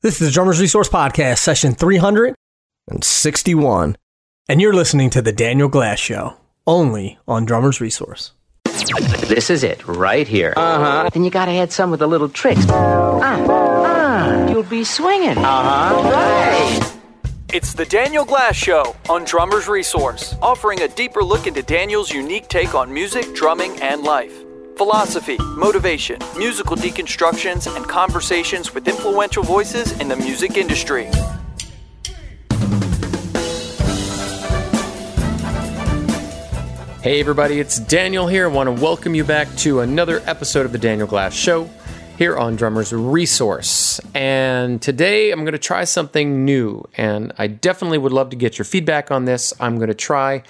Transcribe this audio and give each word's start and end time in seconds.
This 0.00 0.20
is 0.20 0.28
the 0.28 0.32
Drummers 0.32 0.60
Resource 0.60 0.88
Podcast, 0.88 1.38
session 1.38 1.74
361. 1.74 3.96
And 4.48 4.60
you're 4.60 4.72
listening 4.72 5.10
to 5.10 5.20
The 5.20 5.32
Daniel 5.32 5.68
Glass 5.68 5.98
Show, 5.98 6.36
only 6.68 7.18
on 7.26 7.44
Drummers 7.44 7.80
Resource. 7.80 8.30
This 9.26 9.50
is 9.50 9.64
it, 9.64 9.84
right 9.88 10.28
here. 10.28 10.54
Uh 10.56 10.78
huh. 10.78 11.10
Then 11.12 11.24
you 11.24 11.30
gotta 11.30 11.50
add 11.50 11.72
some 11.72 11.90
with 11.90 11.98
the 11.98 12.06
little 12.06 12.28
tricks. 12.28 12.64
Ah, 12.70 13.44
ah, 13.48 14.46
you'll 14.48 14.62
be 14.62 14.84
swinging. 14.84 15.36
Uh 15.36 15.42
huh. 15.42 16.10
Right. 16.12 16.92
It's 17.52 17.74
the 17.74 17.84
Daniel 17.84 18.24
Glass 18.24 18.54
Show 18.54 18.94
on 19.10 19.24
Drummers 19.24 19.66
Resource, 19.66 20.36
offering 20.40 20.82
a 20.82 20.88
deeper 20.88 21.24
look 21.24 21.48
into 21.48 21.64
Daniel's 21.64 22.12
unique 22.12 22.46
take 22.46 22.76
on 22.76 22.94
music, 22.94 23.34
drumming, 23.34 23.72
and 23.82 24.04
life 24.04 24.44
philosophy, 24.78 25.36
motivation, 25.56 26.20
musical 26.36 26.76
deconstructions, 26.76 27.74
and 27.74 27.84
conversations 27.88 28.72
with 28.72 28.86
influential 28.86 29.42
voices 29.42 29.90
in 30.00 30.06
the 30.06 30.14
music 30.14 30.56
industry. 30.56 31.06
Hey, 37.02 37.18
everybody, 37.18 37.58
it's 37.58 37.80
Daniel 37.80 38.28
here. 38.28 38.48
I 38.48 38.52
want 38.52 38.68
to 38.68 38.82
welcome 38.82 39.16
you 39.16 39.24
back 39.24 39.52
to 39.56 39.80
another 39.80 40.22
episode 40.26 40.64
of 40.64 40.70
The 40.70 40.78
Daniel 40.78 41.08
Glass 41.08 41.34
Show 41.34 41.68
here 42.16 42.36
on 42.36 42.54
Drummers 42.54 42.92
Resource. 42.92 44.00
And 44.14 44.80
today 44.80 45.32
I'm 45.32 45.40
going 45.40 45.52
to 45.52 45.58
try 45.58 45.84
something 45.84 46.44
new, 46.44 46.84
and 46.96 47.32
I 47.36 47.48
definitely 47.48 47.98
would 47.98 48.12
love 48.12 48.30
to 48.30 48.36
get 48.36 48.58
your 48.58 48.64
feedback 48.64 49.10
on 49.10 49.24
this. 49.24 49.52
I'm 49.58 49.76
going 49.76 49.88
to 49.88 49.94
try 49.94 50.44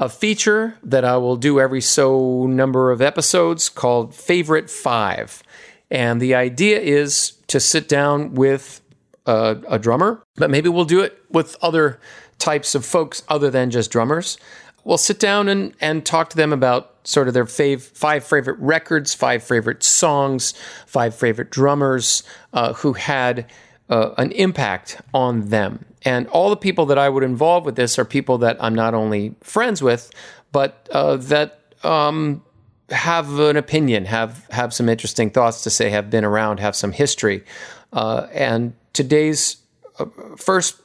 a 0.00 0.08
feature 0.08 0.76
that 0.82 1.04
I 1.04 1.18
will 1.18 1.36
do 1.36 1.60
every 1.60 1.82
so 1.82 2.46
number 2.46 2.90
of 2.90 3.02
episodes 3.02 3.68
called 3.68 4.14
Favorite 4.14 4.70
Five. 4.70 5.42
And 5.90 6.22
the 6.22 6.34
idea 6.34 6.80
is 6.80 7.32
to 7.48 7.60
sit 7.60 7.86
down 7.86 8.34
with 8.34 8.80
a, 9.26 9.58
a, 9.68 9.78
drummer, 9.78 10.22
but 10.36 10.48
maybe 10.48 10.70
we'll 10.70 10.86
do 10.86 11.00
it 11.00 11.22
with 11.28 11.54
other 11.60 12.00
types 12.38 12.74
of 12.74 12.86
folks 12.86 13.22
other 13.28 13.50
than 13.50 13.70
just 13.70 13.90
drummers. 13.90 14.38
We'll 14.84 14.96
sit 14.96 15.20
down 15.20 15.48
and, 15.48 15.74
and 15.80 16.06
talk 16.06 16.30
to 16.30 16.36
them 16.36 16.54
about 16.54 16.96
sort 17.04 17.28
of 17.28 17.34
their 17.34 17.44
fav- 17.44 17.82
five 17.82 18.24
favorite 18.24 18.58
records, 18.58 19.12
five 19.12 19.42
favorite 19.42 19.82
songs, 19.82 20.54
five 20.86 21.14
favorite 21.14 21.50
drummers 21.50 22.22
uh, 22.54 22.72
who 22.72 22.94
had 22.94 23.50
uh, 23.90 24.14
an 24.16 24.32
impact 24.32 25.00
on 25.12 25.48
them. 25.48 25.84
And 26.02 26.26
all 26.28 26.48
the 26.48 26.56
people 26.56 26.86
that 26.86 26.98
I 26.98 27.08
would 27.10 27.22
involve 27.22 27.66
with 27.66 27.76
this 27.76 27.98
are 27.98 28.04
people 28.06 28.38
that 28.38 28.56
I'm 28.58 28.74
not 28.74 28.94
only 28.94 29.34
friends 29.42 29.82
with, 29.82 30.10
but 30.52 30.88
uh, 30.92 31.16
that 31.16 31.60
um, 31.82 32.42
have 32.88 33.38
an 33.38 33.56
opinion, 33.56 34.06
have 34.06 34.46
have 34.50 34.72
some 34.72 34.88
interesting 34.88 35.30
thoughts 35.30 35.62
to 35.64 35.70
say, 35.70 35.90
have 35.90 36.08
been 36.08 36.24
around, 36.24 36.60
have 36.60 36.74
some 36.74 36.92
history. 36.92 37.44
Uh, 37.92 38.28
and 38.32 38.72
today's 38.92 39.56
uh, 39.98 40.06
first, 40.36 40.80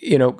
you 0.00 0.16
know, 0.16 0.38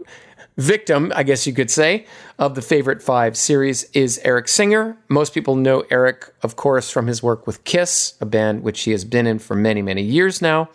victim, 0.56 1.12
I 1.14 1.22
guess 1.22 1.46
you 1.46 1.52
could 1.52 1.70
say, 1.70 2.06
of 2.38 2.54
the 2.54 2.62
Favorite 2.62 3.02
Five 3.02 3.36
series 3.36 3.84
is 3.92 4.20
Eric 4.24 4.48
Singer. 4.48 4.96
Most 5.08 5.34
people 5.34 5.54
know 5.54 5.84
Eric, 5.90 6.32
of 6.42 6.56
course, 6.56 6.90
from 6.90 7.06
his 7.06 7.22
work 7.22 7.46
with 7.46 7.64
Kiss, 7.64 8.14
a 8.20 8.26
band 8.26 8.62
which 8.62 8.82
he 8.82 8.92
has 8.92 9.04
been 9.04 9.26
in 9.26 9.38
for 9.38 9.54
many, 9.54 9.82
many 9.82 10.02
years 10.02 10.40
now. 10.40 10.68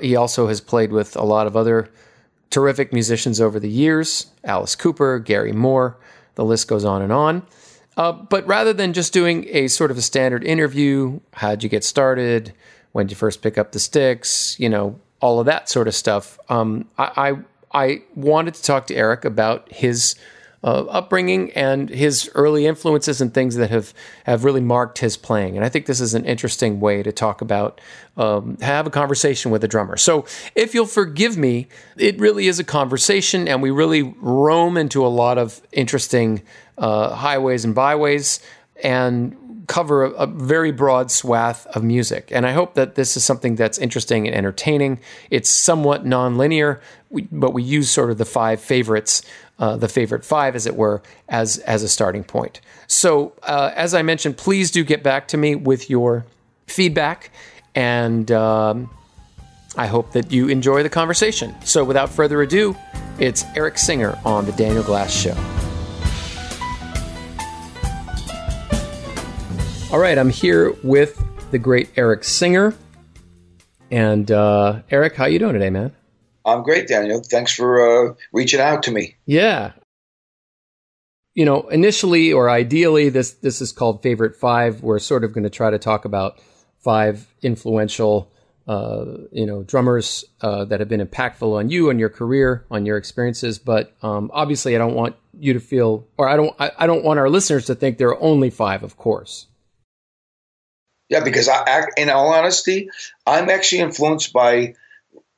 He 0.00 0.16
also 0.16 0.48
has 0.48 0.60
played 0.60 0.92
with 0.92 1.16
a 1.16 1.22
lot 1.22 1.46
of 1.46 1.56
other 1.56 1.90
terrific 2.50 2.92
musicians 2.92 3.40
over 3.40 3.60
the 3.60 3.68
years 3.68 4.26
Alice 4.44 4.74
Cooper, 4.74 5.18
Gary 5.18 5.52
Moore, 5.52 5.96
the 6.34 6.44
list 6.44 6.68
goes 6.68 6.84
on 6.84 7.02
and 7.02 7.12
on. 7.12 7.42
Uh, 7.96 8.12
but 8.12 8.46
rather 8.46 8.72
than 8.72 8.92
just 8.92 9.12
doing 9.12 9.46
a 9.50 9.68
sort 9.68 9.90
of 9.90 9.98
a 9.98 10.02
standard 10.02 10.44
interview, 10.44 11.20
how'd 11.34 11.62
you 11.62 11.68
get 11.68 11.84
started? 11.84 12.52
When 12.92 13.06
did 13.06 13.12
you 13.12 13.16
first 13.16 13.42
pick 13.42 13.58
up 13.58 13.72
the 13.72 13.78
sticks? 13.78 14.58
You 14.58 14.68
know, 14.68 14.98
all 15.20 15.38
of 15.38 15.46
that 15.46 15.68
sort 15.68 15.86
of 15.86 15.94
stuff. 15.94 16.38
Um, 16.48 16.88
I, 16.98 17.34
I, 17.72 17.82
I 17.84 18.02
wanted 18.14 18.54
to 18.54 18.62
talk 18.62 18.86
to 18.88 18.94
Eric 18.94 19.24
about 19.24 19.70
his 19.70 20.14
uh, 20.62 20.84
upbringing 20.84 21.50
and 21.52 21.88
his 21.88 22.30
early 22.34 22.66
influences 22.66 23.20
and 23.20 23.32
things 23.32 23.56
that 23.56 23.70
have 23.70 23.94
have 24.24 24.44
really 24.44 24.60
marked 24.60 24.98
his 24.98 25.16
playing. 25.16 25.56
And 25.56 25.64
I 25.64 25.68
think 25.68 25.86
this 25.86 26.00
is 26.00 26.14
an 26.14 26.24
interesting 26.24 26.80
way 26.80 27.02
to 27.02 27.12
talk 27.12 27.40
about 27.40 27.80
um, 28.16 28.58
have 28.60 28.86
a 28.86 28.90
conversation 28.90 29.50
with 29.50 29.64
a 29.64 29.68
drummer. 29.68 29.96
So 29.96 30.26
if 30.54 30.74
you'll 30.74 30.86
forgive 30.86 31.36
me, 31.36 31.68
it 31.96 32.18
really 32.18 32.46
is 32.46 32.58
a 32.58 32.64
conversation, 32.64 33.48
and 33.48 33.62
we 33.62 33.70
really 33.70 34.02
roam 34.20 34.76
into 34.76 35.04
a 35.04 35.08
lot 35.08 35.38
of 35.38 35.62
interesting 35.72 36.42
uh, 36.76 37.14
highways 37.14 37.64
and 37.64 37.74
byways 37.74 38.40
and 38.82 39.36
cover 39.70 40.04
a, 40.04 40.10
a, 40.10 40.26
very 40.26 40.72
broad 40.72 41.12
swath 41.12 41.64
of 41.68 41.84
music. 41.84 42.28
And 42.32 42.44
I 42.44 42.50
hope 42.50 42.74
that 42.74 42.96
this 42.96 43.16
is 43.16 43.24
something 43.24 43.54
that's 43.54 43.78
interesting 43.78 44.26
and 44.26 44.34
entertaining. 44.34 44.98
It's 45.30 45.48
somewhat 45.48 46.04
nonlinear, 46.04 46.80
but 47.30 47.52
we 47.52 47.62
use 47.62 47.88
sort 47.88 48.10
of 48.10 48.18
the 48.18 48.24
five 48.24 48.60
favorites 48.60 49.22
uh, 49.60 49.76
the 49.76 49.88
favorite 49.88 50.24
five, 50.24 50.56
as 50.56 50.66
it 50.66 50.74
were, 50.74 51.02
as 51.28 51.58
as 51.58 51.82
a 51.82 51.88
starting 51.88 52.24
point. 52.24 52.62
So, 52.86 53.34
uh, 53.42 53.72
as 53.76 53.92
I 53.92 54.00
mentioned, 54.00 54.38
please 54.38 54.70
do 54.70 54.82
get 54.82 55.02
back 55.02 55.28
to 55.28 55.36
me 55.36 55.54
with 55.54 55.90
your 55.90 56.24
feedback, 56.66 57.30
and 57.74 58.32
um, 58.32 58.88
I 59.76 59.86
hope 59.86 60.12
that 60.12 60.32
you 60.32 60.48
enjoy 60.48 60.82
the 60.82 60.88
conversation. 60.88 61.54
So, 61.62 61.84
without 61.84 62.08
further 62.08 62.40
ado, 62.40 62.74
it's 63.18 63.44
Eric 63.54 63.76
Singer 63.76 64.18
on 64.24 64.46
the 64.46 64.52
Daniel 64.52 64.82
Glass 64.82 65.12
Show. 65.12 65.36
All 69.92 69.98
right, 69.98 70.16
I'm 70.16 70.30
here 70.30 70.70
with 70.84 71.20
the 71.50 71.58
great 71.58 71.90
Eric 71.96 72.22
Singer. 72.22 72.74
And 73.90 74.30
uh, 74.30 74.82
Eric, 74.88 75.16
how 75.16 75.24
you 75.24 75.40
doing 75.40 75.54
today, 75.54 75.70
man? 75.70 75.92
I'm 76.44 76.62
great, 76.62 76.86
Daniel. 76.86 77.20
Thanks 77.28 77.52
for 77.52 78.10
uh, 78.10 78.14
reaching 78.32 78.60
out 78.60 78.84
to 78.84 78.92
me. 78.92 79.16
Yeah. 79.26 79.72
You 81.34 81.44
know, 81.44 81.62
initially 81.70 82.32
or 82.32 82.48
ideally, 82.48 83.08
this 83.08 83.32
this 83.32 83.60
is 83.60 83.72
called 83.72 84.00
Favorite 84.00 84.36
Five. 84.36 84.80
We're 84.80 85.00
sort 85.00 85.24
of 85.24 85.32
going 85.32 85.42
to 85.42 85.50
try 85.50 85.70
to 85.70 85.78
talk 85.78 86.04
about 86.04 86.38
five 86.78 87.26
influential, 87.42 88.30
uh, 88.68 89.06
you 89.32 89.44
know, 89.44 89.64
drummers 89.64 90.24
uh, 90.40 90.66
that 90.66 90.78
have 90.78 90.88
been 90.88 91.04
impactful 91.04 91.58
on 91.58 91.68
you, 91.68 91.90
on 91.90 91.98
your 91.98 92.10
career, 92.10 92.64
on 92.70 92.86
your 92.86 92.96
experiences. 92.96 93.58
But 93.58 93.92
um, 94.02 94.30
obviously, 94.32 94.76
I 94.76 94.78
don't 94.78 94.94
want 94.94 95.16
you 95.36 95.52
to 95.52 95.60
feel, 95.60 96.06
or 96.16 96.28
I 96.28 96.36
don't, 96.36 96.54
I, 96.60 96.70
I 96.78 96.86
don't 96.86 97.04
want 97.04 97.18
our 97.18 97.28
listeners 97.28 97.66
to 97.66 97.74
think 97.74 97.98
there 97.98 98.10
are 98.10 98.22
only 98.22 98.50
five. 98.50 98.84
Of 98.84 98.96
course. 98.96 99.48
Yeah, 101.10 101.24
because 101.24 101.48
I, 101.48 101.86
in 101.98 102.08
all 102.10 102.32
honesty, 102.32 102.90
I'm 103.26 103.50
actually 103.50 103.80
influenced 103.82 104.32
by 104.32 104.74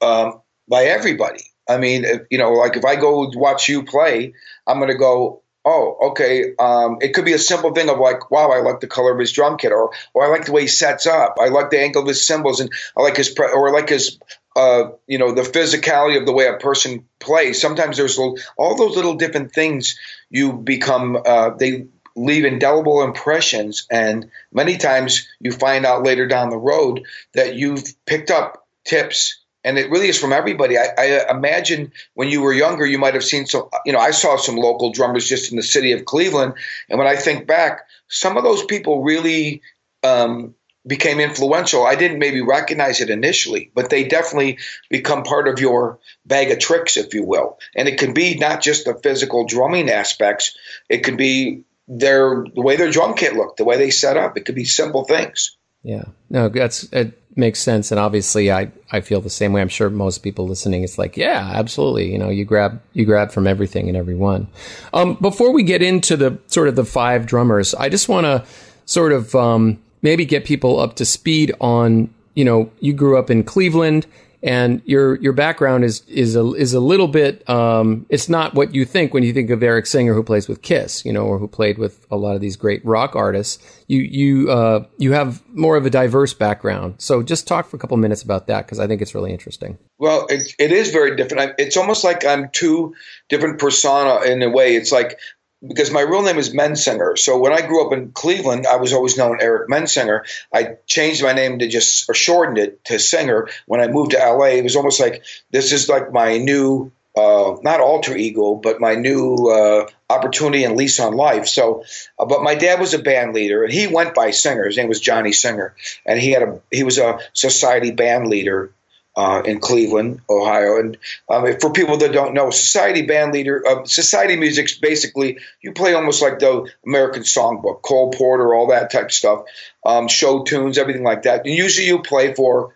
um, 0.03 0.43
by 0.69 0.85
everybody. 0.85 1.45
I 1.69 1.79
mean, 1.79 2.05
if, 2.05 2.23
you 2.31 2.39
know, 2.39 2.53
like 2.53 2.77
if 2.77 2.85
I 2.85 2.97
go 2.97 3.31
watch 3.35 3.69
you 3.69 3.85
play, 3.85 4.35
I'm 4.67 4.79
going 4.79 4.91
to 4.91 4.99
go, 4.99 5.43
oh, 5.65 6.11
okay. 6.11 6.55
Um, 6.59 6.99
it 7.01 7.15
could 7.15 7.25
be 7.25 7.35
a 7.35 7.39
simple 7.39 7.73
thing 7.75 7.91
of 7.91 7.99
like, 7.99 8.31
wow, 8.31 8.51
I 8.51 8.61
like 8.61 8.81
the 8.81 8.89
color 8.89 9.13
of 9.13 9.19
his 9.21 9.33
drum 9.33 9.59
kit, 9.59 9.73
or 9.73 9.93
or 10.15 10.25
I 10.27 10.29
like 10.29 10.47
the 10.47 10.53
way 10.53 10.63
he 10.63 10.69
sets 10.69 11.07
up. 11.07 11.37
I 11.41 11.49
like 11.49 11.71
the 11.71 11.81
angle 11.81 12.03
of 12.03 12.09
his 12.09 12.27
cymbals, 12.27 12.61
and 12.61 12.71
I 12.97 13.03
like 13.03 13.17
his 13.17 13.31
pre- 13.31 13.53
or 13.53 13.69
I 13.69 13.73
like 13.73 13.89
his. 13.91 14.19
Uh, 14.55 14.91
you 15.07 15.17
know 15.17 15.33
the 15.33 15.43
physicality 15.43 16.19
of 16.21 16.27
the 16.27 16.33
way 16.33 16.47
a 16.47 16.59
person 16.59 17.07
plays. 17.21 17.59
Sometimes 17.59 17.97
there's 17.97 18.19
all 18.19 18.77
those 18.77 18.97
little 18.97 19.15
different 19.15 19.53
things. 19.53 19.99
You 20.29 20.53
become 20.53 21.17
uh, 21.25 21.51
they 21.59 21.87
leave 22.17 22.45
indelible 22.45 23.03
impressions, 23.03 23.87
and 23.91 24.31
many 24.53 24.77
times 24.77 25.29
you 25.41 25.53
find 25.53 25.87
out 25.87 26.03
later 26.03 26.27
down 26.27 26.51
the 26.51 26.59
road 26.59 27.05
that 27.35 27.55
you've 27.55 27.85
picked 28.07 28.31
up 28.31 28.67
tips 28.85 29.43
and 29.65 29.79
it 29.79 29.91
really 29.91 30.09
is 30.09 30.19
from 30.19 30.33
everybody. 30.33 30.77
I, 30.77 30.89
I, 30.99 31.31
imagine 31.31 31.93
when 32.15 32.29
you 32.29 32.43
were 32.43 32.53
younger, 32.53 32.85
you 32.85 32.99
might 32.99 33.15
have 33.15 33.25
seen 33.25 33.47
some. 33.47 33.69
You 33.85 33.93
know, 33.93 33.99
I 33.99 34.11
saw 34.11 34.37
some 34.37 34.57
local 34.57 34.91
drummers 34.91 35.29
just 35.29 35.51
in 35.51 35.57
the 35.57 35.63
city 35.63 35.93
of 35.93 36.05
Cleveland, 36.05 36.55
and 36.89 36.99
when 36.99 37.09
I 37.09 37.17
think 37.17 37.47
back, 37.47 37.87
some 38.09 38.37
of 38.37 38.45
those 38.45 38.65
people 38.65 39.03
really 39.03 39.63
um, 40.03 40.55
became 40.87 41.21
influential. 41.21 41.87
I 41.87 41.95
didn't 41.95 42.19
maybe 42.19 42.41
recognize 42.41 43.01
it 43.01 43.11
initially, 43.11 43.71
but 43.75 43.89
they 43.89 44.05
definitely 44.05 44.59
become 44.91 45.23
part 45.23 45.47
of 45.47 45.61
your 45.61 45.99
bag 46.27 46.51
of 46.51 46.59
tricks, 46.59 46.97
if 46.97 47.15
you 47.15 47.25
will. 47.25 47.59
And 47.77 47.89
it 47.89 47.99
can 47.99 48.15
be 48.15 48.37
not 48.37 48.63
just 48.63 48.85
the 48.85 48.95
physical 48.95 49.45
drumming 49.47 49.91
aspects; 49.91 50.57
it 50.89 51.05
can 51.05 51.17
be 51.17 51.63
their 51.89 52.45
the 52.55 52.61
way 52.61 52.77
their 52.77 52.91
drum 52.91 53.15
kit 53.15 53.35
looked, 53.35 53.57
the 53.57 53.65
way 53.65 53.77
they 53.77 53.91
set 53.91 54.17
up. 54.17 54.37
It 54.37 54.45
could 54.45 54.55
be 54.55 54.65
simple 54.65 55.05
things. 55.05 55.57
Yeah, 55.83 56.05
no, 56.31 56.49
that's 56.49 56.85
it 56.93 57.19
makes 57.37 57.59
sense, 57.59 57.91
and 57.91 57.99
obviously, 57.99 58.53
I 58.53 58.71
I 58.91 59.01
feel 59.01 59.21
the 59.21 59.31
same 59.31 59.53
way. 59.53 59.61
I'm 59.61 59.69
sure 59.69 59.91
most 59.91 60.19
people 60.19 60.47
listening, 60.47 60.85
it's 60.85 60.99
like, 60.99 61.17
yeah, 61.17 61.51
absolutely. 61.55 62.13
You 62.13 62.19
know, 62.19 62.29
you 62.29 62.45
grab 62.45 62.81
you 62.93 63.05
grab 63.05 63.33
from 63.33 63.47
everything 63.47 63.89
and 63.89 63.97
everyone. 63.97 64.49
Um, 64.93 65.17
before 65.21 65.53
we 65.53 65.63
get 65.63 65.83
into 65.83 66.17
the 66.17 66.39
sort 66.47 66.69
of 66.69 66.77
the 66.77 66.85
five 66.85 67.27
drummers, 67.27 67.75
I 67.75 67.89
just 67.89 68.09
want 68.09 68.27
to 68.27 68.45
sort 68.85 69.13
of 69.13 69.35
um, 69.35 69.83
maybe 70.03 70.25
get 70.25 70.45
people 70.45 70.79
up 70.79 70.97
to 70.97 71.05
speed 71.05 71.53
on. 71.61 72.13
You 72.35 72.45
know, 72.45 72.71
you 72.81 72.93
grew 72.95 73.19
up 73.19 73.31
in 73.31 73.45
Cleveland, 73.45 74.07
And 74.43 74.83
your 74.85 75.17
your 75.17 75.33
background 75.33 75.85
is 75.85 76.03
is 76.09 76.35
a 76.35 76.45
is 76.55 76.75
a 76.75 76.81
little 76.81 77.09
bit. 77.09 77.49
Um, 77.49 78.07
it's 78.09 78.29
not 78.29 78.55
what 78.55 78.75
you 78.75 78.85
think 78.85 79.15
when 79.15 79.23
you 79.23 79.33
think 79.33 79.51
of 79.51 79.63
Eric 79.63 79.87
Singer, 79.87 80.15
who 80.15 80.23
plays 80.23 80.49
with 80.49 80.63
Kiss, 80.63 81.05
you 81.05 81.13
know, 81.13 81.23
or 81.23 81.39
who 81.39 81.47
played 81.47 81.79
with 81.79 82.05
a 82.11 82.17
lot 82.17 82.35
of 82.35 82.41
these 82.41 82.57
great 82.57 82.85
rock 82.85 83.15
artists. 83.15 83.63
You 83.87 84.01
you 84.01 84.51
uh, 84.51 84.85
you 84.99 85.13
have 85.13 85.43
more 85.55 85.77
of 85.77 85.87
a 85.87 85.91
diverse 85.91 86.35
background. 86.35 86.97
So 86.99 87.23
just 87.23 87.47
talk 87.47 87.69
for 87.69 87.77
a 87.77 87.79
couple 87.79 87.97
minutes 87.99 88.23
about 88.23 88.49
that 88.49 88.67
because 88.67 88.81
I 88.81 88.87
think 88.87 89.01
it's 89.01 89.15
really 89.15 89.33
interesting. 89.33 89.79
Well, 89.99 90.27
it, 90.29 90.55
it 90.59 90.73
is 90.73 90.91
very 90.91 91.15
different. 91.15 91.55
It's 91.59 91.77
almost 91.77 92.03
like 92.03 92.25
I'm 92.25 92.51
two 92.51 92.95
different 93.29 93.61
persona 93.61 94.25
in 94.25 94.43
a 94.43 94.51
way. 94.51 94.75
It's 94.75 94.91
like 94.91 95.19
because 95.67 95.91
my 95.91 96.01
real 96.01 96.23
name 96.23 96.39
is 96.39 96.53
Mensinger. 96.53 97.17
So 97.17 97.39
when 97.39 97.53
I 97.53 97.61
grew 97.67 97.87
up 97.87 97.93
in 97.93 98.13
Cleveland, 98.13 98.67
I 98.67 98.77
was 98.77 98.93
always 98.93 99.17
known 99.17 99.39
Eric 99.41 99.69
Mensinger. 99.69 100.23
I 100.53 100.77
changed 100.87 101.23
my 101.23 101.33
name 101.33 101.61
to 101.61 101.69
just 101.69 102.09
or 102.09 102.15
shortened 102.15 102.59
it 102.59 102.85
to 102.87 102.99
Singer. 102.99 103.49
When 103.67 103.81
I 103.81 103.89
moved 103.89 104.13
to 104.13 104.19
LA, 104.19 104.57
it 104.57 104.65
was 104.65 104.77
almost 104.77 105.01
like 105.01 105.23
this 105.51 105.73
is 105.73 105.89
like 105.89 106.13
my 106.13 106.39
new 106.39 106.91
uh, 107.17 107.57
not 107.63 107.81
alter 107.81 108.17
ego, 108.17 108.55
but 108.55 108.81
my 108.81 108.95
new 108.95 109.51
uh, 109.51 109.87
opportunity 110.09 110.65
and 110.65 110.77
lease 110.77 110.99
on 110.99 111.15
life. 111.15 111.47
So, 111.47 111.85
uh, 112.19 112.25
but 112.25 112.43
my 112.43 112.55
dad 112.55 112.81
was 112.81 112.95
a 112.95 112.99
band 112.99 113.35
leader, 113.35 113.65
and 113.65 113.73
he 113.73 113.87
went 113.87 114.15
by 114.15 114.31
Singer. 114.31 114.65
His 114.65 114.79
name 114.79 114.89
was 114.89 115.01
Johnny 115.01 115.33
Singer, 115.33 115.75
and 116.07 116.19
he 116.19 116.31
had 116.31 116.43
a 116.43 116.61
he 116.71 116.85
was 116.85 116.99
a 116.99 117.19
society 117.35 117.91
band 117.91 118.29
leader 118.29 118.73
uh, 119.17 119.43
in 119.45 119.61
Cleveland, 119.61 120.21
Ohio. 120.29 120.79
And 120.79 120.97
um, 121.29 121.59
for 121.61 121.73
people 121.73 121.99
that 121.99 122.13
don't 122.13 122.35
know, 122.35 122.51
society 122.51 123.03
band 123.03 123.33
leader, 123.33 123.63
uh, 123.67 123.85
society 123.85 124.37
music's 124.37 124.79
basically 124.79 125.39
you 125.61 125.73
play 125.73 125.95
almost 125.95 126.23
like 126.23 126.39
the 126.39 126.71
American 126.87 127.23
Songbook, 127.23 127.83
Cole 127.83 128.11
Porter, 128.13 128.55
all 128.55 128.69
that 128.69 128.91
type 128.91 129.07
of 129.07 129.13
stuff, 129.13 129.45
um, 129.85 130.09
show 130.09 130.45
tunes, 130.45 130.79
everything 130.79 131.05
like 131.05 131.23
that. 131.23 131.45
And 131.45 131.55
usually 131.55 131.87
you 131.87 132.01
play 132.01 132.35
for 132.35 132.75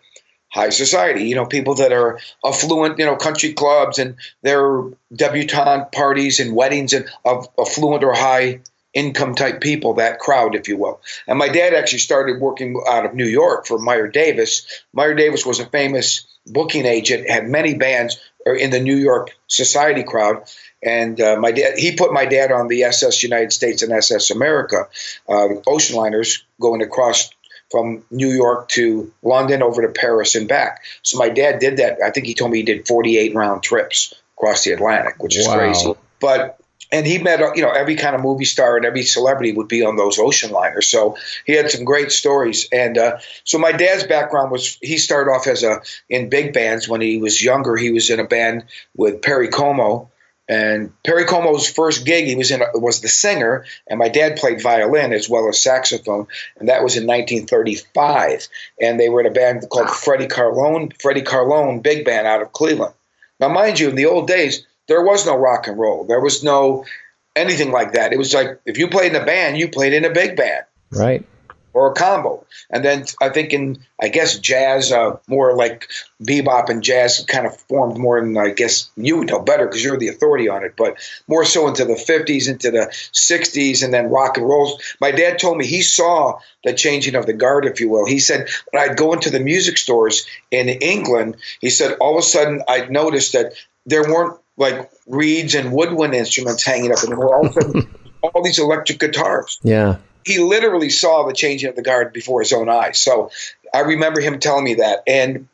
high 0.49 0.69
society, 0.69 1.23
you 1.25 1.35
know, 1.35 1.45
people 1.45 1.75
that 1.75 1.91
are 1.91 2.19
affluent, 2.45 2.99
you 2.99 3.05
know, 3.05 3.15
country 3.15 3.53
clubs 3.53 3.99
and 3.99 4.15
their 4.43 4.83
debutante 5.13 5.91
parties 5.91 6.39
and 6.39 6.55
weddings 6.55 6.93
and 6.93 7.05
of 7.25 7.47
affluent 7.59 8.03
or 8.03 8.13
high 8.13 8.61
income 8.97 9.35
type 9.35 9.61
people, 9.61 9.93
that 9.93 10.17
crowd, 10.17 10.55
if 10.55 10.67
you 10.67 10.75
will. 10.75 10.99
And 11.27 11.37
my 11.37 11.49
dad 11.49 11.75
actually 11.75 11.99
started 11.99 12.41
working 12.41 12.81
out 12.87 13.05
of 13.05 13.13
New 13.13 13.27
York 13.27 13.67
for 13.67 13.77
Meyer 13.77 14.07
Davis. 14.07 14.65
Meyer 14.91 15.13
Davis 15.13 15.45
was 15.45 15.59
a 15.59 15.67
famous 15.67 16.25
booking 16.47 16.85
agent, 16.85 17.29
had 17.29 17.47
many 17.47 17.75
bands 17.75 18.17
in 18.45 18.71
the 18.71 18.79
New 18.79 18.95
York 18.95 19.37
society 19.47 20.01
crowd. 20.03 20.43
And 20.81 21.21
uh, 21.21 21.37
my 21.39 21.51
dad, 21.51 21.77
he 21.77 21.95
put 21.95 22.11
my 22.11 22.25
dad 22.25 22.51
on 22.51 22.69
the 22.69 22.83
SS 22.83 23.21
United 23.21 23.53
States 23.53 23.83
and 23.83 23.93
SS 23.93 24.31
America 24.31 24.87
uh, 25.29 25.47
ocean 25.67 25.95
liners 25.95 26.43
going 26.59 26.81
across 26.81 27.29
from 27.69 28.03
New 28.09 28.29
York 28.29 28.69
to 28.69 29.13
London 29.21 29.61
over 29.61 29.83
to 29.83 29.89
Paris 29.89 30.33
and 30.33 30.47
back. 30.47 30.83
So 31.03 31.19
my 31.19 31.29
dad 31.29 31.59
did 31.59 31.77
that. 31.77 31.99
I 32.03 32.09
think 32.09 32.25
he 32.25 32.33
told 32.33 32.49
me 32.49 32.59
he 32.59 32.63
did 32.63 32.87
48 32.87 33.35
round 33.35 33.61
trips 33.61 34.13
across 34.37 34.63
the 34.63 34.71
Atlantic, 34.71 35.21
which 35.21 35.37
is 35.37 35.47
wow. 35.47 35.57
crazy. 35.57 35.93
But 36.19 36.59
and 36.91 37.05
he 37.05 37.17
met 37.17 37.39
you 37.55 37.61
know 37.61 37.71
every 37.71 37.95
kind 37.95 38.15
of 38.15 38.21
movie 38.21 38.45
star 38.45 38.77
and 38.77 38.85
every 38.85 39.03
celebrity 39.03 39.51
would 39.51 39.67
be 39.67 39.83
on 39.83 39.95
those 39.95 40.19
ocean 40.19 40.51
liners. 40.51 40.87
So 40.87 41.17
he 41.45 41.53
had 41.53 41.69
some 41.69 41.85
great 41.85 42.11
stories. 42.11 42.67
And 42.71 42.97
uh, 42.97 43.17
so 43.43 43.57
my 43.57 43.71
dad's 43.71 44.05
background 44.05 44.51
was 44.51 44.77
he 44.81 44.97
started 44.97 45.31
off 45.31 45.47
as 45.47 45.63
a 45.63 45.81
in 46.09 46.29
big 46.29 46.53
bands. 46.53 46.87
When 46.87 47.01
he 47.01 47.17
was 47.17 47.43
younger 47.43 47.75
he 47.75 47.91
was 47.91 48.09
in 48.09 48.19
a 48.19 48.27
band 48.27 48.65
with 48.95 49.21
perry 49.21 49.49
como. 49.49 50.09
And 50.49 50.93
perry 51.03 51.25
como's 51.25 51.69
first 51.69 52.05
gig 52.05 52.25
he 52.25 52.35
was 52.35 52.51
in 52.51 52.61
a, 52.61 52.79
was 52.79 53.01
the 53.01 53.09
singer. 53.09 53.65
And 53.87 53.99
my 53.99 54.07
dad 54.07 54.37
played 54.37 54.61
violin 54.61 55.11
as 55.11 55.27
well 55.27 55.49
as 55.49 55.61
saxophone. 55.61 56.27
And 56.57 56.69
that 56.69 56.83
was 56.83 56.95
in 56.95 57.05
1935 57.05 58.47
and 58.81 58.97
they 58.97 59.09
were 59.09 59.19
in 59.19 59.27
a 59.27 59.31
band 59.31 59.67
called 59.69 59.89
freddie 59.89 60.27
carlone 60.27 60.93
freddie 61.01 61.21
carlone 61.21 61.81
big 61.81 62.05
band 62.05 62.27
out 62.27 62.41
of 62.41 62.53
cleveland. 62.53 62.93
Now 63.41 63.49
mind 63.49 63.77
you 63.77 63.89
in 63.89 63.95
the 63.95 64.05
old 64.05 64.27
days 64.27 64.65
there 64.87 65.03
was 65.03 65.25
no 65.25 65.35
rock 65.35 65.67
and 65.67 65.77
roll. 65.77 66.05
There 66.05 66.21
was 66.21 66.43
no 66.43 66.85
anything 67.35 67.71
like 67.71 67.93
that. 67.93 68.13
It 68.13 68.17
was 68.17 68.33
like 68.33 68.59
if 68.65 68.77
you 68.77 68.89
played 68.89 69.13
in 69.13 69.21
a 69.21 69.25
band, 69.25 69.57
you 69.57 69.69
played 69.69 69.93
in 69.93 70.05
a 70.05 70.09
big 70.09 70.35
band. 70.35 70.65
Right. 70.91 71.25
Or 71.73 71.91
a 71.91 71.93
combo. 71.93 72.43
And 72.71 72.83
then 72.83 73.05
I 73.21 73.29
think 73.29 73.53
in, 73.53 73.77
I 74.01 74.07
guess, 74.07 74.39
jazz, 74.39 74.91
uh, 74.91 75.17
more 75.27 75.55
like 75.55 75.87
bebop 76.23 76.69
and 76.69 76.81
jazz 76.81 77.23
kind 77.27 77.45
of 77.45 77.55
formed 77.55 77.99
more 77.99 78.17
in, 78.17 78.35
I 78.35 78.49
guess, 78.49 78.89
you 78.97 79.17
would 79.17 79.27
know 79.27 79.41
better 79.41 79.67
because 79.67 79.83
you're 79.83 79.97
the 79.97 80.07
authority 80.07 80.49
on 80.49 80.63
it, 80.63 80.73
but 80.75 80.97
more 81.27 81.45
so 81.45 81.67
into 81.67 81.85
the 81.85 81.93
50s, 81.93 82.49
into 82.49 82.71
the 82.71 82.87
60s, 83.13 83.83
and 83.83 83.93
then 83.93 84.09
rock 84.09 84.37
and 84.37 84.47
rolls. 84.47 84.81
My 84.99 85.11
dad 85.11 85.37
told 85.37 85.57
me 85.57 85.67
he 85.67 85.83
saw 85.83 86.39
the 86.63 86.73
changing 86.73 87.13
of 87.13 87.27
the 87.27 87.33
guard, 87.33 87.65
if 87.65 87.79
you 87.79 87.89
will. 87.89 88.07
He 88.07 88.19
said, 88.19 88.47
when 88.71 88.81
I'd 88.81 88.97
go 88.97 89.13
into 89.13 89.29
the 89.29 89.39
music 89.39 89.77
stores 89.77 90.25
in 90.49 90.69
England, 90.69 91.37
he 91.61 91.69
said, 91.69 91.97
all 91.99 92.17
of 92.17 92.23
a 92.23 92.27
sudden 92.27 92.63
I'd 92.67 92.89
noticed 92.89 93.33
that 93.33 93.53
there 93.85 94.01
weren't 94.01 94.39
like 94.57 94.91
reeds 95.05 95.55
and 95.55 95.71
woodwind 95.71 96.13
instruments 96.13 96.63
hanging 96.63 96.91
up, 96.91 97.03
and 97.03 97.17
were 97.17 97.35
all, 97.35 97.49
all 98.21 98.43
these 98.43 98.59
electric 98.59 98.99
guitars. 98.99 99.59
Yeah. 99.63 99.97
He 100.25 100.39
literally 100.39 100.89
saw 100.89 101.25
the 101.25 101.33
changing 101.33 101.69
of 101.69 101.75
the 101.75 101.81
guard 101.81 102.11
before 102.11 102.41
his 102.41 102.51
own 102.51 102.67
eyes. 102.67 102.99
So 102.99 103.31
I 103.73 103.81
remember 103.81 104.19
him 104.19 104.39
telling 104.39 104.65
me 104.65 104.75
that. 104.75 105.03
And 105.07 105.47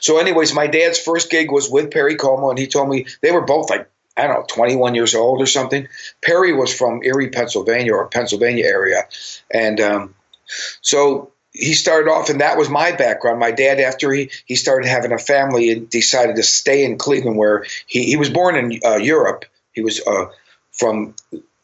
so, 0.00 0.18
anyways, 0.18 0.54
my 0.54 0.66
dad's 0.66 1.00
first 1.00 1.30
gig 1.30 1.50
was 1.50 1.68
with 1.68 1.90
Perry 1.90 2.16
Como, 2.16 2.50
and 2.50 2.58
he 2.58 2.66
told 2.66 2.88
me 2.88 3.06
they 3.20 3.32
were 3.32 3.40
both 3.40 3.70
like 3.70 3.88
I 4.16 4.26
don't 4.26 4.40
know, 4.40 4.46
21 4.46 4.94
years 4.94 5.14
old 5.14 5.40
or 5.40 5.46
something. 5.46 5.88
Perry 6.22 6.52
was 6.52 6.72
from 6.72 7.02
Erie, 7.02 7.30
Pennsylvania, 7.30 7.94
or 7.94 8.08
Pennsylvania 8.08 8.66
area, 8.66 9.08
and 9.50 9.80
um, 9.80 10.14
so 10.82 11.31
he 11.52 11.74
started 11.74 12.10
off, 12.10 12.30
and 12.30 12.40
that 12.40 12.56
was 12.56 12.68
my 12.68 12.92
background. 12.92 13.38
My 13.38 13.50
dad, 13.50 13.78
after 13.78 14.10
he, 14.12 14.30
he 14.46 14.56
started 14.56 14.88
having 14.88 15.12
a 15.12 15.18
family, 15.18 15.70
and 15.70 15.88
decided 15.90 16.36
to 16.36 16.42
stay 16.42 16.84
in 16.84 16.98
Cleveland, 16.98 17.36
where 17.36 17.66
he, 17.86 18.04
he 18.04 18.16
was 18.16 18.30
born 18.30 18.56
in 18.56 18.80
uh, 18.84 18.96
Europe. 18.96 19.44
He 19.72 19.82
was 19.82 20.00
uh, 20.06 20.26
from 20.72 21.14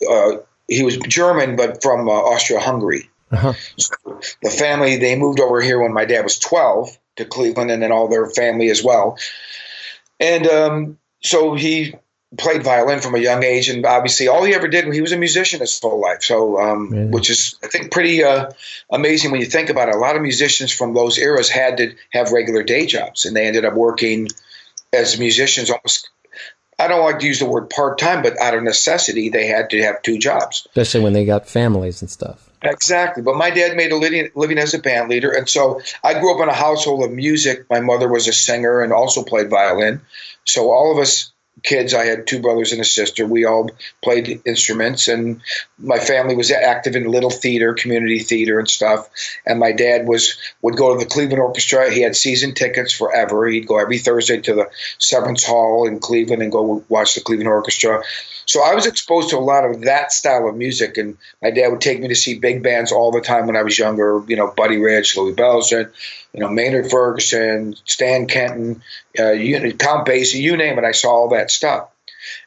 uh, 0.08 0.32
he 0.68 0.82
was 0.82 0.98
German, 0.98 1.56
but 1.56 1.82
from 1.82 2.08
uh, 2.08 2.12
Austria-Hungary. 2.12 3.08
Uh-huh. 3.30 3.52
So 3.76 4.20
the 4.42 4.50
family 4.50 4.96
they 4.96 5.16
moved 5.16 5.40
over 5.40 5.60
here 5.60 5.80
when 5.80 5.92
my 5.92 6.04
dad 6.04 6.22
was 6.22 6.38
twelve 6.38 6.96
to 7.16 7.24
Cleveland, 7.24 7.70
and 7.70 7.82
then 7.82 7.92
all 7.92 8.08
their 8.08 8.26
family 8.26 8.70
as 8.70 8.84
well. 8.84 9.18
And 10.20 10.46
um, 10.46 10.98
so 11.20 11.54
he 11.54 11.94
played 12.36 12.62
violin 12.62 13.00
from 13.00 13.14
a 13.14 13.18
young 13.18 13.42
age, 13.42 13.68
and 13.68 13.84
obviously 13.86 14.28
all 14.28 14.44
he 14.44 14.54
ever 14.54 14.68
did, 14.68 14.92
he 14.92 15.00
was 15.00 15.12
a 15.12 15.16
musician 15.16 15.60
his 15.60 15.78
whole 15.80 16.00
life. 16.00 16.22
So, 16.22 16.60
um, 16.60 17.10
which 17.10 17.30
is 17.30 17.56
I 17.62 17.68
think 17.68 17.90
pretty 17.90 18.22
uh, 18.22 18.50
amazing 18.90 19.30
when 19.30 19.40
you 19.40 19.46
think 19.46 19.70
about 19.70 19.88
it. 19.88 19.94
A 19.94 19.98
lot 19.98 20.16
of 20.16 20.22
musicians 20.22 20.72
from 20.72 20.94
those 20.94 21.18
eras 21.18 21.48
had 21.48 21.78
to 21.78 21.94
have 22.12 22.32
regular 22.32 22.62
day 22.62 22.86
jobs, 22.86 23.24
and 23.24 23.34
they 23.34 23.46
ended 23.46 23.64
up 23.64 23.74
working 23.74 24.28
as 24.92 25.18
musicians 25.18 25.70
almost. 25.70 26.10
I 26.80 26.86
don't 26.86 27.02
like 27.02 27.18
to 27.20 27.26
use 27.26 27.40
the 27.40 27.46
word 27.46 27.70
part 27.70 27.98
time, 27.98 28.22
but 28.22 28.38
out 28.40 28.54
of 28.54 28.62
necessity, 28.62 29.30
they 29.30 29.48
had 29.48 29.70
to 29.70 29.82
have 29.82 30.00
two 30.02 30.16
jobs. 30.16 30.64
Especially 30.66 31.00
when 31.00 31.12
they 31.12 31.24
got 31.24 31.48
families 31.48 32.02
and 32.02 32.10
stuff. 32.10 32.48
Exactly. 32.62 33.20
But 33.20 33.36
my 33.36 33.50
dad 33.50 33.76
made 33.76 33.90
a 33.90 33.96
living, 33.96 34.28
living 34.36 34.58
as 34.58 34.74
a 34.74 34.78
band 34.78 35.08
leader. 35.08 35.32
And 35.32 35.48
so 35.48 35.80
I 36.04 36.20
grew 36.20 36.36
up 36.36 36.40
in 36.40 36.48
a 36.48 36.54
household 36.54 37.04
of 37.04 37.10
music. 37.10 37.66
My 37.68 37.80
mother 37.80 38.08
was 38.08 38.28
a 38.28 38.32
singer 38.32 38.80
and 38.80 38.92
also 38.92 39.24
played 39.24 39.50
violin. 39.50 40.02
So 40.44 40.70
all 40.70 40.92
of 40.92 40.98
us 40.98 41.32
kids. 41.62 41.94
I 41.94 42.04
had 42.04 42.26
two 42.26 42.40
brothers 42.40 42.72
and 42.72 42.80
a 42.80 42.84
sister. 42.84 43.26
We 43.26 43.44
all 43.44 43.70
played 44.02 44.42
instruments, 44.44 45.08
and 45.08 45.40
my 45.78 45.98
family 45.98 46.36
was 46.36 46.50
active 46.50 46.96
in 46.96 47.04
little 47.04 47.30
theater, 47.30 47.74
community 47.74 48.20
theater, 48.20 48.58
and 48.58 48.68
stuff. 48.68 49.08
And 49.46 49.58
my 49.58 49.72
dad 49.72 50.06
was 50.06 50.36
would 50.62 50.76
go 50.76 50.92
to 50.92 51.04
the 51.04 51.10
Cleveland 51.10 51.42
Orchestra. 51.42 51.92
He 51.92 52.02
had 52.02 52.16
season 52.16 52.54
tickets 52.54 52.92
forever. 52.92 53.46
He'd 53.46 53.66
go 53.66 53.78
every 53.78 53.98
Thursday 53.98 54.40
to 54.42 54.54
the 54.54 54.70
Severance 54.98 55.44
Hall 55.44 55.86
in 55.86 56.00
Cleveland 56.00 56.42
and 56.42 56.52
go 56.52 56.84
watch 56.88 57.14
the 57.14 57.20
Cleveland 57.20 57.48
Orchestra. 57.48 58.02
So 58.48 58.62
I 58.62 58.74
was 58.74 58.86
exposed 58.86 59.28
to 59.30 59.36
a 59.36 59.40
lot 59.40 59.66
of 59.66 59.82
that 59.82 60.10
style 60.10 60.48
of 60.48 60.56
music, 60.56 60.96
and 60.96 61.18
my 61.42 61.50
dad 61.50 61.68
would 61.68 61.82
take 61.82 62.00
me 62.00 62.08
to 62.08 62.14
see 62.14 62.38
big 62.38 62.62
bands 62.62 62.92
all 62.92 63.12
the 63.12 63.20
time 63.20 63.46
when 63.46 63.56
I 63.56 63.62
was 63.62 63.78
younger. 63.78 64.24
You 64.26 64.36
know, 64.36 64.50
Buddy 64.56 64.78
Rich, 64.78 65.18
Louis 65.18 65.34
Bellson, 65.34 65.92
you 66.32 66.40
know, 66.40 66.48
Maynard 66.48 66.90
Ferguson, 66.90 67.76
Stan 67.84 68.26
Kenton, 68.26 68.82
uh, 69.18 69.32
you, 69.32 69.74
Count 69.74 70.06
Basie, 70.06 70.40
you 70.40 70.56
name 70.56 70.78
it. 70.78 70.84
I 70.84 70.92
saw 70.92 71.10
all 71.10 71.28
that 71.28 71.50
stuff, 71.50 71.90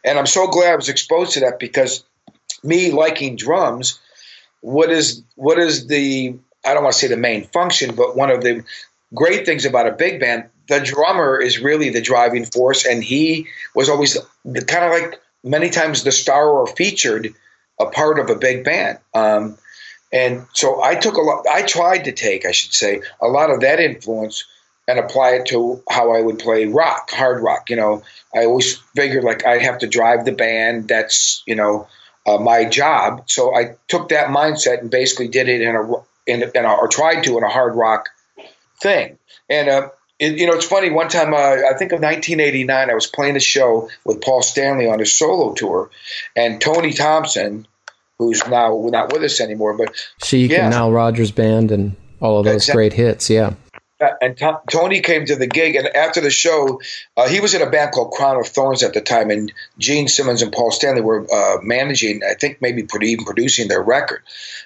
and 0.03 0.17
I'm 0.17 0.25
so 0.25 0.47
glad 0.47 0.73
I 0.73 0.75
was 0.75 0.89
exposed 0.89 1.33
to 1.33 1.41
that 1.41 1.59
because 1.59 2.03
me 2.63 2.91
liking 2.91 3.35
drums, 3.35 3.99
what 4.61 4.89
is 4.89 5.21
what 5.35 5.59
is 5.59 5.85
the 5.85 6.35
I 6.65 6.73
don't 6.73 6.83
want 6.83 6.93
to 6.93 6.99
say 6.99 7.09
the 7.09 7.17
main 7.17 7.45
function, 7.45 7.93
but 7.93 8.17
one 8.17 8.31
of 8.31 8.41
the 8.41 8.63
great 9.13 9.45
things 9.45 9.65
about 9.65 9.87
a 9.87 9.91
big 9.91 10.19
band, 10.19 10.45
the 10.67 10.79
drummer 10.79 11.39
is 11.39 11.59
really 11.59 11.91
the 11.91 12.01
driving 12.01 12.45
force, 12.45 12.87
and 12.87 13.03
he 13.03 13.45
was 13.75 13.87
always 13.87 14.17
kind 14.45 14.85
of 14.85 14.91
like 14.91 15.21
many 15.43 15.69
times 15.69 16.03
the 16.03 16.11
star 16.11 16.49
or 16.49 16.67
featured 16.67 17.33
a 17.79 17.85
part 17.87 18.19
of 18.19 18.29
a 18.29 18.35
big 18.35 18.63
band. 18.63 18.99
Um, 19.13 19.57
and 20.13 20.45
so 20.53 20.81
I 20.81 20.95
took 20.95 21.15
a 21.15 21.21
lot, 21.21 21.45
I 21.47 21.63
tried 21.63 22.05
to 22.05 22.11
take, 22.11 22.45
I 22.45 22.51
should 22.51 22.73
say, 22.73 23.01
a 23.21 23.27
lot 23.27 23.49
of 23.49 23.61
that 23.61 23.79
influence 23.79 24.45
and 24.87 24.99
apply 24.99 25.31
it 25.31 25.45
to 25.47 25.81
how 25.89 26.13
I 26.13 26.21
would 26.21 26.39
play 26.39 26.65
rock, 26.65 27.11
hard 27.11 27.41
rock. 27.41 27.69
You 27.69 27.77
know, 27.77 28.03
I 28.35 28.45
always 28.45 28.75
figured 28.95 29.23
like 29.23 29.45
I'd 29.45 29.61
have 29.61 29.79
to 29.79 29.87
drive 29.87 30.25
the 30.25 30.31
band. 30.31 30.87
That's, 30.87 31.43
you 31.45 31.55
know, 31.55 31.87
uh, 32.25 32.37
my 32.37 32.65
job. 32.65 33.23
So 33.27 33.55
I 33.55 33.77
took 33.87 34.09
that 34.09 34.27
mindset 34.27 34.81
and 34.81 34.91
basically 34.91 35.27
did 35.27 35.47
it 35.47 35.61
in 35.61 35.75
a, 35.75 35.91
in, 36.27 36.43
a, 36.43 36.51
in 36.53 36.65
a 36.65 36.73
or 36.73 36.87
tried 36.87 37.21
to 37.23 37.37
in 37.37 37.43
a 37.43 37.49
hard 37.49 37.75
rock 37.75 38.09
thing. 38.81 39.17
And 39.49 39.69
uh, 39.69 39.89
it, 40.21 40.37
you 40.37 40.47
know, 40.47 40.53
it's 40.53 40.65
funny. 40.65 40.89
One 40.91 41.09
time, 41.09 41.33
uh, 41.33 41.37
I 41.37 41.73
think 41.77 41.91
of 41.91 41.99
1989, 41.99 42.89
I 42.89 42.93
was 42.93 43.07
playing 43.07 43.35
a 43.35 43.39
show 43.41 43.89
with 44.05 44.21
Paul 44.21 44.41
Stanley 44.43 44.87
on 44.87 44.99
his 44.99 45.13
solo 45.13 45.53
tour, 45.53 45.89
and 46.35 46.61
Tony 46.61 46.93
Thompson, 46.93 47.67
who's 48.19 48.45
now 48.47 48.87
not 48.91 49.11
with 49.11 49.23
us 49.23 49.41
anymore, 49.41 49.75
but 49.75 49.93
Chic 50.23 50.51
Yeah. 50.51 50.65
and 50.65 50.71
Nile 50.71 50.91
Rodgers 50.91 51.31
Band 51.31 51.71
and 51.71 51.95
all 52.21 52.37
of 52.39 52.45
those 52.45 52.55
Exactly. 52.57 52.77
great 52.77 52.93
hits. 52.93 53.29
Yeah. 53.29 53.53
And 54.19 54.35
To- 54.37 54.61
Tony 54.71 54.99
came 55.01 55.25
to 55.27 55.35
the 55.35 55.45
gig, 55.47 55.75
and 55.75 55.87
after 55.95 56.21
the 56.21 56.31
show, 56.31 56.81
uh, 57.17 57.27
he 57.27 57.39
was 57.39 57.53
in 57.53 57.61
a 57.61 57.69
band 57.69 57.91
called 57.91 58.11
Crown 58.13 58.35
of 58.39 58.47
Thorns 58.47 58.81
at 58.83 58.93
the 58.93 59.01
time, 59.01 59.29
and 59.29 59.51
Gene 59.77 60.07
Simmons 60.07 60.41
and 60.41 60.51
Paul 60.51 60.71
Stanley 60.71 61.01
were 61.01 61.25
uh, 61.31 61.57
managing, 61.61 62.21
I 62.23 62.33
think 62.33 62.61
maybe 62.61 62.83
even 63.03 63.25
producing 63.25 63.67
their 63.67 63.81
record. 63.81 64.21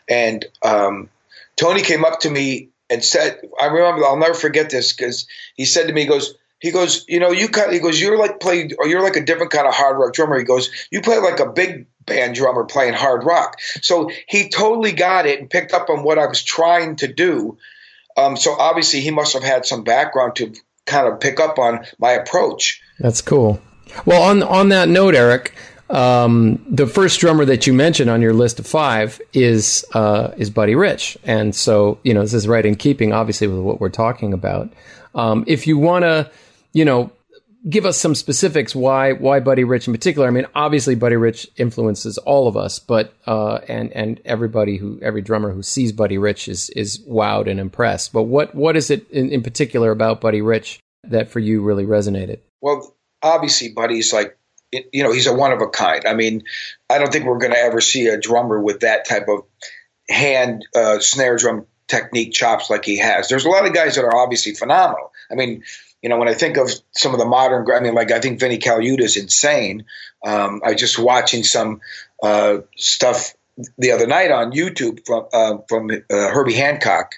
And 0.08 0.46
um, 0.64 1.10
Tony 1.58 1.82
came 1.82 2.06
up 2.06 2.22
to 2.22 2.30
me 2.30 2.70
and 2.96 3.06
said, 3.06 3.40
"I 3.62 3.68
remember, 3.68 4.06
I'll 4.06 4.18
never 4.18 4.34
forget 4.34 4.70
this 4.70 4.94
because 4.94 5.28
he 5.56 5.66
said 5.66 5.88
to 5.88 5.94
me, 5.94 6.02
he 6.02 6.08
goes." 6.08 6.36
He 6.62 6.72
goes, 6.72 7.04
you 7.08 7.20
know, 7.20 7.32
you 7.32 7.50
kind. 7.50 7.72
He 7.72 7.80
goes, 7.80 8.00
you're 8.00 8.18
like 8.18 8.40
playing, 8.40 8.72
or 8.80 8.88
you're 8.88 9.04
like 9.04 9.18
a 9.18 9.24
different 9.24 9.52
kind 9.52 9.68
of 9.68 9.74
hard 9.74 10.00
rock 10.00 10.14
drummer. 10.14 10.40
He 10.40 10.46
goes, 10.46 10.72
you 10.90 11.02
play 11.02 11.20
like 11.20 11.40
a 11.40 11.46
big 11.52 11.86
band 12.06 12.34
drummer 12.36 12.64
playing 12.64 12.94
hard 12.94 13.24
rock. 13.24 13.60
So 13.82 14.10
he 14.28 14.50
totally 14.50 14.94
got 14.94 15.26
it 15.26 15.40
and 15.40 15.50
picked 15.50 15.74
up 15.74 15.90
on 15.90 16.04
what 16.04 16.18
I 16.18 16.26
was 16.26 16.42
trying 16.42 16.96
to 16.98 17.14
do. 17.14 17.58
Um, 18.18 18.38
so 18.38 18.54
obviously 18.54 19.02
he 19.02 19.12
must 19.12 19.34
have 19.34 19.44
had 19.44 19.66
some 19.66 19.84
background 19.84 20.38
to 20.38 20.54
kind 20.86 21.08
of 21.08 21.20
pick 21.20 21.40
up 21.40 21.60
on 21.60 21.86
my 22.00 22.12
approach. 22.12 22.82
That's 23.00 23.22
cool. 23.22 23.62
Well, 24.06 24.22
on 24.22 24.44
on 24.44 24.70
that 24.70 24.90
note, 24.90 25.16
Eric, 25.16 25.54
um, 25.90 26.66
the 26.70 26.88
first 26.88 27.20
drummer 27.20 27.46
that 27.46 27.68
you 27.68 27.74
mentioned 27.74 28.10
on 28.10 28.22
your 28.22 28.34
list 28.34 28.60
of 28.60 28.66
five 28.66 29.22
is 29.34 29.86
uh, 29.94 30.32
is 30.38 30.50
Buddy 30.50 30.76
Rich, 30.76 31.18
and 31.24 31.56
so 31.56 32.00
you 32.04 32.14
know 32.14 32.22
this 32.22 32.34
is 32.34 32.48
right 32.48 32.66
in 32.66 32.76
keeping, 32.76 33.14
obviously, 33.14 33.48
with 33.48 33.60
what 33.60 33.80
we're 33.80 33.90
talking 33.90 34.34
about. 34.34 34.72
Um, 35.14 35.44
if 35.48 35.68
you 35.68 35.78
want 35.78 36.04
to, 36.04 36.30
you 36.74 36.86
know, 36.86 37.12
give 37.70 37.86
us 37.86 37.98
some 37.98 38.16
specifics 38.16 38.76
why 38.76 39.14
why 39.14 39.40
Buddy 39.40 39.64
Rich 39.64 39.88
in 39.88 39.94
particular. 39.94 40.28
I 40.28 40.32
mean, 40.32 40.48
obviously 40.56 40.96
Buddy 40.96 41.16
Rich 41.16 41.50
influences 41.58 42.18
all 42.20 42.48
of 42.48 42.58
us, 42.58 42.80
but 42.80 43.14
uh, 43.26 43.60
and 43.68 43.92
and 43.94 44.20
everybody 44.26 44.78
who 44.78 45.00
every 45.02 45.22
drummer 45.22 45.52
who 45.52 45.64
sees 45.64 45.92
Buddy 45.92 46.18
Rich 46.18 46.48
is 46.48 46.70
is 46.72 47.00
wowed 47.08 47.50
and 47.50 47.60
impressed. 47.60 48.14
But 48.14 48.24
what 48.24 48.56
what 48.56 48.76
is 48.76 48.90
it 48.90 49.10
in, 49.12 49.30
in 49.30 49.44
particular 49.44 49.92
about 49.92 50.22
Buddy 50.22 50.42
Rich 50.42 50.80
that 51.04 51.30
for 51.30 51.40
you 51.40 51.62
really 51.62 51.86
resonated? 51.86 52.40
Well, 52.62 52.96
obviously, 53.22 53.72
Buddy's 53.74 54.14
like, 54.14 54.38
you 54.92 55.04
know, 55.04 55.12
he's 55.12 55.28
a 55.28 55.34
one 55.34 55.52
of 55.52 55.62
a 55.62 55.68
kind. 55.68 56.06
I 56.06 56.14
mean, 56.14 56.44
I 56.90 56.98
don't 56.98 57.12
think 57.12 57.26
we're 57.26 57.38
going 57.38 57.54
to 57.54 57.60
ever 57.60 57.82
see 57.82 58.08
a 58.08 58.20
drummer 58.20 58.60
with 58.62 58.82
that 58.82 59.08
type 59.08 59.28
of 59.28 59.44
hand 60.10 60.66
uh, 60.76 61.00
snare 61.00 61.38
drum 61.38 61.66
technique 61.88 62.34
chops 62.34 62.70
like 62.70 62.86
he 62.86 62.98
has. 62.98 63.28
There's 63.28 63.46
a 63.46 63.50
lot 63.50 63.66
of 63.66 63.74
guys 63.74 63.96
that 63.96 64.04
are 64.06 64.16
obviously 64.16 64.54
phenomenal. 64.54 65.12
I 65.32 65.36
mean, 65.36 65.64
you 66.02 66.10
know, 66.10 66.18
when 66.18 66.28
I 66.28 66.34
think 66.34 66.58
of 66.58 66.70
some 66.92 67.14
of 67.14 67.20
the 67.20 67.26
modern, 67.26 67.66
I 67.72 67.80
mean, 67.80 67.96
like 67.96 68.12
I 68.12 68.20
think 68.20 68.40
Vinny 68.40 68.58
Colaiuta 68.60 69.02
is 69.02 69.18
insane. 69.18 69.86
Um, 70.26 70.62
I 70.64 70.74
just 70.74 71.00
watching 71.00 71.44
some 71.44 71.82
uh, 72.22 72.58
stuff 72.76 73.34
the 73.78 73.92
other 73.92 74.06
night 74.08 74.32
on 74.32 74.52
YouTube 74.52 75.06
from 75.06 75.26
uh, 75.34 75.58
from 75.70 75.90
uh, 75.90 75.96
Herbie 76.10 76.54
Hancock. 76.54 77.16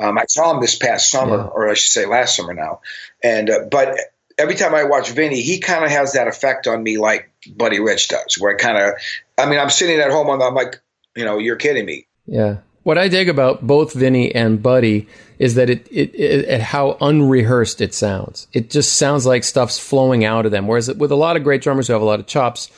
Um, 0.00 0.16
I 0.18 0.24
saw 0.28 0.54
him 0.54 0.60
this 0.60 0.76
past 0.76 1.10
summer, 1.10 1.36
Yeah. 1.36 1.44
or 1.44 1.68
I 1.68 1.74
should 1.74 1.92
say 1.92 2.06
last 2.06 2.36
summer 2.36 2.54
now. 2.54 2.80
And 3.22 3.50
uh, 3.50 3.60
but 3.70 3.96
every 4.38 4.54
time 4.54 4.74
I 4.74 4.84
watch 4.84 5.10
Vinny, 5.10 5.40
he 5.40 5.58
kind 5.58 5.84
of 5.84 5.90
has 5.90 6.12
that 6.14 6.28
effect 6.28 6.66
on 6.66 6.82
me, 6.82 6.98
like 6.98 7.30
Buddy 7.54 7.80
Rich 7.80 8.08
does, 8.08 8.36
where 8.38 8.54
I 8.54 8.58
kind 8.58 8.78
of, 8.78 8.94
I 9.38 9.48
mean, 9.48 9.58
I'm 9.58 9.70
sitting 9.70 9.98
at 10.00 10.10
home 10.10 10.28
and 10.28 10.42
I'm 10.42 10.54
like, 10.54 10.80
you 11.16 11.24
know, 11.24 11.38
you're 11.38 11.56
kidding 11.56 11.84
me. 11.84 12.06
Yeah. 12.26 12.58
What 12.82 12.96
I 12.96 13.08
dig 13.08 13.28
about 13.28 13.66
both 13.66 13.92
Vinny 13.92 14.34
and 14.34 14.62
Buddy 14.62 15.06
is 15.38 15.54
that 15.56 15.68
it, 15.68 15.86
it, 15.90 16.14
it, 16.14 16.48
it 16.48 16.60
how 16.60 16.96
unrehearsed 17.00 17.80
it 17.80 17.92
sounds. 17.92 18.46
It 18.52 18.70
just 18.70 18.94
sounds 18.94 19.26
like 19.26 19.44
stuff's 19.44 19.78
flowing 19.78 20.24
out 20.24 20.46
of 20.46 20.52
them. 20.52 20.66
Whereas 20.66 20.92
with 20.94 21.10
a 21.10 21.16
lot 21.16 21.36
of 21.36 21.44
great 21.44 21.62
drummers 21.62 21.86
who 21.86 21.92
have 21.92 22.02
a 22.02 22.06
lot 22.06 22.20
of 22.20 22.26
chops, 22.26 22.70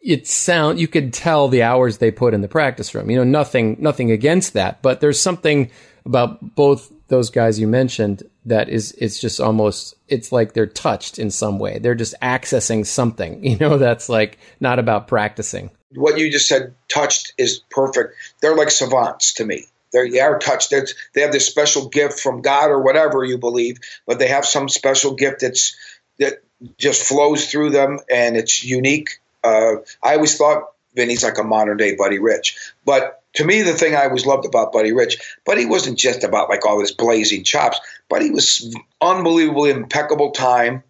it 0.00 0.26
sound 0.26 0.80
you 0.80 0.88
could 0.88 1.12
tell 1.12 1.48
the 1.48 1.62
hours 1.62 1.98
they 1.98 2.10
put 2.10 2.32
in 2.32 2.40
the 2.40 2.48
practice 2.48 2.94
room. 2.94 3.10
You 3.10 3.18
know, 3.18 3.24
nothing 3.24 3.76
nothing 3.80 4.10
against 4.10 4.54
that, 4.54 4.80
but 4.80 5.00
there's 5.00 5.20
something 5.20 5.70
about 6.06 6.54
both 6.54 6.90
those 7.08 7.28
guys 7.28 7.60
you 7.60 7.66
mentioned 7.66 8.22
that 8.46 8.68
is 8.68 8.92
it's 8.92 9.20
just 9.20 9.40
almost 9.40 9.94
it's 10.08 10.32
like 10.32 10.52
they're 10.52 10.66
touched 10.66 11.18
in 11.18 11.30
some 11.30 11.58
way. 11.58 11.78
They're 11.78 11.94
just 11.94 12.14
accessing 12.22 12.86
something, 12.86 13.44
you 13.44 13.56
know, 13.56 13.78
that's 13.78 14.08
like 14.08 14.38
not 14.60 14.78
about 14.78 15.08
practicing. 15.08 15.70
What 15.94 16.18
you 16.18 16.30
just 16.30 16.46
said, 16.46 16.74
touched, 16.88 17.34
is 17.36 17.62
perfect. 17.70 18.14
They're 18.40 18.54
like 18.54 18.70
savants 18.70 19.34
to 19.34 19.44
me. 19.44 19.66
They're, 19.92 20.08
they 20.08 20.20
are 20.20 20.38
touched. 20.38 20.70
They're, 20.70 20.86
they 21.14 21.22
have 21.22 21.32
this 21.32 21.46
special 21.46 21.88
gift 21.88 22.20
from 22.20 22.42
God 22.42 22.66
or 22.70 22.80
whatever 22.80 23.24
you 23.24 23.38
believe, 23.38 23.78
but 24.06 24.20
they 24.20 24.28
have 24.28 24.46
some 24.46 24.68
special 24.68 25.14
gift 25.14 25.40
that's 25.40 25.76
that 26.18 26.42
just 26.78 27.02
flows 27.02 27.50
through 27.50 27.70
them 27.70 27.98
and 28.10 28.36
it's 28.36 28.62
unique. 28.62 29.20
Uh, 29.42 29.76
I 30.02 30.14
always 30.14 30.36
thought 30.36 30.64
Vinny's 30.94 31.24
like 31.24 31.38
a 31.38 31.44
modern 31.44 31.76
day 31.76 31.96
Buddy 31.96 32.18
Rich, 32.18 32.56
but 32.84 33.19
to 33.34 33.44
me, 33.44 33.62
the 33.62 33.74
thing 33.74 33.94
I 33.94 34.04
always 34.04 34.26
loved 34.26 34.46
about 34.46 34.72
Buddy 34.72 34.92
Rich, 34.92 35.18
Buddy 35.44 35.66
wasn't 35.66 35.98
just 35.98 36.24
about 36.24 36.48
like 36.48 36.66
all 36.66 36.80
his 36.80 36.92
blazing 36.92 37.44
chops, 37.44 37.80
but 38.08 38.22
he 38.22 38.30
was 38.30 38.76
unbelievably 39.00 39.70
impeccable 39.70 40.32
time. 40.32 40.82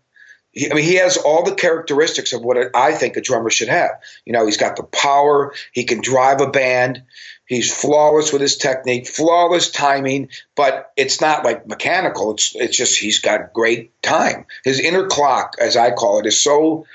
He, 0.53 0.71
I 0.71 0.75
mean, 0.75 0.85
he 0.85 0.97
has 0.97 1.17
all 1.17 1.45
the 1.45 1.55
characteristics 1.55 2.33
of 2.33 2.43
what 2.43 2.75
I 2.75 2.93
think 2.93 3.17
a 3.17 3.21
drummer 3.21 3.51
should 3.51 3.69
have. 3.69 3.91
You 4.25 4.33
know, 4.33 4.47
he's 4.47 4.57
got 4.57 4.77
the 4.77 4.83
power. 4.83 5.55
He 5.73 5.85
can 5.85 6.01
drive 6.01 6.41
a 6.41 6.51
band. 6.51 7.03
He's 7.45 7.73
flawless 7.75 8.33
with 8.33 8.43
his 8.43 8.57
technique, 8.57 9.07
flawless 9.07 9.71
timing, 9.71 10.31
but 10.57 10.93
it's 10.97 11.21
not 11.21 11.45
like 11.45 11.67
mechanical. 11.67 12.33
It's 12.33 12.55
it's 12.55 12.77
just 12.77 12.99
he's 12.99 13.19
got 13.19 13.53
great 13.53 14.01
time. 14.03 14.47
His 14.65 14.81
inner 14.81 15.09
clock, 15.09 15.57
as 15.61 15.77
I 15.77 15.91
call 15.91 16.21
it, 16.21 16.27
is 16.27 16.41
so 16.41 16.87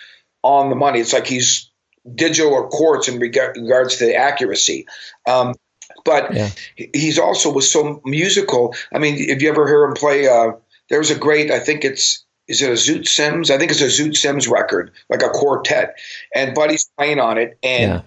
on 0.43 0.69
the 0.69 0.75
money. 0.75 0.99
It's 0.99 1.13
like 1.13 1.27
he's 1.27 1.69
digital 2.13 2.53
or 2.53 2.69
quartz 2.69 3.07
in 3.07 3.19
rega- 3.19 3.53
regards 3.55 3.97
to 3.97 4.05
the 4.05 4.15
accuracy. 4.15 4.85
Um, 5.27 5.55
but 6.03 6.33
Yeah. 6.33 6.49
he's 6.93 7.17
also 7.19 7.51
was 7.51 7.71
so 7.71 8.01
musical. 8.05 8.75
I 8.93 8.99
mean, 8.99 9.15
if 9.17 9.41
you 9.41 9.49
ever 9.49 9.67
hear 9.67 9.83
him 9.83 9.93
play, 9.93 10.27
uh, 10.27 10.51
there 10.89 10.99
was 10.99 11.11
a 11.11 11.15
great. 11.15 11.51
I 11.51 11.59
think 11.59 11.83
it's 11.85 12.23
is 12.47 12.61
it 12.61 12.69
a 12.69 12.73
Zoot 12.73 13.07
Sims? 13.07 13.49
I 13.49 13.57
think 13.57 13.71
it's 13.71 13.81
a 13.81 13.85
Zoot 13.85 14.15
Sims 14.15 14.47
record, 14.47 14.91
like 15.09 15.23
a 15.23 15.29
quartet, 15.29 15.95
and 16.35 16.53
Buddy's 16.53 16.87
playing 16.95 17.19
on 17.19 17.39
it. 17.39 17.57
And 17.63 17.91
Yeah. 17.91 18.01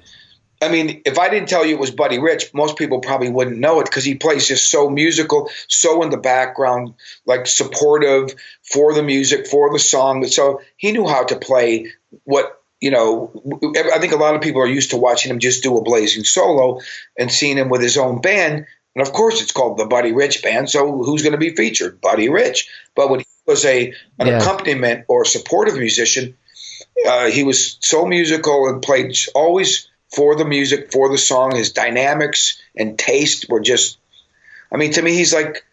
I 0.60 0.68
mean, 0.68 1.02
if 1.04 1.18
I 1.18 1.28
didn't 1.28 1.48
tell 1.48 1.64
you 1.64 1.74
it 1.74 1.80
was 1.80 1.90
Buddy 1.92 2.18
Rich, 2.18 2.52
most 2.54 2.76
people 2.76 3.00
probably 3.00 3.30
wouldn't 3.30 3.58
know 3.58 3.80
it 3.80 3.84
because 3.84 4.04
he 4.04 4.14
plays 4.16 4.46
just 4.48 4.70
so 4.70 4.88
musical, 4.90 5.50
so 5.68 6.02
in 6.02 6.10
the 6.10 6.16
background, 6.16 6.94
like 7.26 7.46
supportive 7.46 8.34
for 8.62 8.92
the 8.92 9.02
music, 9.02 9.46
for 9.46 9.72
the 9.72 9.78
song. 9.78 10.24
So 10.26 10.60
he 10.76 10.90
knew 10.92 11.06
how 11.06 11.24
to 11.24 11.36
play 11.36 11.86
what, 12.24 12.57
you 12.80 12.90
know, 12.90 13.32
I 13.92 13.98
think 13.98 14.12
a 14.12 14.16
lot 14.16 14.34
of 14.34 14.40
people 14.40 14.60
are 14.62 14.66
used 14.66 14.90
to 14.90 14.96
watching 14.96 15.30
him 15.30 15.38
just 15.38 15.62
do 15.62 15.76
a 15.76 15.82
blazing 15.82 16.24
solo 16.24 16.80
and 17.18 17.30
seeing 17.30 17.56
him 17.56 17.68
with 17.68 17.82
his 17.82 17.96
own 17.96 18.20
band. 18.20 18.66
And 18.94 19.06
of 19.06 19.12
course, 19.12 19.42
it's 19.42 19.52
called 19.52 19.78
the 19.78 19.86
Buddy 19.86 20.12
Rich 20.12 20.42
Band. 20.42 20.70
So 20.70 21.02
who's 21.02 21.22
going 21.22 21.32
to 21.32 21.38
be 21.38 21.54
featured? 21.54 22.00
Buddy 22.00 22.28
Rich. 22.28 22.68
But 22.94 23.10
when 23.10 23.20
he 23.20 23.26
was 23.46 23.64
a 23.64 23.92
an 24.18 24.26
Yeah. 24.26 24.38
accompaniment 24.38 25.04
or 25.08 25.24
supportive 25.24 25.76
musician, 25.76 26.36
uh, 27.06 27.26
he 27.26 27.44
was 27.44 27.78
so 27.80 28.06
musical 28.06 28.68
and 28.68 28.82
played 28.82 29.16
always 29.34 29.88
for 30.14 30.36
the 30.36 30.44
music, 30.44 30.90
for 30.92 31.08
the 31.10 31.18
song. 31.18 31.54
His 31.54 31.72
dynamics 31.72 32.60
and 32.76 32.98
taste 32.98 33.46
were 33.48 33.60
just. 33.60 33.98
I 34.72 34.76
mean, 34.76 34.92
to 34.92 35.02
me, 35.02 35.12
he's 35.14 35.32
like 35.34 35.64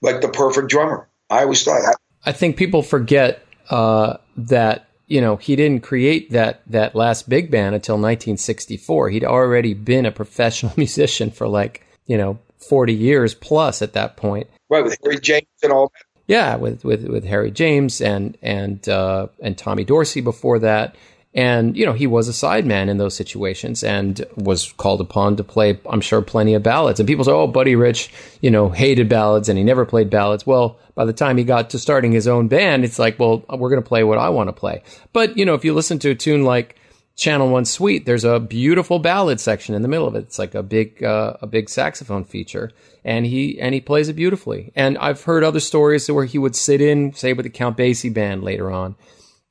like 0.00 0.20
the 0.20 0.28
perfect 0.28 0.68
drummer. 0.68 1.08
I 1.30 1.42
always 1.42 1.62
thought. 1.62 1.96
I 2.24 2.32
think 2.32 2.56
people 2.56 2.82
forget 2.82 3.42
uh, 3.70 4.16
that 4.36 4.88
you 5.06 5.20
know 5.20 5.36
he 5.36 5.56
didn't 5.56 5.82
create 5.82 6.30
that 6.30 6.62
that 6.66 6.94
last 6.94 7.28
big 7.28 7.50
band 7.50 7.74
until 7.74 7.96
1964. 7.96 9.10
He'd 9.10 9.24
already 9.24 9.74
been 9.74 10.06
a 10.06 10.12
professional 10.12 10.72
musician 10.76 11.30
for 11.30 11.48
like 11.48 11.86
you 12.06 12.16
know 12.16 12.38
40 12.68 12.94
years 12.94 13.34
plus 13.34 13.82
at 13.82 13.92
that 13.92 14.16
point. 14.16 14.48
Right 14.70 14.84
with 14.84 14.96
Harry 15.02 15.20
James 15.20 15.46
and 15.62 15.72
all. 15.72 15.92
Yeah, 16.26 16.56
with 16.56 16.84
with 16.84 17.06
with 17.06 17.24
Harry 17.24 17.50
James 17.50 18.00
and 18.00 18.38
and 18.40 18.88
uh, 18.88 19.28
and 19.40 19.58
Tommy 19.58 19.84
Dorsey 19.84 20.20
before 20.20 20.58
that. 20.60 20.96
And 21.34 21.76
you 21.76 21.84
know 21.84 21.92
he 21.92 22.06
was 22.06 22.28
a 22.28 22.32
sideman 22.32 22.88
in 22.88 22.98
those 22.98 23.16
situations 23.16 23.82
and 23.82 24.24
was 24.36 24.72
called 24.72 25.00
upon 25.00 25.36
to 25.36 25.44
play. 25.44 25.80
I'm 25.90 26.00
sure 26.00 26.22
plenty 26.22 26.54
of 26.54 26.62
ballads. 26.62 27.00
And 27.00 27.06
people 27.06 27.24
say, 27.24 27.32
"Oh, 27.32 27.48
Buddy 27.48 27.74
Rich, 27.74 28.12
you 28.40 28.50
know, 28.50 28.68
hated 28.68 29.08
ballads 29.08 29.48
and 29.48 29.58
he 29.58 29.64
never 29.64 29.84
played 29.84 30.10
ballads." 30.10 30.46
Well, 30.46 30.78
by 30.94 31.04
the 31.04 31.12
time 31.12 31.36
he 31.36 31.44
got 31.44 31.70
to 31.70 31.78
starting 31.78 32.12
his 32.12 32.28
own 32.28 32.48
band, 32.48 32.84
it's 32.84 32.98
like, 32.98 33.18
well, 33.18 33.44
we're 33.50 33.70
going 33.70 33.82
to 33.82 33.88
play 33.88 34.04
what 34.04 34.18
I 34.18 34.28
want 34.28 34.48
to 34.48 34.52
play. 34.52 34.82
But 35.12 35.36
you 35.36 35.44
know, 35.44 35.54
if 35.54 35.64
you 35.64 35.74
listen 35.74 35.98
to 36.00 36.10
a 36.10 36.14
tune 36.14 36.44
like 36.44 36.76
Channel 37.16 37.48
One 37.48 37.64
Suite, 37.64 38.06
there's 38.06 38.24
a 38.24 38.40
beautiful 38.40 38.98
ballad 38.98 39.40
section 39.40 39.74
in 39.74 39.82
the 39.82 39.88
middle 39.88 40.08
of 40.08 40.16
it. 40.16 40.24
It's 40.24 40.38
like 40.38 40.54
a 40.54 40.62
big 40.62 41.02
uh, 41.02 41.36
a 41.40 41.46
big 41.46 41.68
saxophone 41.68 42.24
feature, 42.24 42.72
and 43.04 43.24
he 43.24 43.60
and 43.60 43.74
he 43.74 43.80
plays 43.80 44.08
it 44.08 44.14
beautifully. 44.14 44.72
And 44.74 44.98
I've 44.98 45.22
heard 45.22 45.44
other 45.44 45.60
stories 45.60 46.10
where 46.10 46.24
he 46.24 46.38
would 46.38 46.56
sit 46.56 46.80
in, 46.80 47.12
say, 47.12 47.32
with 47.32 47.44
the 47.44 47.50
Count 47.50 47.76
Basie 47.76 48.12
band 48.12 48.42
later 48.42 48.70
on, 48.70 48.96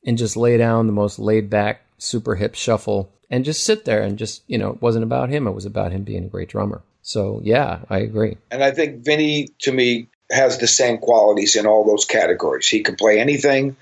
and 0.06 0.18
just 0.18 0.38
lay 0.38 0.58
down 0.58 0.88
the 0.88 0.94
most 0.94 1.20
laid 1.20 1.50
back, 1.50 1.82
super 1.98 2.36
hip 2.36 2.56
shuffle, 2.56 3.12
and 3.30 3.46
just 3.46 3.64
sit 3.64 3.86
there 3.86 4.02
and 4.02 4.18
just 4.18 4.44
you 4.48 4.58
know, 4.58 4.72
it 4.72 4.82
wasn't 4.82 5.04
about 5.04 5.30
him. 5.30 5.48
It 5.48 5.52
was 5.52 5.66
about 5.66 5.92
him 5.92 6.04
being 6.04 6.26
a 6.26 6.30
great 6.30 6.50
drummer. 6.50 6.82
So 7.02 7.42
yeah, 7.44 7.80
I 7.90 8.00
agree. 8.00 8.38
And 8.52 8.64
I 8.64 8.72
think 8.72 9.04
Vinny, 9.04 9.50
to 9.60 9.72
me, 9.72 10.08
has 10.32 10.58
the 10.58 10.68
same 10.68 10.98
qualities 10.98 11.56
in 11.56 11.66
all 11.66 11.86
those 11.86 12.06
categories. 12.06 12.68
He 12.68 12.82
can 12.82 12.96
play 12.96 13.20
anything 13.20 13.76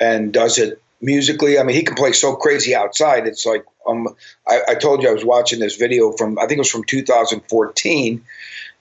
and 0.00 0.32
does 0.32 0.58
it 0.58 0.82
musically. 1.00 1.58
I 1.58 1.62
mean, 1.62 1.76
he 1.76 1.82
can 1.82 1.94
play 1.94 2.12
so 2.12 2.34
crazy 2.34 2.74
outside. 2.74 3.26
It's 3.26 3.46
like 3.46 3.64
um, 3.86 4.08
I, 4.46 4.60
I 4.68 4.74
told 4.74 5.02
you 5.02 5.08
I 5.08 5.12
was 5.12 5.24
watching 5.24 5.60
this 5.60 5.76
video 5.76 6.12
from 6.12 6.38
I 6.38 6.42
think 6.42 6.58
it 6.58 6.58
was 6.58 6.70
from 6.70 6.84
2014, 6.84 8.24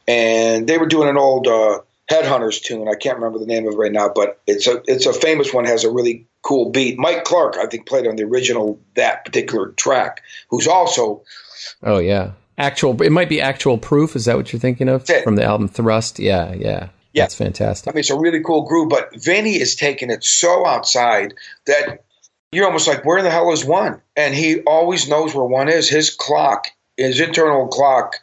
and 0.07 0.67
they 0.67 0.77
were 0.77 0.87
doing 0.87 1.09
an 1.09 1.17
old 1.17 1.47
uh, 1.47 1.79
Headhunters 2.09 2.61
tune. 2.61 2.87
I 2.87 2.95
can't 2.95 3.17
remember 3.17 3.39
the 3.39 3.45
name 3.45 3.67
of 3.67 3.73
it 3.73 3.77
right 3.77 3.91
now, 3.91 4.09
but 4.09 4.41
it's 4.47 4.67
a 4.67 4.81
it's 4.87 5.05
a 5.05 5.13
famous 5.13 5.53
one. 5.53 5.65
Has 5.65 5.83
a 5.83 5.91
really 5.91 6.25
cool 6.43 6.69
beat. 6.69 6.99
Mike 6.99 7.23
Clark, 7.23 7.57
I 7.57 7.65
think, 7.65 7.87
played 7.87 8.05
on 8.05 8.15
the 8.15 8.23
original 8.23 8.79
that 8.95 9.25
particular 9.25 9.69
track. 9.69 10.21
Who's 10.49 10.67
also 10.67 11.23
Oh 11.81 11.97
yeah, 11.97 12.31
actual. 12.57 13.01
It 13.01 13.11
might 13.11 13.29
be 13.29 13.41
actual 13.41 13.77
proof. 13.77 14.15
Is 14.15 14.25
that 14.25 14.35
what 14.35 14.53
you're 14.53 14.59
thinking 14.59 14.89
of 14.89 15.07
from 15.23 15.35
the 15.35 15.43
album 15.43 15.67
Thrust? 15.67 16.19
Yeah, 16.19 16.53
yeah, 16.53 16.89
Yeah. 17.13 17.23
That's 17.23 17.35
fantastic. 17.35 17.91
I 17.91 17.93
mean, 17.93 17.99
it's 17.99 18.09
a 18.09 18.19
really 18.19 18.41
cool 18.43 18.63
groove, 18.63 18.89
but 18.89 19.09
Vinny 19.15 19.55
is 19.59 19.75
taking 19.75 20.11
it 20.11 20.23
so 20.23 20.65
outside 20.65 21.33
that 21.65 22.03
you're 22.51 22.65
almost 22.65 22.87
like, 22.87 23.03
where 23.03 23.17
in 23.17 23.23
the 23.23 23.31
hell 23.31 23.51
is 23.51 23.65
one? 23.65 24.01
And 24.15 24.33
he 24.33 24.61
always 24.61 25.09
knows 25.09 25.33
where 25.33 25.45
one 25.45 25.69
is. 25.69 25.89
His 25.89 26.11
clock, 26.11 26.67
his 26.97 27.19
internal 27.19 27.67
clock, 27.67 28.17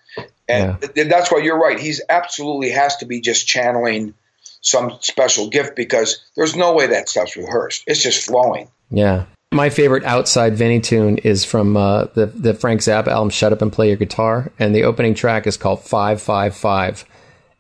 and 0.49 0.81
th- 0.81 1.09
that's 1.09 1.33
why 1.33 1.39
you're 1.39 1.59
right. 1.59 1.79
He's 1.79 2.01
absolutely 2.09 2.71
has 2.71 2.99
to 2.99 3.07
be 3.07 3.21
just 3.21 3.47
channeling 3.47 4.15
some 4.61 4.99
special 5.01 5.49
gift 5.49 5.77
because 5.77 6.23
there's 6.37 6.57
no 6.57 6.75
way 6.75 6.87
that 6.89 7.09
stuff's 7.09 7.37
rehearsed. 7.37 7.85
It's 7.87 8.03
just 8.03 8.27
flowing. 8.27 8.69
Yeah. 8.91 9.27
My 9.53 9.69
favorite 9.71 10.05
outside 10.05 10.55
Vinny 10.55 10.81
tune 10.81 11.19
is 11.19 11.45
from 11.45 11.77
uh, 11.77 12.05
the 12.15 12.27
the 12.27 12.55
Frank 12.55 12.83
Zappa 12.83 13.09
album 13.09 13.31
"Shut 13.31 13.53
Up 13.53 13.63
and 13.63 13.73
Play 13.73 13.89
Your 13.89 13.97
Guitar," 13.97 14.53
and 14.61 14.75
the 14.75 14.85
opening 14.85 15.13
track 15.15 15.47
is 15.47 15.57
called 15.57 15.83
Five 15.83 16.23
Five 16.23 16.57
Five, 16.57 17.05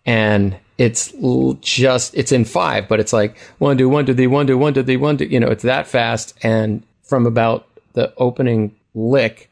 and 0.07 0.57
it's 0.79 1.13
l- 1.21 1.59
just 1.61 2.15
it's 2.15 2.31
in 2.31 2.45
five, 2.45 2.87
but 2.87 3.01
it's 3.01 3.13
like 3.13 3.37
one 3.59 3.77
two 3.77 3.89
one 3.89 4.07
two 4.07 4.15
three 4.15 4.29
one 4.29 4.47
two 4.47 4.57
one 4.57 4.73
two 4.73 4.85
three 4.85 4.97
one 4.97 5.17
two. 5.19 5.25
You 5.25 5.41
know, 5.41 5.49
it's 5.49 5.65
that 5.65 5.89
fast, 5.89 6.39
and 6.45 6.85
from 7.03 7.27
about 7.27 7.67
the 7.95 8.15
opening 8.19 8.77
lick. 8.95 9.50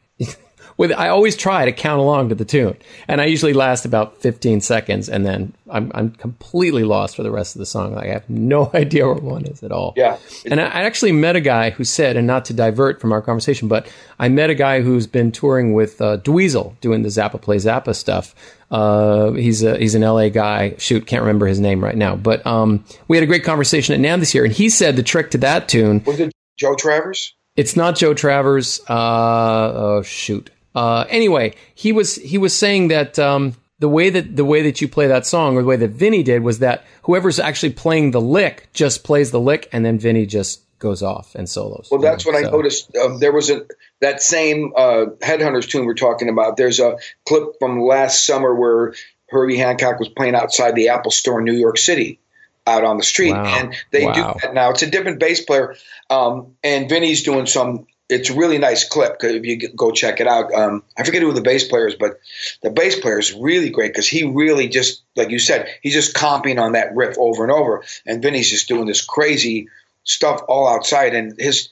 With, 0.79 0.93
I 0.93 1.09
always 1.09 1.35
try 1.35 1.65
to 1.65 1.73
count 1.73 1.99
along 1.99 2.29
to 2.29 2.35
the 2.35 2.45
tune, 2.45 2.77
and 3.09 3.19
I 3.19 3.25
usually 3.25 3.51
last 3.51 3.83
about 3.83 4.21
15 4.21 4.61
seconds, 4.61 5.09
and 5.09 5.25
then 5.25 5.51
I'm, 5.69 5.91
I'm 5.93 6.11
completely 6.11 6.85
lost 6.85 7.17
for 7.17 7.23
the 7.23 7.31
rest 7.31 7.53
of 7.53 7.59
the 7.59 7.65
song. 7.65 7.95
Like 7.95 8.07
I 8.07 8.13
have 8.13 8.29
no 8.29 8.71
idea 8.73 9.05
where 9.05 9.15
one 9.15 9.43
is 9.43 9.61
at 9.61 9.73
all. 9.73 9.93
Yeah. 9.97 10.17
And 10.49 10.61
I 10.61 10.67
I 10.67 10.83
actually 10.83 11.11
met 11.11 11.35
a 11.35 11.41
guy 11.41 11.71
who 11.71 11.83
said, 11.83 12.15
and 12.15 12.25
not 12.25 12.45
to 12.45 12.53
divert 12.53 13.01
from 13.01 13.11
our 13.11 13.21
conversation, 13.21 13.67
but 13.67 13.91
I 14.19 14.29
met 14.29 14.49
a 14.49 14.55
guy 14.55 14.79
who's 14.79 15.05
been 15.05 15.33
touring 15.33 15.73
with 15.73 15.99
uh, 15.99 16.19
Dweezil 16.19 16.79
doing 16.79 17.01
the 17.01 17.09
Zappa 17.09 17.41
Play 17.41 17.57
Zappa 17.57 17.93
stuff. 17.93 18.33
Uh, 18.71 19.31
he's 19.33 19.63
a 19.63 19.77
he's 19.77 19.95
an 19.95 20.01
LA 20.03 20.29
guy. 20.29 20.75
Shoot, 20.77 21.07
can't 21.07 21.23
remember 21.23 21.45
his 21.45 21.59
name 21.59 21.83
right 21.83 21.97
now. 21.97 22.15
But 22.15 22.47
um, 22.47 22.85
we 23.09 23.17
had 23.17 23.23
a 23.25 23.27
great 23.27 23.43
conversation 23.43 23.93
at 23.95 23.99
NAMM 23.99 24.21
this 24.21 24.33
year, 24.33 24.45
and 24.45 24.53
he 24.53 24.69
said 24.69 24.95
the 24.95 25.03
trick 25.03 25.31
to 25.31 25.39
that 25.39 25.67
tune. 25.67 26.03
Was 26.05 26.21
it 26.21 26.31
Joe 26.57 26.75
Travers? 26.75 27.35
It's 27.57 27.75
not 27.75 27.97
Joe 27.97 28.13
Travers. 28.13 28.79
Uh, 28.87 29.73
oh 29.75 30.01
shoot. 30.03 30.49
Uh, 30.75 31.05
anyway, 31.09 31.53
he 31.73 31.91
was 31.91 32.15
he 32.15 32.37
was 32.37 32.55
saying 32.57 32.89
that 32.89 33.17
um, 33.19 33.55
the 33.79 33.89
way 33.89 34.09
that 34.09 34.35
the 34.35 34.45
way 34.45 34.61
that 34.63 34.81
you 34.81 34.87
play 34.87 35.07
that 35.07 35.25
song, 35.25 35.55
or 35.57 35.61
the 35.61 35.67
way 35.67 35.75
that 35.77 35.89
Vinny 35.91 36.23
did, 36.23 36.43
was 36.43 36.59
that 36.59 36.83
whoever's 37.03 37.39
actually 37.39 37.73
playing 37.73 38.11
the 38.11 38.21
lick 38.21 38.69
just 38.73 39.03
plays 39.03 39.31
the 39.31 39.39
lick, 39.39 39.67
and 39.71 39.83
then 39.85 39.97
Vinny 39.99 40.25
just 40.25 40.61
goes 40.79 41.03
off 41.03 41.35
and 41.35 41.49
solos. 41.49 41.89
Well, 41.91 41.99
that's 41.99 42.23
you 42.25 42.31
what 42.31 42.41
know, 42.41 42.47
I 42.47 42.51
so- 42.51 42.55
noticed. 42.57 42.95
Um, 42.95 43.19
there 43.19 43.33
was 43.33 43.49
a 43.49 43.65
that 44.01 44.21
same 44.21 44.71
uh, 44.77 45.05
Headhunters 45.21 45.67
tune 45.67 45.85
we're 45.85 45.93
talking 45.95 46.29
about. 46.29 46.55
There's 46.55 46.79
a 46.79 46.97
clip 47.27 47.43
from 47.59 47.81
last 47.81 48.25
summer 48.25 48.53
where 48.55 48.93
Herbie 49.29 49.57
Hancock 49.57 49.99
was 49.99 50.09
playing 50.09 50.35
outside 50.35 50.75
the 50.75 50.89
Apple 50.89 51.11
Store 51.11 51.39
in 51.39 51.45
New 51.45 51.53
York 51.53 51.77
City, 51.77 52.19
out 52.65 52.83
on 52.83 52.97
the 52.97 53.03
street, 53.03 53.33
Wow. 53.33 53.43
and 53.45 53.75
they 53.91 54.05
Wow. 54.05 54.13
do 54.13 54.39
that 54.41 54.53
now. 54.53 54.69
It's 54.69 54.81
a 54.83 54.89
different 54.89 55.19
bass 55.19 55.43
player, 55.43 55.75
um, 56.09 56.55
and 56.63 56.87
Vinny's 56.87 57.23
doing 57.23 57.45
some. 57.47 57.87
It's 58.09 58.29
a 58.29 58.35
really 58.35 58.57
nice 58.57 58.87
clip. 58.87 59.17
If 59.21 59.45
you 59.45 59.69
go 59.69 59.91
check 59.91 60.19
it 60.19 60.27
out, 60.27 60.51
um, 60.53 60.83
I 60.97 61.03
forget 61.03 61.21
who 61.21 61.31
the 61.31 61.41
bass 61.41 61.67
player 61.67 61.87
is, 61.87 61.95
but 61.95 62.19
the 62.63 62.71
bass 62.71 62.99
player 62.99 63.19
is 63.19 63.33
really 63.33 63.69
great 63.69 63.93
because 63.93 64.07
he 64.07 64.23
really 64.23 64.67
just, 64.67 65.03
like 65.15 65.29
you 65.29 65.37
said, 65.37 65.67
he's 65.81 65.93
just 65.93 66.15
comping 66.15 66.59
on 66.59 66.71
that 66.71 66.95
riff 66.95 67.17
over 67.19 67.43
and 67.43 67.51
over, 67.51 67.83
and 68.05 68.21
Vinny's 68.21 68.49
just 68.49 68.67
doing 68.67 68.87
this 68.87 69.05
crazy 69.05 69.67
stuff 70.03 70.41
all 70.47 70.67
outside, 70.67 71.13
and 71.13 71.39
his 71.39 71.69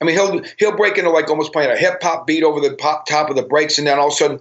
I 0.00 0.04
mean, 0.04 0.14
he'll 0.14 0.42
he'll 0.58 0.76
break 0.76 0.98
into 0.98 1.10
like 1.10 1.30
almost 1.30 1.52
playing 1.52 1.70
a 1.70 1.76
hip 1.76 2.02
hop 2.02 2.26
beat 2.26 2.42
over 2.42 2.60
the 2.60 2.74
pop, 2.74 3.06
top 3.06 3.30
of 3.30 3.36
the 3.36 3.42
breaks, 3.42 3.78
and 3.78 3.86
then 3.86 3.98
all 3.98 4.08
of 4.08 4.12
a 4.12 4.16
sudden, 4.16 4.40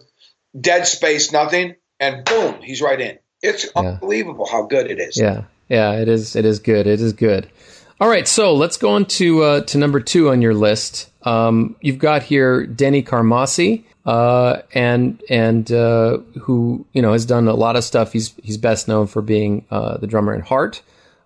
dead 0.59 0.87
space, 0.87 1.31
nothing, 1.31 1.75
and 1.99 2.25
boom, 2.25 2.61
he's 2.61 2.81
right 2.81 2.99
in. 2.99 3.17
It's 3.41 3.65
Yeah. 3.75 3.81
unbelievable 3.81 4.47
how 4.47 4.63
good 4.63 4.89
it 4.89 4.99
is. 4.99 5.17
Yeah, 5.17 5.43
yeah, 5.69 5.93
it 5.93 6.07
is. 6.09 6.35
It 6.35 6.45
is 6.45 6.59
good. 6.59 6.87
It 6.87 6.99
is 6.99 7.13
good. 7.13 7.47
All 7.99 8.09
right, 8.09 8.27
so 8.27 8.53
let's 8.53 8.75
go 8.75 8.89
on 8.89 9.05
to 9.05 9.43
uh, 9.43 9.61
to 9.61 9.77
number 9.77 10.01
two 10.01 10.29
on 10.29 10.41
your 10.41 10.53
list. 10.53 11.09
Um, 11.25 11.77
you've 11.79 11.97
got 11.97 12.23
here 12.23 12.65
Denny 12.65 13.01
Carmassi, 13.01 13.85
uh, 14.05 14.61
and 14.73 15.23
and 15.29 15.71
uh, 15.71 16.17
who 16.41 16.85
you 16.91 17.01
know 17.01 17.13
has 17.13 17.25
done 17.25 17.47
a 17.47 17.53
lot 17.53 17.77
of 17.77 17.85
stuff. 17.85 18.11
He's 18.11 18.33
he's 18.43 18.57
best 18.57 18.89
known 18.89 19.07
for 19.07 19.21
being 19.21 19.65
uh, 19.71 19.97
the 19.97 20.07
drummer 20.07 20.35
in 20.35 20.41
Heart, 20.41 20.81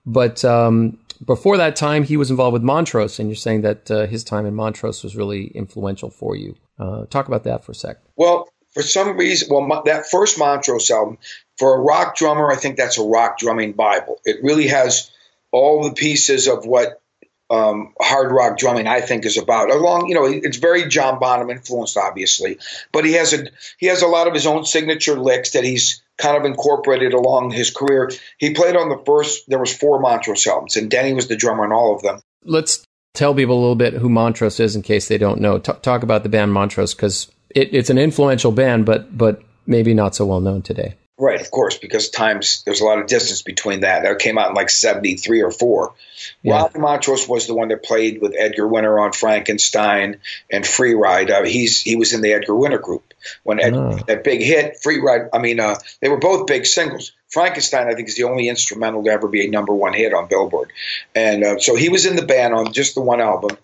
but 0.05 0.45
um, 0.45 0.99
before 1.25 1.57
that 1.57 1.75
time, 1.75 2.03
he 2.03 2.17
was 2.17 2.29
involved 2.29 2.53
with 2.53 2.61
Montrose, 2.61 3.19
and 3.19 3.29
you're 3.29 3.35
saying 3.35 3.61
that 3.61 3.89
uh, 3.89 4.05
his 4.05 4.23
time 4.23 4.45
in 4.45 4.53
Montrose 4.53 5.03
was 5.03 5.15
really 5.15 5.47
influential 5.47 6.11
for 6.11 6.35
you. 6.35 6.55
Uh, 6.77 7.05
talk 7.07 7.27
about 7.27 7.45
that 7.45 7.63
for 7.65 7.71
a 7.71 7.75
sec. 7.75 7.97
Well, 8.15 8.47
for 8.75 8.83
some 8.83 9.17
reason, 9.17 9.49
well, 9.51 9.81
that 9.85 10.05
first 10.05 10.37
Montrose 10.37 10.91
album, 10.91 11.17
for 11.57 11.75
a 11.75 11.79
rock 11.79 12.15
drummer, 12.15 12.51
I 12.51 12.55
think 12.55 12.77
that's 12.77 12.99
a 12.99 13.03
rock 13.03 13.39
drumming 13.39 13.73
Bible. 13.73 14.21
It 14.23 14.37
really 14.43 14.67
has 14.67 15.11
all 15.51 15.83
the 15.83 15.93
pieces 15.93 16.47
of 16.47 16.65
what 16.65 17.01
um, 17.49 17.93
hard 17.99 18.31
rock 18.31 18.57
drumming, 18.57 18.87
I 18.87 19.01
think, 19.01 19.25
is 19.25 19.37
about. 19.37 19.71
Along, 19.71 20.07
you 20.07 20.15
know, 20.15 20.25
it's 20.25 20.57
very 20.57 20.87
John 20.87 21.19
Bonham 21.19 21.49
influenced, 21.49 21.97
obviously, 21.97 22.59
but 22.91 23.05
he 23.05 23.13
has 23.13 23.33
a 23.33 23.45
he 23.79 23.87
has 23.87 24.01
a 24.01 24.07
lot 24.07 24.27
of 24.27 24.33
his 24.33 24.45
own 24.45 24.65
signature 24.65 25.15
licks 25.15 25.51
that 25.51 25.63
he's 25.63 26.03
kind 26.17 26.37
of 26.37 26.45
incorporated 26.45 27.13
along 27.13 27.51
his 27.51 27.71
career. 27.71 28.11
He 28.37 28.53
played 28.53 28.75
on 28.75 28.89
the 28.89 29.01
first. 29.05 29.49
There 29.49 29.59
was 29.59 29.75
four 29.75 29.99
Montrose 29.99 30.45
albums, 30.45 30.75
and 30.75 30.91
Denny 30.91 31.13
was 31.13 31.27
the 31.27 31.35
drummer 31.35 31.65
on 31.65 31.71
all 31.71 31.95
of 31.95 32.01
them. 32.03 32.21
let's 32.43 32.83
tell 33.15 33.33
people 33.33 33.57
a 33.57 33.59
little 33.59 33.75
bit 33.75 33.95
who 33.95 34.09
Montrose 34.09 34.59
is 34.59 34.75
in 34.75 34.83
case 34.83 35.07
they 35.07 35.17
don't 35.17 35.41
know. 35.41 35.57
T- 35.57 35.73
talk 35.81 36.03
about 36.03 36.23
the 36.23 36.29
band 36.29 36.53
Montrose 36.53 36.93
because 36.93 37.31
it, 37.49 37.73
it's 37.73 37.89
an 37.89 37.97
influential 37.97 38.51
band, 38.51 38.85
but 38.85 39.17
but 39.17 39.41
maybe 39.65 39.95
not 39.95 40.15
so 40.15 40.25
well 40.25 40.41
known 40.41 40.61
today. 40.61 40.93
Right, 41.19 41.41
of 41.41 41.51
course, 41.51 41.77
because 41.77 42.09
times 42.09 42.63
there's 42.63 42.79
a 42.79 42.85
lot 42.85 42.99
of 42.99 43.07
distance 43.07 43.41
between 43.41 43.81
that. 43.81 44.03
That 44.03 44.19
came 44.19 44.37
out 44.37 44.49
in 44.49 44.55
like 44.55 44.69
'73 44.69 45.41
or 45.41 45.51
four. 45.51 45.93
Yeah. 46.41 46.69
Montrose 46.77 47.27
was 47.27 47.45
the 47.45 47.53
one 47.53 47.67
that 47.67 47.83
played 47.83 48.21
with 48.21 48.33
Edgar 48.37 48.65
Winter 48.65 48.97
on 48.99 49.11
Frankenstein 49.11 50.21
and 50.49 50.65
Free 50.65 50.93
Ride. 50.93 51.29
Uh, 51.29 51.43
he's 51.43 51.81
he 51.81 51.97
was 51.97 52.13
in 52.13 52.21
the 52.21 52.31
Edgar 52.31 52.55
Winter 52.55 52.77
group 52.77 53.13
when 53.43 53.59
Ed, 53.59 53.73
Oh. 53.73 53.99
that 54.07 54.23
big 54.23 54.41
hit 54.41 54.79
Free 54.81 54.99
Ride. 55.01 55.29
I 55.33 55.39
mean, 55.39 55.59
uh, 55.59 55.75
they 56.01 56.07
were 56.07 56.19
both 56.19 56.47
big 56.47 56.65
singles. 56.65 57.11
Frankenstein, 57.27 57.87
I 57.89 57.95
think, 57.95 58.07
is 58.07 58.15
the 58.15 58.23
only 58.23 58.47
instrumental 58.47 59.03
to 59.03 59.09
ever 59.11 59.27
be 59.27 59.45
a 59.45 59.49
number 59.49 59.73
one 59.73 59.93
hit 59.93 60.13
on 60.13 60.29
Billboard, 60.29 60.71
and 61.13 61.43
uh, 61.43 61.59
so 61.59 61.75
he 61.75 61.89
was 61.89 62.05
in 62.05 62.15
the 62.15 62.25
band 62.25 62.53
on 62.53 62.71
just 62.71 62.95
the 62.95 63.01
one 63.01 63.19
album. 63.21 63.57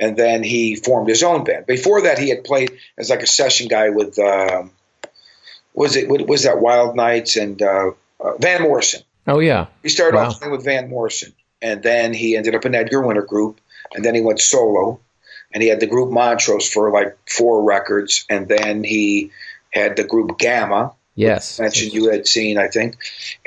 And 0.00 0.16
then 0.16 0.42
he 0.42 0.74
formed 0.74 1.08
his 1.08 1.22
own 1.22 1.44
band. 1.44 1.66
Before 1.66 2.02
that, 2.02 2.18
he 2.18 2.30
had 2.30 2.42
played 2.42 2.76
as 2.98 3.08
like 3.08 3.22
a 3.22 3.26
session 3.26 3.68
guy 3.68 3.90
with 3.90 4.18
um, 4.18 4.72
was 5.74 5.96
it 5.96 6.08
was 6.28 6.44
that 6.44 6.60
Wild 6.60 6.96
Nights 6.96 7.36
and 7.36 7.60
uh, 7.62 7.90
uh, 8.20 8.36
Van 8.38 8.62
Morrison. 8.62 9.02
Oh 9.26 9.38
yeah, 9.38 9.66
He 9.82 9.88
started 9.88 10.16
Wow. 10.16 10.26
off 10.28 10.38
playing 10.40 10.52
with 10.52 10.64
Van 10.64 10.88
Morrison, 10.88 11.32
and 11.60 11.82
then 11.82 12.12
he 12.12 12.36
ended 12.36 12.54
up 12.54 12.64
in 12.64 12.74
Edgar 12.74 13.00
Winter 13.06 13.22
Group, 13.22 13.60
and 13.94 14.04
then 14.04 14.14
he 14.14 14.20
went 14.20 14.40
solo, 14.40 15.00
and 15.52 15.62
he 15.62 15.68
had 15.68 15.80
the 15.80 15.86
group 15.86 16.10
Montrose 16.10 16.68
for 16.68 16.90
like 16.90 17.16
four 17.28 17.62
records, 17.62 18.24
and 18.28 18.48
then 18.48 18.82
he 18.84 19.30
had 19.70 19.96
the 19.96 20.04
group 20.04 20.38
Gamma. 20.38 20.92
yes. 21.14 21.60
Mentioned 21.60 21.92
you 21.94 22.10
had 22.10 22.26
seen, 22.26 22.58
I 22.58 22.66
think, 22.68 22.96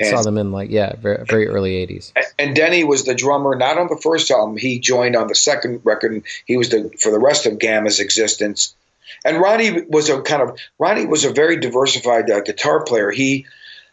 saw 0.02 0.22
them 0.22 0.38
in 0.38 0.50
like 0.50 0.70
yeah, 0.70 0.94
very, 0.96 1.24
very 1.24 1.46
early 1.48 1.86
'80s. 1.86 2.12
and 2.38 2.56
Denny 2.56 2.82
was 2.84 3.04
the 3.04 3.14
drummer 3.14 3.54
not 3.54 3.76
on 3.78 3.88
the 3.88 3.98
first 4.00 4.30
album. 4.30 4.56
He 4.56 4.78
joined 4.78 5.14
on 5.14 5.26
the 5.26 5.34
second 5.34 5.82
record. 5.84 6.22
He 6.46 6.56
was 6.56 6.70
the 6.70 6.90
for 6.98 7.12
the 7.12 7.18
rest 7.20 7.44
of 7.46 7.58
Gamma's 7.58 8.00
existence. 8.00 8.74
And 9.24 9.40
Ronnie 9.40 9.82
was 9.88 10.08
a 10.08 10.20
kind 10.22 10.42
of 10.42 10.58
Ronnie 10.78 11.06
was 11.06 11.24
a 11.24 11.32
very 11.32 11.58
diversified 11.58 12.30
uh, 12.30 12.40
guitar 12.40 12.84
player. 12.84 13.10
He 13.10 13.46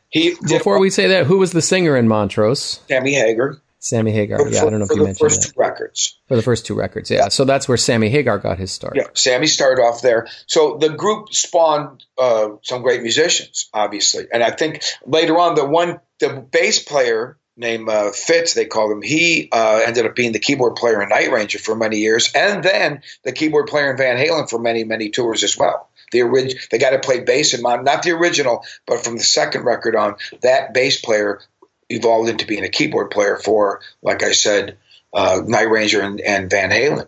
he 0.10 0.36
did 0.36 0.60
Before 0.60 0.80
we 0.80 0.90
say 0.90 1.08
that, 1.08 1.26
who 1.26 1.40
was 1.40 1.52
the 1.52 1.62
singer 1.62 1.98
in 1.98 2.08
Montrose? 2.08 2.82
Sammy 2.88 3.14
Hagar. 3.16 3.58
Sammy 3.80 4.12
Hagar. 4.14 4.40
for, 4.40 4.50
Yeah, 4.50 4.62
I 4.62 4.70
don't 4.70 4.80
know 4.80 4.84
if 4.84 4.88
for 4.88 4.94
you 4.94 5.00
the 5.00 5.06
mentioned 5.08 5.30
first 5.30 5.42
that 5.42 5.54
two 5.54 5.60
records. 5.60 6.18
for 6.30 6.38
the 6.38 6.42
first 6.42 6.66
two 6.66 6.74
records. 6.74 7.12
Yeah, 7.12 7.28
so 7.28 7.44
that's 7.44 7.68
where 7.68 7.78
Sammy 7.78 8.10
Hagar 8.10 8.38
got 8.40 8.58
his 8.58 8.72
start. 8.72 8.96
Yeah, 8.96 9.08
Sammy 9.14 9.48
started 9.48 9.82
off 9.82 10.02
there. 10.02 10.28
So 10.46 10.78
the 10.78 10.90
group 10.90 11.34
spawned 11.34 12.06
uh, 12.18 12.52
some 12.62 12.82
great 12.82 13.02
musicians, 13.02 13.70
obviously, 13.74 14.28
and 14.32 14.42
I 14.42 14.52
think 14.52 14.84
later 15.06 15.38
on 15.38 15.56
the 15.56 15.66
one 15.66 16.00
the 16.20 16.30
bass 16.30 16.82
player 16.82 17.38
named 17.56 17.88
uh, 17.90 18.12
Fitz, 18.12 18.54
they 18.54 18.66
called 18.66 18.92
him. 18.92 19.02
He 19.02 19.50
uh, 19.52 19.82
ended 19.86 20.06
up 20.06 20.16
being 20.16 20.32
the 20.32 20.40
keyboard 20.40 20.76
player 20.76 21.02
in 21.02 21.10
Night 21.10 21.32
Ranger 21.32 21.60
for 21.60 21.76
many 21.76 21.98
years, 21.98 22.32
and 22.34 22.64
then 22.64 23.02
the 23.24 23.32
keyboard 23.32 23.68
player 23.68 23.92
in 23.92 23.98
Van 23.98 24.18
Halen 24.18 24.50
for 24.50 24.60
many 24.60 24.84
many 24.84 25.10
tours 25.10 25.44
as 25.44 25.58
well. 25.58 25.90
The 26.12 26.24
orig- 26.24 26.60
the 26.72 26.78
guy 26.78 26.92
that 26.92 27.04
played 27.04 27.26
bass 27.26 27.54
in 27.54 27.62
Mon, 27.62 27.84
not 27.84 28.04
the 28.04 28.12
original, 28.12 28.64
but 28.86 29.04
from 29.04 29.18
the 29.18 29.24
second 29.24 29.64
record 29.66 29.96
on, 29.96 30.16
that 30.42 30.74
bass 30.74 31.00
player 31.00 31.42
evolved 31.90 32.30
into 32.30 32.46
being 32.46 32.64
a 32.64 32.70
keyboard 32.70 33.12
player 33.12 33.38
for, 33.38 33.82
like 34.02 34.24
I 34.24 34.32
said, 34.32 34.78
uh, 35.14 35.42
Night 35.46 35.70
Ranger 35.70 36.02
and, 36.02 36.20
and 36.22 36.50
Van 36.50 36.72
Halen. 36.72 37.08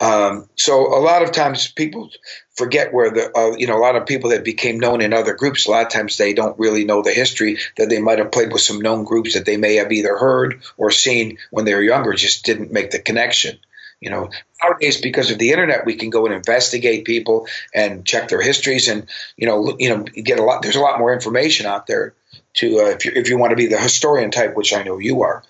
Um, 0.00 0.48
so 0.54 0.96
a 0.96 1.00
lot 1.00 1.22
of 1.22 1.32
times 1.32 1.68
people 1.72 2.10
forget 2.56 2.92
where 2.92 3.10
the 3.10 3.36
uh, 3.36 3.56
you 3.56 3.66
know 3.66 3.76
a 3.76 3.82
lot 3.82 3.96
of 3.96 4.06
people 4.06 4.30
that 4.30 4.44
became 4.44 4.78
known 4.78 5.00
in 5.00 5.12
other 5.12 5.34
groups. 5.34 5.66
A 5.66 5.70
lot 5.70 5.86
of 5.86 5.92
times 5.92 6.16
they 6.16 6.32
don't 6.32 6.58
really 6.58 6.84
know 6.84 7.02
the 7.02 7.12
history 7.12 7.58
that 7.76 7.88
they 7.88 8.00
might 8.00 8.18
have 8.18 8.30
played 8.30 8.52
with 8.52 8.62
some 8.62 8.80
known 8.80 9.04
groups 9.04 9.34
that 9.34 9.44
they 9.44 9.56
may 9.56 9.74
have 9.76 9.90
either 9.90 10.16
heard 10.16 10.60
or 10.76 10.90
seen 10.90 11.38
when 11.50 11.64
they 11.64 11.74
were 11.74 11.82
younger, 11.82 12.12
just 12.12 12.44
didn't 12.44 12.72
make 12.72 12.90
the 12.90 13.00
connection. 13.00 13.58
You 14.00 14.10
know, 14.10 14.30
nowadays 14.62 15.00
because 15.00 15.32
of 15.32 15.38
the 15.38 15.50
internet, 15.50 15.84
we 15.84 15.96
can 15.96 16.10
go 16.10 16.24
and 16.26 16.34
investigate 16.34 17.04
people 17.04 17.48
and 17.74 18.06
check 18.06 18.28
their 18.28 18.40
histories, 18.40 18.86
and 18.86 19.08
you 19.36 19.48
know, 19.48 19.74
you 19.80 19.88
know, 19.88 20.04
get 20.04 20.38
a 20.38 20.44
lot. 20.44 20.62
There's 20.62 20.76
a 20.76 20.80
lot 20.80 21.00
more 21.00 21.12
information 21.12 21.66
out 21.66 21.88
there 21.88 22.14
to 22.54 22.80
uh, 22.82 22.90
if 22.90 23.04
you 23.04 23.12
if 23.16 23.28
you 23.28 23.36
want 23.36 23.50
to 23.50 23.56
be 23.56 23.66
the 23.66 23.80
historian 23.80 24.30
type, 24.30 24.54
which 24.54 24.72
I 24.72 24.84
know 24.84 24.98
you 24.98 25.22
are. 25.22 25.42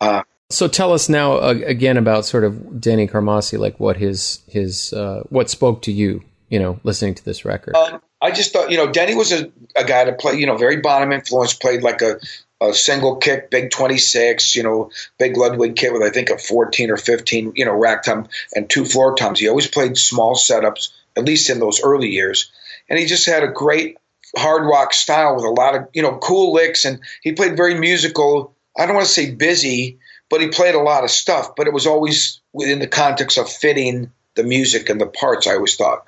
Uh, 0.00 0.22
so 0.50 0.68
tell 0.68 0.92
us 0.92 1.08
now 1.08 1.34
uh, 1.34 1.60
again 1.64 1.96
about 1.96 2.24
sort 2.24 2.44
of 2.44 2.80
Danny 2.80 3.08
Carmassi, 3.08 3.58
like 3.58 3.80
what 3.80 3.96
his 3.96 4.40
his 4.46 4.92
uh, 4.92 5.22
what 5.28 5.50
spoke 5.50 5.82
to 5.82 5.92
you, 5.92 6.22
you 6.48 6.58
know, 6.58 6.78
listening 6.84 7.14
to 7.14 7.24
this 7.24 7.44
record. 7.44 7.74
Um, 7.74 8.00
I 8.22 8.30
just 8.30 8.52
thought, 8.52 8.70
you 8.70 8.76
know, 8.76 8.90
Denny 8.90 9.14
was 9.14 9.32
a, 9.32 9.50
a 9.76 9.84
guy 9.84 10.04
to 10.04 10.12
play, 10.12 10.34
you 10.34 10.46
know, 10.46 10.56
very 10.56 10.78
Bonham 10.78 11.12
influence, 11.12 11.52
played 11.52 11.82
like 11.82 12.00
a, 12.00 12.18
a 12.60 12.72
single 12.72 13.16
kick, 13.16 13.50
big 13.50 13.70
26, 13.70 14.56
you 14.56 14.62
know, 14.62 14.90
big 15.18 15.36
Ludwig 15.36 15.76
kit 15.76 15.92
with, 15.92 16.02
I 16.02 16.10
think, 16.10 16.30
a 16.30 16.38
14 16.38 16.90
or 16.90 16.96
15, 16.96 17.52
you 17.56 17.64
know, 17.64 17.74
rack 17.74 18.04
tom 18.04 18.26
and 18.54 18.68
two 18.68 18.84
floor 18.84 19.14
toms. 19.14 19.38
He 19.38 19.48
always 19.48 19.66
played 19.66 19.98
small 19.98 20.34
setups, 20.34 20.90
at 21.16 21.24
least 21.24 21.50
in 21.50 21.60
those 21.60 21.82
early 21.82 22.08
years. 22.08 22.50
And 22.88 22.98
he 22.98 23.06
just 23.06 23.26
had 23.26 23.42
a 23.42 23.48
great 23.48 23.98
hard 24.36 24.66
rock 24.66 24.94
style 24.94 25.36
with 25.36 25.44
a 25.44 25.50
lot 25.50 25.74
of, 25.74 25.88
you 25.92 26.02
know, 26.02 26.16
cool 26.16 26.54
licks. 26.54 26.84
And 26.84 27.00
he 27.22 27.32
played 27.32 27.56
very 27.56 27.78
musical. 27.78 28.54
I 28.78 28.86
don't 28.86 28.94
want 28.94 29.06
to 29.06 29.12
say 29.12 29.34
busy, 29.34 29.98
but 30.30 30.40
he 30.40 30.48
played 30.48 30.74
a 30.74 30.80
lot 30.80 31.04
of 31.04 31.10
stuff, 31.10 31.54
but 31.56 31.66
it 31.66 31.72
was 31.72 31.86
always 31.86 32.40
within 32.52 32.78
the 32.78 32.86
context 32.86 33.38
of 33.38 33.48
fitting 33.48 34.12
the 34.34 34.44
music 34.44 34.88
and 34.88 35.00
the 35.00 35.06
parts, 35.06 35.46
I 35.46 35.54
always 35.54 35.76
thought. 35.76 36.04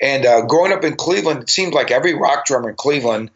And 0.00 0.24
uh, 0.24 0.42
growing 0.42 0.72
up 0.72 0.84
in 0.84 0.96
Cleveland, 0.96 1.42
it 1.42 1.50
seemed 1.50 1.74
like 1.74 1.90
every 1.90 2.14
rock 2.14 2.46
drummer 2.46 2.70
in 2.70 2.76
Cleveland 2.76 3.30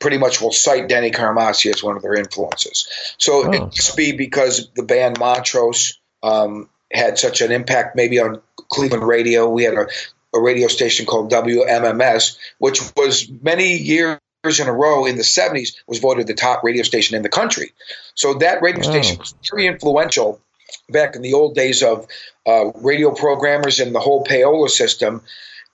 pretty 0.00 0.18
much 0.18 0.40
will 0.40 0.52
cite 0.52 0.88
Denny 0.88 1.10
Carmassi 1.10 1.72
as 1.72 1.82
one 1.82 1.96
of 1.96 2.02
their 2.02 2.14
influences. 2.14 2.88
So 3.18 3.46
oh. 3.46 3.52
it 3.52 3.60
must 3.60 3.96
be 3.96 4.12
because 4.12 4.70
the 4.74 4.82
band 4.82 5.18
Montrose 5.18 6.00
um, 6.22 6.68
had 6.90 7.18
such 7.18 7.42
an 7.42 7.52
impact 7.52 7.94
maybe 7.94 8.18
on 8.18 8.40
Cleveland 8.70 9.06
radio. 9.06 9.48
We 9.48 9.64
had 9.64 9.74
a, 9.74 9.86
a 10.34 10.40
radio 10.40 10.68
station 10.68 11.06
called 11.06 11.30
WMMS, 11.30 12.38
which 12.58 12.80
was 12.96 13.30
many 13.42 13.76
years 13.76 14.18
in 14.42 14.68
a 14.68 14.72
row 14.72 15.04
in 15.04 15.16
the 15.16 15.22
70s 15.22 15.76
was 15.86 15.98
voted 15.98 16.26
the 16.26 16.34
top 16.34 16.64
radio 16.64 16.82
station 16.82 17.14
in 17.16 17.22
the 17.22 17.28
country. 17.28 17.72
So 18.14 18.34
that 18.34 18.62
radio 18.62 18.82
wow. 18.84 18.90
station 18.90 19.18
was 19.18 19.34
very 19.50 19.66
influential 19.66 20.40
back 20.88 21.14
in 21.14 21.22
the 21.22 21.34
old 21.34 21.54
days 21.54 21.82
of 21.82 22.06
uh, 22.46 22.70
radio 22.76 23.12
programmers 23.12 23.80
and 23.80 23.94
the 23.94 24.00
whole 24.00 24.24
payola 24.24 24.70
system. 24.70 25.22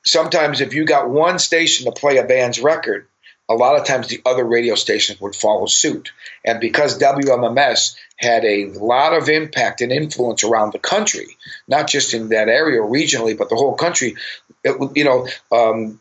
Sometimes, 0.05 0.61
if 0.61 0.74
you 0.74 0.85
got 0.85 1.09
one 1.09 1.38
station 1.38 1.87
to 1.87 1.92
play 1.92 2.16
a 2.16 2.24
band's 2.24 2.61
record, 2.61 3.07
a 3.48 3.55
lot 3.55 3.79
of 3.79 3.87
times 3.87 4.09
the 4.09 4.20
other 4.26 4.44
radio 4.44 4.74
stations 4.74 5.20
would 5.20 5.37
follow 5.37 5.66
suit. 5.66 6.12
And 6.44 6.61
because 6.61 6.98
WMMS 6.98 7.96
had 8.16 8.44
a 8.44 8.66
lot 8.66 9.12
of 9.12 9.29
impact 9.29 9.81
and 9.81 9.92
influence 9.92 10.42
around 10.42 10.72
the 10.72 10.81
country, 10.81 11.37
not 11.68 11.87
just 11.87 12.14
in 12.14 12.31
that 12.31 12.48
area 12.48 12.81
regionally, 12.81 13.38
but 13.38 13.48
the 13.48 13.55
whole 13.55 13.74
country, 13.74 14.16
it, 14.64 14.96
you 14.96 15.05
know, 15.05 15.29
um, 15.52 16.00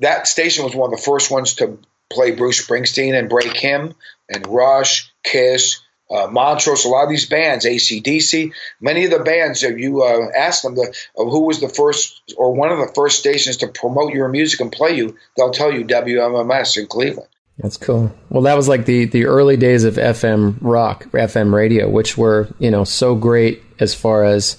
that 0.00 0.26
station 0.26 0.64
was 0.64 0.74
one 0.74 0.92
of 0.92 0.98
the 0.98 1.02
first 1.02 1.30
ones 1.30 1.54
to 1.54 1.78
play 2.10 2.32
Bruce 2.32 2.64
Springsteen 2.64 3.18
and 3.18 3.28
break 3.28 3.56
him, 3.56 3.94
and 4.28 4.46
Rush, 4.46 5.12
Kiss, 5.24 5.80
uh, 6.10 6.28
Montrose, 6.28 6.84
a 6.84 6.88
lot 6.88 7.04
of 7.04 7.10
these 7.10 7.28
bands, 7.28 7.64
ACDC, 7.64 8.52
many 8.80 9.04
of 9.04 9.10
the 9.10 9.20
bands, 9.20 9.62
if 9.62 9.78
you 9.78 10.02
uh, 10.02 10.28
ask 10.36 10.62
them 10.62 10.76
the, 10.76 10.94
uh, 11.18 11.24
who 11.24 11.46
was 11.46 11.60
the 11.60 11.68
first 11.68 12.34
or 12.36 12.54
one 12.54 12.70
of 12.70 12.78
the 12.78 12.92
first 12.94 13.18
stations 13.18 13.58
to 13.58 13.68
promote 13.68 14.12
your 14.12 14.28
music 14.28 14.60
and 14.60 14.70
play 14.70 14.94
you, 14.94 15.16
they'll 15.36 15.50
tell 15.50 15.72
you 15.72 15.84
WMMS 15.84 16.76
in 16.76 16.86
Cleveland. 16.86 17.28
That's 17.58 17.78
cool. 17.78 18.14
Well, 18.28 18.42
that 18.42 18.56
was 18.56 18.68
like 18.68 18.84
the, 18.84 19.06
the 19.06 19.24
early 19.24 19.56
days 19.56 19.84
of 19.84 19.94
FM 19.94 20.58
rock, 20.60 21.06
FM 21.06 21.52
radio, 21.52 21.88
which 21.88 22.16
were, 22.16 22.48
you 22.58 22.70
know, 22.70 22.84
so 22.84 23.14
great 23.14 23.62
as 23.80 23.94
far 23.94 24.24
as 24.24 24.58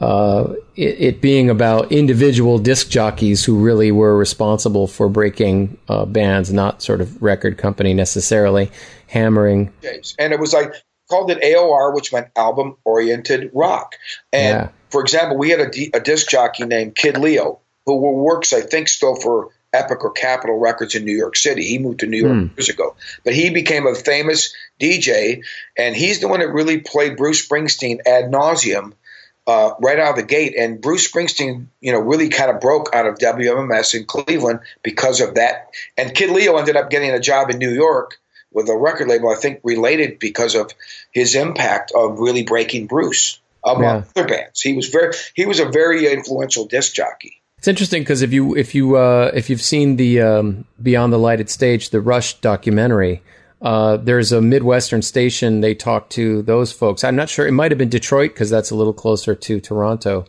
uh, 0.00 0.54
it, 0.76 1.00
it, 1.00 1.20
being 1.20 1.48
about 1.48 1.92
individual 1.92 2.58
disc 2.58 2.88
jockeys 2.88 3.44
who 3.44 3.56
really 3.58 3.92
were 3.92 4.16
responsible 4.16 4.86
for 4.86 5.08
breaking 5.08 5.78
uh, 5.88 6.04
bands, 6.04 6.52
not 6.52 6.82
sort 6.82 7.00
of 7.00 7.22
record 7.22 7.58
company 7.58 7.94
necessarily 7.94 8.70
hammering. 9.06 9.72
And 10.18 10.32
it 10.32 10.40
was 10.40 10.52
like 10.52 10.72
called 11.08 11.30
it 11.30 11.40
AOR, 11.42 11.94
which 11.94 12.12
meant 12.12 12.28
album 12.36 12.76
oriented 12.84 13.50
rock. 13.54 13.94
And 14.32 14.64
yeah. 14.64 14.68
for 14.90 15.00
example, 15.00 15.36
we 15.36 15.50
had 15.50 15.60
a, 15.60 15.96
a 15.96 16.00
disc 16.00 16.28
jockey 16.28 16.64
named 16.64 16.96
Kid 16.96 17.16
Leo 17.16 17.60
who 17.86 17.96
works, 17.96 18.52
I 18.52 18.62
think, 18.62 18.88
still 18.88 19.14
for 19.14 19.50
Epic 19.72 20.04
or 20.04 20.12
Capitol 20.12 20.58
Records 20.58 20.94
in 20.94 21.04
New 21.04 21.16
York 21.16 21.36
City. 21.36 21.64
He 21.64 21.78
moved 21.78 22.00
to 22.00 22.06
New 22.06 22.18
York 22.18 22.32
mm. 22.32 22.56
years 22.56 22.68
ago, 22.68 22.96
but 23.24 23.34
he 23.34 23.50
became 23.50 23.86
a 23.86 23.94
famous 23.94 24.54
DJ, 24.80 25.42
and 25.76 25.94
he's 25.94 26.20
the 26.20 26.28
one 26.28 26.40
that 26.40 26.52
really 26.52 26.78
played 26.78 27.16
Bruce 27.16 27.46
Springsteen 27.46 27.98
ad 28.06 28.30
nauseum 28.30 28.92
uh, 29.46 29.72
right 29.80 29.98
out 29.98 30.10
of 30.10 30.16
the 30.16 30.22
gate. 30.22 30.54
And 30.56 30.80
Bruce 30.80 31.10
Springsteen, 31.10 31.66
you 31.80 31.92
know, 31.92 32.00
really 32.00 32.28
kind 32.28 32.50
of 32.50 32.60
broke 32.60 32.94
out 32.94 33.06
of 33.06 33.18
WMMS 33.18 33.94
in 33.94 34.06
Cleveland 34.06 34.60
because 34.82 35.20
of 35.20 35.34
that. 35.34 35.70
And 35.96 36.14
Kid 36.14 36.30
Leo 36.30 36.56
ended 36.56 36.76
up 36.76 36.90
getting 36.90 37.10
a 37.10 37.20
job 37.20 37.50
in 37.50 37.58
New 37.58 37.72
York 37.72 38.18
with 38.52 38.68
a 38.68 38.76
record 38.76 39.08
label, 39.08 39.30
I 39.30 39.34
think, 39.34 39.60
related 39.64 40.18
because 40.18 40.54
of 40.54 40.72
his 41.12 41.34
impact 41.34 41.92
of 41.94 42.18
really 42.18 42.44
breaking 42.44 42.86
Bruce 42.86 43.40
among 43.64 43.82
yeah. 43.82 44.02
other 44.16 44.28
bands. 44.28 44.60
He 44.60 44.74
was 44.74 44.88
very 44.88 45.14
he 45.34 45.46
was 45.46 45.60
a 45.60 45.66
very 45.66 46.10
influential 46.10 46.66
disc 46.66 46.94
jockey. 46.94 47.42
It's 47.58 47.68
interesting 47.68 48.02
because 48.02 48.22
if 48.22 48.32
you 48.32 48.54
if 48.56 48.74
you 48.74 48.96
uh, 48.96 49.30
if 49.34 49.50
you've 49.50 49.62
seen 49.62 49.96
the 49.96 50.20
um, 50.20 50.64
Beyond 50.82 51.12
the 51.12 51.18
Lighted 51.18 51.50
Stage, 51.50 51.90
the 51.90 52.00
Rush 52.00 52.34
documentary, 52.40 53.22
uh, 53.64 53.96
there's 53.96 54.30
a 54.30 54.42
Midwestern 54.42 55.00
station. 55.00 55.62
They 55.62 55.74
talk 55.74 56.10
to 56.10 56.42
those 56.42 56.70
folks. 56.70 57.02
I'm 57.02 57.16
not 57.16 57.30
sure. 57.30 57.46
It 57.46 57.52
might 57.52 57.70
have 57.70 57.78
been 57.78 57.88
Detroit 57.88 58.32
because 58.34 58.50
that's 58.50 58.70
a 58.70 58.74
little 58.74 58.92
closer 58.92 59.34
to 59.34 59.58
Toronto, 59.58 60.26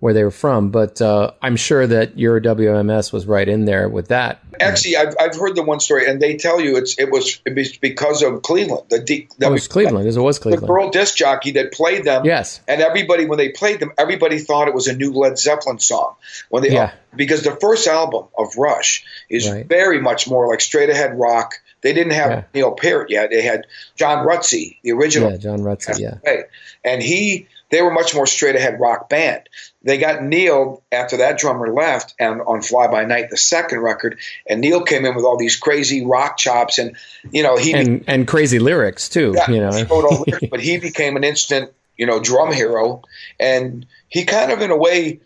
where 0.00 0.14
they 0.14 0.24
were 0.24 0.30
from. 0.30 0.70
But 0.70 1.02
uh, 1.02 1.32
I'm 1.42 1.56
sure 1.56 1.86
that 1.86 2.18
your 2.18 2.40
WMS 2.40 3.12
was 3.12 3.26
right 3.26 3.46
in 3.46 3.66
there 3.66 3.90
with 3.90 4.08
that. 4.08 4.42
Actually, 4.58 4.96
I've, 4.96 5.14
I've 5.20 5.36
heard 5.36 5.54
the 5.54 5.62
one 5.62 5.80
story, 5.80 6.08
and 6.08 6.18
they 6.18 6.38
tell 6.38 6.62
you 6.62 6.78
it's 6.78 6.98
it 6.98 7.10
was, 7.10 7.42
it 7.44 7.54
was 7.54 7.76
because 7.76 8.22
of 8.22 8.40
Cleveland. 8.40 8.84
The, 8.88 9.00
the 9.00 9.28
oh, 9.42 9.48
it 9.48 9.52
was 9.52 9.68
Cleveland. 9.68 10.08
It 10.08 10.18
was 10.18 10.38
Cleveland. 10.38 10.62
The 10.62 10.66
girl 10.66 10.88
disc 10.88 11.14
jockey 11.14 11.50
that 11.52 11.74
played 11.74 12.04
them. 12.04 12.24
Yes. 12.24 12.62
And 12.66 12.80
everybody, 12.80 13.26
when 13.26 13.36
they 13.36 13.50
played 13.50 13.80
them, 13.80 13.92
everybody 13.98 14.38
thought 14.38 14.66
it 14.66 14.74
was 14.74 14.88
a 14.88 14.96
new 14.96 15.12
Led 15.12 15.38
Zeppelin 15.38 15.78
song. 15.78 16.14
When 16.48 16.62
they, 16.62 16.70
yeah. 16.70 16.94
Because 17.14 17.42
the 17.42 17.54
first 17.60 17.86
album 17.86 18.28
of 18.38 18.56
Rush 18.56 19.04
is 19.28 19.50
right. 19.50 19.66
very 19.66 20.00
much 20.00 20.26
more 20.26 20.48
like 20.48 20.62
straight 20.62 20.88
ahead 20.88 21.18
rock 21.18 21.52
they 21.80 21.92
didn't 21.92 22.12
have 22.12 22.30
yeah. 22.30 22.44
Neil 22.54 22.72
Peart 22.72 23.10
yet. 23.10 23.30
They 23.30 23.42
had 23.42 23.66
John 23.96 24.26
Rutsey, 24.26 24.78
the 24.82 24.92
original. 24.92 25.30
Yeah, 25.30 25.36
John 25.36 25.60
Rutsey, 25.60 26.00
yeah. 26.00 26.42
And 26.84 27.02
he, 27.02 27.46
they 27.70 27.82
were 27.82 27.92
much 27.92 28.14
more 28.14 28.26
straight 28.26 28.56
ahead 28.56 28.80
rock 28.80 29.08
band. 29.08 29.48
They 29.82 29.98
got 29.98 30.22
Neil 30.22 30.82
after 30.90 31.18
that 31.18 31.38
drummer 31.38 31.72
left, 31.72 32.14
and 32.18 32.40
on 32.42 32.62
Fly 32.62 32.88
By 32.88 33.04
Night, 33.04 33.30
the 33.30 33.36
second 33.36 33.80
record, 33.80 34.18
and 34.48 34.60
Neil 34.60 34.82
came 34.82 35.04
in 35.04 35.14
with 35.14 35.24
all 35.24 35.36
these 35.36 35.56
crazy 35.56 36.04
rock 36.04 36.36
chops, 36.36 36.78
and 36.78 36.96
you 37.30 37.42
know 37.42 37.56
he 37.56 37.72
and, 37.72 38.04
and 38.06 38.26
crazy 38.26 38.58
lyrics 38.58 39.08
too. 39.08 39.34
Yeah, 39.36 39.50
you 39.50 39.60
know, 39.60 39.70
he 39.70 39.84
wrote 39.84 40.04
all 40.04 40.24
lyrics, 40.26 40.48
but 40.50 40.60
he 40.60 40.78
became 40.78 41.16
an 41.16 41.24
instant, 41.24 41.72
you 41.96 42.06
know, 42.06 42.20
drum 42.20 42.52
hero, 42.52 43.02
and 43.38 43.86
he 44.08 44.24
kind 44.24 44.50
of 44.50 44.60
in 44.60 44.70
a 44.70 44.76
way 44.76 45.20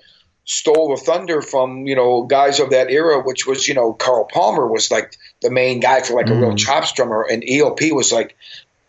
stole 0.45 0.95
the 0.95 1.03
thunder 1.03 1.41
from 1.41 1.87
you 1.87 1.97
know 1.97 2.25
guys 2.25 2.61
of 2.61 2.71
that 2.71 2.91
era, 2.91 3.23
which 3.23 3.47
was 3.47 3.67
you 3.67 3.75
know 3.75 3.93
Carl 3.93 4.25
Palmer 4.25 4.67
was 4.67 4.91
like 4.91 5.17
the 5.43 5.51
main 5.51 5.81
guy 5.81 6.01
for 6.03 6.15
like 6.15 6.27
mm. 6.27 6.33
a 6.33 6.41
real 6.41 6.53
mm. 6.53 6.59
chops 6.59 6.93
drummer, 6.93 7.27
and 7.29 7.45
ELP 7.47 7.81
was 7.93 8.13
like 8.13 8.37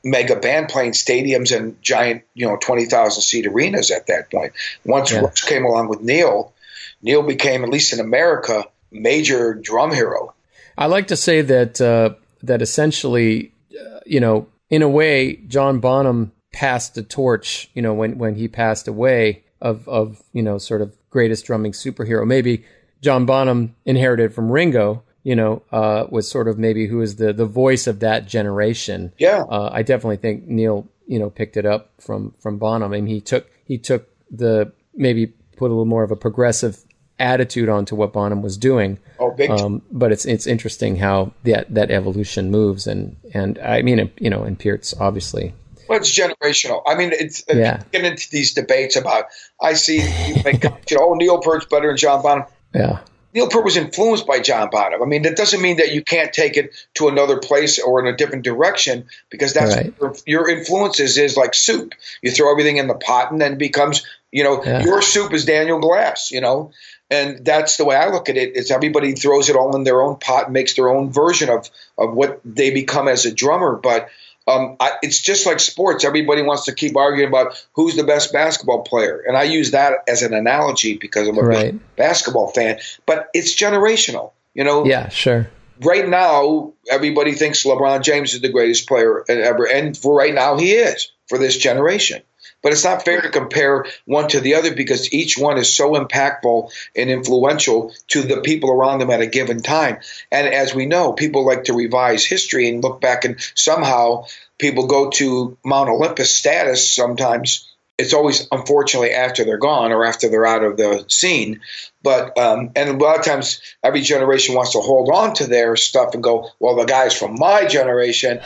mega 0.03 0.35
band 0.35 0.69
playing 0.69 0.91
stadiums 0.91 1.55
and 1.55 1.81
giant 1.81 2.23
you 2.33 2.47
know 2.47 2.57
twenty 2.57 2.85
thousand 2.85 3.21
seat 3.21 3.45
arenas 3.47 3.91
at 3.91 4.07
that 4.07 4.31
point. 4.31 4.53
Once 4.85 5.11
yeah. 5.11 5.19
Rush 5.19 5.43
came 5.43 5.65
along 5.65 5.87
with 5.89 6.01
Neil, 6.01 6.53
Neil 7.01 7.23
became 7.23 7.63
at 7.63 7.69
least 7.69 7.93
in 7.93 7.99
America 7.99 8.63
major 8.91 9.53
drum 9.53 9.91
hero. 9.91 10.33
I 10.77 10.87
like 10.87 11.07
to 11.07 11.15
say 11.15 11.41
that 11.41 11.81
uh, 11.81 12.15
that 12.41 12.61
essentially, 12.61 13.51
uh, 13.71 13.99
you 14.05 14.19
know, 14.19 14.47
in 14.69 14.81
a 14.81 14.89
way, 14.89 15.35
John 15.47 15.79
Bonham 15.79 16.31
passed 16.51 16.95
the 16.95 17.03
torch. 17.03 17.69
You 17.73 17.81
know, 17.81 17.93
when 17.93 18.17
when 18.17 18.35
he 18.35 18.47
passed 18.47 18.87
away 18.87 19.43
of 19.61 19.87
of 19.87 20.21
you 20.33 20.43
know 20.43 20.57
sort 20.57 20.81
of 20.81 20.95
greatest 21.09 21.45
drumming 21.45 21.71
superhero. 21.71 22.25
Maybe 22.27 22.65
John 23.01 23.25
Bonham 23.25 23.75
inherited 23.85 24.33
from 24.33 24.51
Ringo, 24.51 25.03
you 25.23 25.35
know, 25.35 25.61
uh, 25.71 26.05
was 26.09 26.29
sort 26.29 26.47
of 26.47 26.57
maybe 26.57 26.87
who 26.87 27.01
is 27.01 27.15
the 27.17 27.33
the 27.33 27.45
voice 27.45 27.87
of 27.87 27.99
that 28.01 28.27
generation. 28.27 29.11
Yeah, 29.17 29.43
uh, 29.49 29.69
I 29.71 29.81
definitely 29.83 30.17
think 30.17 30.47
Neil, 30.47 30.87
you 31.07 31.19
know, 31.19 31.29
picked 31.29 31.57
it 31.57 31.65
up 31.65 31.91
from 31.99 32.33
from 32.39 32.57
Bonham. 32.57 32.91
I 32.93 32.97
mean, 32.97 33.07
he 33.07 33.21
took 33.21 33.49
he 33.65 33.77
took 33.77 34.09
the 34.29 34.71
maybe 34.95 35.27
put 35.55 35.67
a 35.67 35.73
little 35.73 35.85
more 35.85 36.03
of 36.03 36.11
a 36.11 36.15
progressive 36.15 36.83
attitude 37.19 37.69
onto 37.69 37.95
what 37.95 38.11
Bonham 38.11 38.41
was 38.41 38.57
doing. 38.57 38.97
Oh, 39.19 39.31
big 39.31 39.49
Um, 39.49 39.81
but 39.91 40.11
it's 40.11 40.25
it's 40.25 40.47
interesting 40.47 40.95
how 40.97 41.31
that 41.43 41.73
that 41.73 41.91
evolution 41.91 42.51
moves, 42.51 42.87
and 42.87 43.15
and 43.33 43.59
I 43.59 43.81
mean, 43.81 44.11
you 44.19 44.29
know, 44.29 44.43
and 44.43 44.57
Peart's 44.59 44.93
obviously, 44.99 45.53
Well, 45.87 45.99
it's 45.99 46.11
generational. 46.17 46.81
I 46.87 46.95
mean, 46.95 47.11
it's 47.13 47.43
Yeah. 47.47 47.83
get 47.91 48.03
into 48.03 48.27
these 48.31 48.53
debates 48.53 48.95
about. 48.95 49.25
I 49.61 49.73
see 49.73 49.97
you 50.27 50.41
make, 50.43 50.63
you 50.63 50.97
know, 50.97 51.09
oh, 51.11 51.13
Neil 51.13 51.39
Peart's 51.39 51.65
better 51.67 51.87
than 51.87 51.97
John 51.97 52.21
Bonham. 52.23 52.45
yeah, 52.73 52.99
Neil 53.33 53.49
Peart 53.49 53.65
was 53.65 53.77
influenced 53.77 54.27
by 54.27 54.39
John 54.39 54.69
Bonham. 54.69 55.01
I 55.01 55.05
mean, 55.05 55.23
that 55.23 55.35
doesn't 55.35 55.61
mean 55.61 55.77
that 55.77 55.91
you 55.91 56.03
can't 56.03 56.31
take 56.31 56.55
it 56.57 56.73
to 56.95 57.07
another 57.07 57.37
place 57.39 57.79
or 57.79 57.99
in 57.99 58.13
a 58.13 58.15
different 58.15 58.43
direction 58.43 59.05
because 59.29 59.53
that's 59.53 59.75
Right. 59.75 59.93
your, 59.99 60.15
your 60.25 60.49
influences 60.49 61.17
is 61.17 61.35
like 61.35 61.53
soup. 61.53 61.93
You 62.21 62.31
throw 62.31 62.51
everything 62.51 62.77
in 62.77 62.87
the 62.87 62.95
pot 62.95 63.31
and 63.31 63.41
then 63.41 63.53
it 63.53 63.57
becomes, 63.57 64.05
you 64.31 64.43
know, 64.43 64.63
Yeah. 64.63 64.83
your 64.83 65.01
soup 65.01 65.33
is 65.33 65.45
Daniel 65.45 65.79
Glass, 65.79 66.31
you 66.31 66.41
know. 66.41 66.71
And 67.09 67.45
that's 67.45 67.77
the 67.77 67.85
way 67.85 67.95
I 67.95 68.09
look 68.09 68.29
at 68.29 68.37
it. 68.37 68.53
It's 68.55 68.71
everybody 68.71 69.13
throws 69.13 69.49
it 69.49 69.55
all 69.55 69.75
in 69.75 69.83
their 69.83 70.01
own 70.01 70.15
pot 70.17 70.45
and 70.45 70.53
makes 70.53 70.73
their 70.75 70.89
own 70.89 71.11
version 71.11 71.49
of 71.49 71.69
of 71.97 72.13
what 72.13 72.39
they 72.45 72.71
become 72.71 73.07
as 73.07 73.25
a 73.25 73.31
drummer. 73.31 73.75
But 73.75 74.09
um, 74.47 74.75
I, 74.79 74.91
it's 75.01 75.19
just 75.19 75.45
like 75.45 75.59
sports. 75.59 76.03
Everybody 76.03 76.41
wants 76.41 76.65
to 76.65 76.73
keep 76.73 76.97
arguing 76.97 77.29
about 77.29 77.65
who's 77.73 77.95
the 77.95 78.03
best 78.03 78.33
basketball 78.33 78.81
player, 78.83 79.23
and 79.25 79.37
I 79.37 79.43
use 79.43 79.71
that 79.71 79.99
as 80.07 80.21
an 80.21 80.33
analogy 80.33 80.97
because 80.97 81.27
I'm 81.27 81.37
a 81.37 81.41
Right. 81.43 81.95
basketball 81.95 82.47
fan. 82.47 82.79
But 83.05 83.29
it's 83.33 83.55
generational. 83.55 84.31
You 84.53 84.63
know, 84.63 84.85
yeah, 84.85 85.09
sure, 85.09 85.49
right 85.81 86.07
now 86.07 86.73
everybody 86.91 87.33
thinks 87.33 87.63
LeBron 87.63 88.03
James 88.03 88.33
is 88.33 88.41
the 88.41 88.49
greatest 88.49 88.87
player 88.87 89.23
ever, 89.27 89.65
and 89.65 89.97
for 89.97 90.15
right 90.15 90.33
now 90.33 90.57
he 90.57 90.73
is 90.73 91.11
for 91.27 91.37
this 91.37 91.57
generation. 91.57 92.21
But 92.63 92.71
it's 92.71 92.83
not 92.83 93.05
fair 93.05 93.21
to 93.21 93.29
compare 93.29 93.85
one 94.05 94.29
to 94.29 94.39
the 94.39 94.55
other 94.55 94.73
because 94.73 95.13
each 95.13 95.37
one 95.37 95.57
is 95.57 95.71
so 95.71 95.93
impactful 95.93 96.71
and 96.95 97.09
influential 97.09 97.93
to 98.07 98.23
the 98.23 98.41
people 98.41 98.71
around 98.71 98.99
them 98.99 99.11
at 99.11 99.21
a 99.21 99.27
given 99.27 99.61
time. 99.61 99.99
And 100.31 100.47
as 100.47 100.73
we 100.73 100.85
know, 100.85 101.13
people 101.13 101.45
like 101.45 101.65
to 101.65 101.73
revise 101.73 102.25
history 102.25 102.69
and 102.69 102.81
look 102.81 103.01
back, 103.01 103.25
and 103.25 103.35
somehow 103.53 104.25
people 104.57 104.87
go 104.87 105.09
to 105.11 105.57
Mount 105.63 105.89
Olympus 105.89 106.33
status 106.33 106.89
sometimes. 106.89 107.69
It's 107.99 108.13
always 108.13 108.47
unfortunately 108.51 109.11
after 109.11 109.43
they're 109.45 109.59
gone 109.59 109.91
or 109.91 110.03
after 110.03 110.27
they're 110.27 110.47
out 110.47 110.63
of 110.63 110.77
the 110.77 111.05
scene. 111.09 111.61
But 112.01 112.37
um, 112.37 112.71
and 112.75 112.89
a 112.89 112.93
lot 112.93 113.19
of 113.19 113.25
times 113.25 113.61
every 113.83 114.01
generation 114.01 114.55
wants 114.55 114.71
to 114.73 114.79
hold 114.79 115.09
on 115.13 115.35
to 115.35 115.47
their 115.47 115.75
stuff 115.75 116.13
and 116.13 116.23
go, 116.23 116.49
well, 116.59 116.75
the 116.75 116.85
guys 116.85 117.13
from 117.13 117.35
my 117.37 117.65
generation, 117.65 118.39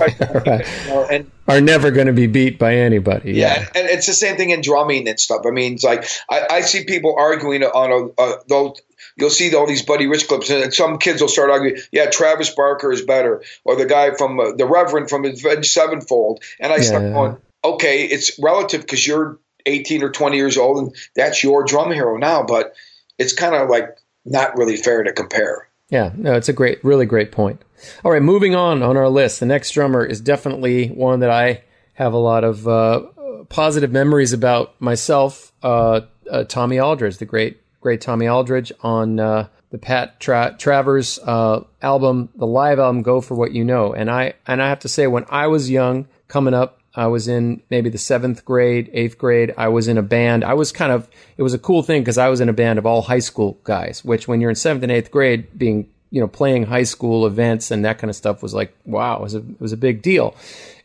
right. 0.00 0.18
you 0.18 0.88
know, 0.88 1.06
and 1.10 1.30
are 1.48 1.60
never 1.60 1.90
going 1.90 2.06
to 2.06 2.12
be 2.12 2.26
beat 2.26 2.58
by 2.58 2.76
anybody. 2.76 3.32
yeah, 3.32 3.60
Yeah, 3.60 3.68
and 3.74 3.88
it's 3.88 4.06
the 4.06 4.14
same 4.14 4.36
thing 4.36 4.50
in 4.50 4.60
drumming 4.60 5.08
and 5.08 5.18
stuff. 5.18 5.42
I 5.46 5.50
mean, 5.50 5.74
it's 5.74 5.84
like 5.84 6.06
I, 6.30 6.46
I 6.50 6.60
see 6.62 6.84
people 6.84 7.16
arguing 7.18 7.64
on 7.64 8.12
a, 8.18 8.22
a 8.22 8.38
those. 8.48 8.80
You'll 9.18 9.30
see 9.30 9.54
all 9.54 9.66
these 9.66 9.82
Buddy 9.82 10.06
Rich 10.06 10.28
clips, 10.28 10.50
and 10.50 10.72
some 10.72 10.98
kids 10.98 11.20
will 11.20 11.28
start 11.28 11.50
arguing. 11.50 11.82
Yeah, 11.90 12.06
Travis 12.06 12.50
Barker 12.50 12.92
is 12.92 13.02
better, 13.02 13.42
or 13.64 13.76
the 13.76 13.86
guy 13.86 14.14
from 14.14 14.38
uh, 14.38 14.52
the 14.52 14.66
Reverend 14.66 15.10
from 15.10 15.24
Avenged 15.24 15.70
Sevenfold. 15.70 16.42
And 16.60 16.72
I 16.72 16.80
start 16.80 17.02
Yeah. 17.02 17.12
going, 17.12 17.36
okay, 17.74 18.04
it's 18.04 18.38
relative 18.38 18.80
because 18.82 19.06
you're 19.06 19.38
18 19.66 20.02
or 20.02 20.10
20 20.10 20.36
years 20.36 20.56
old, 20.56 20.78
and 20.78 20.96
that's 21.14 21.42
your 21.42 21.64
drum 21.64 21.92
hero 21.92 22.16
now. 22.16 22.42
But 22.42 22.74
it's 23.18 23.32
kind 23.32 23.54
of 23.54 23.68
like 23.68 23.96
not 24.24 24.56
really 24.56 24.76
fair 24.76 25.02
to 25.02 25.12
compare. 25.12 25.68
yeah. 25.88 26.10
No, 26.16 26.34
it's 26.34 26.48
a 26.48 26.52
great, 26.52 26.82
really 26.84 27.06
great 27.06 27.32
point. 27.32 27.62
All 28.04 28.10
right, 28.12 28.22
moving 28.22 28.54
on 28.54 28.82
on 28.82 28.96
our 28.96 29.08
list. 29.08 29.40
The 29.40 29.46
next 29.46 29.70
drummer 29.72 30.04
is 30.04 30.20
definitely 30.20 30.88
one 30.88 31.20
that 31.20 31.30
I 31.30 31.62
have 31.94 32.12
a 32.12 32.18
lot 32.18 32.44
of 32.44 32.66
uh, 32.66 33.02
positive 33.48 33.92
memories 33.92 34.32
about 34.32 34.80
myself. 34.80 35.52
Uh, 35.62 36.02
uh, 36.30 36.44
Tommy 36.44 36.80
Aldridge, 36.80 37.18
the 37.18 37.24
great, 37.24 37.60
great 37.80 38.00
Tommy 38.00 38.28
Aldridge 38.28 38.72
on 38.82 39.20
uh, 39.20 39.48
the 39.70 39.78
Pat 39.78 40.18
Tra- 40.20 40.56
Travers 40.58 41.18
uh, 41.20 41.64
album, 41.82 42.30
the 42.34 42.46
live 42.46 42.78
album, 42.78 43.02
"Go 43.02 43.20
for 43.20 43.34
What 43.34 43.52
You 43.52 43.64
Know." 43.64 43.92
And 43.92 44.10
I 44.10 44.34
and 44.46 44.62
I 44.62 44.68
have 44.68 44.80
to 44.80 44.88
say, 44.88 45.06
when 45.06 45.24
I 45.28 45.46
was 45.46 45.70
young, 45.70 46.08
coming 46.28 46.54
up, 46.54 46.75
I 46.96 47.06
was 47.06 47.28
in 47.28 47.62
maybe 47.70 47.90
the 47.90 47.98
seventh 47.98 48.44
grade, 48.44 48.90
eighth 48.92 49.18
grade. 49.18 49.54
I 49.58 49.68
was 49.68 49.86
in 49.86 49.98
a 49.98 50.02
band. 50.02 50.42
I 50.42 50.54
was 50.54 50.72
kind 50.72 50.90
of, 50.90 51.08
it 51.36 51.42
was 51.42 51.54
a 51.54 51.58
cool 51.58 51.82
thing 51.82 52.00
because 52.00 52.18
I 52.18 52.28
was 52.28 52.40
in 52.40 52.48
a 52.48 52.54
band 52.54 52.78
of 52.78 52.86
all 52.86 53.02
high 53.02 53.18
school 53.18 53.60
guys, 53.64 54.02
which 54.04 54.26
when 54.26 54.40
you're 54.40 54.50
in 54.50 54.56
seventh 54.56 54.82
and 54.82 54.90
eighth 54.90 55.10
grade, 55.10 55.58
being, 55.58 55.88
you 56.10 56.20
know, 56.20 56.28
playing 56.28 56.64
high 56.64 56.84
school 56.84 57.26
events 57.26 57.70
and 57.70 57.84
that 57.84 57.98
kind 57.98 58.08
of 58.08 58.16
stuff 58.16 58.42
was 58.42 58.54
like, 58.54 58.74
wow, 58.86 59.16
it 59.16 59.22
was 59.22 59.34
a, 59.34 59.38
it 59.38 59.60
was 59.60 59.72
a 59.72 59.76
big 59.76 60.00
deal. 60.00 60.34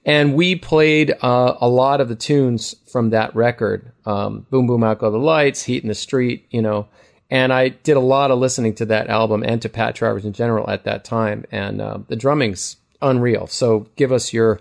And 0.06 0.34
we 0.34 0.56
played 0.56 1.13
uh, 1.21 1.56
a 1.62 1.69
lot 1.69 2.02
of 2.02 2.10
the 2.10 2.15
tunes 2.15 2.76
from 2.91 3.12
that 3.12 3.36
record. 3.36 3.91
Um, 4.06 4.45
Boom 4.50 4.67
Boom 4.67 4.84
Out 4.84 5.00
Go 5.00 5.12
the 5.12 5.17
Lights, 5.17 5.63
Heat 5.63 5.84
in 5.84 5.89
the 5.89 5.95
Street, 5.95 6.47
you 6.50 6.62
know. 6.62 6.88
And 7.30 7.54
I 7.54 7.69
did 7.69 7.95
a 7.95 8.02
lot 8.02 8.32
of 8.32 8.39
listening 8.39 8.76
to 8.76 8.86
that 8.88 9.08
album 9.08 9.43
and 9.43 9.62
to 9.62 9.69
Pat 9.69 9.95
Travers 9.95 10.26
in 10.26 10.34
general 10.34 10.69
at 10.69 10.84
that 10.84 11.06
time. 11.06 11.45
And 11.52 11.80
uh, 11.80 12.00
the 12.08 12.17
drumming's 12.17 12.78
unreal. 13.02 13.47
So 13.47 13.88
give 13.95 14.12
us 14.12 14.34
your 14.34 14.60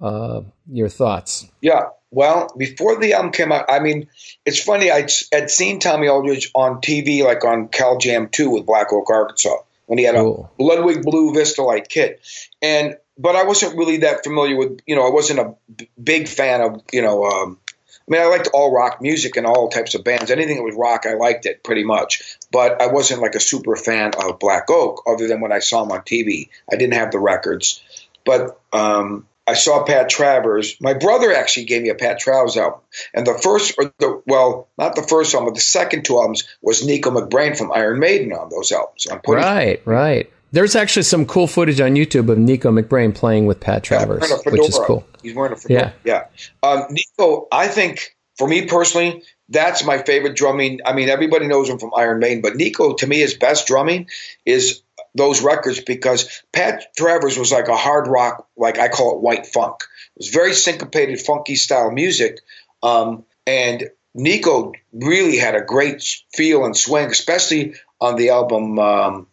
uh, 0.00 0.42
your 0.70 0.88
thoughts. 0.88 1.46
Yeah. 1.60 1.86
Well, 2.10 2.48
before 2.56 3.00
the 3.00 3.14
album 3.14 3.32
came 3.32 3.50
out, 3.50 3.64
I 3.68 3.80
mean, 3.80 4.08
it's 4.46 4.62
funny. 4.62 4.90
I 4.90 5.08
had 5.32 5.50
seen 5.50 5.80
Tommy 5.80 6.08
Aldridge 6.08 6.50
on 6.54 6.80
TV, 6.80 7.24
like 7.24 7.44
on 7.44 7.68
Cal 7.68 7.98
Jam 7.98 8.28
2 8.30 8.50
with 8.50 8.66
Black 8.66 8.92
Oak, 8.92 9.10
Arkansas, 9.10 9.56
when 9.86 9.98
he 9.98 10.04
had 10.04 10.14
Cool. 10.14 10.48
a 10.58 10.62
Ludwig 10.62 11.02
Blue 11.02 11.34
Vistalite 11.34 11.88
kit. 11.88 12.20
And, 12.62 12.96
but 13.18 13.34
I 13.34 13.42
wasn't 13.44 13.76
really 13.76 13.98
that 13.98 14.22
familiar 14.22 14.56
with, 14.56 14.78
you 14.86 14.94
know, 14.94 15.04
I 15.04 15.10
wasn't 15.10 15.40
a 15.40 15.54
b- 15.76 15.90
big 16.02 16.28
fan 16.28 16.60
of, 16.60 16.82
you 16.92 17.02
know, 17.02 17.24
um, 17.24 17.58
I 18.06 18.10
mean, 18.10 18.20
I 18.20 18.26
liked 18.26 18.50
all 18.52 18.70
rock 18.70 19.00
music 19.00 19.36
and 19.36 19.46
all 19.46 19.68
types 19.70 19.94
of 19.94 20.04
bands. 20.04 20.30
Anything 20.30 20.56
that 20.56 20.62
was 20.62 20.76
rock, 20.76 21.06
I 21.06 21.14
liked 21.14 21.46
it 21.46 21.64
pretty 21.64 21.84
much. 21.84 22.36
But 22.52 22.80
I 22.80 22.88
wasn't 22.88 23.22
like 23.22 23.34
a 23.34 23.40
super 23.40 23.76
fan 23.76 24.12
of 24.22 24.38
Black 24.38 24.68
Oak, 24.68 25.02
other 25.06 25.26
than 25.26 25.40
when 25.40 25.52
I 25.52 25.60
saw 25.60 25.82
him 25.82 25.90
on 25.90 26.00
TV. 26.02 26.50
I 26.70 26.76
didn't 26.76 26.94
have 26.94 27.10
the 27.12 27.18
records. 27.18 27.82
But 28.26 28.60
um, 28.72 29.26
I 29.46 29.54
saw 29.54 29.84
Pat 29.84 30.08
Travers. 30.08 30.76
My 30.80 30.94
brother 30.94 31.34
actually 31.34 31.66
gave 31.66 31.82
me 31.82 31.90
a 31.90 31.94
Pat 31.94 32.18
Travers 32.18 32.56
album, 32.56 32.80
and 33.12 33.26
the 33.26 33.34
first, 33.34 33.74
or 33.78 33.92
the 33.98 34.22
well, 34.26 34.68
not 34.78 34.94
the 34.94 35.02
first 35.02 35.34
album, 35.34 35.50
but 35.50 35.54
the 35.54 35.60
second 35.60 36.04
two 36.04 36.16
albums 36.16 36.44
was 36.62 36.84
Nicko 36.84 37.10
McBrain 37.10 37.56
from 37.56 37.70
Iron 37.72 37.98
Maiden 37.98 38.32
on 38.32 38.48
those 38.48 38.72
albums. 38.72 39.06
Right, 39.26 39.82
right. 39.84 40.30
There's 40.52 40.76
actually 40.76 41.02
some 41.02 41.26
cool 41.26 41.46
footage 41.46 41.80
on 41.80 41.96
YouTube 41.96 42.30
of 42.30 42.38
Nicko 42.38 42.70
McBrain 42.70 43.14
playing 43.14 43.46
with 43.46 43.58
Pat 43.60 43.82
Travers, 43.82 44.20
wearing 44.20 44.60
which 44.60 44.68
is 44.68 44.78
cool. 44.78 45.04
He's 45.22 45.34
wearing 45.34 45.52
a 45.52 45.56
fedora. 45.56 45.92
Yeah. 46.04 46.26
Um, 46.62 46.84
Nicko, 46.90 47.48
I 47.50 47.66
think 47.66 48.16
for 48.38 48.46
me 48.46 48.66
personally, 48.66 49.22
that's 49.48 49.84
my 49.84 49.98
favorite 49.98 50.36
drumming. 50.36 50.80
I 50.86 50.92
mean, 50.92 51.08
everybody 51.08 51.48
knows 51.48 51.68
him 51.68 51.78
from 51.78 51.90
Iron 51.96 52.20
Maiden, 52.20 52.40
but 52.40 52.56
Nicko, 52.56 52.94
to 52.94 53.06
me, 53.06 53.18
his 53.18 53.34
best 53.34 53.66
drumming 53.66 54.08
is 54.46 54.82
those 55.14 55.42
records 55.42 55.80
because 55.80 56.42
Pat 56.52 56.94
Travers 56.96 57.38
was 57.38 57.52
like 57.52 57.68
a 57.68 57.76
hard 57.76 58.08
rock, 58.08 58.48
like 58.56 58.78
I 58.78 58.88
call 58.88 59.16
it 59.16 59.22
white 59.22 59.46
funk. 59.46 59.76
It 60.16 60.20
was 60.20 60.28
very 60.28 60.54
syncopated, 60.54 61.20
funky 61.20 61.56
style 61.56 61.90
music. 61.90 62.40
Um, 62.82 63.24
and 63.46 63.90
Nicko 64.14 64.72
really 64.92 65.36
had 65.36 65.54
a 65.54 65.62
great 65.62 66.02
feel 66.32 66.64
and 66.64 66.76
swing, 66.76 67.10
especially 67.10 67.74
on 68.00 68.16
the 68.16 68.30
album. 68.30 68.78
Um, 68.78 69.26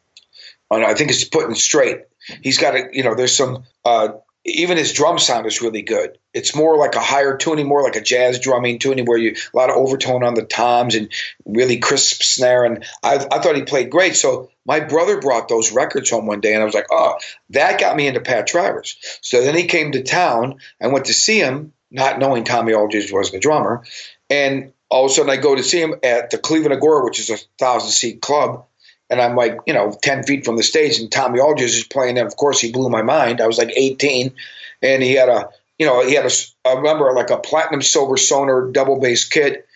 on 0.69 0.83
I 0.83 0.93
think 0.93 1.11
it's 1.11 1.23
Putting 1.23 1.55
Straight. 1.55 2.01
He's 2.41 2.57
got 2.57 2.75
a 2.75 2.89
you 2.91 3.03
know 3.03 3.15
there's 3.15 3.35
some 3.35 3.63
uh, 3.83 4.09
even 4.43 4.77
his 4.77 4.93
drum 4.93 5.19
sound 5.19 5.45
is 5.45 5.61
really 5.61 5.83
good. 5.83 6.17
It's 6.33 6.55
more 6.55 6.77
like 6.77 6.95
a 6.95 7.01
higher 7.01 7.37
tuning, 7.37 7.67
more 7.67 7.83
like 7.83 7.95
a 7.95 8.01
jazz 8.01 8.39
drumming 8.39 8.79
tuning 8.79 9.05
where 9.05 9.17
you 9.17 9.35
a 9.53 9.57
lot 9.57 9.69
of 9.69 9.75
overtone 9.75 10.23
on 10.23 10.33
the 10.33 10.43
toms 10.43 10.95
and 10.95 11.11
really 11.45 11.77
crisp 11.77 12.23
snare. 12.23 12.63
And 12.63 12.83
I, 13.03 13.15
I 13.15 13.39
thought 13.39 13.55
he 13.55 13.63
played 13.63 13.91
great. 13.91 14.15
So 14.15 14.49
my 14.65 14.79
brother 14.79 15.19
brought 15.19 15.47
those 15.47 15.71
records 15.71 16.09
home 16.09 16.25
one 16.25 16.41
day, 16.41 16.53
and 16.53 16.61
I 16.61 16.65
was 16.65 16.73
like, 16.73 16.87
oh, 16.91 17.15
that 17.51 17.79
got 17.79 17.95
me 17.95 18.07
into 18.07 18.21
Pat 18.21 18.47
Travers. 18.47 18.97
So 19.21 19.43
then 19.43 19.55
he 19.55 19.65
came 19.65 19.91
to 19.91 20.03
town. 20.03 20.59
I 20.81 20.87
went 20.87 21.05
to 21.05 21.13
see 21.13 21.39
him, 21.39 21.73
not 21.91 22.19
knowing 22.19 22.43
Tommy 22.43 22.73
Aldridge 22.73 23.11
was 23.11 23.31
the 23.31 23.39
drummer, 23.39 23.83
and 24.29 24.73
all 24.89 25.05
of 25.05 25.11
a 25.11 25.13
sudden 25.13 25.29
I 25.29 25.37
go 25.37 25.55
to 25.55 25.63
see 25.63 25.81
him 25.81 25.95
at 26.03 26.31
the 26.31 26.37
Cleveland 26.37 26.73
Agora, 26.73 27.03
which 27.03 27.19
is 27.19 27.29
a 27.29 27.37
thousand 27.59 27.91
seat 27.91 28.21
club. 28.21 28.65
And 29.11 29.21
I'm 29.21 29.35
like, 29.35 29.59
you 29.67 29.73
know, 29.73 29.95
10 30.01 30.23
feet 30.23 30.45
from 30.45 30.55
the 30.55 30.63
stage, 30.63 30.97
and 30.97 31.11
Tommy 31.11 31.39
Aldridge 31.39 31.75
is 31.75 31.83
playing. 31.83 32.17
And 32.17 32.25
of 32.25 32.35
course, 32.37 32.59
he 32.59 32.71
blew 32.71 32.89
my 32.89 33.01
mind. 33.03 33.41
I 33.41 33.47
was 33.47 33.57
like 33.57 33.71
18, 33.75 34.33
and 34.81 35.03
he 35.03 35.13
had 35.13 35.29
a, 35.29 35.49
you 35.77 35.85
know, 35.85 36.03
he 36.03 36.15
had 36.15 36.25
a, 36.25 36.31
I 36.65 36.73
remember 36.73 37.11
like 37.13 37.29
a 37.29 37.37
platinum 37.37 37.81
silver 37.81 38.17
Sonar 38.17 38.71
double 38.71 38.99
bass 38.99 39.27
kit. 39.27 39.67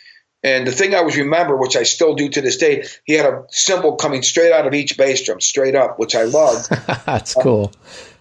And 0.41 0.65
the 0.65 0.71
thing 0.71 0.93
I 0.93 0.99
always 0.99 1.17
remember, 1.17 1.57
which 1.57 1.75
I 1.75 1.83
still 1.83 2.13
do 2.13 2.29
to 2.29 2.41
this 2.41 2.57
day, 2.57 2.85
he 3.03 3.13
had 3.13 3.25
a 3.25 3.43
cymbal 3.49 3.95
coming 3.95 4.21
straight 4.21 4.53
out 4.53 4.65
of 4.67 4.73
each 4.73 4.97
bass 4.97 5.25
drum, 5.25 5.41
straight 5.41 5.75
up, 5.75 5.99
which 5.99 6.15
I 6.15 6.23
loved. 6.23 6.69
That's 7.05 7.33
cool. 7.33 7.73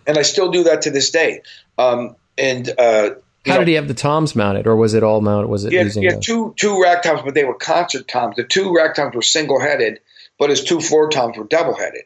and 0.06 0.18
I 0.18 0.22
still 0.22 0.50
do 0.50 0.64
that 0.64 0.82
to 0.82 0.90
this 0.90 1.10
day. 1.10 1.42
Um, 1.78 2.16
and 2.38 2.68
uh, 2.68 3.10
How 3.46 3.54
know, 3.54 3.58
did 3.60 3.68
he 3.68 3.74
have 3.74 3.88
the 3.88 3.94
toms 3.94 4.34
mounted, 4.34 4.66
or 4.66 4.74
was 4.74 4.94
it 4.94 5.02
all 5.02 5.20
mounted? 5.20 5.48
Was 5.48 5.64
it 5.64 5.72
he 5.72 5.76
had, 5.76 5.86
using 5.86 6.02
he 6.02 6.08
had 6.08 6.22
two 6.22 6.54
two 6.56 6.82
rack 6.82 7.02
toms, 7.02 7.22
but 7.24 7.34
they 7.34 7.44
were 7.44 7.54
concert 7.54 8.08
toms. 8.08 8.36
The 8.36 8.44
two 8.44 8.74
rack 8.74 8.94
toms 8.94 9.14
were 9.14 9.22
single 9.22 9.60
headed, 9.60 10.00
but 10.38 10.50
his 10.50 10.64
two 10.64 10.80
floor 10.80 11.08
toms 11.08 11.36
were 11.36 11.44
double 11.44 11.74
headed. 11.74 12.02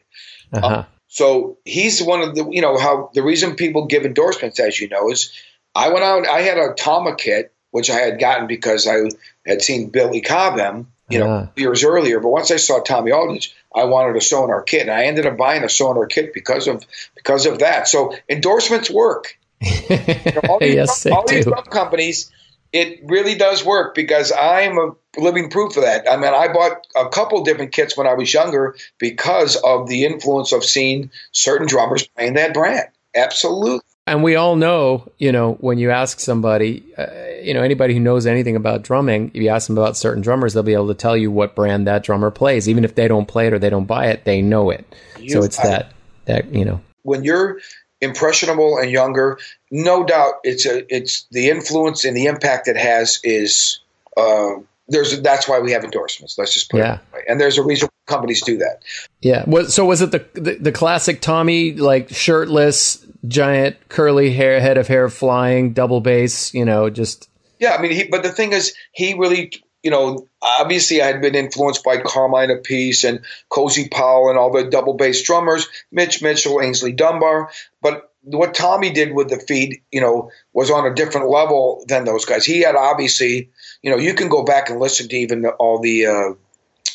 uh-huh. 0.53 0.85
So 1.07 1.57
he's 1.65 2.03
one 2.03 2.21
of 2.21 2.35
the 2.35 2.47
you 2.51 2.61
know 2.61 2.77
how 2.77 3.09
the 3.13 3.23
reason 3.23 3.55
people 3.55 3.87
give 3.87 4.05
endorsements, 4.05 4.59
as 4.59 4.79
you 4.79 4.89
know, 4.89 5.09
is 5.11 5.33
I 5.73 5.89
went 5.89 6.03
out. 6.03 6.27
I 6.27 6.41
had 6.41 6.57
a 6.57 6.73
Tama 6.73 7.15
kit, 7.15 7.51
which 7.71 7.89
I 7.89 7.95
had 7.95 8.19
gotten 8.19 8.45
because 8.47 8.87
I 8.87 9.09
had 9.45 9.61
seen 9.61 9.89
Billy 9.89 10.21
Cobham 10.21 10.87
you 11.09 11.19
know, 11.19 11.27
Ah. 11.27 11.47
years 11.55 11.83
earlier. 11.83 12.19
But 12.19 12.29
once 12.29 12.51
I 12.51 12.57
saw 12.57 12.79
Tommy 12.79 13.11
Aldridge, 13.11 13.55
I 13.75 13.85
wanted 13.85 14.15
a 14.15 14.21
Sonar 14.21 14.61
kit, 14.61 14.81
and 14.83 14.91
I 14.91 15.05
ended 15.05 15.25
up 15.25 15.37
buying 15.37 15.63
a 15.63 15.69
Sonar 15.69 16.05
kit 16.05 16.33
because 16.33 16.67
of 16.67 16.85
because 17.15 17.45
of 17.45 17.59
that. 17.59 17.87
So 17.87 18.15
endorsements 18.29 18.89
work. 18.89 19.35
You 19.89 20.31
know, 20.31 20.41
all 20.47 20.59
these, 20.59 20.75
yes, 20.75 21.05
all 21.07 21.27
these 21.27 21.45
do. 21.45 21.53
companies, 21.69 22.31
it 22.71 22.99
really 23.05 23.35
does 23.35 23.63
work 23.65 23.95
because 23.95 24.31
I'm 24.31 24.77
a 24.77 24.91
living 25.17 25.49
proof 25.49 25.75
of 25.77 25.83
that. 25.83 26.09
I 26.09 26.17
mean, 26.17 26.33
I 26.33 26.51
bought 26.51 26.85
a 26.95 27.09
couple 27.09 27.43
different 27.43 27.71
kits 27.71 27.97
when 27.97 28.07
I 28.07 28.13
was 28.13 28.33
younger 28.33 28.75
because 28.99 29.55
of 29.55 29.87
the 29.87 30.05
influence 30.05 30.51
of 30.51 30.63
seeing 30.63 31.09
certain 31.31 31.67
drummers 31.67 32.07
playing 32.07 32.33
that 32.35 32.53
brand. 32.53 32.87
Absolutely. 33.15 33.79
And 34.05 34.23
we 34.23 34.35
all 34.35 34.55
know, 34.55 35.07
you 35.19 35.31
know, 35.31 35.53
when 35.61 35.77
you 35.77 35.91
ask 35.91 36.19
somebody, 36.19 36.83
uh, 36.97 37.05
you 37.43 37.53
know, 37.53 37.61
anybody 37.61 37.93
who 37.93 37.99
knows 37.99 38.25
anything 38.25 38.55
about 38.55 38.81
drumming, 38.81 39.29
if 39.35 39.41
you 39.41 39.49
ask 39.49 39.67
them 39.67 39.77
about 39.77 39.97
certain 39.97 40.21
drummers, 40.23 40.53
they'll 40.53 40.63
be 40.63 40.73
able 40.73 40.87
to 40.87 40.95
tell 40.95 41.15
you 41.15 41.29
what 41.29 41.55
brand 41.55 41.85
that 41.85 42.03
drummer 42.03 42.31
plays. 42.31 42.67
Even 42.67 42.83
if 42.83 42.95
they 42.95 43.07
don't 43.07 43.27
play 43.27 43.47
it 43.47 43.53
or 43.53 43.59
they 43.59 43.69
don't 43.69 43.85
buy 43.85 44.07
it, 44.07 44.25
they 44.25 44.41
know 44.41 44.71
it. 44.71 44.85
so 45.15 45.21
You- 45.21 45.43
it's 45.43 45.57
that, 45.57 45.91
that, 46.25 46.51
you 46.53 46.65
know, 46.65 46.81
when 47.03 47.23
you're 47.23 47.59
impressionable 48.01 48.77
and 48.77 48.91
younger, 48.91 49.37
no 49.71 50.03
doubt 50.03 50.35
it's 50.43 50.65
a 50.65 50.83
it's 50.93 51.25
the 51.31 51.49
influence 51.49 52.05
and 52.05 52.15
the 52.15 52.25
impact 52.25 52.67
it 52.67 52.77
has 52.77 53.19
is 53.23 53.79
uh, 54.17 54.55
there's 54.87 55.21
that's 55.21 55.47
why 55.47 55.59
we 55.59 55.71
have 55.71 55.83
endorsements. 55.83 56.37
Let's 56.37 56.53
just 56.53 56.69
put 56.71 56.79
Yeah. 56.79 56.95
it 56.95 56.97
that 56.97 57.13
way. 57.13 57.23
And 57.27 57.39
there's 57.39 57.57
a 57.57 57.63
reason 57.63 57.89
companies 58.07 58.41
do 58.41 58.57
that. 58.57 58.81
Yeah. 59.21 59.45
So 59.67 59.85
was 59.85 60.01
it 60.01 60.11
the, 60.11 60.25
the 60.33 60.55
the 60.55 60.71
classic 60.71 61.21
Tommy 61.21 61.73
like 61.73 62.09
shirtless, 62.09 63.05
giant 63.27 63.77
curly 63.89 64.33
hair, 64.33 64.59
head 64.59 64.77
of 64.77 64.87
hair 64.87 65.09
flying, 65.09 65.73
double 65.73 66.01
bass? 66.01 66.53
You 66.53 66.65
know, 66.65 66.89
just 66.89 67.29
Yeah, 67.59 67.75
I 67.75 67.81
mean, 67.81 67.91
he, 67.91 68.05
but 68.05 68.23
the 68.23 68.31
thing 68.31 68.51
is, 68.53 68.73
he 68.93 69.13
really, 69.13 69.51
you 69.83 69.91
know, 69.91 70.27
obviously 70.41 71.01
I 71.01 71.07
had 71.07 71.21
been 71.21 71.35
influenced 71.35 71.83
by 71.83 71.97
Carmine 71.97 72.49
Appice 72.49 73.07
and 73.07 73.21
Cozy 73.49 73.87
Powell 73.87 74.29
and 74.29 74.37
all 74.37 74.51
the 74.51 74.69
double 74.69 74.93
bass 74.93 75.23
drummers, 75.23 75.67
Mitch 75.91 76.21
Mitchell, 76.21 76.55
Aynsley 76.55 76.95
Dunbar. 76.95 77.51
But 77.81 78.11
what 78.23 78.53
Tommy 78.53 78.91
did 78.91 79.13
with 79.13 79.29
the 79.29 79.39
feed, 79.39 79.81
you 79.91 80.01
know, 80.01 80.31
was 80.53 80.69
on 80.69 80.85
a 80.85 80.93
different 80.93 81.29
level 81.29 81.83
than 81.87 82.03
those 82.05 82.25
guys. 82.25 82.45
He 82.45 82.61
had 82.61 82.75
obviously, 82.75 83.49
you 83.81 83.91
know, 83.91 83.97
you 83.97 84.13
can 84.13 84.27
go 84.27 84.43
back 84.43 84.69
and 84.69 84.79
listen 84.79 85.07
to 85.07 85.15
even 85.15 85.41
the, 85.43 85.51
all 85.51 85.79
the, 85.79 86.05
uh, 86.05 86.33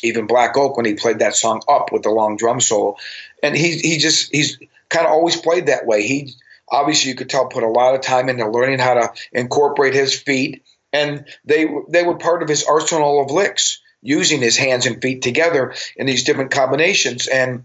even 0.03 0.27
Black 0.27 0.55
Oak 0.57 0.77
when 0.77 0.85
he 0.85 0.93
played 0.93 1.19
that 1.19 1.35
song 1.35 1.61
up 1.67 1.91
with 1.91 2.03
the 2.03 2.09
long 2.09 2.37
drum 2.37 2.61
solo, 2.61 2.95
and 3.41 3.55
he 3.55 3.77
he 3.77 3.97
just 3.97 4.31
he's 4.31 4.59
kind 4.89 5.05
of 5.07 5.11
always 5.11 5.35
played 5.35 5.67
that 5.67 5.85
way. 5.85 6.03
He 6.05 6.33
obviously 6.69 7.09
you 7.09 7.15
could 7.15 7.29
tell 7.29 7.47
put 7.47 7.63
a 7.63 7.69
lot 7.69 7.95
of 7.95 8.01
time 8.01 8.29
into 8.29 8.47
learning 8.49 8.79
how 8.79 8.95
to 8.95 9.13
incorporate 9.31 9.93
his 9.93 10.13
feet, 10.13 10.63
and 10.95 11.09
they 11.43 11.61
they 11.93 12.03
were 12.07 12.17
part 12.17 12.43
of 12.43 12.49
his 12.49 12.63
arsenal 12.63 13.21
of 13.21 13.31
licks, 13.31 13.81
using 14.01 14.41
his 14.41 14.57
hands 14.57 14.85
and 14.85 15.01
feet 15.01 15.21
together 15.21 15.73
in 15.97 16.05
these 16.07 16.23
different 16.23 16.51
combinations. 16.51 17.27
And 17.27 17.63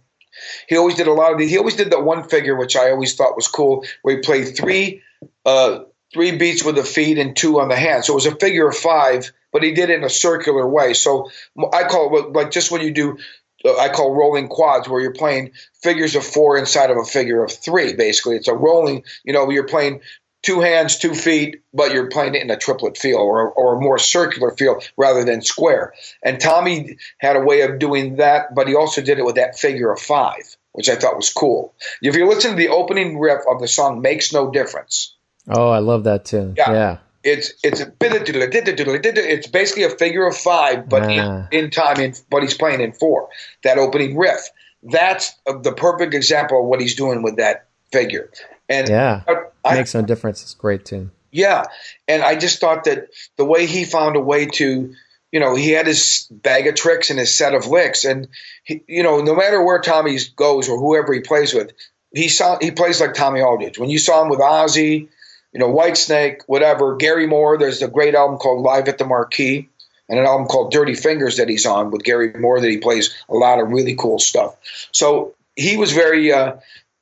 he 0.69 0.77
always 0.79 0.97
did 0.97 1.07
a 1.07 1.13
lot 1.13 1.33
of 1.33 1.39
these. 1.39 1.51
He 1.51 1.59
always 1.59 1.77
did 1.77 1.91
that 1.91 2.05
one 2.05 2.23
figure, 2.29 2.57
which 2.57 2.77
I 2.77 2.91
always 2.91 3.15
thought 3.15 3.37
was 3.37 3.49
cool, 3.49 3.85
where 4.03 4.17
he 4.17 4.23
played 4.23 4.57
three 4.57 5.03
uh, 5.45 5.81
three 6.15 6.33
beats 6.39 6.65
with 6.65 6.77
the 6.77 6.85
feet 6.85 7.19
and 7.19 7.37
two 7.37 7.61
on 7.61 7.69
the 7.69 7.77
hand. 7.77 8.05
So 8.05 8.13
it 8.15 8.23
was 8.23 8.27
a 8.27 8.37
figure 8.37 8.69
of 8.69 8.77
five, 8.77 9.31
but 9.53 9.63
he 9.63 9.73
did 9.75 9.91
it 9.91 9.99
in 9.99 10.05
a 10.05 10.11
circular 10.11 10.67
way. 10.67 10.95
So 10.95 11.31
I 11.73 11.85
call 11.85 12.19
it 12.19 12.33
like 12.33 12.51
just 12.51 12.71
when 12.71 12.83
you 12.83 12.93
do. 12.93 13.19
uh, 13.65 13.77
I 13.77 13.89
call 13.91 14.15
rolling 14.15 14.49
quads, 14.49 14.89
where 14.89 15.03
you're 15.03 15.13
playing 15.13 15.53
figures 15.83 16.17
of 16.17 16.25
four 16.25 16.57
inside 16.57 16.91
of 16.91 16.97
a 16.97 17.05
figure 17.05 17.45
of 17.45 17.53
three. 17.53 17.95
Basically, 17.95 18.37
it's 18.37 18.49
a 18.49 18.55
rolling. 18.55 19.05
You 19.25 19.33
know, 19.35 19.51
you're 19.51 19.69
playing 19.69 20.01
two 20.43 20.61
hands, 20.61 20.99
two 20.99 21.15
feet, 21.15 21.63
but 21.75 21.93
you're 21.93 22.09
playing 22.09 22.35
it 22.35 22.43
in 22.43 22.51
a 22.51 22.57
triplet 22.57 22.97
feel 22.97 23.19
or, 23.19 23.51
or 23.53 23.77
a 23.77 23.81
more 23.81 23.99
circular 23.99 24.51
feel 24.53 24.81
rather 24.97 25.25
than 25.25 25.43
square. 25.43 25.93
And 26.23 26.41
Tommy 26.41 26.97
had 27.19 27.37
a 27.37 27.41
way 27.41 27.61
of 27.63 27.79
doing 27.79 28.17
that, 28.17 28.55
but 28.55 28.67
he 28.69 28.75
also 28.75 29.03
did 29.03 29.19
it 29.19 29.25
with 29.25 29.37
that 29.37 29.59
figure 29.59 29.93
of 29.93 30.01
five, 30.01 30.57
which 30.73 30.89
I 30.89 30.97
thought 30.97 31.17
was 31.17 31.31
cool. 31.33 31.75
If 32.03 32.17
you 32.17 32.27
listen 32.29 32.53
to 32.53 32.57
the 32.57 32.69
opening 32.69 33.19
riff 33.19 33.43
of 33.51 33.61
the 33.61 33.69
song 33.69 34.01
"Makes 34.01 34.33
No 34.33 34.51
Difference," 34.51 35.15
oh, 35.49 35.69
I 35.69 35.79
love 35.79 36.05
that 36.05 36.25
too. 36.25 36.55
Yeah. 36.57 36.73
yeah. 36.73 36.97
it's 37.23 37.53
it's 37.63 37.81
a 37.81 37.87
bit 37.87 38.13
of 38.13 38.27
it's 38.27 39.47
basically 39.47 39.83
a 39.85 39.91
figure 39.91 40.27
of 40.27 40.37
five, 40.37 40.89
but 40.89 41.03
Ah. 41.03 41.49
in, 41.51 41.65
in 41.65 41.71
time, 41.71 42.01
in 42.01 42.15
but 42.31 42.43
he's 42.43 42.55
playing 42.55 42.81
in 42.81 42.93
four. 42.93 43.29
That 43.63 43.77
opening 43.77 44.17
riff, 44.17 44.41
that's 44.83 45.35
the 45.47 45.73
perfect 45.73 46.15
example 46.15 46.61
of 46.61 46.67
what 46.67 46.81
he's 46.81 46.95
doing 46.95 47.23
with 47.23 47.37
that 47.37 47.67
figure. 47.93 48.31
And 48.71 48.89
Yeah. 48.89 49.23
I, 49.63 49.75
Makes 49.75 49.95
no 49.95 50.01
difference. 50.03 50.43
It's 50.43 50.55
great 50.55 50.87
too. 50.87 51.11
yeah, 51.33 51.65
and 52.09 52.23
I 52.23 52.37
just 52.37 52.61
thought 52.61 52.85
that 52.85 53.09
the 53.37 53.45
way 53.45 53.67
he 53.67 53.85
found 53.85 54.17
a 54.17 54.21
way 54.21 54.47
to, 54.47 54.95
you 55.31 55.41
know, 55.41 55.55
he 55.55 55.71
had 55.73 55.87
his 55.87 56.27
bag 56.31 56.67
of 56.67 56.77
tricks 56.77 57.11
and 57.11 57.19
his 57.19 57.37
set 57.37 57.55
of 57.55 57.67
licks, 57.67 58.07
and 58.07 58.29
he, 58.65 58.83
you 58.89 59.03
know, 59.03 59.21
no 59.21 59.35
matter 59.35 59.63
where 59.63 59.81
Tommy 59.81 60.19
goes 60.35 60.71
or 60.71 60.79
whoever 60.79 61.13
he 61.13 61.21
plays 61.21 61.53
with, 61.53 61.73
he 62.15 62.29
saw 62.29 62.59
he 62.59 62.71
plays 62.71 63.01
like 63.03 63.13
Tommy 63.13 63.43
Aldridge. 63.43 63.79
When 63.79 63.91
you 63.91 63.99
saw 63.99 64.23
him 64.23 64.31
with 64.31 64.41
Ozzy, 64.41 65.09
you 65.53 65.61
know, 65.61 65.71
Whitesnake, 65.73 66.39
whatever, 66.47 66.97
Gary 66.97 67.27
Moore. 67.27 67.59
There's 67.59 67.83
a 67.83 67.89
great 67.89 68.15
album 68.15 68.39
called 68.39 68.63
Live 68.63 68.89
at 68.89 68.97
the 68.97 69.05
Marquee, 69.05 69.69
and 70.09 70.19
an 70.19 70.25
album 70.25 70.47
called 70.47 70.73
Dirty 70.73 70.95
Fingers 70.95 71.37
that 71.37 71.51
he's 71.51 71.67
on 71.67 71.91
with 71.91 72.03
Gary 72.03 72.33
Moore 72.33 72.61
that 72.61 72.71
he 72.71 72.79
plays 72.79 73.15
a 73.29 73.35
lot 73.35 73.61
of 73.61 73.69
really 73.71 73.95
cool 73.95 74.19
stuff. 74.19 74.57
So 74.91 75.35
he 75.55 75.77
was 75.77 75.93
very. 75.93 76.33
Uh, 76.33 76.55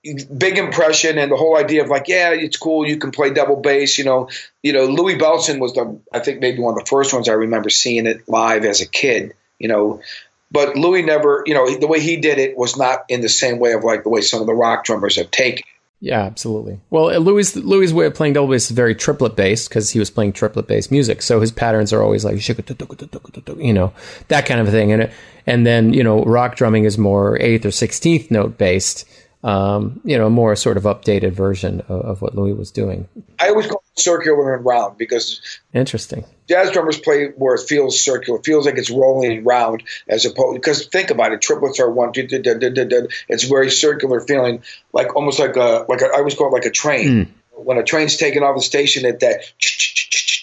big 0.03 0.59
impression 0.59 1.19
and 1.19 1.31
the 1.31 1.37
whole 1.37 1.57
idea 1.57 1.83
of 1.83 1.89
like 1.89 2.07
yeah 2.07 2.31
it's 2.31 2.57
cool 2.57 2.87
you 2.87 2.99
can 2.99 3.11
play 3.11 3.31
double 3.31 3.57
bass 3.57 3.99
you 3.99 4.05
know 4.05 4.29
you 4.63 4.73
know 4.73 4.87
louis 4.87 5.17
bellson 5.17 5.59
was 5.59 5.75
the 5.75 6.01
i 6.13 6.21
think 6.21 6.41
maybe 6.41 6.61
one 6.61 6.73
of 6.73 6.79
the 6.79 6.89
first 6.89 7.13
ones 7.13 7.29
i 7.29 7.33
remember 7.33 7.69
seeing 7.69 8.07
it 8.07 8.29
live 8.29 8.65
as 8.65 8.81
a 8.81 8.87
kid 8.87 9.35
you 9.59 9.69
know 9.69 10.01
but 10.53 10.77
louis 10.77 11.03
never 11.03 11.43
you 11.47 11.55
know 11.55 11.79
the 11.79 11.89
way 11.89 12.01
he 12.01 12.17
did 12.17 12.39
it 12.39 12.57
was 12.57 12.77
not 12.77 13.05
in 13.09 13.21
the 13.21 13.29
same 13.29 13.59
way 13.59 13.73
of 13.73 13.83
like 13.83 14.05
the 14.05 14.09
way 14.09 14.21
some 14.21 14.41
of 14.41 14.47
the 14.47 14.55
rock 14.55 14.85
drummers 14.85 15.17
have 15.17 15.31
taken 15.31 15.65
Yeah, 16.01 16.21
absolutely. 16.21 16.79
Well, 16.91 17.11
uh, 17.11 17.19
Louis 17.19 17.57
Louis' 17.57 17.93
way 17.93 18.07
of 18.07 18.15
playing 18.15 18.35
double 18.35 18.47
bass 18.47 18.67
is 18.67 18.71
very 18.71 18.95
triplet 18.95 19.35
based 19.35 19.69
because 19.69 19.91
he 19.91 19.99
was 19.99 20.11
playing 20.11 20.33
triplet 20.33 20.69
bass 20.69 20.93
music. 20.93 21.23
So 21.23 21.41
his 21.41 21.51
patterns 21.51 21.93
are 21.93 22.05
always 22.05 22.25
like 22.25 22.37
you 22.39 23.73
know 23.73 23.93
that 24.29 24.47
kind 24.47 24.61
of 24.61 24.69
thing, 24.69 24.93
and 24.93 25.11
and 25.45 25.67
then 25.67 25.93
you 25.93 26.05
know 26.05 26.23
rock 26.23 26.55
drumming 26.55 26.85
is 26.85 26.99
more 26.99 27.37
eighth 27.41 27.67
or 27.67 27.73
sixteenth 27.73 28.31
note 28.31 28.57
based. 28.57 29.07
Um, 29.45 30.01
you 30.05 30.19
know, 30.19 30.27
a 30.27 30.31
more 30.31 30.57
sort 30.57 30.77
of 30.77 30.83
updated 30.83 31.31
version 31.31 31.81
of, 31.83 32.01
of 32.01 32.23
what 32.23 32.35
Louis 32.35 32.55
was 32.55 32.73
doing. 32.73 33.07
i 33.39 33.49
always 33.49 33.67
call 33.69 33.85
it 33.95 34.01
circular 34.01 34.53
and 34.53 34.65
round 34.65 34.99
because 34.99 35.41
Interesting. 35.73 36.25
jazz 36.49 36.73
drummers 36.73 36.99
play 36.99 37.29
where 37.37 37.55
it 37.55 37.61
feels 37.69 38.03
circular, 38.03 38.41
feels 38.43 38.67
like 38.67 38.79
it's 38.79 38.91
rolling 38.91 39.45
round 39.45 39.85
as 40.09 40.27
opposed. 40.27 40.55
Because 40.55 40.87
think 40.87 41.11
about 41.11 41.33
it, 41.33 41.41
triplets 41.41 41.79
are 41.79 41.89
one, 41.89 42.13
two, 42.13 42.27
two, 42.27 42.43
two, 42.43 42.59
two, 42.59 42.75
two, 42.75 42.89
two. 42.89 43.09
it's 43.29 43.45
very 43.45 43.71
circular 43.71 44.21
feeling, 44.21 44.65
like 44.93 45.15
almost 45.15 45.39
like 45.39 45.55
a 45.55 45.87
like 45.89 46.01
a, 46.01 46.07
I 46.07 46.19
always 46.19 46.35
call 46.35 46.49
it 46.49 46.53
like 46.53 46.67
a 46.67 46.71
train. 46.71 47.33
When 47.53 47.79
a 47.79 47.85
train's 47.85 48.17
taking 48.17 48.43
off 48.43 48.57
the 48.57 48.63
station, 48.63 49.07
at 49.07 49.21
that, 49.21 49.43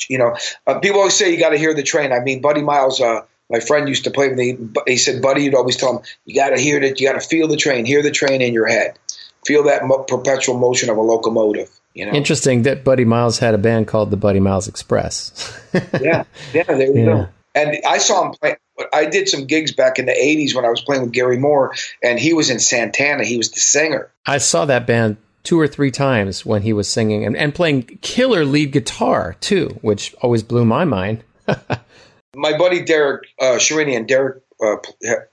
you 0.09 0.17
know, 0.17 0.37
uh, 0.67 0.79
people 0.79 0.99
always 0.99 1.15
say 1.15 1.31
you 1.31 1.39
got 1.39 1.49
to 1.49 1.57
hear 1.57 1.73
the 1.73 1.83
train. 1.83 2.13
I 2.13 2.19
mean, 2.19 2.41
Buddy 2.41 2.61
Miles. 2.61 3.01
Uh, 3.01 3.21
my 3.49 3.59
friend 3.59 3.87
used 3.87 4.03
to 4.05 4.11
play 4.11 4.29
with 4.29 4.37
me. 4.37 4.57
He 4.87 4.97
said, 4.97 5.21
"Buddy, 5.21 5.43
you'd 5.43 5.55
always 5.55 5.75
tell 5.77 5.97
him 5.97 6.03
you 6.25 6.35
got 6.35 6.49
to 6.49 6.59
hear 6.59 6.81
it. 6.81 6.99
You 6.99 7.07
got 7.07 7.19
to 7.19 7.27
feel 7.27 7.47
the 7.47 7.57
train. 7.57 7.85
Hear 7.85 8.01
the 8.01 8.11
train 8.11 8.41
in 8.41 8.53
your 8.53 8.67
head. 8.67 8.97
Feel 9.45 9.63
that 9.63 9.85
mo- 9.85 10.03
perpetual 10.03 10.57
motion 10.57 10.89
of 10.89 10.97
a 10.97 11.01
locomotive." 11.01 11.69
You 11.93 12.05
know. 12.07 12.11
Interesting 12.11 12.63
that 12.63 12.83
Buddy 12.83 13.05
Miles 13.05 13.39
had 13.39 13.53
a 13.53 13.57
band 13.57 13.87
called 13.87 14.11
the 14.11 14.17
Buddy 14.17 14.41
Miles 14.41 14.67
Express. 14.67 15.31
yeah, 16.01 16.23
yeah, 16.53 16.63
there 16.63 16.87
you 16.87 16.93
Yeah. 16.99 17.05
go. 17.05 17.27
And 17.53 17.77
I 17.87 17.99
saw 17.99 18.25
him 18.25 18.33
play. 18.33 18.57
I 18.93 19.05
did 19.05 19.29
some 19.29 19.45
gigs 19.45 19.71
back 19.71 19.97
in 19.97 20.05
the 20.05 20.11
'80s 20.11 20.53
when 20.53 20.65
I 20.65 20.69
was 20.69 20.81
playing 20.81 21.03
with 21.03 21.13
Gary 21.13 21.37
Moore, 21.37 21.73
and 22.03 22.19
he 22.19 22.33
was 22.33 22.49
in 22.49 22.59
Santana. 22.59 23.23
He 23.23 23.37
was 23.37 23.51
the 23.51 23.61
singer. 23.61 24.11
I 24.25 24.39
saw 24.39 24.65
that 24.65 24.85
band 24.85 25.15
two 25.43 25.57
or 25.57 25.67
three 25.67 25.91
times 25.91 26.45
when 26.45 26.63
he 26.63 26.73
was 26.73 26.87
singing 26.89 27.23
and, 27.25 27.37
and 27.37 27.55
playing 27.55 27.83
killer 28.01 28.43
lead 28.43 28.71
guitar 28.73 29.37
too, 29.39 29.77
which 29.81 30.13
always 30.21 30.43
blew 30.43 30.65
my 30.65 30.83
mind. 30.83 31.23
My 32.35 32.57
buddy 32.57 32.83
Derek 32.83 33.27
uh, 33.39 33.57
Sherinian, 33.57 34.07
Derek 34.07 34.41
uh, 34.63 34.77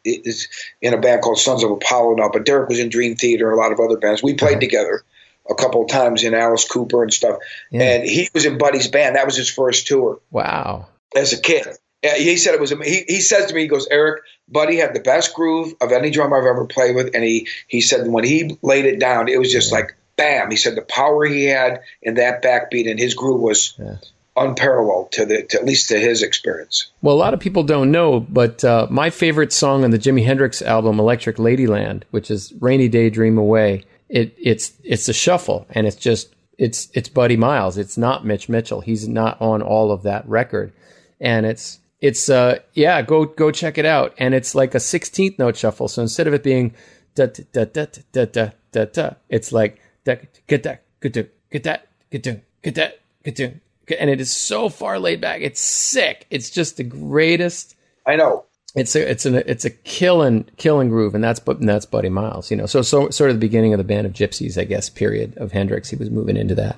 is 0.04 0.48
in 0.80 0.94
a 0.94 0.98
band 1.00 1.22
called 1.22 1.38
Sons 1.38 1.62
of 1.62 1.70
Apollo 1.70 2.14
now, 2.16 2.30
but 2.32 2.44
Derek 2.44 2.68
was 2.68 2.78
in 2.78 2.88
Dream 2.88 3.16
Theater 3.16 3.50
and 3.50 3.58
a 3.58 3.62
lot 3.62 3.72
of 3.72 3.80
other 3.80 3.96
bands. 3.96 4.22
We 4.22 4.34
played 4.34 4.60
together 4.60 5.04
a 5.48 5.54
couple 5.54 5.82
of 5.82 5.88
times 5.88 6.24
in 6.24 6.34
Alice 6.34 6.68
Cooper 6.68 7.02
and 7.02 7.12
stuff. 7.12 7.38
Yeah. 7.70 7.82
And 7.82 8.04
he 8.04 8.28
was 8.34 8.44
in 8.44 8.58
Buddy's 8.58 8.88
band. 8.88 9.16
That 9.16 9.26
was 9.26 9.36
his 9.36 9.50
first 9.50 9.86
tour. 9.86 10.20
Wow. 10.30 10.88
as 11.16 11.32
a 11.32 11.40
kid. 11.40 11.66
Yeah, 12.02 12.16
he 12.16 12.36
said 12.36 12.54
it 12.54 12.60
was. 12.60 12.70
He, 12.70 13.04
he 13.06 13.20
says 13.20 13.46
to 13.46 13.54
me, 13.54 13.62
he 13.62 13.68
goes, 13.68 13.86
Eric, 13.88 14.22
Buddy 14.48 14.76
had 14.76 14.92
the 14.92 15.00
best 15.00 15.34
groove 15.34 15.72
of 15.80 15.92
any 15.92 16.10
drummer 16.10 16.36
I've 16.36 16.46
ever 16.46 16.66
played 16.66 16.96
with, 16.96 17.14
and 17.14 17.22
he 17.22 17.46
he 17.68 17.80
said 17.80 18.08
when 18.08 18.24
he 18.24 18.58
laid 18.60 18.86
it 18.86 18.98
down, 18.98 19.28
it 19.28 19.38
was 19.38 19.52
just 19.52 19.70
like 19.70 19.94
bam. 20.16 20.50
He 20.50 20.56
said 20.56 20.74
the 20.74 20.82
power 20.82 21.24
he 21.24 21.44
had 21.44 21.82
in 22.02 22.14
that 22.14 22.42
backbeat 22.42 22.90
and 22.90 22.98
his 22.98 23.14
groove 23.14 23.40
was 23.40 23.74
Yeah 23.78 23.96
unparalleled 24.36 25.12
to 25.12 25.26
the 25.26 25.42
to 25.44 25.58
at 25.58 25.64
least 25.64 25.88
to 25.88 25.98
his 25.98 26.22
experience. 26.22 26.90
Well, 27.02 27.14
a 27.14 27.18
lot 27.18 27.34
of 27.34 27.40
people 27.40 27.62
don't 27.62 27.90
know, 27.90 28.20
but 28.20 28.64
uh, 28.64 28.86
my 28.90 29.10
favorite 29.10 29.52
song 29.52 29.84
on 29.84 29.90
the 29.90 29.98
Jimi 29.98 30.24
Hendrix 30.24 30.62
album 30.62 30.98
"Electric 30.98 31.36
Ladyland," 31.36 32.04
which 32.10 32.30
is 32.30 32.52
"Rainy 32.60 32.88
Day 32.88 33.10
Dream 33.10 33.38
Away," 33.38 33.84
it 34.08 34.34
it's 34.38 34.72
it's 34.84 35.08
a 35.08 35.12
shuffle, 35.12 35.66
and 35.70 35.86
it's 35.86 35.96
just 35.96 36.34
it's 36.58 36.88
it's 36.94 37.08
Buddy 37.08 37.36
Miles. 37.36 37.76
It's 37.78 37.98
not 37.98 38.24
Mitch 38.24 38.48
Mitchell. 38.48 38.80
He's 38.80 39.08
not 39.08 39.40
on 39.40 39.62
all 39.62 39.90
of 39.90 40.02
that 40.04 40.26
record, 40.28 40.72
and 41.20 41.44
it's 41.44 41.78
it's 42.00 42.28
uh 42.28 42.58
yeah 42.74 43.02
go 43.02 43.24
go 43.24 43.50
check 43.50 43.78
it 43.78 43.86
out. 43.86 44.14
And 44.18 44.34
it's 44.34 44.54
like 44.54 44.74
a 44.74 44.80
sixteenth 44.80 45.38
note 45.38 45.56
shuffle. 45.56 45.88
So 45.88 46.02
instead 46.02 46.26
of 46.26 46.34
it 46.34 46.42
being 46.42 46.74
da 47.14 47.26
da 47.26 47.64
da 47.64 47.86
da 47.94 48.24
da 48.26 48.50
da 48.70 48.84
da, 48.86 49.10
it's 49.28 49.52
like 49.52 49.80
da 50.04 50.16
get 50.46 50.62
that 50.62 50.82
get 51.00 51.12
that 51.14 51.34
get 51.50 51.62
that 51.64 51.88
get 52.10 52.22
that 52.22 53.00
get 53.24 53.36
that 53.36 53.54
and 53.98 54.10
it 54.10 54.20
is 54.20 54.30
so 54.30 54.68
far 54.68 54.98
laid 54.98 55.20
back. 55.20 55.40
It's 55.42 55.60
sick. 55.60 56.26
It's 56.30 56.50
just 56.50 56.76
the 56.76 56.84
greatest. 56.84 57.76
I 58.06 58.16
know. 58.16 58.44
It's 58.74 58.96
a 58.96 59.10
it's 59.10 59.26
a 59.26 59.50
it's 59.50 59.64
a 59.66 59.70
killing 59.70 60.44
killing 60.56 60.88
groove, 60.88 61.14
and 61.14 61.22
that's 61.22 61.40
but 61.40 61.60
that's 61.60 61.84
Buddy 61.84 62.08
Miles, 62.08 62.50
you 62.50 62.56
know. 62.56 62.66
So 62.66 62.80
so 62.80 63.10
sort 63.10 63.30
of 63.30 63.36
the 63.36 63.46
beginning 63.46 63.74
of 63.74 63.78
the 63.78 63.84
band 63.84 64.06
of 64.06 64.14
gypsies, 64.14 64.56
I 64.56 64.64
guess. 64.64 64.88
Period 64.88 65.36
of 65.36 65.52
Hendrix. 65.52 65.90
He 65.90 65.96
was 65.96 66.10
moving 66.10 66.36
into 66.36 66.54
that, 66.54 66.76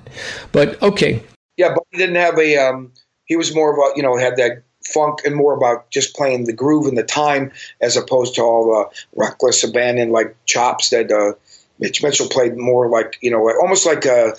but 0.51 0.81
okay. 0.81 1.23
Yeah, 1.55 1.73
but 1.73 1.83
he 1.91 1.97
didn't 1.97 2.17
have 2.17 2.37
a. 2.37 2.57
Um, 2.57 2.91
he 3.23 3.37
was 3.37 3.55
more 3.55 3.71
of 3.71 3.77
a 3.77 3.97
you 3.97 4.03
know 4.03 4.17
had 4.17 4.35
that 4.35 4.63
funk 4.93 5.19
and 5.25 5.35
more 5.35 5.53
about 5.53 5.89
just 5.89 6.15
playing 6.15 6.43
the 6.43 6.53
groove 6.53 6.85
and 6.85 6.97
the 6.97 7.03
time 7.03 7.51
as 7.81 7.95
opposed 7.95 8.35
to 8.35 8.41
all 8.41 8.65
the 8.65 9.03
reckless 9.15 9.63
abandon 9.63 10.11
like 10.11 10.35
chops 10.45 10.89
that 10.89 11.11
uh, 11.11 11.33
Mitch 11.79 12.03
Mitchell 12.03 12.27
played 12.27 12.57
more 12.57 12.89
like 12.89 13.17
you 13.21 13.31
know 13.31 13.49
almost 13.61 13.85
like 13.85 14.05
a 14.05 14.35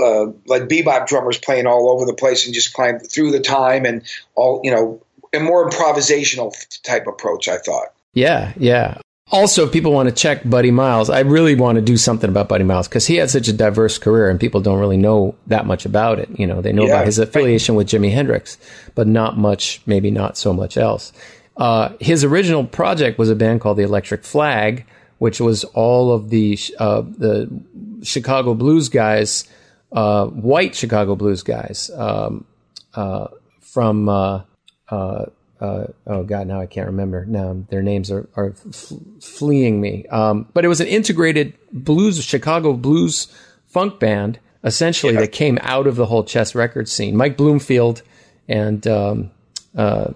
uh, 0.00 0.32
like 0.46 0.62
bebop 0.62 1.06
drummers 1.06 1.38
playing 1.38 1.66
all 1.66 1.90
over 1.90 2.04
the 2.04 2.14
place 2.14 2.46
and 2.46 2.54
just 2.54 2.74
playing 2.74 2.98
through 3.00 3.30
the 3.30 3.40
time 3.40 3.84
and 3.84 4.02
all 4.34 4.60
you 4.64 4.70
know 4.70 5.02
a 5.34 5.40
more 5.40 5.68
improvisational 5.68 6.54
type 6.82 7.06
approach. 7.06 7.48
I 7.48 7.58
thought. 7.58 7.88
Yeah, 8.14 8.52
yeah. 8.56 8.98
Also, 9.30 9.66
if 9.66 9.72
people 9.72 9.92
want 9.92 10.08
to 10.08 10.14
check 10.14 10.48
Buddy 10.48 10.70
Miles, 10.70 11.10
I 11.10 11.20
really 11.20 11.54
want 11.54 11.76
to 11.76 11.82
do 11.82 11.98
something 11.98 12.30
about 12.30 12.48
Buddy 12.48 12.64
Miles 12.64 12.88
because 12.88 13.06
he 13.06 13.16
had 13.16 13.28
such 13.28 13.46
a 13.46 13.52
diverse 13.52 13.98
career 13.98 14.30
and 14.30 14.40
people 14.40 14.62
don't 14.62 14.78
really 14.78 14.96
know 14.96 15.34
that 15.48 15.66
much 15.66 15.84
about 15.84 16.18
it. 16.18 16.30
You 16.38 16.46
know, 16.46 16.62
they 16.62 16.72
know 16.72 16.86
yeah, 16.86 16.94
about 16.94 17.06
his 17.06 17.18
affiliation 17.18 17.74
right. 17.74 17.78
with 17.78 17.88
Jimi 17.88 18.10
Hendrix, 18.10 18.56
but 18.94 19.06
not 19.06 19.36
much, 19.36 19.82
maybe 19.84 20.10
not 20.10 20.38
so 20.38 20.54
much 20.54 20.78
else. 20.78 21.12
Uh, 21.58 21.90
his 22.00 22.24
original 22.24 22.64
project 22.64 23.18
was 23.18 23.28
a 23.28 23.34
band 23.34 23.60
called 23.60 23.76
the 23.76 23.82
Electric 23.82 24.24
Flag, 24.24 24.86
which 25.18 25.40
was 25.40 25.64
all 25.64 26.12
of 26.12 26.30
the 26.30 26.58
uh, 26.78 27.02
the 27.02 27.50
Chicago 28.02 28.54
blues 28.54 28.88
guys, 28.88 29.46
uh, 29.92 30.26
white 30.26 30.74
Chicago 30.74 31.16
blues 31.16 31.42
guys 31.42 31.90
um, 31.94 32.44
uh, 32.94 33.28
from 33.60 34.08
uh, 34.08 34.42
uh, 34.90 35.26
uh, 35.60 35.86
oh 36.06 36.22
god, 36.22 36.46
now 36.46 36.60
I 36.60 36.66
can't 36.66 36.86
remember. 36.86 37.24
Now 37.26 37.64
their 37.68 37.82
names 37.82 38.10
are 38.10 38.28
are 38.36 38.54
f- 38.64 38.92
fleeing 39.20 39.80
me. 39.80 40.06
Um, 40.06 40.48
but 40.52 40.64
it 40.64 40.68
was 40.68 40.80
an 40.80 40.86
integrated 40.86 41.54
blues, 41.72 42.22
Chicago 42.24 42.74
blues 42.74 43.26
funk 43.66 43.98
band, 43.98 44.38
essentially 44.62 45.14
yeah. 45.14 45.20
that 45.20 45.32
came 45.32 45.58
out 45.62 45.86
of 45.86 45.96
the 45.96 46.06
whole 46.06 46.24
chess 46.24 46.54
record 46.54 46.88
scene. 46.88 47.16
Mike 47.16 47.36
Bloomfield 47.36 48.02
and 48.48 48.86
um, 48.86 49.30
uh, 49.76 50.12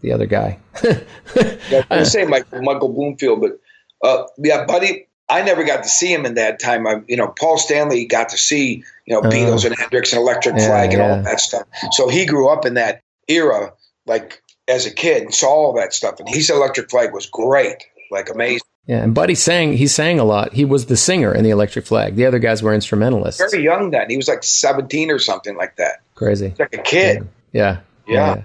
the 0.00 0.12
other 0.12 0.26
guy. 0.26 0.58
yeah, 0.84 1.82
I 1.90 2.04
say 2.04 2.24
Michael, 2.24 2.62
Michael 2.62 2.92
Bloomfield, 2.92 3.40
but 3.40 3.60
uh, 4.02 4.24
yeah, 4.38 4.64
Buddy. 4.66 5.08
I 5.28 5.42
never 5.42 5.64
got 5.64 5.82
to 5.82 5.88
see 5.88 6.12
him 6.12 6.24
in 6.24 6.34
that 6.34 6.60
time. 6.60 6.86
I, 6.86 7.02
you 7.08 7.16
know, 7.16 7.28
Paul 7.28 7.58
Stanley 7.58 8.06
got 8.06 8.28
to 8.30 8.38
see, 8.38 8.84
you 9.06 9.14
know, 9.14 9.22
Beatles 9.22 9.64
uh, 9.64 9.68
and 9.68 9.78
Hendrix 9.78 10.12
and 10.12 10.20
Electric 10.20 10.56
yeah, 10.56 10.66
Flag 10.66 10.92
and 10.92 11.02
all 11.02 11.22
that 11.22 11.40
stuff. 11.40 11.66
So 11.92 12.08
he 12.08 12.26
grew 12.26 12.48
up 12.48 12.64
in 12.64 12.74
that 12.74 13.02
era, 13.26 13.72
like 14.06 14.40
as 14.68 14.86
a 14.86 14.94
kid 14.94 15.22
and 15.22 15.34
saw 15.34 15.48
all 15.48 15.72
that 15.74 15.92
stuff. 15.92 16.20
And 16.20 16.28
he 16.28 16.42
said 16.42 16.54
Electric 16.56 16.90
Flag 16.90 17.12
was 17.12 17.26
great, 17.26 17.84
like 18.10 18.30
amazing. 18.30 18.60
Yeah, 18.86 19.02
and 19.02 19.16
Buddy 19.16 19.34
sang. 19.34 19.72
He 19.72 19.88
sang 19.88 20.20
a 20.20 20.24
lot. 20.24 20.52
He 20.52 20.64
was 20.64 20.86
the 20.86 20.96
singer 20.96 21.34
in 21.34 21.42
the 21.42 21.50
Electric 21.50 21.86
Flag. 21.86 22.14
The 22.14 22.24
other 22.24 22.38
guys 22.38 22.62
were 22.62 22.72
instrumentalists. 22.72 23.40
Very 23.40 23.64
young 23.64 23.90
then. 23.90 24.08
He 24.08 24.16
was 24.16 24.28
like 24.28 24.44
seventeen 24.44 25.10
or 25.10 25.18
something 25.18 25.56
like 25.56 25.74
that. 25.76 26.02
Crazy. 26.14 26.54
Like 26.56 26.72
a 26.72 26.82
kid. 26.82 27.26
Yeah. 27.52 27.80
Yeah. 28.06 28.14
yeah. 28.14 28.34
yeah. 28.36 28.42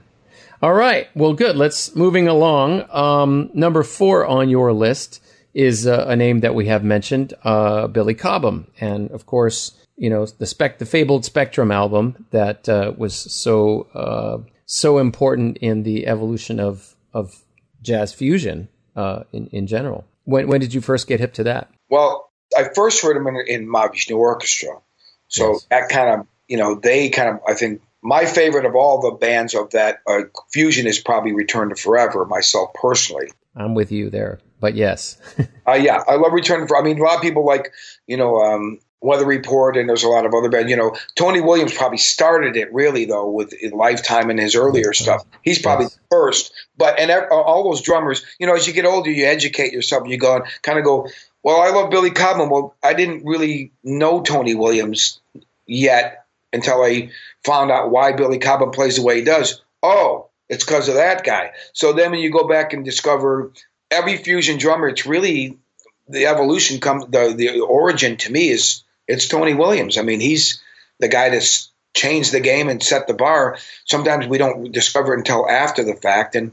All 0.64 0.74
right. 0.74 1.10
Well, 1.16 1.34
good. 1.34 1.56
Let's 1.56 1.96
moving 1.96 2.28
along. 2.28 2.90
Um, 2.92 3.52
number 3.54 3.84
four 3.84 4.26
on 4.26 4.50
your 4.50 4.74
list 4.74 5.21
is 5.54 5.88
uh, 5.88 6.06
a 6.08 6.16
name 6.16 6.40
that 6.42 6.56
we 6.56 6.68
have 6.68 6.84
mentioned, 6.84 7.34
uh, 7.44 7.88
Billy 7.88 8.14
Cobham, 8.14 8.68
and 8.80 9.12
of 9.12 9.26
course, 9.26 9.74
you 9.98 10.10
know 10.10 10.26
the 10.26 10.46
spec, 10.46 10.80
the 10.80 10.86
fabled 10.86 11.26
Spectrum 11.26 11.72
album 11.72 12.26
that 12.32 12.68
uh, 12.68 12.94
was 12.98 13.16
so 13.16 13.88
uh, 13.94 14.38
so 14.66 14.98
important 14.98 15.58
in 15.58 15.84
the 15.84 16.08
evolution 16.08 16.60
of 16.60 16.96
of 17.14 17.44
jazz 17.82 18.14
fusion 18.14 18.70
uh, 18.96 19.24
in 19.32 19.48
in 19.48 19.68
general. 19.68 20.06
When 20.24 20.48
when 20.48 20.60
did 20.60 20.74
you 20.74 20.82
first 20.82 21.08
get 21.08 21.20
hip 21.20 21.34
to 21.34 21.44
that? 21.44 21.70
Well, 21.90 22.32
I 22.58 22.70
first 22.74 23.02
heard 23.02 23.18
him 23.18 23.28
in, 23.28 23.44
in 23.48 23.68
Mahavishnu 23.68 24.18
Orchestra, 24.18 24.80
so 25.28 25.54
yes. 25.54 25.68
that 25.70 25.90
kind 25.90 26.22
of 26.22 26.28
you 26.48 26.58
know 26.58 26.76
they 26.76 27.10
kind 27.10 27.30
of 27.30 27.40
I 27.48 27.54
think 27.54 27.82
my 28.02 28.26
favorite 28.26 28.66
of 28.66 28.76
all 28.76 29.02
the 29.02 29.12
bands 29.12 29.54
of 29.54 29.72
that 29.72 30.00
uh, 30.08 30.22
fusion 30.52 30.88
is 30.88 31.00
probably 31.00 31.34
Return 31.34 31.70
to 31.70 31.76
Forever. 31.76 32.26
Myself 32.26 32.74
personally, 32.74 33.32
I'm 33.56 33.76
with 33.76 33.92
you 33.92 34.10
there, 34.10 34.40
but 34.62 34.76
yes, 34.76 35.18
uh, 35.68 35.74
yeah, 35.74 36.04
I 36.08 36.16
love 36.16 36.32
Return 36.32 36.68
For, 36.68 36.78
I 36.78 36.84
mean, 36.84 37.00
a 37.00 37.04
lot 37.04 37.16
of 37.16 37.22
people 37.22 37.46
like 37.46 37.74
you 38.08 38.16
know 38.16 38.42
um, 38.42 38.80
Weather 39.02 39.26
Report, 39.26 39.76
and 39.76 39.90
there's 39.90 40.04
a 40.04 40.10
lot 40.10 40.26
of 40.26 40.34
other 40.34 40.50
bands. 40.50 40.70
You 40.70 40.78
know, 40.78 40.96
Tony 41.16 41.42
Williams 41.42 41.74
probably 41.74 41.98
started 41.98 42.56
it 42.56 42.72
really 42.74 43.06
though 43.06 43.30
with 43.30 43.54
Lifetime 43.74 44.30
and 44.30 44.40
his 44.40 44.56
earlier 44.56 44.94
stuff. 44.94 45.26
He's 45.42 45.62
probably 45.62 45.86
yes. 45.86 46.00
first, 46.10 46.54
but 46.78 47.00
and 47.00 47.12
all 47.32 47.64
those 47.64 47.82
drummers. 47.82 48.24
You 48.40 48.48
know, 48.48 48.56
as 48.56 48.68
you 48.68 48.74
get 48.74 48.86
older, 48.86 49.10
you 49.10 49.26
educate 49.26 49.74
yourself. 49.74 50.08
You 50.08 50.18
go 50.18 50.38
and 50.38 50.46
kind 50.62 50.78
of 50.78 50.86
go. 50.86 51.08
Well, 51.44 51.60
I 51.60 51.72
love 51.72 51.90
Billy 51.90 52.12
Cobham. 52.12 52.52
Well, 52.52 52.76
I 52.84 52.94
didn't 52.94 53.26
really 53.26 53.72
know 53.84 54.22
Tony 54.22 54.54
Williams 54.54 55.20
yet 55.66 56.26
until 56.54 56.84
I 56.84 57.10
found 57.44 57.72
out 57.72 57.90
why 57.90 58.12
Billy 58.12 58.38
Cobham 58.38 58.70
plays 58.70 58.98
the 58.98 59.02
way 59.02 59.18
he 59.18 59.24
does. 59.24 59.62
Oh, 59.82 60.30
it's 60.50 60.66
because 60.66 60.90
of 60.90 60.96
that 60.96 61.24
guy. 61.24 61.52
So 61.74 61.94
then 61.94 62.12
when 62.12 62.20
you 62.20 62.30
go 62.30 62.48
back 62.48 62.74
and 62.74 62.86
discover 62.86 63.54
every 63.92 64.18
fusion 64.18 64.58
drummer, 64.58 64.88
it's 64.88 65.06
really 65.06 65.60
the 66.08 66.26
evolution 66.26 66.80
come 66.80 67.06
the 67.10 67.34
the 67.36 67.60
origin 67.60 68.18
to 68.18 68.32
me 68.32 68.50
is 68.50 68.84
it's 69.08 69.28
Tony 69.28 69.54
Williams. 69.54 69.98
I 69.98 70.02
mean, 70.02 70.20
he's 70.20 70.62
the 71.00 71.08
guy 71.08 71.30
that's 71.30 71.70
changed 71.94 72.32
the 72.32 72.40
game 72.40 72.70
and 72.70 72.82
set 72.82 73.08
the 73.08 73.14
bar. 73.14 73.58
Sometimes 73.86 74.26
we 74.28 74.38
don't 74.38 74.72
discover 74.72 75.14
until 75.14 75.48
after 75.50 75.84
the 75.84 75.96
fact, 75.96 76.36
and 76.36 76.52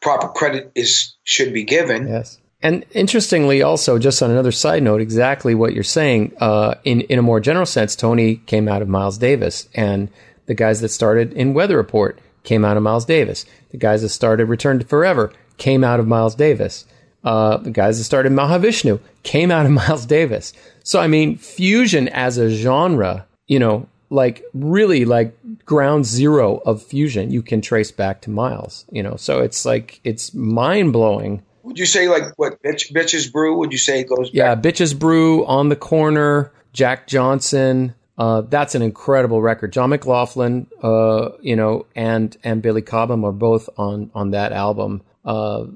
proper 0.00 0.28
credit 0.28 0.70
is 0.74 1.14
should 1.24 1.52
be 1.52 1.64
given. 1.64 2.06
Yes. 2.06 2.38
And 2.62 2.84
interestingly, 2.92 3.62
also, 3.62 3.98
just 3.98 4.22
on 4.22 4.30
another 4.30 4.50
side 4.50 4.82
note, 4.82 5.00
exactly 5.00 5.54
what 5.54 5.74
you're 5.74 5.84
saying. 5.84 6.32
Uh, 6.38 6.74
in 6.84 7.02
in 7.02 7.18
a 7.18 7.22
more 7.22 7.40
general 7.40 7.66
sense, 7.66 7.96
Tony 7.96 8.36
came 8.36 8.68
out 8.68 8.82
of 8.82 8.88
Miles 8.88 9.18
Davis, 9.18 9.68
and 9.74 10.08
the 10.46 10.54
guys 10.54 10.80
that 10.80 10.88
started 10.88 11.32
in 11.32 11.54
Weather 11.54 11.76
Report 11.76 12.18
came 12.44 12.64
out 12.64 12.76
of 12.76 12.82
Miles 12.82 13.04
Davis. 13.04 13.44
The 13.70 13.76
guys 13.76 14.02
that 14.02 14.08
started 14.08 14.46
Return 14.46 14.78
to 14.78 14.86
Forever 14.86 15.32
came 15.56 15.84
out 15.84 16.00
of 16.00 16.06
Miles 16.06 16.34
Davis. 16.34 16.84
Uh, 17.24 17.56
the 17.56 17.70
guys 17.70 17.98
that 17.98 18.04
started 18.04 18.32
Mahavishnu 18.32 19.00
came 19.22 19.50
out 19.50 19.66
of 19.66 19.72
Miles 19.72 20.06
Davis. 20.06 20.52
So, 20.84 21.00
I 21.00 21.08
mean, 21.08 21.36
fusion 21.36 22.08
as 22.08 22.38
a 22.38 22.48
genre, 22.48 23.26
you 23.48 23.58
know, 23.58 23.88
like 24.10 24.44
really 24.54 25.04
like 25.04 25.36
ground 25.64 26.06
zero 26.06 26.58
of 26.64 26.82
fusion, 26.82 27.32
you 27.32 27.42
can 27.42 27.60
trace 27.60 27.90
back 27.90 28.20
to 28.22 28.30
Miles, 28.30 28.84
you 28.92 29.02
know. 29.02 29.16
So 29.16 29.40
it's 29.40 29.64
like, 29.64 30.00
it's 30.04 30.32
mind 30.32 30.92
blowing. 30.92 31.42
Would 31.64 31.80
you 31.80 31.86
say 31.86 32.08
like 32.08 32.22
what 32.36 32.62
Bitch, 32.62 32.92
Bitches 32.92 33.30
Brew? 33.32 33.58
Would 33.58 33.72
you 33.72 33.78
say 33.78 34.00
it 34.00 34.08
goes 34.08 34.30
back? 34.30 34.34
Yeah, 34.34 34.54
Bitches 34.54 34.96
Brew, 34.96 35.44
On 35.46 35.68
the 35.68 35.74
Corner, 35.74 36.52
Jack 36.72 37.08
Johnson. 37.08 37.94
Uh, 38.18 38.42
that's 38.42 38.74
an 38.74 38.82
incredible 38.82 39.42
record. 39.42 39.72
John 39.72 39.90
McLaughlin, 39.90 40.68
uh, 40.82 41.30
you 41.40 41.56
know, 41.56 41.86
and 41.96 42.36
and 42.44 42.62
Billy 42.62 42.82
Cobham 42.82 43.24
are 43.24 43.32
both 43.32 43.68
on 43.76 44.10
on 44.14 44.30
that 44.30 44.52
album. 44.52 45.02
Uh, 45.26 45.66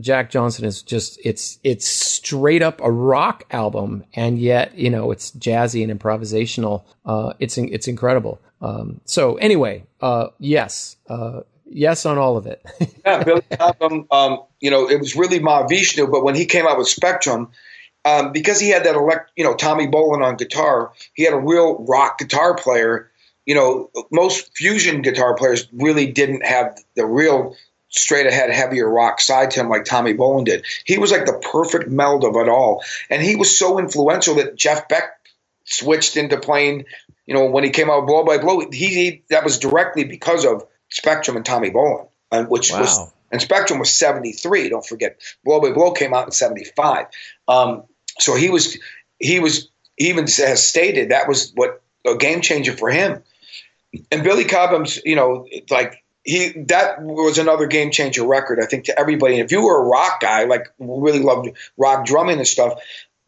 Jack 0.00 0.30
Johnson 0.30 0.64
is 0.64 0.82
just 0.82 1.18
it's 1.24 1.58
it's 1.62 1.86
straight 1.86 2.62
up 2.62 2.80
a 2.80 2.90
rock 2.90 3.44
album, 3.50 4.04
and 4.14 4.38
yet 4.38 4.76
you 4.76 4.90
know 4.90 5.10
it's 5.10 5.32
jazzy 5.32 5.82
and 5.88 6.00
improvisational. 6.00 6.84
Uh, 7.04 7.34
it's 7.38 7.58
it's 7.58 7.88
incredible. 7.88 8.40
Um, 8.60 9.00
so 9.04 9.36
anyway, 9.36 9.84
uh, 10.00 10.28
yes, 10.38 10.96
uh, 11.08 11.40
yes 11.66 12.06
on 12.06 12.18
all 12.18 12.36
of 12.36 12.46
it. 12.46 12.64
yeah, 13.04 13.22
Billy 13.22 13.42
Cobham. 13.58 14.06
Um, 14.10 14.42
you 14.60 14.70
know, 14.70 14.88
it 14.88 14.98
was 14.98 15.14
really 15.14 15.40
Mahavishnu, 15.40 16.10
but 16.10 16.24
when 16.24 16.34
he 16.34 16.46
came 16.46 16.66
out 16.66 16.78
with 16.78 16.88
Spectrum, 16.88 17.50
um, 18.04 18.32
because 18.32 18.58
he 18.58 18.70
had 18.70 18.84
that 18.84 18.94
elect, 18.94 19.32
you 19.36 19.44
know, 19.44 19.54
Tommy 19.54 19.86
Bolin 19.86 20.24
on 20.24 20.36
guitar, 20.36 20.92
he 21.12 21.24
had 21.24 21.34
a 21.34 21.38
real 21.38 21.84
rock 21.84 22.18
guitar 22.18 22.54
player. 22.54 23.10
You 23.44 23.54
know, 23.54 23.90
most 24.10 24.56
fusion 24.56 25.02
guitar 25.02 25.36
players 25.36 25.68
really 25.72 26.10
didn't 26.10 26.44
have 26.44 26.76
the 26.96 27.06
real 27.06 27.54
straight 27.96 28.26
ahead, 28.26 28.50
heavier 28.50 28.88
rock 28.88 29.20
side 29.20 29.50
to 29.52 29.60
him 29.60 29.68
like 29.68 29.84
Tommy 29.84 30.14
Bolin 30.14 30.44
did. 30.44 30.64
He 30.84 30.98
was 30.98 31.10
like 31.10 31.26
the 31.26 31.42
perfect 31.52 31.88
meld 31.88 32.24
of 32.24 32.36
it 32.36 32.48
all. 32.48 32.82
And 33.10 33.22
he 33.22 33.36
was 33.36 33.58
so 33.58 33.78
influential 33.78 34.36
that 34.36 34.56
Jeff 34.56 34.88
Beck 34.88 35.18
switched 35.64 36.16
into 36.16 36.38
playing, 36.38 36.84
you 37.26 37.34
know, 37.34 37.46
when 37.46 37.64
he 37.64 37.70
came 37.70 37.90
out 37.90 38.06
Blow 38.06 38.24
by 38.24 38.38
Blow, 38.38 38.60
he, 38.70 38.86
he 38.86 39.22
that 39.30 39.44
was 39.44 39.58
directly 39.58 40.04
because 40.04 40.44
of 40.44 40.66
Spectrum 40.88 41.36
and 41.36 41.44
Tommy 41.44 41.70
Bolin, 41.70 42.08
and 42.30 42.48
which 42.48 42.70
wow. 42.72 42.80
was 42.80 43.12
and 43.32 43.42
Spectrum 43.42 43.80
was 43.80 43.92
73, 43.92 44.68
don't 44.68 44.86
forget. 44.86 45.20
Blow 45.44 45.60
by 45.60 45.72
Blow 45.72 45.92
came 45.92 46.14
out 46.14 46.26
in 46.26 46.30
75. 46.30 47.06
Um, 47.48 47.84
so 48.18 48.34
he 48.36 48.50
was 48.50 48.78
he 49.18 49.40
was 49.40 49.68
he 49.96 50.10
even 50.10 50.26
has 50.26 50.66
stated 50.66 51.10
that 51.10 51.28
was 51.28 51.52
what 51.54 51.82
a 52.06 52.16
game 52.16 52.40
changer 52.40 52.72
for 52.72 52.90
him. 52.90 53.22
And 54.10 54.22
Billy 54.22 54.44
Cobham's, 54.44 55.00
you 55.04 55.16
know, 55.16 55.46
like 55.70 56.02
he 56.26 56.52
that 56.66 57.00
was 57.00 57.38
another 57.38 57.66
game 57.66 57.90
changer 57.90 58.26
record, 58.26 58.58
I 58.60 58.66
think, 58.66 58.86
to 58.86 58.98
everybody. 58.98 59.34
And 59.38 59.44
if 59.44 59.52
you 59.52 59.62
were 59.62 59.80
a 59.80 59.86
rock 59.86 60.20
guy, 60.20 60.44
like 60.44 60.66
really 60.78 61.20
loved 61.20 61.50
rock 61.76 62.04
drumming 62.04 62.38
and 62.38 62.46
stuff, 62.46 62.80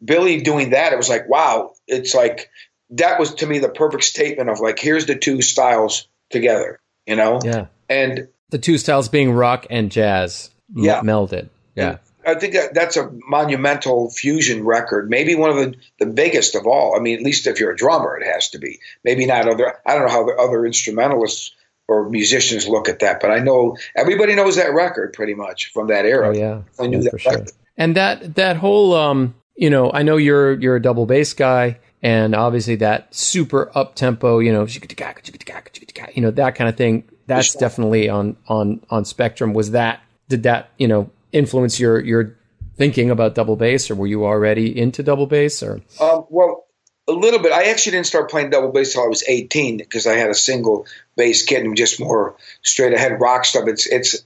Billy 0.03 0.41
doing 0.41 0.71
that, 0.71 0.93
it 0.93 0.97
was 0.97 1.09
like, 1.09 1.27
wow, 1.29 1.73
it's 1.87 2.13
like 2.13 2.49
that 2.91 3.19
was 3.19 3.35
to 3.35 3.47
me 3.47 3.59
the 3.59 3.69
perfect 3.69 4.03
statement 4.03 4.49
of 4.49 4.59
like, 4.59 4.79
here's 4.79 5.05
the 5.05 5.15
two 5.15 5.41
styles 5.41 6.07
together, 6.29 6.79
you 7.05 7.15
know? 7.15 7.39
Yeah. 7.43 7.67
And 7.87 8.27
The 8.49 8.57
two 8.57 8.77
styles 8.77 9.09
being 9.09 9.31
rock 9.31 9.65
and 9.69 9.91
jazz 9.91 10.49
m- 10.75 10.83
Yeah. 10.83 11.01
melded. 11.01 11.49
Yeah. 11.75 11.97
I 12.25 12.35
think 12.35 12.53
that 12.53 12.73
that's 12.73 12.97
a 12.97 13.09
monumental 13.27 14.09
fusion 14.11 14.65
record, 14.65 15.09
maybe 15.09 15.35
one 15.35 15.51
of 15.51 15.55
the, 15.55 15.75
the 15.99 16.05
biggest 16.05 16.53
of 16.55 16.67
all. 16.67 16.95
I 16.95 16.99
mean, 16.99 17.17
at 17.17 17.23
least 17.23 17.47
if 17.47 17.59
you're 17.59 17.71
a 17.71 17.77
drummer, 17.77 18.17
it 18.17 18.25
has 18.25 18.49
to 18.49 18.59
be. 18.59 18.79
Maybe 19.03 19.25
not 19.25 19.47
other. 19.47 19.77
I 19.85 19.93
don't 19.95 20.05
know 20.05 20.11
how 20.11 20.25
the 20.25 20.35
other 20.35 20.65
instrumentalists 20.65 21.53
or 21.89 22.09
musicians 22.09 22.67
look 22.67 22.87
at 22.87 22.99
that, 22.99 23.19
but 23.19 23.31
I 23.31 23.39
know 23.39 23.75
everybody 23.95 24.35
knows 24.35 24.55
that 24.55 24.73
record 24.73 25.13
pretty 25.13 25.33
much 25.33 25.71
from 25.73 25.87
that 25.87 26.05
era. 26.05 26.29
Oh 26.29 26.31
yeah. 26.31 26.61
I 26.79 26.87
knew 26.87 26.97
Yeah, 26.97 27.03
that 27.05 27.11
for 27.11 27.19
sure. 27.19 27.45
And 27.77 27.95
that 27.95 28.35
that 28.35 28.57
whole 28.57 28.93
um, 28.93 29.33
you 29.55 29.69
know, 29.69 29.91
I 29.91 30.03
know 30.03 30.17
you're 30.17 30.53
you're 30.59 30.75
a 30.75 30.81
double 30.81 31.05
bass 31.05 31.33
guy, 31.33 31.79
and 32.01 32.35
obviously 32.35 32.75
that 32.77 33.13
super 33.13 33.71
up 33.75 33.95
tempo, 33.95 34.39
you 34.39 34.53
know, 34.53 34.65
you 34.65 36.21
know 36.21 36.31
that 36.31 36.55
kind 36.55 36.69
of 36.69 36.77
thing. 36.77 37.03
That's 37.27 37.53
definitely 37.55 38.07
on 38.09 38.37
on 38.47 38.81
on 38.89 39.05
Spectrum. 39.05 39.53
Was 39.53 39.71
that 39.71 40.01
did 40.29 40.43
that 40.43 40.69
you 40.77 40.87
know 40.87 41.09
influence 41.31 41.79
your 41.79 41.99
your 41.99 42.35
thinking 42.77 43.11
about 43.11 43.35
double 43.35 43.55
bass, 43.55 43.91
or 43.91 43.95
were 43.95 44.07
you 44.07 44.25
already 44.25 44.77
into 44.77 45.03
double 45.03 45.27
bass? 45.27 45.61
Or 45.61 45.81
Um, 45.99 46.25
well, 46.29 46.65
a 47.09 47.11
little 47.11 47.39
bit. 47.39 47.51
I 47.51 47.65
actually 47.65 47.93
didn't 47.93 48.07
start 48.07 48.29
playing 48.29 48.51
double 48.51 48.71
bass 48.71 48.93
till 48.93 49.03
I 49.03 49.07
was 49.07 49.23
18 49.27 49.77
because 49.77 50.07
I 50.07 50.15
had 50.15 50.29
a 50.29 50.35
single 50.35 50.85
bass 51.15 51.43
kit 51.43 51.63
and 51.63 51.75
just 51.75 51.99
more 51.99 52.37
straight 52.61 52.93
ahead 52.93 53.19
rock 53.19 53.45
stuff. 53.45 53.67
It's 53.67 53.87
it's, 53.87 54.25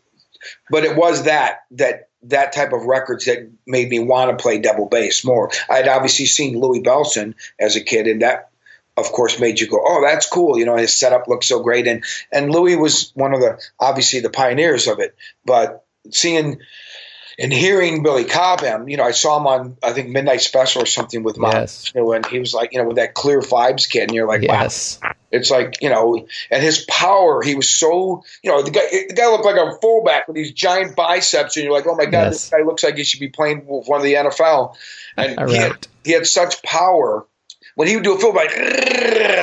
but 0.70 0.84
it 0.84 0.96
was 0.96 1.24
that 1.24 1.62
that 1.72 2.10
that 2.24 2.54
type 2.54 2.74
of 2.74 2.86
records 2.86 3.26
that 3.26 3.50
made 3.66 3.90
me 3.90 4.00
want 4.00 4.32
to 4.32 4.42
play 4.42 4.60
double 4.60 4.88
bass 4.88 5.26
more. 5.26 5.52
I 5.70 5.78
had 5.78 5.88
obviously 5.88 6.26
seen 6.26 6.60
Louis 6.60 6.82
Bellson 6.82 7.36
as 7.60 7.76
a 7.76 7.82
kid, 7.82 8.08
and 8.08 8.22
that. 8.22 8.50
Of 8.96 9.12
course, 9.12 9.40
made 9.40 9.60
you 9.60 9.68
go, 9.68 9.82
oh, 9.84 10.06
that's 10.06 10.30
cool. 10.30 10.56
You 10.56 10.68
know, 10.68 10.78
his 10.78 10.96
setup 10.96 11.28
looks 11.28 11.48
so 11.48 11.64
great, 11.64 11.88
and 11.88 12.04
and 12.32 12.52
Louis 12.52 12.76
was 12.76 13.12
one 13.16 13.34
of 13.34 13.40
the 13.40 13.60
obviously 13.80 14.20
the 14.20 14.30
pioneers 14.30 14.88
of 14.88 15.00
it. 15.00 15.16
But 15.44 15.84
seeing 16.12 16.60
and 17.40 17.52
hearing 17.52 18.04
Billy 18.04 18.26
Cobham, 18.26 18.88
you 18.90 18.98
know, 18.98 19.04
I 19.04 19.12
saw 19.12 19.38
him 19.40 19.48
on 19.48 19.78
I 19.84 19.94
think 19.94 20.10
Midnight 20.10 20.42
Special 20.42 20.82
or 20.84 20.86
something 20.86 21.24
with 21.24 21.38
Mom, 21.38 21.52
Yes. 21.52 21.92
you 21.94 22.02
know, 22.02 22.12
and 22.14 22.26
he 22.26 22.40
was 22.40 22.54
like, 22.54 22.74
you 22.74 22.80
know, 22.80 22.88
with 22.88 22.98
that 22.98 23.14
clear 23.14 23.40
vibes 23.42 23.90
kid, 23.90 24.04
and 24.04 24.14
you're 24.14 24.28
like, 24.28 24.42
yes, 24.42 25.00
wow, 25.04 25.12
it's 25.32 25.50
like, 25.50 25.82
you 25.82 25.90
know, 25.90 26.28
and 26.52 26.64
his 26.64 26.86
power, 26.90 27.42
he 27.42 27.56
was 27.56 27.70
so, 27.70 28.24
you 28.44 28.52
know, 28.52 28.62
the 28.62 28.72
guy, 28.72 28.82
the 29.08 29.14
guy 29.16 29.28
looked 29.30 29.46
like 29.46 29.56
a 29.56 29.78
fullback 29.82 30.28
with 30.28 30.36
these 30.36 30.52
giant 30.52 30.96
biceps, 30.96 31.56
and 31.58 31.64
you're 31.66 31.74
like, 31.74 31.88
oh 31.88 31.96
my 31.96 32.06
god, 32.06 32.26
Yes. 32.26 32.32
this 32.34 32.50
guy 32.50 32.64
looks 32.66 32.84
like 32.84 32.96
he 32.98 33.04
should 33.04 33.20
be 33.20 33.30
playing 33.30 33.66
with 33.66 33.88
one 33.88 34.00
of 34.00 34.04
the 34.06 34.14
NFL, 34.14 34.76
and 35.18 35.40
All 35.40 35.48
he, 35.48 35.56
had, 35.56 35.88
he 36.04 36.12
had 36.12 36.26
such 36.28 36.62
power. 36.64 37.26
When 37.76 37.88
he 37.88 37.96
would 37.96 38.04
do 38.04 38.14
a 38.14 38.20
fullback, 38.20 38.56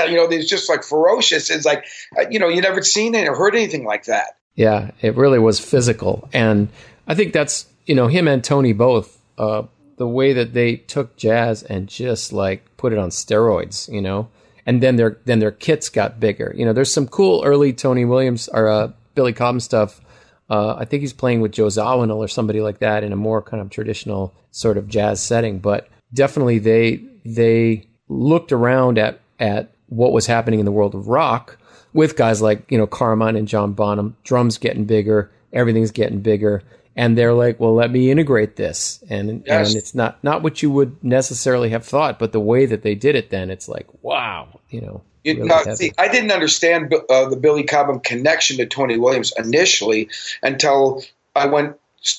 you 0.09 0.17
know, 0.17 0.29
it's 0.31 0.49
just 0.49 0.69
like 0.69 0.85
ferocious. 0.85 1.51
It's 1.51 1.67
like, 1.67 1.85
uh, 2.17 2.27
you 2.31 2.39
know, 2.39 2.47
you 2.49 2.61
never 2.61 2.81
seen 2.81 3.17
it 3.17 3.27
or 3.27 3.35
heard 3.35 3.57
anything 3.57 3.85
like 3.85 4.05
that. 4.05 4.37
Yeah, 4.55 4.93
it 5.01 5.17
really 5.17 5.41
was 5.41 5.59
physical, 5.59 6.29
and 6.33 6.69
I 7.11 7.15
think 7.17 7.33
that's 7.33 7.67
you 7.87 7.97
know 7.97 8.07
him 8.07 8.29
and 8.29 8.43
Tony 8.43 8.73
both. 8.73 9.21
Uh, 9.37 9.65
the 9.97 10.07
way 10.07 10.33
that 10.33 10.55
they 10.55 10.77
took 10.77 11.17
jazz 11.17 11.63
and 11.65 11.89
just 11.89 12.33
like 12.33 12.65
put 12.77 12.93
it 12.93 12.99
on 12.99 13.11
steroids, 13.11 13.93
you 13.93 14.01
know, 14.01 14.29
and 14.65 14.81
then 14.81 14.95
their 14.95 15.19
then 15.25 15.41
their 15.41 15.51
kits 15.51 15.89
got 15.89 16.21
bigger. 16.21 16.55
You 16.57 16.65
know, 16.65 16.73
there's 16.73 16.93
some 16.93 17.09
cool 17.09 17.43
early 17.45 17.73
Tony 17.73 18.05
Williams 18.05 18.49
or 18.49 18.69
uh, 18.69 18.93
Billy 19.15 19.33
Cobham 19.33 19.59
stuff. 19.59 20.01
Uh, 20.49 20.77
I 20.77 20.85
think 20.85 21.01
he's 21.01 21.13
playing 21.13 21.41
with 21.41 21.53
Joe 21.53 21.67
Zawinul 21.67 22.17
or 22.17 22.29
somebody 22.29 22.61
like 22.61 22.79
that 22.79 23.03
in 23.03 23.13
a 23.13 23.17
more 23.17 23.43
kind 23.43 23.61
of 23.61 23.71
traditional 23.71 24.33
sort 24.53 24.79
of 24.79 24.89
jazz 24.89 25.21
setting. 25.21 25.59
But 25.59 25.89
definitely 26.15 26.61
they 26.61 27.03
they 27.25 27.89
looked 28.09 28.53
around 28.53 28.99
at 28.99 29.21
at 29.41 29.75
what 29.89 30.13
was 30.13 30.27
happening 30.27 30.61
in 30.61 30.65
the 30.65 30.73
world 30.73 30.95
of 30.95 31.09
rock 31.09 31.59
with 31.93 32.17
guys 32.17 32.41
like 32.41 32.71
you 32.71 32.79
know 32.79 32.87
Carmine 32.87 33.37
and 33.37 33.49
John 33.49 33.73
Bonham. 33.73 34.17
Drums 34.23 34.59
getting 34.59 34.85
bigger, 34.85 35.31
everything's 35.53 35.91
getting 35.91 36.21
bigger, 36.21 36.63
and 36.97 37.17
they're 37.17 37.35
like, 37.35 37.61
well, 37.61 37.75
let 37.75 37.91
me 37.91 38.11
integrate 38.11 38.57
this, 38.57 39.03
and 39.09 39.43
Yes. 39.47 39.69
and 39.69 39.77
it's 39.77 39.95
not 39.95 40.23
not 40.23 40.43
what 40.43 40.63
you 40.63 40.71
would 40.71 41.03
necessarily 41.03 41.71
have 41.71 41.85
thought, 41.85 42.19
but 42.19 42.33
the 42.33 42.41
way 42.41 42.67
that 42.67 42.83
they 42.83 42.95
did 42.95 43.15
it, 43.15 43.31
then 43.31 43.51
it's 43.51 43.69
like, 43.69 43.87
wow, 44.03 44.61
you 44.71 44.81
know. 44.81 45.03
You 45.23 45.35
really 45.37 45.49
know, 45.49 45.75
see, 45.75 45.93
I 45.99 46.09
didn't 46.09 46.33
understand 46.33 46.95
uh, 46.95 47.29
the 47.29 47.37
Billy 47.37 47.65
Cobham 47.65 48.01
connection 48.01 48.57
to 48.57 48.67
Tony 48.67 48.97
Williams 48.97 49.35
initially 49.37 50.09
until 50.43 51.03
I 51.37 51.45
went, 51.45 51.77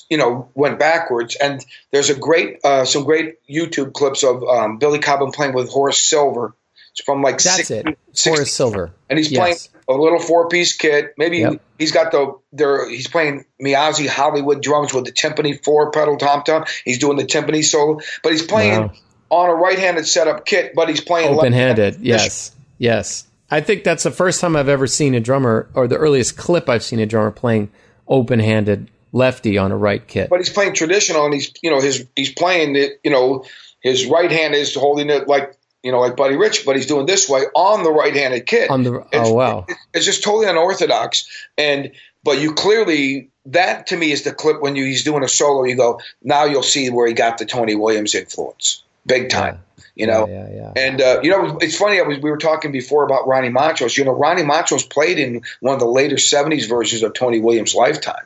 you 0.08 0.16
know, 0.16 0.48
went 0.54 0.78
backwards. 0.78 1.34
And 1.34 1.64
there's 1.90 2.10
a 2.10 2.14
great, 2.14 2.60
uh, 2.64 2.84
some 2.84 3.02
great 3.02 3.44
YouTube 3.50 3.92
clips 3.92 4.22
of 4.22 4.44
um, 4.44 4.78
Billy 4.78 5.00
Cobham 5.00 5.32
playing 5.32 5.52
with 5.52 5.68
Horace 5.68 5.98
Silver. 5.98 6.54
It's 6.92 7.02
from 7.04 7.22
like 7.22 7.38
That's 7.42 7.66
60 7.68 7.74
it. 7.74 7.98
60 8.12 8.30
Horace 8.30 8.52
Silver. 8.54 8.90
and 9.08 9.18
he's 9.18 9.30
Yes. 9.32 9.38
playing 9.40 9.58
a 9.98 10.02
little 10.02 10.18
four-piece 10.18 10.76
kit. 10.76 11.14
Maybe 11.16 11.38
Yep. 11.38 11.60
he's 11.78 11.90
got 11.92 12.12
the 12.12 12.34
there. 12.52 12.88
He's 12.88 13.08
playing 13.08 13.44
Meazzi 13.62 14.06
Hollywood 14.06 14.62
drums 14.62 14.92
with 14.92 15.06
the 15.06 15.12
timpani 15.12 15.62
four-pedal 15.64 16.18
tom-tom. 16.18 16.64
He's 16.84 16.98
doing 16.98 17.16
the 17.16 17.24
timpani 17.24 17.64
solo, 17.64 18.00
but 18.22 18.32
he's 18.32 18.42
playing 18.42 18.80
Wow. 18.82 18.92
on 19.30 19.48
a 19.50 19.54
right-handed 19.54 20.06
setup 20.06 20.44
kit. 20.44 20.72
But 20.74 20.88
he's 20.90 21.00
playing 21.00 21.34
open 21.34 21.52
handed. 21.54 21.96
Yes, 22.00 22.52
yes. 22.78 23.24
I 23.50 23.60
think 23.60 23.84
that's 23.84 24.02
the 24.02 24.10
first 24.10 24.40
time 24.40 24.54
I've 24.56 24.68
ever 24.68 24.86
seen 24.86 25.14
a 25.14 25.20
drummer, 25.20 25.68
or 25.74 25.86
the 25.88 25.96
earliest 25.96 26.36
clip 26.36 26.68
I've 26.68 26.82
seen 26.84 26.98
a 27.00 27.06
drummer 27.06 27.30
playing 27.30 27.70
open 28.08 28.38
handed 28.38 28.88
lefty 29.12 29.56
on 29.58 29.70
a 29.72 29.76
right 29.76 30.06
kit. 30.06 30.28
but 30.30 30.40
he's 30.40 30.48
playing 30.50 30.72
traditional, 30.74 31.24
and 31.24 31.34
he's 31.34 31.52
you 31.62 31.70
know 31.70 31.80
his 31.80 32.06
he's 32.16 32.32
playing 32.32 32.76
it. 32.76 33.00
You 33.04 33.10
know 33.10 33.44
his 33.80 34.06
right 34.06 34.30
hand 34.30 34.54
is 34.54 34.74
holding 34.74 35.10
it 35.10 35.26
like 35.28 35.54
you 35.82 35.92
know 35.92 36.00
like 36.00 36.16
Buddy 36.16 36.36
Rich, 36.36 36.64
but 36.64 36.76
he's 36.76 36.86
doing 36.86 37.06
this 37.06 37.28
way 37.28 37.42
on 37.54 37.82
the 37.82 37.90
right-handed 37.90 38.46
kit. 38.46 38.70
On 38.70 38.82
the 38.82 39.00
It's- 39.00 39.28
oh 39.28 39.34
wow, 39.34 39.66
it's 39.94 40.06
just 40.06 40.22
totally 40.22 40.46
unorthodox. 40.46 41.28
And 41.58 41.92
but 42.24 42.40
you 42.40 42.54
clearly 42.54 43.30
that 43.46 43.88
to 43.88 43.96
me 43.96 44.12
is 44.12 44.22
the 44.22 44.32
clip 44.32 44.62
when 44.62 44.76
you, 44.76 44.84
he's 44.84 45.02
doing 45.02 45.24
a 45.24 45.28
solo 45.28 45.64
you 45.64 45.76
go 45.76 46.00
now 46.22 46.44
you'll 46.44 46.62
see 46.62 46.90
where 46.90 47.08
he 47.08 47.12
got 47.12 47.38
the 47.38 47.44
tony 47.44 47.74
williams 47.74 48.14
influence 48.14 48.84
big 49.04 49.30
time 49.30 49.58
you 49.94 50.06
know? 50.06 50.26
Yeah, 50.26 50.48
yeah. 50.50 50.72
and 50.76 51.00
uh, 51.00 51.20
you 51.22 51.30
know 51.30 51.58
it's 51.60 51.76
funny 51.76 51.98
I 51.98 52.02
was, 52.02 52.18
we 52.18 52.30
were 52.30 52.38
talking 52.38 52.72
before 52.72 53.04
about 53.04 53.26
ronnie 53.26 53.50
montrose. 53.50 53.96
You 53.96 54.04
know 54.04 54.12
ronnie 54.12 54.42
montrose 54.42 54.84
played 54.84 55.18
in 55.18 55.42
one 55.60 55.74
of 55.74 55.80
the 55.80 55.86
later 55.86 56.16
70s 56.16 56.68
versions 56.68 57.02
of 57.02 57.14
tony 57.14 57.40
williams 57.40 57.74
lifetime. 57.74 58.24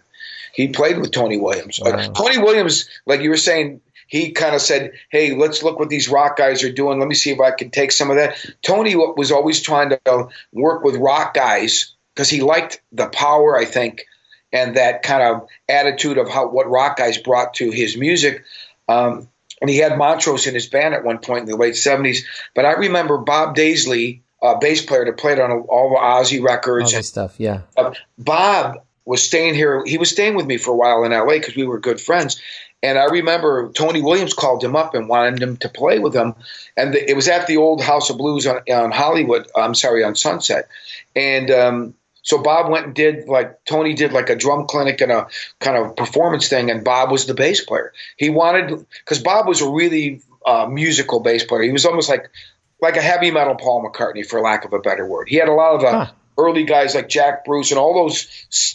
He 0.53 0.69
played 0.69 0.99
with 0.99 1.13
tony 1.13 1.39
williams. 1.39 1.81
Wow. 1.83 1.97
like, 1.97 2.15
tony 2.15 2.39
williams 2.39 2.89
like 3.05 3.21
you 3.21 3.31
were 3.31 3.37
saying 3.37 3.81
he 4.07 4.33
kind 4.33 4.55
of 4.55 4.61
said, 4.61 4.93
"Hey, 5.11 5.35
let's 5.35 5.63
look 5.63 5.79
what 5.79 5.89
these 5.89 6.09
rock 6.09 6.37
guys 6.37 6.63
are 6.65 6.73
doing. 6.73 6.99
Let 6.99 7.09
me 7.09 7.15
see 7.15 7.31
if 7.31 7.41
I 7.41 7.51
can 7.51 7.71
take 7.71 7.93
some 7.93 8.11
of 8.11 8.17
that." 8.17 8.37
Tony 8.63 8.95
was 8.97 9.33
always 9.33 9.61
trying 9.61 9.91
to 9.91 10.29
work 10.53 10.85
with 10.85 10.97
rock 10.97 11.35
guys 11.35 11.95
because 12.15 12.31
he 12.31 12.41
liked 12.41 12.81
the 12.93 13.09
power, 13.09 13.57
I 13.57 13.65
think, 13.65 14.07
and 14.53 14.77
that 14.77 15.03
kind 15.03 15.23
of 15.23 15.49
attitude 15.69 16.19
of 16.19 16.29
how 16.29 16.49
what 16.49 16.71
rock 16.71 16.97
guys 16.97 17.19
brought 17.19 17.55
to 17.55 17.71
his 17.71 17.97
music. 17.97 18.45
Um, 18.89 19.29
and 19.61 19.71
he 19.71 19.79
had 19.79 19.99
Montrose 19.99 20.47
in 20.47 20.55
his 20.55 20.67
band 20.67 20.95
at 20.95 21.05
one 21.05 21.19
point 21.19 21.41
in 21.41 21.47
the 21.47 21.57
late 21.57 21.75
'70s. 21.75 22.25
But 22.55 22.65
I 22.65 22.73
remember 22.73 23.19
Bob 23.19 23.57
Daisley, 23.57 24.21
a 24.43 24.59
bass 24.59 24.85
player 24.85 25.05
that 25.05 25.17
played 25.17 25.39
on 25.39 25.51
all 25.51 25.91
the 25.91 25.97
Ozzy 25.97 26.43
records 26.43 26.93
All 26.93 26.99
that 27.01 27.05
stuff. 27.05 27.35
Yeah, 27.39 27.63
uh, 27.77 27.93
Bob 28.19 28.83
was 29.05 29.23
staying 29.23 29.55
here. 29.55 29.83
He 29.87 29.99
was 29.99 30.11
staying 30.11 30.35
with 30.35 30.47
me 30.47 30.59
for 30.59 30.73
a 30.73 30.77
while 30.77 31.05
in 31.05 31.13
LA 31.13 31.35
because 31.35 31.57
we 31.57 31.65
were 31.65 31.79
good 31.79 32.01
friends. 32.01 32.41
And 32.87 32.97
I 32.99 33.05
remember 33.07 33.73
Tony 33.73 34.01
Williams 34.01 34.33
called 34.33 34.63
him 34.63 34.77
up 34.77 34.95
and 34.95 35.09
wanted 35.09 35.43
him 35.43 35.57
to 35.59 35.69
play 35.69 35.99
with 35.99 36.15
him. 36.15 36.35
And 36.77 36.95
the, 36.95 37.11
it 37.11 37.17
was 37.17 37.27
at 37.27 37.49
the 37.49 37.57
old 37.57 37.83
House 37.83 38.11
of 38.11 38.17
Blues 38.17 38.47
on, 38.47 38.59
on 38.71 38.93
Hollywood. 38.93 39.49
I'm 39.57 39.75
sorry, 39.75 40.05
on 40.05 40.15
Sunset. 40.15 40.69
And 41.17 41.51
um, 41.51 41.95
so 42.23 42.39
Bob 42.43 42.71
went 42.71 42.87
and 42.87 42.95
did 42.95 43.27
like 43.29 43.65
Tony 43.65 43.95
did 43.95 44.13
like 44.13 44.31
a 44.31 44.37
drum 44.37 44.67
clinic 44.67 45.01
and 45.01 45.11
a 45.11 45.27
kind 45.59 45.77
of 45.77 45.97
performance 45.97 46.49
thing. 46.49 46.71
And 46.71 46.85
Bob 46.85 47.11
was 47.11 47.27
the 47.27 47.35
bass 47.35 47.65
player. 47.65 47.93
He 48.17 48.31
wanted 48.31 48.87
because 49.05 49.21
Bob 49.21 49.49
was 49.49 49.61
a 49.63 49.69
really 49.69 50.23
uh, 50.47 50.67
musical 50.71 51.19
bass 51.19 51.45
player. 51.45 51.63
He 51.63 51.73
was 51.73 51.87
almost 51.87 52.09
like 52.09 52.31
like 52.81 52.97
a 52.97 53.03
heavy 53.03 53.33
metal 53.33 53.57
Paul 53.57 53.85
McCartney, 53.85 54.25
for 54.25 54.41
lack 54.41 54.65
of 54.65 54.73
a 54.73 54.79
better 54.79 55.05
word. 55.07 55.29
He 55.29 55.37
had 55.37 55.49
a 55.49 55.53
lot 55.53 55.75
of 55.75 55.81
the 55.81 55.91
Huh. 55.91 56.13
early 56.39 56.65
guys 56.65 56.95
like 56.95 57.09
Jack 57.09 57.45
Bruce 57.47 57.71
and 57.73 57.81
all 57.81 57.95
those 57.95 58.29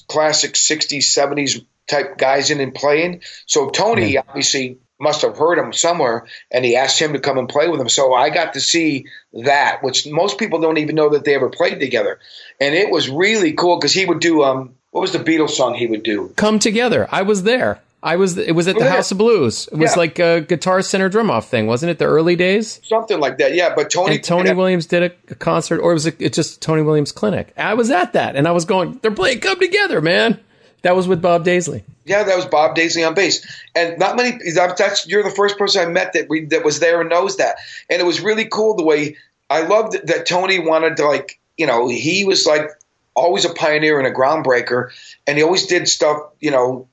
classic 0.07 0.53
60s, 0.53 1.03
70s 1.15 1.63
type 1.91 2.17
guys 2.17 2.49
in 2.49 2.59
and 2.59 2.73
playing. 2.73 3.21
So 3.45 3.69
Tony 3.69 4.17
obviously 4.17 4.77
must 4.99 5.21
have 5.23 5.37
heard 5.37 5.57
him 5.57 5.73
somewhere 5.73 6.25
and 6.51 6.63
he 6.63 6.75
asked 6.75 6.99
him 6.99 7.13
to 7.13 7.19
come 7.19 7.37
and 7.37 7.49
play 7.49 7.67
with 7.67 7.81
him. 7.81 7.89
So 7.89 8.13
I 8.13 8.29
got 8.29 8.53
to 8.53 8.61
see 8.61 9.05
that, 9.33 9.79
which 9.83 10.07
most 10.07 10.37
people 10.37 10.59
don't 10.61 10.77
even 10.77 10.95
know 10.95 11.09
that 11.09 11.25
they 11.25 11.33
ever 11.35 11.49
played 11.49 11.79
together. 11.79 12.19
And 12.59 12.73
it 12.75 12.89
was 12.91 13.09
really 13.09 13.53
cool 13.53 13.77
because 13.77 13.93
he 13.93 14.05
would 14.05 14.19
do, 14.19 14.43
um, 14.43 14.75
what 14.91 15.01
was 15.01 15.11
the 15.11 15.19
Beatles 15.19 15.51
song 15.51 15.73
he 15.73 15.87
would 15.87 16.03
do? 16.03 16.31
come 16.35 16.59
together. 16.59 17.07
I 17.11 17.21
was 17.23 17.43
there. 17.43 17.79
I 18.03 18.15
was. 18.15 18.35
It 18.35 18.55
was 18.55 18.67
at 18.67 18.75
the 18.79 18.83
Yeah. 18.85 18.95
House 18.95 19.11
of 19.11 19.19
Blues. 19.19 19.69
It 19.71 19.77
was 19.77 19.91
Yeah. 19.91 19.99
like 19.99 20.17
a 20.17 20.41
guitar 20.41 20.81
center 20.81 21.07
drum 21.07 21.29
off 21.29 21.49
thing, 21.49 21.67
wasn't 21.67 21.91
it? 21.91 21.99
The 21.99 22.05
early 22.05 22.35
days. 22.35 22.79
something 22.83 23.19
like 23.19 23.37
that. 23.37 23.53
Yeah, 23.53 23.75
but 23.75 23.91
Tony 23.91 24.15
And 24.15 24.23
Tony 24.23 24.51
Williams 24.53 24.87
did 24.87 25.03
a, 25.03 25.11
a 25.31 25.35
concert, 25.35 25.79
or 25.81 25.93
was 25.93 26.07
it 26.07 26.33
just 26.33 26.61
Tony 26.63 26.81
Williams 26.81 27.11
clinic? 27.11 27.53
I 27.55 27.75
was 27.75 27.91
at 27.91 28.13
that, 28.13 28.35
and 28.35 28.47
I 28.47 28.51
was 28.53 28.65
going. 28.65 28.97
They're 29.03 29.11
playing 29.11 29.39
"Come 29.41 29.59
Together," 29.59 30.01
man. 30.01 30.39
That 30.83 30.95
was 30.95 31.07
with 31.07 31.21
Bob 31.21 31.45
Daisley. 31.45 31.83
Yeah, 32.05 32.23
that 32.23 32.35
was 32.35 32.45
Bob 32.45 32.75
Daisley 32.75 33.05
on 33.07 33.13
bass, 33.13 33.45
and 33.75 33.99
not 33.99 34.15
many. 34.15 34.37
That's 34.53 35.07
you're 35.07 35.23
the 35.23 35.29
first 35.29 35.57
person 35.57 35.87
I 35.87 35.91
met 35.91 36.13
that 36.13 36.27
we, 36.29 36.45
that 36.45 36.65
was 36.65 36.79
there 36.79 37.01
and 37.01 37.09
knows 37.09 37.37
that, 37.37 37.57
and 37.89 38.01
it 38.01 38.05
was 38.05 38.19
really 38.21 38.45
cool 38.45 38.75
the 38.75 38.83
way 38.83 39.17
I 39.49 39.61
loved 39.61 40.07
that, 40.07 40.25
Tony 40.25 40.59
wanted 40.59 40.97
to 40.97 41.05
like 41.05 41.39
you 41.57 41.67
know 41.67 41.87
he 41.87 42.23
was 42.25 42.45
like 42.47 42.67
always 43.13 43.45
a 43.45 43.53
pioneer 43.53 43.99
and 43.99 44.07
a 44.07 44.11
groundbreaker, 44.11 44.89
and 45.27 45.37
he 45.37 45.43
always 45.43 45.67
did 45.67 45.87
stuff 45.87 46.17
you 46.39 46.49
know 46.51 46.87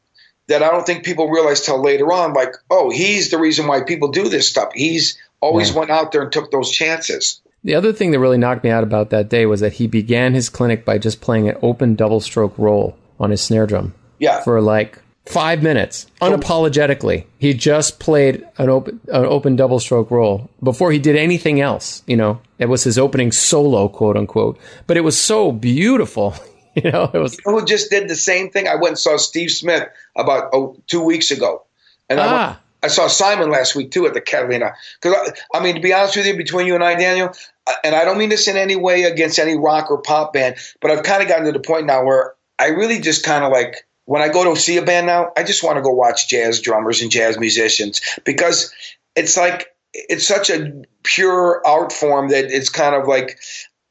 that 0.49 0.63
I 0.63 0.71
don't 0.71 0.85
think 0.87 1.05
people 1.05 1.29
realize 1.31 1.63
till 1.63 1.83
later 1.83 2.13
on. 2.13 2.33
Like, 2.35 2.55
oh, 2.71 2.91
he's 2.91 3.31
the 3.31 3.39
reason 3.39 3.67
why 3.67 3.83
people 3.83 4.09
do 4.09 4.29
this 4.29 4.49
stuff. 4.49 4.71
He's 4.75 5.19
always 5.41 5.71
Yeah. 5.71 5.79
went 5.79 5.91
out 5.91 6.13
there 6.13 6.23
and 6.23 6.33
took 6.33 6.51
those 6.51 6.71
chances. 6.71 7.41
The 7.65 7.75
other 7.75 7.93
thing 7.93 8.13
that 8.13 8.19
really 8.19 8.39
knocked 8.39 8.65
me 8.65 8.71
out 8.71 8.83
about 8.83 9.11
that 9.11 9.29
day 9.29 9.45
was 9.45 9.61
that 9.61 9.75
he 9.75 9.87
began 9.87 10.33
his 10.33 10.49
clinic 10.49 10.85
by 10.85 10.97
just 10.99 11.21
playing 11.21 11.49
an 11.49 11.57
open 11.61 11.97
double 11.97 12.21
stroke 12.21 12.55
roll 12.57 12.97
on 13.19 13.31
his 13.31 13.41
snare 13.41 13.67
drum 13.67 13.95
Yeah, 14.19 14.43
for 14.43 14.61
like 14.61 14.99
five 15.29 15.63
minutes, 15.63 16.07
unapologetically. 16.21 17.27
He 17.39 17.55
just 17.55 17.99
played 17.99 18.47
an 18.59 18.69
open 18.69 19.01
an 19.09 19.25
open 19.27 19.57
double 19.57 19.79
stroke 19.79 20.11
roll 20.11 20.51
before 20.63 20.91
he 20.91 20.99
did 20.99 21.17
anything 21.17 21.61
else. 21.61 22.03
You 22.07 22.17
know, 22.17 22.41
it 22.59 22.67
was 22.67 22.85
his 22.85 22.99
opening 22.99 23.33
solo, 23.33 23.89
quote 23.89 24.17
unquote. 24.17 24.59
But 24.87 24.97
it 24.97 25.03
was 25.03 25.19
so 25.19 25.53
beautiful. 25.53 26.35
You 26.75 26.93
know, 26.93 27.11
it 27.13 27.19
was 27.19 27.37
You 27.39 27.51
know 27.51 27.59
who 27.59 27.67
just 27.67 27.91
did 27.91 28.09
the 28.09 28.15
same 28.15 28.51
thing? 28.51 28.69
I 28.69 28.77
went 28.77 28.89
and 28.89 28.99
saw 28.99 29.17
Steve 29.17 29.51
Smith 29.51 29.89
about 30.15 30.51
oh, 30.53 30.77
two 30.87 31.03
weeks 31.03 31.33
ago, 31.33 31.65
and 32.09 32.21
I, 32.21 32.27
went, 32.27 32.39
ah. 32.39 32.61
I 32.85 32.87
saw 32.87 33.09
Simon 33.09 33.51
last 33.51 33.75
week 33.75 33.91
too 33.91 34.07
at 34.07 34.15
the 34.15 34.21
Catalina. 34.21 34.75
Because 35.03 35.35
I, 35.53 35.59
I 35.59 35.61
mean, 35.61 35.75
to 35.75 35.81
be 35.81 35.93
honest 35.93 36.17
with 36.17 36.27
you, 36.27 36.37
between 36.37 36.69
you 36.69 36.77
and 36.77 36.85
I, 36.85 36.95
Daniel, 36.95 37.33
uh, 37.67 37.73
and 37.83 37.97
I 37.97 38.05
don't 38.05 38.17
mean 38.17 38.29
this 38.29 38.47
in 38.47 38.57
any 38.57 38.77
way 38.77 39.05
against 39.05 39.41
any 39.41 39.57
rock 39.57 39.91
or 39.91 40.01
pop 40.01 40.33
band, 40.33 40.57
but 40.81 40.93
I've 40.93 41.03
kind 41.03 41.21
of 41.21 41.29
gotten 41.29 41.47
to 41.47 41.53
the 41.53 41.59
point 41.59 41.87
now 41.87 42.05
where 42.05 42.35
I 42.59 42.69
really 42.69 43.01
just 43.01 43.25
kind 43.25 43.45
of 43.45 43.53
like 43.53 43.87
when 44.05 44.23
I 44.23 44.29
go 44.29 44.43
to 44.45 44.59
see 44.59 44.79
a 44.79 44.83
band 44.83 45.07
now, 45.07 45.33
I 45.37 45.43
just 45.43 45.63
want 45.63 45.77
to 45.77 45.83
go 45.83 45.91
watch 45.91 46.29
jazz 46.29 46.61
drummers 46.61 47.03
and 47.03 47.11
jazz 47.11 47.39
musicians 47.39 48.01
because 48.25 48.73
it's 49.15 49.37
like 49.37 49.75
it's 49.93 50.27
such 50.27 50.51
a 50.51 50.83
pure 51.03 51.63
art 51.67 51.93
form 51.93 52.29
that 52.31 52.47
it's 52.47 52.71
kind 52.71 52.95
of 52.95 53.07
like 53.07 53.39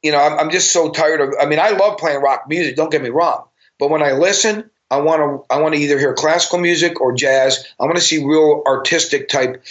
you 0.02 0.12
know 0.12 0.18
I'm, 0.18 0.38
I'm 0.38 0.50
just 0.50 0.72
so 0.72 0.90
tired 0.90 1.20
of. 1.20 1.34
I 1.40 1.46
mean, 1.46 1.58
I 1.58 1.70
love 1.70 1.98
playing 1.98 2.20
rock 2.20 2.46
music. 2.48 2.76
Don't 2.76 2.90
get 2.90 3.02
me 3.02 3.10
wrong, 3.10 3.44
but 3.78 3.90
when 3.90 4.02
I 4.02 4.12
listen, 4.12 4.70
I 4.90 5.00
want 5.00 5.20
to 5.20 5.54
I 5.54 5.60
want 5.60 5.74
to 5.74 5.80
either 5.80 5.98
hear 5.98 6.14
classical 6.14 6.58
music 6.58 7.00
or 7.00 7.14
jazz. 7.14 7.64
I 7.78 7.84
want 7.84 7.96
to 7.96 8.02
see 8.02 8.24
real 8.24 8.62
artistic 8.66 9.28
type 9.28 9.62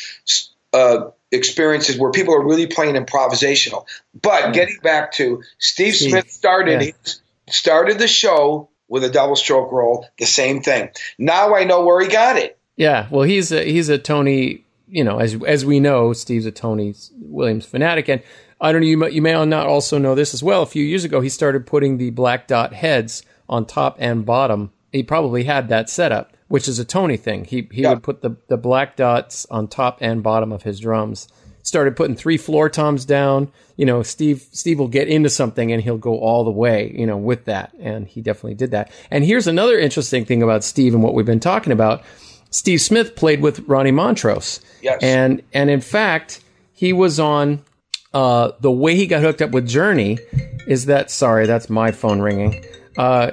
uh, 0.74 1.10
experiences 1.32 1.98
where 1.98 2.12
people 2.12 2.34
are 2.34 2.46
really 2.46 2.68
playing 2.68 2.96
improvisational. 2.96 3.86
But 4.22 4.54
getting 4.54 4.78
back 4.82 5.12
to 5.14 5.44
Steve, 5.60 5.96
Steve, 5.96 6.12
Smith 6.12 6.32
started 6.32 6.82
yeah. 6.82 7.14
started 7.50 8.00
the 8.00 8.08
show 8.08 8.70
with 8.90 9.04
a 9.04 9.10
double 9.10 9.36
stroke 9.36 9.72
roll, 9.72 10.06
the 10.18 10.26
same 10.26 10.62
thing. 10.62 10.90
Now 11.18 11.56
I 11.56 11.64
know 11.64 11.84
where 11.86 12.02
he 12.02 12.08
got 12.08 12.38
it. 12.38 12.58
Yeah, 12.76 13.08
well, 13.10 13.24
he's 13.24 13.52
a 13.52 13.64
he's 13.64 13.90
a 13.90 13.98
Tony. 13.98 14.64
You 14.90 15.04
know, 15.04 15.20
as 15.20 15.36
as 15.46 15.66
we 15.66 15.80
know, 15.80 16.14
Steve's 16.14 16.46
a 16.46 16.52
Tony 16.52 16.94
Williams 17.20 17.66
fanatic, 17.66 18.08
and 18.08 18.22
I 18.62 18.72
don't 18.72 18.82
know. 18.82 18.88
You 18.88 18.98
may, 18.98 19.10
you 19.10 19.22
may 19.22 19.34
not 19.46 19.68
also 19.68 19.98
know 19.98 20.16
this 20.16 20.34
as 20.34 20.42
well. 20.44 20.62
A 20.62 20.66
few 20.68 20.84
years 20.84 21.04
ago, 21.04 21.20
he 21.22 21.30
started 21.30 21.66
putting 21.66 21.98
the 21.98 22.12
black 22.12 22.48
dot 22.48 22.74
heads 22.74 23.24
on 23.50 23.66
top 23.66 23.98
and 24.00 24.26
bottom. 24.26 24.72
He 24.94 25.04
probably 25.04 25.44
had 25.44 25.68
that 25.70 25.90
setup, 25.90 26.32
which 26.48 26.68
is 26.70 26.80
a 26.80 26.86
Tony 26.86 27.18
thing. 27.18 27.44
He 27.46 27.68
he 27.72 27.82
Yeah. 27.82 27.90
would 27.96 28.04
put 28.04 28.22
the 28.22 28.38
the 28.48 28.58
black 28.58 28.96
dots 28.96 29.46
on 29.52 29.68
top 29.68 29.98
and 30.00 30.24
bottom 30.24 30.52
of 30.54 30.64
his 30.64 30.80
drums. 30.80 31.28
Started 31.68 31.98
putting 31.98 32.16
three 32.16 32.38
floor 32.38 32.70
toms 32.70 33.04
down. 33.04 33.52
You 33.76 33.86
know, 33.86 34.02
Steve 34.02 34.48
Steve 34.54 34.80
will 34.80 34.88
get 34.88 35.10
into 35.10 35.30
something 35.30 35.70
and 35.74 35.84
he'll 35.84 35.98
go 35.98 36.18
all 36.18 36.46
the 36.46 36.50
way. 36.50 36.96
You 36.98 37.06
know, 37.06 37.18
with 37.18 37.44
that, 37.44 37.74
and 37.78 38.08
he 38.08 38.22
definitely 38.22 38.54
did 38.54 38.72
that. 38.72 38.90
And 39.12 39.26
here's 39.26 39.48
another 39.48 39.78
interesting 39.78 40.24
thing 40.24 40.42
about 40.42 40.64
Steve 40.64 40.94
and 40.94 41.04
what 41.04 41.14
we've 41.14 41.26
been 41.26 41.42
talking 41.42 41.74
about. 41.74 42.04
Steve 42.52 42.80
Smith 42.80 43.18
played 43.18 43.42
with 43.42 43.60
Ronnie 43.68 43.92
Montrose. 43.92 44.62
Yes. 44.82 45.04
And 45.04 45.44
and 45.54 45.70
in 45.70 45.82
fact, 45.82 46.40
he 46.72 46.94
was 46.94 47.20
on 47.20 47.66
uh, 48.14 48.54
the 48.62 48.72
way 48.72 48.96
he 48.96 49.06
got 49.06 49.22
hooked 49.22 49.42
up 49.42 49.52
with 49.52 49.68
Journey 49.68 50.20
is 50.68 50.86
that 50.86 51.12
sorry, 51.12 51.48
that's 51.48 51.70
my 51.70 51.92
phone 51.92 52.22
ringing. 52.22 52.64
Uh, 52.98 53.32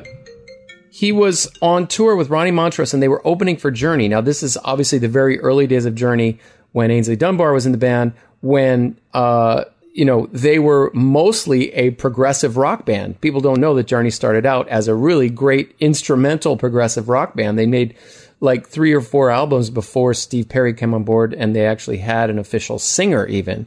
he 0.90 1.12
was 1.12 1.48
on 1.62 1.86
tour 1.86 2.16
with 2.16 2.30
Ronnie 2.30 2.50
Montrose 2.50 2.94
and 2.94 3.02
they 3.02 3.08
were 3.08 3.24
opening 3.24 3.56
for 3.56 3.70
Journey. 3.70 4.08
Now 4.08 4.20
this 4.20 4.42
is 4.42 4.56
obviously 4.64 4.98
the 4.98 5.08
very 5.08 5.38
early 5.40 5.68
days 5.68 5.86
of 5.86 5.94
Journey 5.94 6.40
when 6.74 6.90
Aynsley 6.90 7.16
Dunbar 7.16 7.52
was 7.52 7.66
in 7.66 7.72
the 7.72 7.78
band 7.78 8.12
when 8.42 8.98
uh, 9.14 9.64
you 9.92 10.04
know 10.04 10.28
they 10.32 10.58
were 10.58 10.90
mostly 10.92 11.72
a 11.72 11.90
progressive 11.90 12.56
rock 12.56 12.84
band. 12.84 13.20
People 13.20 13.40
don't 13.40 13.60
know 13.60 13.74
that 13.76 13.86
Journey 13.86 14.10
started 14.10 14.44
out 14.44 14.68
as 14.68 14.88
a 14.88 14.94
really 14.94 15.30
great 15.30 15.74
instrumental 15.78 16.56
progressive 16.56 17.08
rock 17.08 17.34
band. 17.36 17.58
They 17.58 17.66
made 17.66 17.94
like 18.40 18.66
three 18.66 18.92
or 18.92 19.00
four 19.00 19.30
albums 19.30 19.70
before 19.70 20.12
Steve 20.14 20.48
Perry 20.48 20.74
came 20.74 20.92
on 20.92 21.04
board 21.04 21.32
and 21.32 21.54
they 21.54 21.64
actually 21.64 21.98
had 21.98 22.28
an 22.28 22.40
official 22.40 22.80
singer 22.80 23.24
even. 23.28 23.66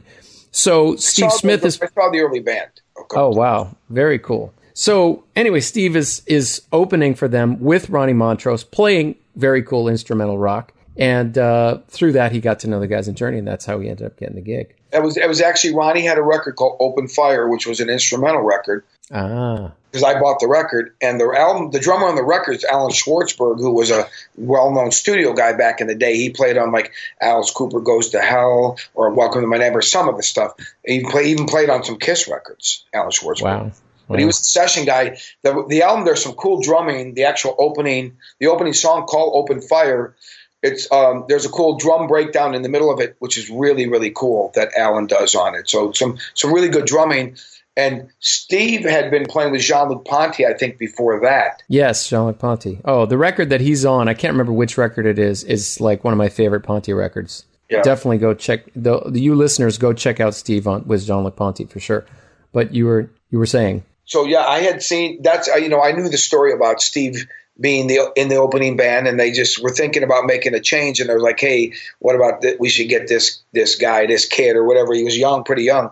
So 0.50 0.94
Steve 0.96 1.32
Smith 1.32 1.62
the, 1.62 1.68
is 1.68 1.80
I 1.80 1.86
saw 1.86 2.10
the 2.10 2.20
early 2.20 2.40
band. 2.40 2.70
Okay. 3.00 3.16
Oh 3.18 3.30
wow, 3.30 3.74
very 3.88 4.18
cool. 4.18 4.52
So 4.74 5.24
anyway, 5.34 5.60
Steve 5.60 5.96
is 5.96 6.22
is 6.26 6.60
opening 6.72 7.14
for 7.14 7.26
them 7.26 7.58
with 7.58 7.88
Ronnie 7.88 8.12
Montrose, 8.12 8.64
playing 8.64 9.16
very 9.34 9.62
cool 9.62 9.88
instrumental 9.88 10.36
rock, 10.38 10.74
and 10.98 11.38
uh, 11.38 11.78
through 11.88 12.12
that 12.12 12.32
he 12.32 12.40
got 12.40 12.60
to 12.60 12.68
know 12.68 12.80
the 12.80 12.86
guys 12.86 13.08
in 13.08 13.14
Journey, 13.14 13.38
and 13.38 13.46
that's 13.46 13.64
how 13.64 13.78
he 13.78 13.88
ended 13.88 14.06
up 14.06 14.18
getting 14.18 14.34
the 14.34 14.42
gig. 14.42 14.74
It 14.92 15.02
was 15.02 15.16
it 15.16 15.28
was 15.28 15.40
actually 15.40 15.74
Ronnie 15.74 16.04
had 16.04 16.18
a 16.18 16.22
record 16.22 16.56
called 16.56 16.76
Open 16.80 17.08
Fire, 17.08 17.48
which 17.48 17.66
was 17.66 17.80
an 17.80 17.88
instrumental 17.88 18.42
record. 18.42 18.84
Ah, 19.12 19.72
because 19.90 20.04
I 20.04 20.20
bought 20.20 20.38
the 20.40 20.48
record, 20.48 20.94
and 21.00 21.18
the 21.18 21.32
album, 21.34 21.70
the 21.70 21.80
drummer 21.80 22.06
on 22.08 22.14
the 22.14 22.22
record 22.22 22.56
is 22.56 22.64
Allan 22.64 22.92
Schwartzberg, 22.92 23.58
who 23.58 23.72
was 23.72 23.90
a 23.90 24.06
well-known 24.36 24.90
studio 24.90 25.32
guy 25.32 25.54
back 25.54 25.80
in 25.80 25.86
the 25.86 25.94
day. 25.94 26.16
He 26.16 26.28
played 26.30 26.58
on 26.58 26.72
like 26.72 26.92
Alice 27.20 27.50
Cooper 27.50 27.80
Goes 27.80 28.10
to 28.10 28.20
Hell 28.20 28.78
or 28.94 29.10
Welcome 29.14 29.40
to 29.40 29.46
My 29.46 29.56
Neighbor, 29.56 29.80
some 29.80 30.08
of 30.08 30.16
the 30.16 30.22
stuff. 30.22 30.52
He 30.84 31.04
play, 31.04 31.24
even 31.28 31.46
played 31.46 31.70
on 31.70 31.84
some 31.84 31.98
Kiss 31.98 32.28
records. 32.28 32.84
Allan 32.92 33.10
Schwartzberg. 33.10 33.42
wow. 33.42 33.72
But 34.08 34.18
he 34.20 34.24
was 34.24 34.40
a 34.40 34.44
session 34.44 34.86
guy. 34.86 35.18
The, 35.42 35.66
the 35.68 35.82
album, 35.82 36.06
there's 36.06 36.22
some 36.22 36.32
cool 36.32 36.62
drumming. 36.62 37.12
The 37.12 37.24
actual 37.24 37.54
opening, 37.58 38.16
the 38.40 38.46
opening 38.46 38.72
song 38.72 39.06
called 39.06 39.32
"Open 39.34 39.60
Fire." 39.60 40.16
It's 40.62 40.90
um, 40.90 41.24
there's 41.28 41.46
a 41.46 41.50
cool 41.50 41.76
drum 41.76 42.08
breakdown 42.08 42.54
in 42.54 42.62
the 42.62 42.68
middle 42.68 42.92
of 42.92 43.00
it, 43.00 43.16
which 43.20 43.38
is 43.38 43.48
really 43.50 43.88
really 43.88 44.10
cool 44.10 44.52
that 44.54 44.72
Alan 44.76 45.06
does 45.06 45.34
on 45.34 45.54
it. 45.54 45.68
So 45.68 45.92
some 45.92 46.18
some 46.34 46.52
really 46.52 46.68
good 46.68 46.86
drumming. 46.86 47.36
And 47.76 48.08
Steve 48.18 48.84
had 48.84 49.08
been 49.08 49.24
playing 49.24 49.52
with 49.52 49.60
Jean 49.60 49.88
Luc 49.88 50.04
Ponty, 50.04 50.44
I 50.44 50.52
think, 50.52 50.78
before 50.78 51.20
that. 51.20 51.62
Yes, 51.68 52.08
Jean 52.08 52.24
Luc 52.24 52.40
Ponty. 52.40 52.80
Oh, 52.84 53.06
the 53.06 53.16
record 53.16 53.50
that 53.50 53.60
he's 53.60 53.84
on, 53.84 54.08
I 54.08 54.14
can't 54.14 54.32
remember 54.32 54.52
which 54.52 54.76
record 54.76 55.06
it 55.06 55.16
is, 55.16 55.44
is 55.44 55.80
like 55.80 56.02
one 56.02 56.12
of 56.12 56.18
my 56.18 56.28
favorite 56.28 56.62
Ponty 56.62 56.92
records. 56.92 57.44
Yeah. 57.70 57.82
Definitely 57.82 58.18
go 58.18 58.34
check 58.34 58.64
the, 58.74 58.98
the 59.06 59.20
you 59.20 59.36
listeners 59.36 59.78
go 59.78 59.92
check 59.92 60.18
out 60.18 60.34
Steve 60.34 60.66
on 60.66 60.88
with 60.88 61.06
Jean 61.06 61.22
Luc 61.22 61.36
Ponty 61.36 61.66
for 61.66 61.78
sure. 61.78 62.04
But 62.52 62.74
you 62.74 62.86
were 62.86 63.10
you 63.30 63.38
were 63.38 63.46
saying 63.46 63.84
So 64.06 64.24
yeah, 64.24 64.44
I 64.44 64.60
had 64.60 64.82
seen 64.82 65.22
that's 65.22 65.48
uh, 65.48 65.56
you 65.56 65.68
know 65.68 65.80
I 65.80 65.92
knew 65.92 66.08
the 66.08 66.18
story 66.18 66.52
about 66.52 66.80
Steve 66.80 67.28
being 67.60 67.86
the 67.86 68.10
in 68.16 68.28
the 68.28 68.36
opening 68.36 68.76
band, 68.76 69.08
and 69.08 69.18
they 69.18 69.32
just 69.32 69.62
were 69.62 69.70
thinking 69.70 70.02
about 70.02 70.26
making 70.26 70.54
a 70.54 70.60
change, 70.60 71.00
and 71.00 71.08
they 71.08 71.14
were 71.14 71.20
like, 71.20 71.40
hey, 71.40 71.72
what 71.98 72.14
about 72.14 72.42
that? 72.42 72.60
We 72.60 72.68
should 72.68 72.88
get 72.88 73.08
this 73.08 73.42
this 73.52 73.76
guy, 73.76 74.06
this 74.06 74.26
kid, 74.26 74.56
or 74.56 74.64
whatever. 74.64 74.94
He 74.94 75.04
was 75.04 75.16
young, 75.16 75.44
pretty 75.44 75.64
young. 75.64 75.90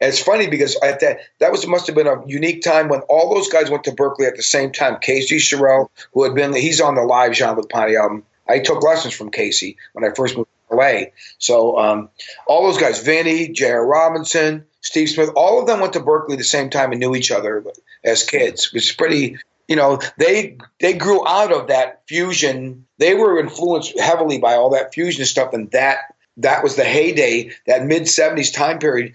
And 0.00 0.10
it's 0.10 0.22
funny 0.22 0.46
because 0.46 0.76
at 0.82 1.00
that 1.00 1.18
that 1.40 1.50
was 1.50 1.66
must 1.66 1.86
have 1.86 1.96
been 1.96 2.06
a 2.06 2.24
unique 2.26 2.62
time 2.62 2.88
when 2.88 3.00
all 3.02 3.34
those 3.34 3.48
guys 3.48 3.70
went 3.70 3.84
to 3.84 3.92
Berklee 3.92 4.28
at 4.28 4.36
the 4.36 4.42
same 4.42 4.70
time. 4.70 4.98
Casey 5.00 5.38
Scheuerell, 5.38 5.88
who 6.12 6.24
had 6.24 6.34
been 6.34 6.54
he's 6.54 6.80
on 6.80 6.94
the 6.94 7.02
live 7.02 7.32
Jean 7.32 7.60
Ponty 7.68 7.96
album. 7.96 8.24
I 8.48 8.60
took 8.60 8.82
lessons 8.82 9.14
from 9.14 9.30
Casey 9.30 9.76
when 9.92 10.04
I 10.04 10.14
first 10.14 10.36
moved 10.36 10.48
to 10.70 10.76
LA. 10.76 11.06
So 11.38 11.78
um, 11.78 12.08
all 12.46 12.64
those 12.64 12.80
guys, 12.80 13.02
Vinny, 13.02 13.48
J.R. 13.48 13.84
Robinson, 13.84 14.64
Steve 14.80 15.10
Smith, 15.10 15.30
all 15.36 15.60
of 15.60 15.66
them 15.66 15.80
went 15.80 15.92
to 15.94 16.00
Berklee 16.00 16.38
the 16.38 16.44
same 16.44 16.70
time 16.70 16.92
and 16.92 17.00
knew 17.00 17.14
each 17.14 17.30
other 17.30 17.64
as 18.04 18.22
kids. 18.22 18.70
It's 18.72 18.92
pretty, 18.92 19.36
you 19.68 19.76
know, 19.76 20.00
they 20.16 20.56
they 20.80 20.94
grew 20.94 21.26
out 21.28 21.52
of 21.52 21.68
that 21.68 22.02
fusion. 22.08 22.86
They 22.96 23.14
were 23.14 23.38
influenced 23.38 23.98
heavily 23.98 24.38
by 24.38 24.54
all 24.54 24.70
that 24.70 24.94
fusion 24.94 25.24
stuff, 25.26 25.52
and 25.52 25.70
that 25.72 25.98
that 26.38 26.62
was 26.64 26.74
the 26.74 26.84
heyday, 26.84 27.50
that 27.66 27.84
mid 27.84 28.04
'70s 28.04 28.52
time 28.52 28.78
period 28.78 29.14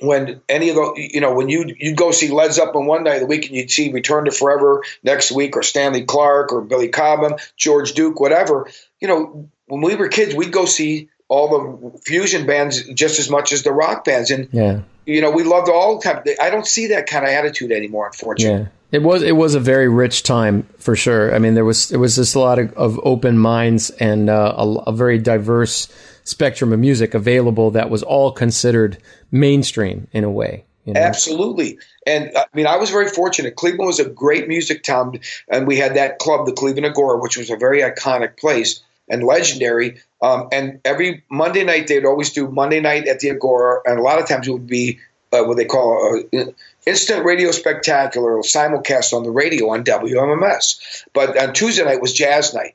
when 0.00 0.40
any 0.48 0.68
of 0.68 0.76
the 0.76 1.10
you 1.12 1.20
know 1.20 1.34
when 1.34 1.48
you 1.48 1.74
you'd 1.78 1.96
go 1.96 2.12
see 2.12 2.30
Led 2.30 2.52
Zeppelin 2.52 2.86
one 2.86 3.02
night 3.02 3.14
of 3.14 3.20
the 3.20 3.26
week 3.26 3.46
and 3.46 3.56
you'd 3.56 3.70
see 3.70 3.90
Return 3.92 4.26
to 4.26 4.30
Forever 4.30 4.84
next 5.02 5.32
week 5.32 5.56
or 5.56 5.64
Stanley 5.64 6.04
Clarke 6.04 6.52
or 6.52 6.62
Billy 6.62 6.88
Cobham, 6.88 7.34
George 7.56 7.92
Duke, 7.94 8.20
whatever. 8.20 8.70
You 9.00 9.08
know, 9.08 9.50
when 9.66 9.80
we 9.80 9.96
were 9.96 10.08
kids, 10.08 10.34
we'd 10.34 10.52
go 10.52 10.64
see 10.64 11.08
all 11.26 11.90
the 11.90 11.98
fusion 11.98 12.46
bands 12.46 12.86
just 12.94 13.18
as 13.18 13.28
much 13.28 13.52
as 13.52 13.64
the 13.64 13.72
rock 13.72 14.04
bands, 14.04 14.30
and 14.30 14.48
yeah 14.52 14.80
you 15.06 15.22
know 15.22 15.30
we 15.30 15.42
loved 15.42 15.68
all 15.68 15.98
the 15.98 16.04
time. 16.04 16.22
I 16.40 16.50
don't 16.50 16.66
see 16.66 16.88
that 16.88 17.06
kind 17.08 17.24
of 17.24 17.30
attitude 17.30 17.72
anymore, 17.72 18.06
unfortunately. 18.06 18.64
yeah 18.64 18.68
It 18.90 19.02
was 19.02 19.22
it 19.22 19.36
was 19.36 19.54
a 19.54 19.60
very 19.60 19.88
rich 19.88 20.22
time 20.22 20.66
for 20.78 20.96
sure. 20.96 21.34
I 21.34 21.38
mean, 21.38 21.54
there 21.54 21.64
was 21.64 21.90
there 21.90 21.98
was 21.98 22.16
just 22.16 22.34
a 22.34 22.40
lot 22.40 22.58
of, 22.58 22.72
of 22.72 22.98
open 23.02 23.38
minds 23.38 23.90
and 23.90 24.30
uh, 24.30 24.54
a, 24.56 24.66
a, 24.86 24.92
very 24.92 25.18
diverse 25.18 25.88
spectrum 26.24 26.72
of 26.72 26.78
music 26.78 27.12
available 27.12 27.70
that 27.72 27.90
was 27.90 28.02
all 28.02 28.32
considered 28.32 28.96
mainstream 29.30 30.08
in 30.12 30.24
a 30.24 30.30
way. 30.30 30.64
You 30.86 30.94
know? 30.94 31.00
Absolutely, 31.00 31.78
and 32.06 32.30
I 32.34 32.46
mean, 32.54 32.66
I 32.66 32.76
was 32.76 32.88
very 32.88 33.08
fortunate. 33.08 33.56
Cleveland 33.56 33.88
was 33.88 34.00
a 34.00 34.08
great 34.08 34.48
music 34.48 34.82
town, 34.82 35.20
and 35.50 35.66
we 35.66 35.76
had 35.76 35.94
that 35.96 36.18
club, 36.18 36.46
the 36.46 36.52
Cleveland 36.52 36.86
Agora, 36.86 37.20
which 37.20 37.36
was 37.36 37.50
a 37.50 37.56
very 37.56 37.82
iconic 37.82 38.38
place 38.38 38.82
and 39.10 39.22
legendary. 39.22 40.00
Um, 40.22 40.48
and 40.50 40.80
every 40.86 41.24
Monday 41.30 41.62
night, 41.62 41.88
they'd 41.88 42.06
always 42.06 42.32
do 42.32 42.48
Monday 42.48 42.80
night 42.80 43.06
at 43.06 43.20
the 43.20 43.30
Agora, 43.30 43.80
and 43.84 43.98
a 43.98 44.02
lot 44.02 44.18
of 44.18 44.26
times 44.26 44.48
it 44.48 44.52
would 44.52 44.66
be 44.66 44.98
uh, 45.32 45.42
what 45.44 45.58
they 45.58 45.66
call 45.66 46.22
a, 46.32 46.54
instant 46.88 47.24
radio 47.24 47.50
spectacular 47.50 48.38
simulcast 48.38 49.12
on 49.12 49.22
the 49.22 49.30
radio 49.30 49.70
on 49.70 49.84
WMMS. 49.84 51.04
But 51.12 51.38
on 51.38 51.52
Tuesday 51.52 51.84
night 51.84 52.00
was 52.00 52.12
jazz 52.12 52.54
night. 52.54 52.74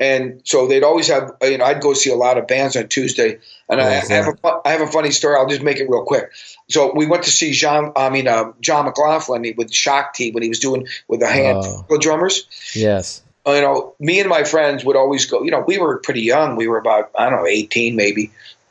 And 0.00 0.40
so 0.44 0.66
they'd 0.66 0.82
always 0.82 1.08
have, 1.08 1.36
you 1.42 1.58
know, 1.58 1.64
I'd 1.66 1.82
go 1.82 1.92
see 1.92 2.10
a 2.10 2.16
lot 2.16 2.38
of 2.38 2.46
bands 2.46 2.74
on 2.74 2.88
Tuesday. 2.88 3.38
And 3.68 3.82
I, 3.82 3.86
I, 3.86 4.14
have 4.14 4.28
a, 4.28 4.60
I 4.64 4.70
have 4.70 4.80
a 4.80 4.86
funny 4.86 5.10
story. 5.10 5.36
I'll 5.36 5.46
just 5.46 5.62
make 5.62 5.76
it 5.76 5.90
real 5.90 6.04
quick. 6.04 6.30
So 6.70 6.94
we 6.94 7.06
went 7.06 7.24
to 7.24 7.30
see 7.30 7.52
John, 7.52 7.92
I 7.94 8.08
mean, 8.08 8.26
uh, 8.26 8.52
John 8.62 8.86
McLaughlin 8.86 9.44
with 9.58 9.70
Shakti 9.70 10.32
when 10.32 10.42
he 10.42 10.48
was 10.48 10.58
doing 10.58 10.88
with 11.06 11.20
the 11.20 11.26
hand 11.26 11.58
oh. 11.62 11.98
drummers. 11.98 12.46
Yes. 12.74 13.22
Uh, 13.46 13.52
you 13.52 13.60
know, 13.60 13.94
me 14.00 14.20
and 14.20 14.30
my 14.30 14.44
friends 14.44 14.86
would 14.86 14.96
always 14.96 15.26
go, 15.26 15.42
you 15.42 15.50
know, 15.50 15.64
we 15.66 15.76
were 15.76 15.98
pretty 15.98 16.22
young. 16.22 16.56
We 16.56 16.66
were 16.66 16.78
about, 16.78 17.10
I 17.18 17.28
don't 17.28 17.40
know, 17.40 17.46
18 17.46 17.94
maybe, 17.94 18.30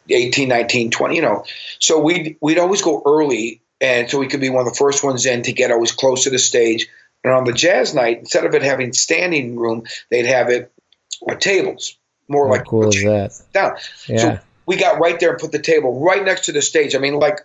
18, 0.10 0.50
19, 0.50 0.90
20, 0.90 1.16
you 1.16 1.22
know. 1.22 1.46
So 1.78 2.00
we'd, 2.00 2.38
we'd 2.42 2.58
always 2.58 2.82
go 2.82 3.04
early 3.06 3.62
and 3.82 4.10
so 4.10 4.20
we 4.20 4.28
could 4.28 4.42
be 4.42 4.50
one 4.50 4.66
of 4.66 4.72
the 4.72 4.78
first 4.78 5.04
ones 5.04 5.26
in 5.26 5.44
to 5.44 5.54
get 5.54 5.72
always 5.72 5.92
close 5.92 6.24
to 6.24 6.30
the 6.30 6.40
stage. 6.40 6.88
And 7.24 7.34
on 7.34 7.44
the 7.44 7.54
jazz 7.54 7.94
night, 7.94 8.20
instead 8.20 8.46
of 8.46 8.54
it 8.56 8.64
having 8.64 8.94
standing 8.94 9.58
room, 9.58 9.84
they'd 10.10 10.26
have 10.26 10.50
it 10.50 10.72
with 11.22 11.40
tables, 11.40 11.98
more 12.28 12.48
How 12.48 12.54
like 12.54 12.66
cool 12.66 12.88
is 12.88 13.04
that? 13.04 13.42
Down. 13.54 13.78
Yeah. 14.08 14.18
So 14.18 14.40
we 14.66 14.78
got 14.78 15.00
right 15.00 15.20
there 15.20 15.32
and 15.32 15.40
put 15.40 15.52
the 15.52 15.60
table 15.60 16.00
right 16.00 16.24
next 16.24 16.46
to 16.46 16.52
the 16.52 16.62
stage. 16.62 16.96
I 16.96 17.00
mean, 17.00 17.16
like, 17.16 17.40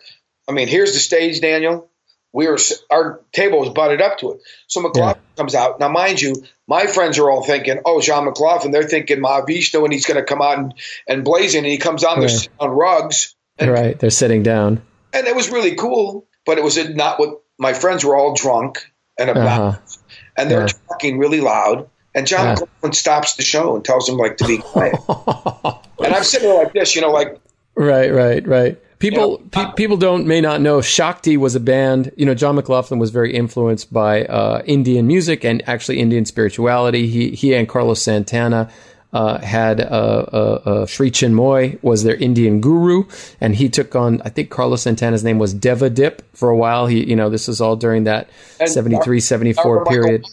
I 0.49 0.53
mean, 0.53 0.69
here's 0.69 0.93
the 0.93 1.01
stage, 1.01 1.41
Daniel. 1.41 1.89
We 2.33 2.49
were 2.49 2.59
our 2.91 3.21
table 3.33 3.61
was 3.61 3.71
butted 3.71 4.03
up 4.03 4.19
to 4.19 4.33
it. 4.33 4.41
So 4.67 4.81
McLaughlin 4.81 5.23
yeah. 5.23 5.37
comes 5.37 5.55
out. 5.55 5.79
Now, 5.79 5.89
mind 5.89 6.21
you, 6.21 6.35
my 6.67 6.87
friends 6.87 7.19
are 7.19 7.31
all 7.31 7.45
thinking, 7.45 7.81
"Oh, 7.85 8.01
John 8.01 8.25
McLaughlin." 8.25 8.73
They're 8.73 8.83
thinking 8.83 9.19
Mahavishnu, 9.19 9.85
and 9.85 9.93
he's 9.93 10.05
going 10.05 10.19
to 10.19 10.25
come 10.25 10.43
out 10.43 10.59
and, 10.59 10.75
and 11.07 11.25
blazing, 11.25 11.61
and 11.61 11.71
he 11.71 11.79
comes 11.79 12.03
on 12.03 12.19
right. 12.19 12.29
there 12.29 12.39
on 12.59 12.71
rugs. 12.71 13.37
And, 13.57 13.71
right, 13.71 13.97
they're 13.97 14.11
sitting 14.11 14.43
down 14.43 14.83
and 15.15 15.27
it 15.27 15.35
was 15.35 15.51
really 15.51 15.75
cool. 15.75 16.27
But 16.45 16.59
it 16.59 16.65
was 16.65 16.77
not 16.91 17.19
what 17.19 17.43
my 17.59 17.73
friends 17.73 18.05
were 18.05 18.17
all 18.17 18.35
drunk 18.35 18.91
and 19.19 19.31
about, 19.31 19.61
uh-huh. 19.61 19.99
and 20.37 20.51
they're 20.51 20.63
yeah. 20.63 20.89
talking 20.89 21.19
really 21.19 21.41
loud. 21.41 21.89
And 22.15 22.27
John 22.27 22.57
yeah. 22.83 22.91
stops 22.91 23.35
the 23.37 23.43
show 23.43 23.75
and 23.75 23.85
tells 23.85 24.07
them 24.07 24.19
like 24.19 24.37
to 24.37 24.47
be 24.47 24.59
quiet. 24.59 24.95
and 25.09 26.15
I'm 26.15 26.23
sitting 26.23 26.49
there 26.49 26.63
like 26.63 26.73
this, 26.73 26.95
you 26.95 27.01
know, 27.01 27.11
like 27.11 27.41
right, 27.75 28.13
right, 28.13 28.47
right. 28.47 28.81
People 29.01 29.39
you 29.39 29.39
know, 29.39 29.67
pe- 29.67 29.73
people 29.75 29.97
don't 29.97 30.27
may 30.27 30.41
not 30.41 30.61
know 30.61 30.81
Shakti 30.81 31.37
was 31.37 31.55
a 31.55 31.61
band. 31.61 32.13
You 32.17 32.27
know, 32.27 32.35
John 32.35 32.55
McLaughlin 32.55 33.01
was 33.01 33.11
very 33.11 33.35
influenced 33.35 33.93
by 33.93 34.25
uh, 34.27 34.63
Indian 34.65 35.07
music 35.07 35.45
and 35.45 35.63
actually 35.69 35.99
Indian 35.99 36.25
spirituality. 36.25 37.09
He 37.09 37.31
he 37.31 37.55
and 37.55 37.69
Carlos 37.69 38.01
Santana 38.01 38.71
uh, 39.15 39.39
had 39.39 39.81
uh, 39.81 39.85
uh, 39.85 40.87
Sri 40.87 41.11
Chinmoy 41.11 41.83
was 41.83 42.03
their 42.03 42.17
Indian 42.17 42.61
guru, 42.61 43.05
and 43.41 43.55
he 43.55 43.69
took 43.69 43.95
on 43.95 44.21
I 44.25 44.29
think 44.29 44.51
Carlos 44.51 44.83
Santana's 44.83 45.23
name 45.23 45.39
was 45.39 45.55
Devadip 45.55 46.21
for 46.35 46.51
a 46.51 46.57
while. 46.57 46.89
He 46.89 47.09
you 47.09 47.17
know 47.17 47.31
this 47.31 47.49
is 47.49 47.61
all 47.61 47.77
during 47.77 48.05
that 48.05 48.29
and 48.59 48.69
73, 48.69 49.21
74 49.21 49.85
period. 49.87 50.27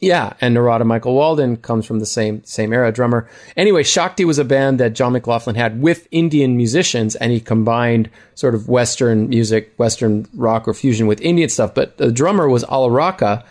Yeah, 0.00 0.34
and 0.40 0.52
Narada 0.52 0.84
Michael 0.84 1.14
Walden 1.14 1.56
comes 1.56 1.86
from 1.86 2.00
the 2.00 2.06
same 2.06 2.44
same 2.44 2.72
era, 2.72 2.90
drummer. 2.92 3.28
Anyway, 3.56 3.84
Shakti 3.84 4.24
was 4.24 4.38
a 4.38 4.44
band 4.44 4.80
that 4.80 4.94
John 4.94 5.12
McLaughlin 5.12 5.54
had 5.54 5.80
with 5.80 6.08
Indian 6.10 6.56
musicians, 6.56 7.14
and 7.14 7.30
he 7.30 7.40
combined 7.40 8.10
sort 8.34 8.56
of 8.56 8.68
Western 8.68 9.28
music, 9.28 9.72
Western 9.76 10.26
rock 10.34 10.66
or 10.66 10.74
fusion 10.74 11.06
with 11.06 11.20
Indian 11.20 11.48
stuff. 11.48 11.72
But 11.72 11.96
the 11.98 12.10
drummer 12.10 12.48
was 12.48 12.64
uh, 12.64 13.42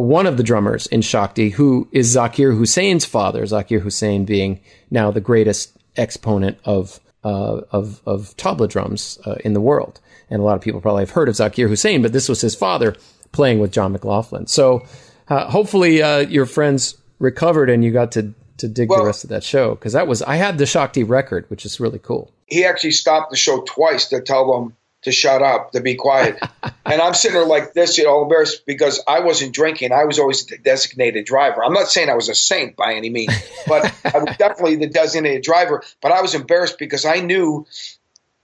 one 0.00 0.26
of 0.26 0.36
the 0.36 0.42
drummers 0.42 0.86
in 0.88 1.02
Shakti, 1.02 1.50
who 1.50 1.88
is 1.92 2.14
Zakir 2.14 2.56
Hussain's 2.56 3.04
father, 3.04 3.42
Zakir 3.44 3.80
Hussain 3.80 4.24
being 4.24 4.60
now 4.90 5.10
the 5.10 5.20
greatest 5.20 5.76
exponent 5.96 6.58
of 6.64 7.00
uh, 7.24 7.62
of, 7.70 8.02
of 8.04 8.36
tabla 8.36 8.68
drums 8.68 9.18
uh, 9.24 9.36
in 9.44 9.54
the 9.54 9.60
world. 9.60 10.00
And 10.28 10.40
a 10.40 10.44
lot 10.44 10.56
of 10.56 10.60
people 10.60 10.80
probably 10.80 11.02
have 11.02 11.10
heard 11.10 11.28
of 11.28 11.34
Zakir 11.34 11.68
Hussain, 11.68 12.02
but 12.02 12.12
this 12.12 12.28
was 12.28 12.42
his 12.42 12.54
father 12.54 12.94
playing 13.32 13.60
with 13.60 13.72
John 13.72 13.92
McLaughlin. 13.92 14.46
So 14.46 14.86
uh, 15.28 15.48
hopefully 15.48 16.02
uh, 16.02 16.18
your 16.18 16.44
friends 16.44 16.98
recovered 17.18 17.70
and 17.70 17.84
you 17.84 17.92
got 17.92 18.12
to 18.12 18.34
to 18.56 18.68
dig 18.68 18.88
well, 18.88 19.00
the 19.00 19.06
rest 19.06 19.24
of 19.24 19.30
that 19.30 19.42
show 19.42 19.74
because 19.74 19.94
that 19.94 20.06
was 20.06 20.22
I 20.22 20.36
had 20.36 20.58
the 20.58 20.66
Shakti 20.66 21.02
record, 21.02 21.46
which 21.48 21.64
is 21.64 21.80
really 21.80 21.98
cool. 21.98 22.30
He 22.46 22.64
actually 22.64 22.92
stopped 22.92 23.30
the 23.30 23.36
show 23.36 23.62
twice 23.62 24.08
to 24.10 24.20
tell 24.20 24.52
them 24.52 24.76
to 25.04 25.12
shut 25.12 25.42
up, 25.42 25.72
to 25.72 25.80
be 25.80 25.94
quiet. 25.94 26.38
and 26.86 27.00
I'm 27.00 27.14
sitting 27.14 27.36
there 27.36 27.46
like 27.46 27.74
this, 27.74 27.96
you 27.96 28.04
know, 28.04 28.22
embarrassed 28.22 28.66
because 28.66 29.02
I 29.06 29.20
wasn't 29.20 29.54
drinking. 29.54 29.92
I 29.92 30.04
was 30.04 30.18
always 30.18 30.44
the 30.46 30.58
designated 30.58 31.24
driver. 31.24 31.64
I'm 31.64 31.72
not 31.72 31.88
saying 31.88 32.10
I 32.10 32.14
was 32.14 32.28
a 32.28 32.34
saint 32.34 32.76
by 32.76 32.94
any 32.94 33.10
means, 33.10 33.32
but 33.66 33.84
I 34.04 34.18
was 34.18 34.36
definitely 34.36 34.76
the 34.76 34.88
designated 34.88 35.42
driver. 35.42 35.82
But 36.02 36.12
I 36.12 36.22
was 36.22 36.34
embarrassed 36.34 36.78
because 36.78 37.04
I 37.04 37.20
knew 37.20 37.66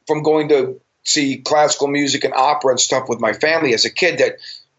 from 0.06 0.22
going 0.22 0.48
to 0.48 0.80
see 1.02 1.38
classical 1.38 1.88
music 1.88 2.24
and 2.24 2.34
opera 2.34 2.72
and 2.72 2.80
stuff 2.80 3.08
with 3.08 3.20
my 3.20 3.32
family 3.32 3.74
as 3.74 3.84
a 3.84 3.90
kid 3.90 4.18
that 4.18 4.36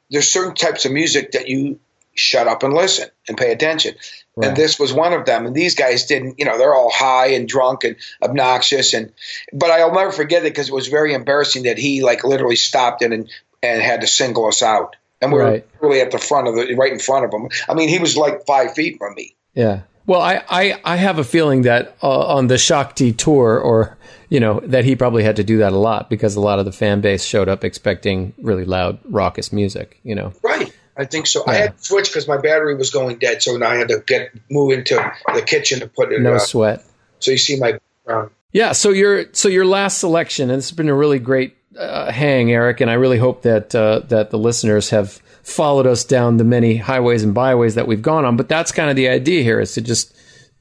there's 0.09 0.29
certain 0.29 0.55
types 0.55 0.86
of 0.86 0.91
music 0.91 1.32
that 1.32 1.47
you 1.47 1.79
shut 2.13 2.47
up 2.47 2.63
and 2.63 2.73
listen 2.73 3.09
and 3.27 3.38
pay 3.38 3.51
attention. 3.51 3.95
Right. 4.36 4.47
And 4.47 4.57
this 4.57 4.79
was 4.79 4.93
one 4.93 5.13
of 5.13 5.25
them. 5.25 5.45
And 5.45 5.53
these 5.53 5.75
guys 5.75 6.05
didn't, 6.05 6.39
you 6.39 6.45
know, 6.45 6.57
they're 6.57 6.73
all 6.73 6.91
high 6.91 7.27
and 7.27 7.47
drunk 7.47 7.84
and 7.84 7.97
obnoxious. 8.21 8.93
And 8.93 9.11
but 9.51 9.71
I'll 9.71 9.93
never 9.93 10.11
forget 10.11 10.43
it 10.43 10.53
because 10.53 10.69
it 10.69 10.73
was 10.73 10.88
very 10.88 11.13
embarrassing 11.13 11.63
that 11.63 11.77
he 11.77 12.01
like 12.01 12.23
literally 12.23 12.55
stopped 12.55 13.01
it 13.01 13.11
and 13.11 13.29
and 13.61 13.82
had 13.82 14.01
to 14.01 14.07
single 14.07 14.47
us 14.47 14.63
out. 14.63 14.95
And 15.21 15.32
we 15.32 15.39
right. 15.39 15.67
were 15.79 15.89
really 15.89 16.01
at 16.01 16.11
the 16.11 16.17
front 16.17 16.47
of 16.47 16.55
the 16.55 16.75
right 16.75 16.91
in 16.91 16.99
front 16.99 17.25
of 17.25 17.34
him. 17.34 17.49
I 17.67 17.73
mean, 17.73 17.89
he 17.89 17.99
was 17.99 18.15
like 18.15 18.45
five 18.45 18.73
feet 18.73 18.97
from 18.97 19.15
me. 19.15 19.36
Yeah. 19.53 19.82
Well, 20.07 20.21
I, 20.21 20.43
I, 20.49 20.82
I 20.84 20.95
have 20.95 21.19
a 21.19 21.23
feeling 21.23 21.61
that 21.63 21.95
uh, 22.01 22.36
on 22.36 22.47
the 22.47 22.57
Shakti 22.57 23.13
tour, 23.13 23.59
or 23.59 23.97
you 24.29 24.39
know, 24.39 24.59
that 24.61 24.84
he 24.84 24.95
probably 24.95 25.23
had 25.23 25.36
to 25.36 25.43
do 25.43 25.59
that 25.59 25.73
a 25.73 25.77
lot 25.77 26.09
because 26.09 26.36
a 26.36 26.41
lot 26.41 26.57
of 26.57 26.65
the 26.65 26.71
fan 26.71 27.01
base 27.01 27.23
showed 27.23 27.47
up 27.47 27.63
expecting 27.63 28.34
really 28.41 28.65
loud, 28.65 28.99
raucous 29.05 29.53
music. 29.53 29.99
You 30.03 30.15
know, 30.15 30.34
right? 30.41 30.73
I 31.01 31.05
think 31.05 31.25
so. 31.25 31.43
Yeah. 31.47 31.51
I 31.51 31.55
had 31.55 31.77
to 31.77 31.83
switch 31.83 32.09
because 32.09 32.27
my 32.27 32.37
battery 32.37 32.75
was 32.75 32.91
going 32.91 33.17
dead, 33.17 33.41
so 33.41 33.57
now 33.57 33.71
I 33.71 33.75
had 33.75 33.87
to 33.87 34.03
get 34.05 34.29
move 34.51 34.71
into 34.71 34.95
the 35.33 35.41
kitchen 35.41 35.79
to 35.79 35.87
put 35.87 36.11
it. 36.11 36.21
No 36.21 36.35
uh, 36.35 36.39
sweat. 36.39 36.85
So 37.17 37.31
you 37.31 37.37
see 37.37 37.59
my. 37.59 37.79
Um, 38.07 38.29
yeah. 38.51 38.73
So 38.73 38.91
your 38.91 39.25
so 39.33 39.49
your 39.49 39.65
last 39.65 39.97
selection, 39.97 40.51
and 40.51 40.59
it's 40.59 40.71
been 40.71 40.89
a 40.89 40.93
really 40.93 41.17
great 41.17 41.57
uh, 41.75 42.11
hang, 42.11 42.51
Eric, 42.51 42.81
and 42.81 42.91
I 42.91 42.93
really 42.93 43.17
hope 43.17 43.41
that 43.41 43.73
uh, 43.73 44.01
that 44.09 44.29
the 44.29 44.37
listeners 44.37 44.91
have 44.91 45.13
followed 45.41 45.87
us 45.87 46.05
down 46.05 46.37
the 46.37 46.43
many 46.43 46.77
highways 46.77 47.23
and 47.23 47.33
byways 47.33 47.73
that 47.73 47.87
we've 47.87 48.03
gone 48.03 48.23
on. 48.23 48.37
But 48.37 48.47
that's 48.47 48.71
kind 48.71 48.91
of 48.91 48.95
the 48.95 49.09
idea 49.09 49.41
here: 49.41 49.59
is 49.59 49.73
to 49.73 49.81
just 49.81 50.15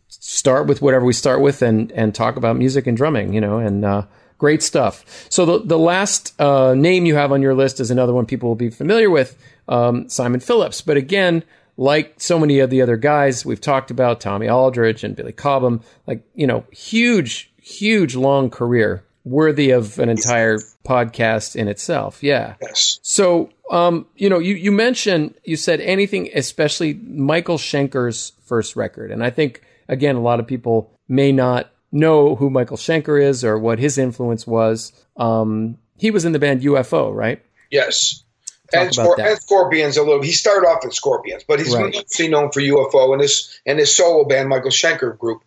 start 0.08 0.66
with 0.66 0.80
whatever 0.80 1.04
we 1.04 1.12
start 1.12 1.42
with 1.42 1.60
and 1.60 1.92
and 1.92 2.14
talk 2.14 2.36
about 2.36 2.56
music 2.56 2.86
and 2.86 2.96
drumming, 2.96 3.34
you 3.34 3.42
know, 3.42 3.58
and 3.58 3.84
uh, 3.84 4.06
great 4.40 4.62
stuff. 4.62 5.04
So 5.28 5.44
the 5.44 5.58
the 5.64 5.78
last 5.78 6.34
uh, 6.40 6.74
name 6.74 7.06
you 7.06 7.14
have 7.14 7.30
on 7.30 7.42
your 7.42 7.54
list 7.54 7.78
is 7.78 7.90
another 7.90 8.14
one 8.14 8.26
people 8.26 8.48
will 8.48 8.56
be 8.56 8.70
familiar 8.70 9.10
with 9.10 9.36
um, 9.68 10.08
Simon 10.08 10.40
Phillips. 10.40 10.80
But 10.80 10.96
again, 10.96 11.44
like 11.76 12.14
so 12.16 12.38
many 12.38 12.58
of 12.58 12.70
the 12.70 12.82
other 12.82 12.96
guys 12.96 13.44
we've 13.44 13.60
talked 13.60 13.90
about, 13.90 14.20
Tommy 14.20 14.48
Aldridge 14.48 15.04
and 15.04 15.14
Billy 15.14 15.32
Cobham, 15.32 15.82
like, 16.06 16.22
you 16.34 16.46
know, 16.46 16.64
huge, 16.72 17.52
huge 17.60 18.16
long 18.16 18.50
career 18.50 19.04
worthy 19.24 19.70
of 19.70 19.98
an 19.98 20.08
entire 20.08 20.58
podcast 20.84 21.54
in 21.54 21.68
itself. 21.68 22.22
Yeah. 22.22 22.54
Yes. 22.62 22.98
So, 23.02 23.50
um, 23.70 24.06
you 24.16 24.30
know, 24.30 24.38
you, 24.38 24.54
you 24.54 24.72
mentioned, 24.72 25.34
you 25.44 25.56
said 25.56 25.80
anything, 25.80 26.30
especially 26.34 26.94
Michael 26.94 27.58
Schenker's 27.58 28.32
first 28.46 28.74
record. 28.74 29.10
And 29.12 29.22
I 29.22 29.30
think, 29.30 29.62
again, 29.86 30.16
a 30.16 30.22
lot 30.22 30.40
of 30.40 30.46
people 30.46 30.90
may 31.08 31.30
not 31.30 31.70
know 31.92 32.36
who 32.36 32.50
Michael 32.50 32.76
Schenker 32.76 33.22
is 33.22 33.44
or 33.44 33.58
what 33.58 33.78
his 33.78 33.98
influence 33.98 34.46
was. 34.46 34.92
Um, 35.16 35.78
he 35.96 36.10
was 36.10 36.24
in 36.24 36.32
the 36.32 36.38
band 36.38 36.62
UFO, 36.62 37.14
right? 37.14 37.44
Yes 37.70 38.24
and, 38.72 38.90
Scor- 38.90 39.18
and, 39.18 39.38
Scorpions 39.40 39.96
a 39.96 40.02
little. 40.02 40.22
He 40.22 40.32
started 40.32 40.66
off 40.66 40.84
in 40.84 40.90
Scorpions, 40.90 41.44
but 41.46 41.58
he's 41.58 41.74
right. 41.74 41.94
mostly 41.94 42.28
known 42.28 42.50
for 42.50 42.60
UFO 42.60 43.12
and 43.12 43.22
his 43.22 43.60
and 43.66 43.78
his 43.78 43.94
solo 43.94 44.24
band 44.24 44.48
Michael 44.48 44.70
Schenker 44.70 45.16
group, 45.16 45.42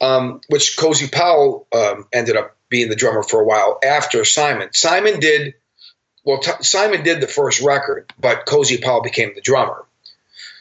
um, 0.00 0.40
which 0.48 0.76
Cozy 0.76 1.08
Powell 1.08 1.66
um, 1.74 2.06
ended 2.12 2.36
up 2.36 2.56
being 2.68 2.88
the 2.88 2.96
drummer 2.96 3.22
for 3.22 3.40
a 3.40 3.44
while 3.44 3.78
after 3.84 4.24
Simon. 4.24 4.70
Simon 4.72 5.20
did 5.20 5.54
well. 6.24 6.38
T- 6.38 6.62
Simon 6.62 7.02
did 7.02 7.20
the 7.20 7.28
first 7.28 7.60
record, 7.60 8.12
but 8.18 8.46
Cozy 8.46 8.78
Powell 8.78 9.02
became 9.02 9.32
the 9.34 9.40
drummer. 9.40 9.84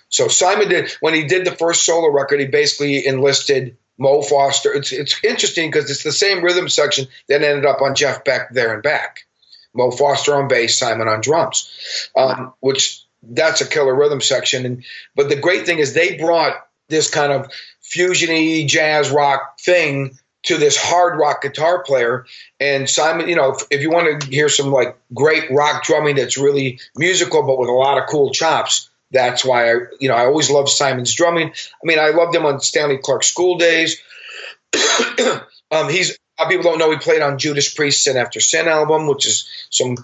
So 0.10 0.28
Simon 0.28 0.70
did 0.70 0.92
when 1.00 1.14
he 1.14 1.24
did 1.26 1.46
the 1.46 1.56
first 1.56 1.86
solo 1.86 2.12
record. 2.12 2.40
He 2.40 2.48
basically 2.48 3.06
enlisted 3.06 3.78
Mo 3.98 4.22
Foster. 4.22 4.74
It's 4.74 4.92
it's 4.92 5.20
interesting 5.24 5.70
because 5.70 5.90
it's 5.90 6.04
the 6.04 6.12
same 6.12 6.44
rhythm 6.44 6.70
section 6.70 7.08
that 7.28 7.44
ended 7.44 7.66
up 7.66 7.82
on 7.82 7.96
Jeff 7.96 8.24
Beck 8.24 8.54
there 8.54 8.74
and 8.74 8.84
back. 8.84 9.22
Mo 9.74 9.92
Foster 9.92 10.36
on 10.36 10.48
bass, 10.48 10.78
Simon 10.78 11.08
on 11.08 11.22
drums, 11.22 11.70
um, 12.16 12.54
which 12.60 13.04
that's 13.24 13.62
a 13.62 13.68
killer 13.68 13.96
rhythm 13.96 14.22
section. 14.22 14.66
And 14.66 14.86
but 15.16 15.30
the 15.30 15.36
great 15.36 15.66
thing 15.66 15.80
is 15.80 15.94
they 15.94 16.18
brought 16.18 16.56
this 16.90 17.10
kind 17.10 17.32
of 17.32 17.52
fusiony 17.84 18.68
jazz 18.68 19.10
rock 19.10 19.60
thing 19.60 20.18
to 20.44 20.58
this 20.58 20.78
hard 20.78 21.18
rock 21.18 21.42
guitar 21.42 21.84
player. 21.84 22.26
And 22.60 22.90
Simon, 22.90 23.30
you 23.30 23.36
know, 23.36 23.54
if, 23.54 23.64
if, 23.72 23.82
you 23.82 23.90
want 23.90 24.22
to 24.22 24.30
hear 24.30 24.50
some 24.50 24.72
like 24.72 24.98
great 25.14 25.50
rock 25.52 25.84
drumming 25.84 26.16
that's 26.18 26.38
really 26.38 26.80
musical 26.96 27.44
but 27.44 27.58
with 27.58 27.70
a 27.70 27.74
lot 27.74 27.98
of 27.98 28.10
cool 28.10 28.32
chops, 28.32 28.90
that's 29.14 29.46
why 29.46 29.72
I, 29.72 29.76
you 30.00 30.10
know, 30.10 30.16
I 30.16 30.26
always 30.26 30.50
loved 30.50 30.70
Simon's 30.70 31.14
drumming. 31.14 31.50
I 31.50 31.86
mean, 31.86 32.00
I 32.00 32.10
loved 32.10 32.36
him 32.36 32.46
on 32.46 32.60
Stanley 32.60 32.98
Clarke 32.98 33.24
School 33.24 33.58
Days. 33.58 34.02
um, 35.72 35.90
he's 35.90 36.18
people 36.50 36.64
don't 36.64 36.80
know 36.80 36.92
he 36.92 36.98
played 36.98 37.22
on 37.22 37.38
Judas 37.38 37.74
Priest 37.74 38.04
Sin 38.04 38.18
After 38.18 38.40
Sin 38.40 38.68
album, 38.68 39.08
which 39.08 39.28
is 39.28 39.48
some. 39.70 39.98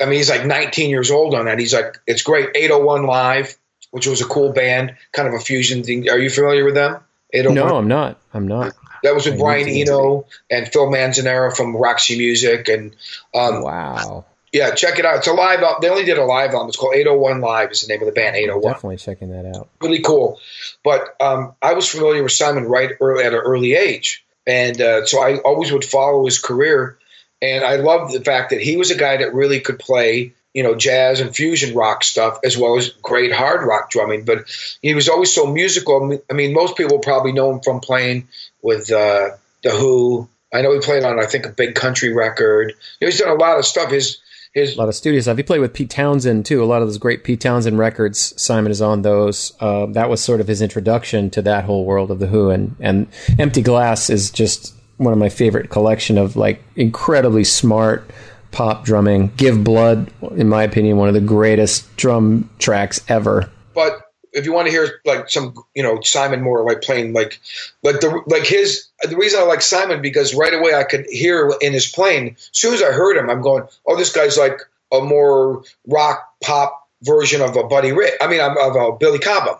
I 0.00 0.06
mean, 0.06 0.14
he's 0.14 0.30
like 0.30 0.44
19 0.44 0.90
years 0.90 1.10
old 1.10 1.34
on 1.34 1.44
that. 1.44 1.58
He's 1.58 1.72
like, 1.72 1.98
it's 2.06 2.22
great. 2.22 2.50
801 2.56 3.06
Live, 3.06 3.56
which 3.92 4.08
was 4.08 4.20
a 4.20 4.24
cool 4.24 4.52
band, 4.52 4.96
kind 5.12 5.28
of 5.28 5.34
a 5.34 5.38
fusion 5.38 5.84
thing. 5.84 6.08
Are 6.10 6.18
you 6.18 6.30
familiar 6.30 6.64
with 6.64 6.74
them? 6.74 7.00
No, 7.32 7.76
I'm 7.76 7.88
not. 7.88 8.18
I'm 8.32 8.48
not. 8.48 8.74
That 9.02 9.14
was 9.14 9.26
with 9.26 9.34
I 9.34 9.38
Brian 9.38 9.68
Eno 9.68 10.26
and 10.50 10.66
Phil 10.66 10.86
Manzanera 10.86 11.54
from 11.54 11.76
Roxy 11.76 12.16
Music, 12.16 12.68
and 12.68 12.96
um, 13.34 13.62
wow. 13.62 14.24
Yeah, 14.54 14.72
check 14.72 15.00
it 15.00 15.04
out. 15.04 15.16
It's 15.16 15.26
a 15.26 15.32
live 15.32 15.60
album. 15.62 15.78
They 15.82 15.88
only 15.88 16.04
did 16.04 16.16
a 16.16 16.24
live 16.24 16.54
album. 16.54 16.68
It's 16.68 16.76
called 16.76 16.94
801 16.94 17.40
Live. 17.40 17.72
Is 17.72 17.80
the 17.80 17.92
name 17.92 18.00
of 18.02 18.06
the 18.06 18.12
band 18.12 18.36
801. 18.36 18.72
Definitely 18.72 18.96
checking 18.98 19.30
that 19.32 19.46
out. 19.46 19.68
Really 19.80 20.00
cool. 20.00 20.38
But 20.84 21.16
um, 21.20 21.56
I 21.60 21.72
was 21.72 21.88
familiar 21.88 22.22
with 22.22 22.30
Simon 22.30 22.66
right 22.66 22.92
early, 23.00 23.24
at 23.24 23.34
an 23.34 23.40
early 23.40 23.74
age, 23.74 24.24
and 24.46 24.80
uh, 24.80 25.06
so 25.06 25.20
I 25.20 25.38
always 25.38 25.72
would 25.72 25.84
follow 25.84 26.24
his 26.24 26.38
career. 26.38 26.98
And 27.42 27.64
I 27.64 27.76
loved 27.76 28.14
the 28.14 28.20
fact 28.20 28.50
that 28.50 28.60
he 28.60 28.76
was 28.76 28.92
a 28.92 28.96
guy 28.96 29.16
that 29.16 29.34
really 29.34 29.58
could 29.58 29.80
play, 29.80 30.34
you 30.54 30.62
know, 30.62 30.76
jazz 30.76 31.18
and 31.18 31.34
fusion 31.34 31.74
rock 31.74 32.04
stuff 32.04 32.38
as 32.44 32.56
well 32.56 32.76
as 32.76 32.90
great 32.90 33.32
hard 33.32 33.66
rock 33.66 33.90
drumming. 33.90 34.24
But 34.24 34.44
he 34.80 34.94
was 34.94 35.08
always 35.08 35.34
so 35.34 35.46
musical. 35.48 36.16
I 36.30 36.32
mean, 36.32 36.52
most 36.52 36.76
people 36.76 37.00
probably 37.00 37.32
know 37.32 37.50
him 37.50 37.60
from 37.60 37.80
playing 37.80 38.28
with 38.62 38.92
uh, 38.92 39.30
the 39.64 39.70
Who. 39.72 40.28
I 40.52 40.62
know 40.62 40.72
he 40.72 40.78
played 40.78 41.02
on, 41.02 41.18
I 41.18 41.26
think, 41.26 41.44
a 41.44 41.50
big 41.50 41.74
country 41.74 42.12
record. 42.12 42.72
You 43.00 43.06
know, 43.06 43.10
he's 43.10 43.18
done 43.18 43.30
a 43.30 43.34
lot 43.34 43.58
of 43.58 43.64
stuff. 43.64 43.90
His 43.90 44.20
his, 44.54 44.76
a 44.76 44.78
lot 44.78 44.88
of 44.88 44.94
studio 44.94 45.20
stuff. 45.20 45.36
He 45.36 45.42
played 45.42 45.60
with 45.60 45.74
Pete 45.74 45.90
Townshend 45.90 46.46
too. 46.46 46.62
A 46.62 46.64
lot 46.64 46.80
of 46.80 46.88
those 46.88 46.98
great 46.98 47.24
Pete 47.24 47.40
Townshend 47.40 47.76
records. 47.76 48.40
Simon 48.40 48.70
is 48.70 48.80
on 48.80 49.02
those. 49.02 49.52
Uh, 49.60 49.86
that 49.86 50.08
was 50.08 50.22
sort 50.22 50.40
of 50.40 50.46
his 50.46 50.62
introduction 50.62 51.28
to 51.30 51.42
that 51.42 51.64
whole 51.64 51.84
world 51.84 52.10
of 52.10 52.20
the 52.20 52.28
Who. 52.28 52.50
And 52.50 52.76
and 52.78 53.08
Empty 53.38 53.62
Glass 53.62 54.08
is 54.08 54.30
just 54.30 54.72
one 54.96 55.12
of 55.12 55.18
my 55.18 55.28
favorite 55.28 55.70
collection 55.70 56.16
of 56.16 56.36
like 56.36 56.62
incredibly 56.76 57.42
smart 57.42 58.08
pop 58.52 58.84
drumming. 58.84 59.32
Give 59.36 59.62
Blood, 59.64 60.12
in 60.36 60.48
my 60.48 60.62
opinion, 60.62 60.98
one 60.98 61.08
of 61.08 61.14
the 61.14 61.20
greatest 61.20 61.96
drum 61.96 62.48
tracks 62.60 63.00
ever. 63.08 63.50
But 63.74 64.03
if 64.34 64.44
you 64.44 64.52
want 64.52 64.66
to 64.66 64.72
hear 64.72 65.00
like 65.04 65.30
some 65.30 65.54
you 65.74 65.82
know 65.82 66.00
Simon 66.02 66.42
Moore 66.42 66.64
like 66.64 66.82
playing 66.82 67.12
like 67.12 67.40
like 67.82 68.00
the 68.00 68.22
like 68.26 68.44
his 68.44 68.88
the 69.02 69.16
reason 69.16 69.40
I 69.40 69.44
like 69.44 69.62
Simon 69.62 70.02
because 70.02 70.34
right 70.34 70.52
away 70.52 70.74
I 70.74 70.84
could 70.84 71.06
hear 71.08 71.52
in 71.60 71.72
his 71.72 71.86
playing. 71.86 72.34
As 72.38 72.50
soon 72.52 72.74
as 72.74 72.82
I 72.82 72.92
heard 72.92 73.16
him, 73.16 73.30
I'm 73.30 73.42
going, 73.42 73.64
oh, 73.86 73.96
this 73.96 74.12
guy's 74.12 74.36
like 74.36 74.60
a 74.92 75.00
more 75.00 75.62
rock 75.86 76.28
pop 76.42 76.88
version 77.02 77.40
of 77.42 77.56
a 77.56 77.64
Buddy 77.64 77.92
Rich. 77.92 78.14
I 78.20 78.26
mean, 78.26 78.40
of 78.40 78.76
a 78.76 78.96
Billy 78.96 79.18
Cobham. 79.18 79.56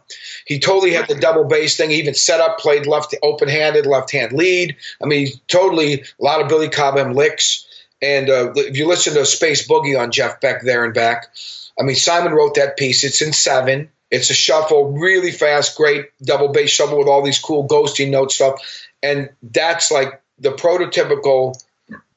He 0.47 0.59
totally 0.59 0.93
had 0.93 1.09
the 1.09 1.14
double 1.14 1.45
bass 1.45 1.77
thing. 1.77 1.91
He 1.91 1.97
even 1.97 2.14
set 2.14 2.41
up, 2.41 2.59
played 2.59 2.87
left 2.87 3.14
open 3.22 3.49
handed, 3.49 3.87
left 3.87 4.11
hand 4.11 4.33
lead. 4.33 4.77
I 5.03 5.07
mean, 5.07 5.29
totally 5.49 6.03
a 6.03 6.05
lot 6.18 6.41
of 6.41 6.49
Billy 6.49 6.68
Cobham 6.68 7.14
licks. 7.14 7.66
And 8.03 8.29
uh, 8.29 8.53
if 8.57 8.77
you 8.77 8.87
listen 8.87 9.14
to 9.14 9.25
Space 9.25 9.68
Boogie 9.68 9.99
on 9.99 10.11
Jeff 10.11 10.41
Beck 10.41 10.62
there 10.62 10.85
and 10.85 10.95
back, 10.95 11.35
I 11.79 11.83
mean, 11.83 11.97
Simon 11.97 12.33
wrote 12.33 12.55
that 12.57 12.77
piece. 12.77 13.05
It's 13.05 13.22
in 13.22 13.33
seven. 13.33 13.91
It's 14.11 14.30
a 14.30 14.34
shuffle, 14.34 14.92
really 14.92 15.32
fast, 15.32 15.76
great 15.76 16.07
double 16.22 16.48
bass 16.48 16.70
shuffle 16.70 16.98
with 16.98 17.09
all 17.09 17.22
these 17.22 17.38
cool 17.38 17.66
ghosting 17.66 18.11
note 18.11 18.32
stuff. 18.32 18.61
And 19.02 19.30
that's 19.42 19.90
like 19.90 20.22
the 20.38 20.52
prototypical 20.52 21.61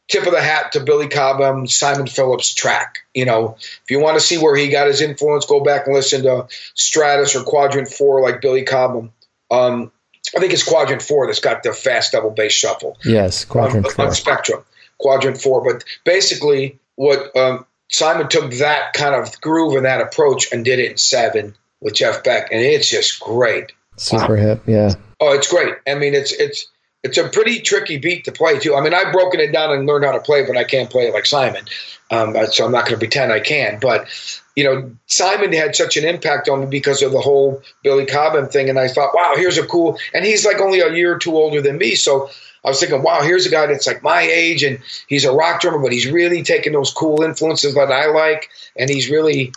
tip 0.08 0.26
of 0.26 0.32
the 0.32 0.42
hat 0.42 0.74
to 0.74 0.80
Billy 0.80 1.08
Cobham, 1.08 1.68
Simon 1.68 2.08
Phillips 2.08 2.54
track. 2.54 3.00
You 3.14 3.26
know, 3.26 3.56
if 3.60 3.86
you 3.90 4.00
want 4.00 4.18
to 4.18 4.22
see 4.22 4.38
where 4.38 4.56
he 4.56 4.70
got 4.70 4.88
his 4.88 5.02
influence, 5.02 5.46
go 5.46 5.64
back 5.64 5.86
and 5.86 5.96
listen 5.96 6.24
to 6.24 6.48
Stratus 6.76 7.36
or 7.36 7.44
Quadrant 7.44 7.90
Four, 7.90 8.22
like 8.22 8.42
Billy 8.42 8.64
Cobham. 8.64 9.12
Um, 9.52 9.92
I 10.36 10.40
think 10.40 10.54
it's 10.54 10.64
Quadrant 10.64 11.02
Four 11.02 11.28
that's 11.28 11.40
got 11.40 11.64
the 11.64 11.74
fast 11.74 12.12
double 12.12 12.32
bass 12.32 12.54
shuffle. 12.54 12.98
Yes, 13.04 13.46
Quadrant 13.46 13.86
on, 13.86 13.92
Four 13.92 14.06
on 14.06 14.14
Spectrum, 14.14 14.64
Quadrant 14.98 15.42
Four. 15.42 15.64
But 15.64 15.84
basically, 16.04 16.80
what 16.96 17.36
um, 17.36 17.66
Simon 17.90 18.28
took 18.28 18.52
that 18.54 18.94
kind 18.94 19.16
of 19.16 19.40
groove 19.42 19.76
and 19.76 19.86
that 19.86 20.02
approach 20.02 20.52
and 20.52 20.66
did 20.66 20.80
it 20.80 20.92
in 20.92 20.98
seven 20.98 21.56
with 21.82 21.96
Jeff 21.96 22.24
Beck, 22.24 22.52
and 22.52 22.62
it's 22.62 22.90
just 22.90 23.20
great. 23.20 23.72
Super 23.98 24.36
wow. 24.36 24.42
hip, 24.42 24.64
yeah. 24.68 24.94
Oh, 25.20 25.34
it's 25.34 25.50
great. 25.50 25.76
I 25.88 25.96
mean, 25.96 26.14
it's 26.14 26.32
it's 26.34 26.68
it's 27.04 27.18
a 27.18 27.30
pretty 27.30 27.60
tricky 27.62 27.98
beat 27.98 28.26
to 28.26 28.32
play 28.32 28.60
too. 28.60 28.76
I 28.76 28.82
mean, 28.82 28.94
I've 28.94 29.14
broken 29.14 29.40
it 29.40 29.52
down 29.52 29.72
and 29.72 29.86
learned 29.86 30.06
how 30.06 30.12
to 30.12 30.20
play, 30.20 30.46
but 30.46 30.58
I 30.58 30.64
can't 30.64 30.90
play 30.90 31.08
it 31.08 31.14
like 31.14 31.26
Simon. 31.26 31.66
Um, 32.10 32.36
so 32.52 32.66
I'm 32.66 32.72
not 32.72 32.86
going 32.86 32.94
to 32.94 32.98
pretend 32.98 33.32
I 33.32 33.40
can. 33.40 33.80
But 33.80 34.08
you 34.56 34.64
know, 34.64 34.92
Simon 35.06 35.54
had 35.54 35.76
such 35.76 35.98
an 35.98 36.06
impact 36.06 36.50
on 36.50 36.62
me 36.62 36.66
because 36.66 37.02
of 37.02 37.12
the 37.12 37.20
whole 37.20 37.62
Billy 37.84 38.06
Cobham 38.06 38.48
thing, 38.48 38.70
and 38.70 38.80
I 38.80 38.88
thought, 38.88 39.12
wow, 39.14 39.34
here's 39.36 39.58
a 39.58 39.66
cool. 39.66 39.98
And 40.14 40.26
he's 40.26 40.46
like 40.46 40.60
only 40.60 40.80
a 40.80 40.94
year 40.94 41.14
or 41.14 41.20
two 41.20 41.36
older 41.36 41.62
than 41.62 41.78
me, 41.78 41.96
so 41.96 42.30
I 42.66 42.70
was 42.70 42.80
thinking, 42.80 43.04
wow, 43.04 43.22
here's 43.22 43.46
a 43.46 43.52
guy 43.52 43.68
that's 43.68 43.88
like 43.88 44.04
my 44.04 44.22
age, 44.22 44.64
and 44.64 44.80
he's 45.08 45.26
a 45.26 45.32
rock 45.32 45.62
drummer, 45.62 45.80
but 45.80 45.92
he's 45.92 46.10
really 46.10 46.44
taking 46.44 46.74
those 46.74 46.92
cool 46.92 47.22
influences 47.22 47.76
that 47.76 47.92
I 47.92 48.08
like, 48.08 48.50
and 48.76 48.90
he's 48.90 49.10
really 49.10 49.54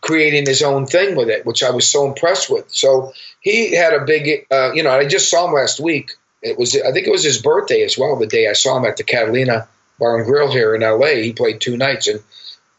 creating 0.00 0.46
his 0.46 0.62
own 0.62 0.86
thing 0.86 1.16
with 1.16 1.28
it, 1.28 1.44
which 1.44 1.62
I 1.62 1.70
was 1.70 1.88
so 1.88 2.06
impressed 2.06 2.50
with. 2.50 2.70
So 2.70 3.12
he 3.40 3.74
had 3.74 3.92
a 3.92 4.04
big, 4.04 4.46
uh, 4.50 4.72
you 4.72 4.82
know, 4.82 4.90
I 4.90 5.06
just 5.06 5.30
saw 5.30 5.46
him 5.46 5.54
last 5.54 5.80
week. 5.80 6.12
It 6.42 6.58
was, 6.58 6.76
I 6.76 6.92
think 6.92 7.06
it 7.06 7.10
was 7.10 7.24
his 7.24 7.40
birthday 7.40 7.82
as 7.82 7.96
well. 7.98 8.16
The 8.16 8.26
day 8.26 8.48
I 8.48 8.52
saw 8.52 8.76
him 8.76 8.84
at 8.84 8.96
the 8.96 9.04
Catalina 9.04 9.68
Bar 9.98 10.18
and 10.18 10.26
Grill 10.26 10.50
here 10.50 10.74
in 10.74 10.82
L.A., 10.82 11.22
he 11.22 11.32
played 11.32 11.60
two 11.60 11.76
nights 11.76 12.08
and 12.08 12.20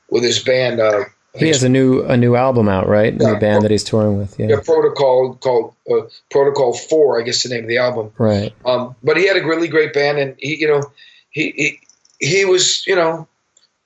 with 0.09 0.23
his 0.23 0.39
band. 0.39 0.79
Uh, 0.79 1.05
he 1.37 1.47
has 1.47 1.63
a 1.63 1.69
new 1.69 2.03
a 2.03 2.15
new 2.15 2.35
album 2.35 2.69
out, 2.69 2.87
right? 2.87 3.13
Yeah, 3.13 3.33
new 3.33 3.39
band 3.39 3.63
that 3.63 3.71
he's 3.71 3.83
touring 3.83 4.17
with. 4.17 4.39
Yeah, 4.39 4.47
yeah 4.49 4.59
Protocol 4.63 5.35
called 5.35 5.73
uh, 5.91 6.07
Protocol 6.31 6.73
Four, 6.73 7.19
I 7.19 7.23
guess 7.23 7.43
the 7.43 7.49
name 7.49 7.63
of 7.63 7.67
the 7.67 7.79
album. 7.79 8.13
Right. 8.17 8.53
Um, 8.63 8.95
but 9.03 9.17
he 9.17 9.27
had 9.27 9.35
a 9.35 9.45
really 9.45 9.67
great 9.67 9.93
band, 9.93 10.17
and 10.17 10.35
he, 10.39 10.55
you 10.55 10.67
know, 10.67 10.83
he 11.29 11.51
he, 11.51 11.79
he 12.25 12.45
was, 12.45 12.87
you 12.87 12.95
know, 12.95 13.27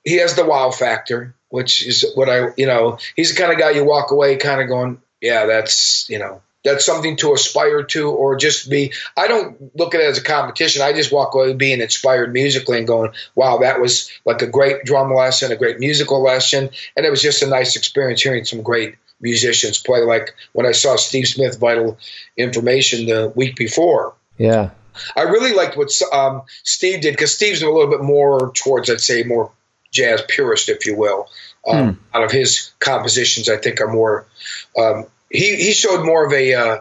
he 0.04 0.18
has 0.18 0.36
the 0.36 0.44
wow 0.44 0.70
factor 0.70 1.34
which 1.50 1.86
is 1.86 2.04
what 2.14 2.28
I, 2.28 2.48
you 2.56 2.66
know, 2.66 2.98
he's 3.14 3.34
the 3.34 3.40
kind 3.40 3.52
of 3.52 3.58
guy 3.58 3.70
you 3.70 3.84
walk 3.84 4.10
away 4.10 4.36
kind 4.36 4.60
of 4.60 4.68
going, 4.68 5.00
yeah, 5.20 5.46
that's, 5.46 6.08
you 6.08 6.18
know, 6.18 6.40
that's 6.64 6.84
something 6.84 7.16
to 7.16 7.32
aspire 7.32 7.82
to 7.84 8.10
or 8.10 8.36
just 8.36 8.68
be. 8.68 8.92
I 9.16 9.28
don't 9.28 9.76
look 9.76 9.94
at 9.94 10.00
it 10.00 10.06
as 10.06 10.18
a 10.18 10.22
competition. 10.22 10.82
I 10.82 10.92
just 10.92 11.12
walk 11.12 11.34
away 11.34 11.52
being 11.54 11.80
inspired 11.80 12.32
musically 12.32 12.78
and 12.78 12.86
going, 12.86 13.12
wow, 13.34 13.58
that 13.58 13.80
was 13.80 14.10
like 14.24 14.42
a 14.42 14.46
great 14.46 14.84
drum 14.84 15.12
lesson, 15.14 15.52
a 15.52 15.56
great 15.56 15.78
musical 15.78 16.22
lesson. 16.22 16.70
And 16.96 17.06
it 17.06 17.10
was 17.10 17.22
just 17.22 17.42
a 17.42 17.46
nice 17.46 17.76
experience 17.76 18.22
hearing 18.22 18.44
some 18.44 18.62
great 18.62 18.96
musicians 19.20 19.78
play. 19.78 20.00
Like 20.00 20.34
when 20.52 20.66
I 20.66 20.72
saw 20.72 20.96
Steve 20.96 21.28
Smith 21.28 21.58
Vital 21.58 21.98
Information 22.36 23.06
the 23.06 23.32
week 23.34 23.56
before. 23.56 24.14
Yeah. 24.36 24.70
I 25.16 25.22
really 25.22 25.54
liked 25.54 25.76
what 25.76 25.90
um, 26.12 26.42
Steve 26.62 27.00
did 27.00 27.12
because 27.12 27.34
Steve's 27.34 27.62
a 27.62 27.70
little 27.70 27.90
bit 27.90 28.02
more 28.02 28.52
towards, 28.54 28.90
I'd 28.90 29.00
say, 29.00 29.22
more 29.22 29.50
jazz 29.90 30.22
purist, 30.28 30.68
if 30.68 30.86
you 30.86 30.96
will. 30.96 31.28
Um, 31.66 31.94
hmm. 31.94 32.16
Out 32.16 32.24
of 32.24 32.30
his 32.30 32.72
compositions, 32.78 33.48
I 33.48 33.56
think 33.56 33.80
are 33.80 33.92
more. 33.92 34.26
Um, 34.78 35.06
he 35.30 35.56
he 35.56 35.72
showed 35.72 36.04
more 36.04 36.26
of 36.26 36.32
a. 36.32 36.54
Uh, 36.54 36.80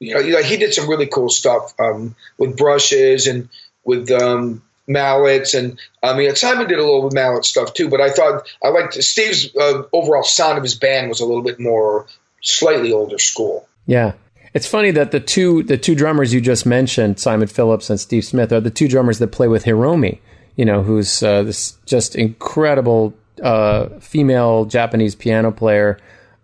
you 0.00 0.14
know, 0.14 0.20
like 0.20 0.44
he 0.44 0.56
did 0.56 0.72
some 0.72 0.88
really 0.88 1.06
cool 1.06 1.28
stuff 1.28 1.74
um, 1.80 2.14
with 2.38 2.56
brushes 2.56 3.26
and 3.26 3.48
with 3.84 4.10
um, 4.12 4.62
mallets, 4.86 5.54
and 5.54 5.78
I 6.02 6.16
mean 6.16 6.34
Simon 6.36 6.68
did 6.68 6.78
a 6.78 6.82
little 6.82 7.02
with 7.02 7.14
mallet 7.14 7.44
stuff 7.44 7.74
too. 7.74 7.88
But 7.88 8.00
I 8.00 8.10
thought 8.10 8.48
I 8.62 8.68
liked 8.68 8.94
Steve's 8.94 9.54
uh, 9.56 9.82
overall 9.92 10.22
sound 10.22 10.56
of 10.56 10.62
his 10.62 10.76
band 10.76 11.08
was 11.08 11.20
a 11.20 11.26
little 11.26 11.42
bit 11.42 11.58
more 11.58 12.06
slightly 12.42 12.92
older 12.92 13.18
school. 13.18 13.68
Yeah, 13.86 14.12
it's 14.54 14.66
funny 14.66 14.92
that 14.92 15.10
the 15.10 15.20
two 15.20 15.62
the 15.64 15.78
two 15.78 15.94
drummers 15.94 16.32
you 16.32 16.40
just 16.40 16.64
mentioned, 16.64 17.18
Simon 17.18 17.48
Phillips 17.48 17.90
and 17.90 17.98
Steve 17.98 18.24
Smith, 18.24 18.52
are 18.52 18.60
the 18.60 18.70
two 18.70 18.88
drummers 18.88 19.18
that 19.18 19.28
play 19.28 19.48
with 19.48 19.64
Hiromi 19.64 20.20
you 20.58 20.64
know, 20.64 20.82
who's 20.82 21.22
uh, 21.22 21.44
this 21.44 21.78
just 21.86 22.16
incredible 22.16 23.14
uh, 23.42 23.88
female 24.00 24.64
Japanese 24.64 25.14
piano 25.14 25.52
player, 25.52 25.98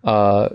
uh, 0.05 0.45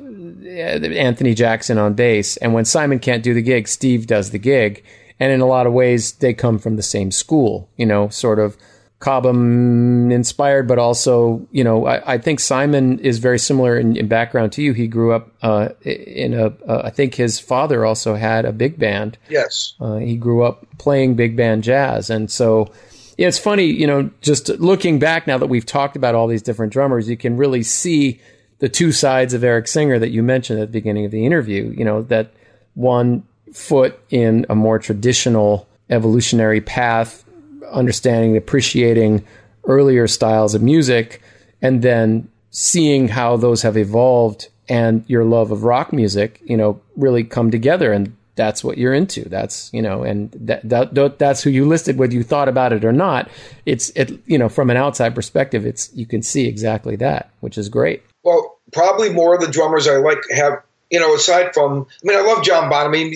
Anthony 0.47 1.35
Jackson 1.35 1.77
on 1.77 1.93
bass. 1.93 2.39
And 2.39 2.55
when 2.55 2.65
Simon 2.65 2.99
can't 2.99 3.23
do 3.23 3.35
the 3.35 3.43
gig, 3.43 3.69
Steve 3.69 4.07
does 4.07 4.31
the 4.31 4.39
gig. 4.39 4.83
And 5.21 5.31
in 5.31 5.43
a 5.43 5.47
lot 5.47 5.67
of 5.67 5.75
ways, 5.75 6.13
they 6.13 6.33
come 6.33 6.59
from 6.59 6.77
the 6.77 6.83
same 6.83 7.11
school, 7.11 7.69
you 7.77 7.85
know, 7.85 8.09
sort 8.09 8.39
of 8.39 8.57
Cobham 9.01 10.11
inspired, 10.11 10.67
but 10.67 10.79
also, 10.79 11.47
you 11.51 11.63
know, 11.63 11.87
I, 11.87 12.15
I 12.15 12.19
think 12.19 12.41
Simon 12.41 12.99
is 13.01 13.19
very 13.19 13.39
similar 13.39 13.79
in, 13.79 13.95
in 13.95 14.09
background 14.09 14.53
to 14.53 14.63
you. 14.63 14.73
He 14.73 14.87
grew 14.87 15.13
up 15.13 15.31
uh, 15.43 15.69
in 15.83 16.33
a. 16.33 16.47
Uh, 16.67 16.83
I 16.85 16.91
think 16.91 17.15
his 17.15 17.39
father 17.39 17.85
also 17.85 18.15
had 18.15 18.47
a 18.47 18.53
big 18.53 18.79
band. 18.79 19.19
Yes. 19.29 19.75
Uh, 19.79 19.97
he 19.97 20.17
grew 20.17 20.45
up 20.45 20.67
playing 20.79 21.15
big 21.15 21.37
band 21.37 21.63
jazz. 21.63 22.09
And 22.09 22.31
so, 22.31 22.73
yeah, 23.21 23.29
it's 23.29 23.39
funny, 23.39 23.65
you 23.65 23.87
know, 23.87 24.09
just 24.23 24.49
looking 24.49 24.99
back 24.99 25.27
now 25.27 25.37
that 25.37 25.49
we've 25.49 25.67
talked 25.67 25.95
about 25.95 26.15
all 26.15 26.27
these 26.27 26.41
different 26.41 26.73
drummers, 26.73 27.07
you 27.07 27.19
can 27.19 27.37
really 27.37 27.63
see 27.63 28.19
the 28.61 28.69
two 28.71 28.93
sides 28.93 29.35
of 29.35 29.45
Eric 29.45 29.69
Singer 29.69 29.99
that 29.99 30.09
you 30.09 30.23
mentioned 30.23 30.59
at 30.59 30.69
the 30.69 30.73
beginning 30.73 31.05
of 31.05 31.11
the 31.11 31.27
interview. 31.27 31.71
You 31.77 31.85
know 31.85 32.01
that 32.05 32.33
one 32.73 33.23
foot 33.53 34.01
in 34.09 34.47
a 34.49 34.55
more 34.55 34.79
traditional 34.79 35.69
evolutionary 35.91 36.63
path, 36.63 37.23
understanding, 37.71 38.39
appreciating 38.39 39.23
earlier 39.65 40.09
styles 40.09 40.55
of 40.55 40.63
music, 40.63 41.21
and 41.61 41.83
then 41.83 42.27
seeing 42.49 43.09
how 43.09 43.37
those 43.37 43.61
have 43.61 43.77
evolved 43.77 44.49
and 44.67 45.05
your 45.09 45.25
love 45.25 45.51
of 45.51 45.65
rock 45.65 45.93
music, 45.93 46.41
you 46.43 46.57
know, 46.57 46.81
really 46.97 47.25
come 47.25 47.51
together 47.51 47.93
and 47.93 48.17
that's 48.41 48.65
what 48.65 48.79
you're 48.79 48.95
into. 48.95 49.29
That's 49.29 49.71
you 49.75 49.83
know, 49.83 50.03
and 50.03 50.33
that, 50.33 50.67
that 50.67 51.19
that's 51.19 51.43
who 51.43 51.51
you 51.51 51.67
listed, 51.67 51.99
whether 51.99 52.15
you 52.15 52.23
thought 52.23 52.49
about 52.49 52.73
it 52.73 52.87
or 52.87 52.93
not. 52.93 53.29
It's 53.67 53.91
it 53.91 54.19
you 54.27 54.39
know, 54.39 54.49
from 54.49 54.71
an 54.71 54.79
outside 54.79 55.15
perspective, 55.15 55.67
it's 55.67 55.91
you 55.95 56.07
can 56.07 56.23
see 56.23 56.47
exactly 56.47 56.97
that, 56.97 57.31
which 57.41 57.59
is 57.59 57.69
great. 57.69 58.03
Well, 58.23 58.59
probably 58.73 59.13
more 59.13 59.35
of 59.35 59.43
the 59.43 59.49
drummers 59.49 59.87
I 59.87 59.99
like 59.99 60.19
have 60.35 60.63
you 60.91 60.99
know, 60.99 61.15
aside 61.15 61.55
from, 61.55 61.87
I 62.03 62.03
mean, 62.03 62.19
I 62.19 62.23
love 62.23 62.43
John 62.43 62.69
Bonham. 62.69 62.89
I 62.89 62.93
mean, 62.93 63.15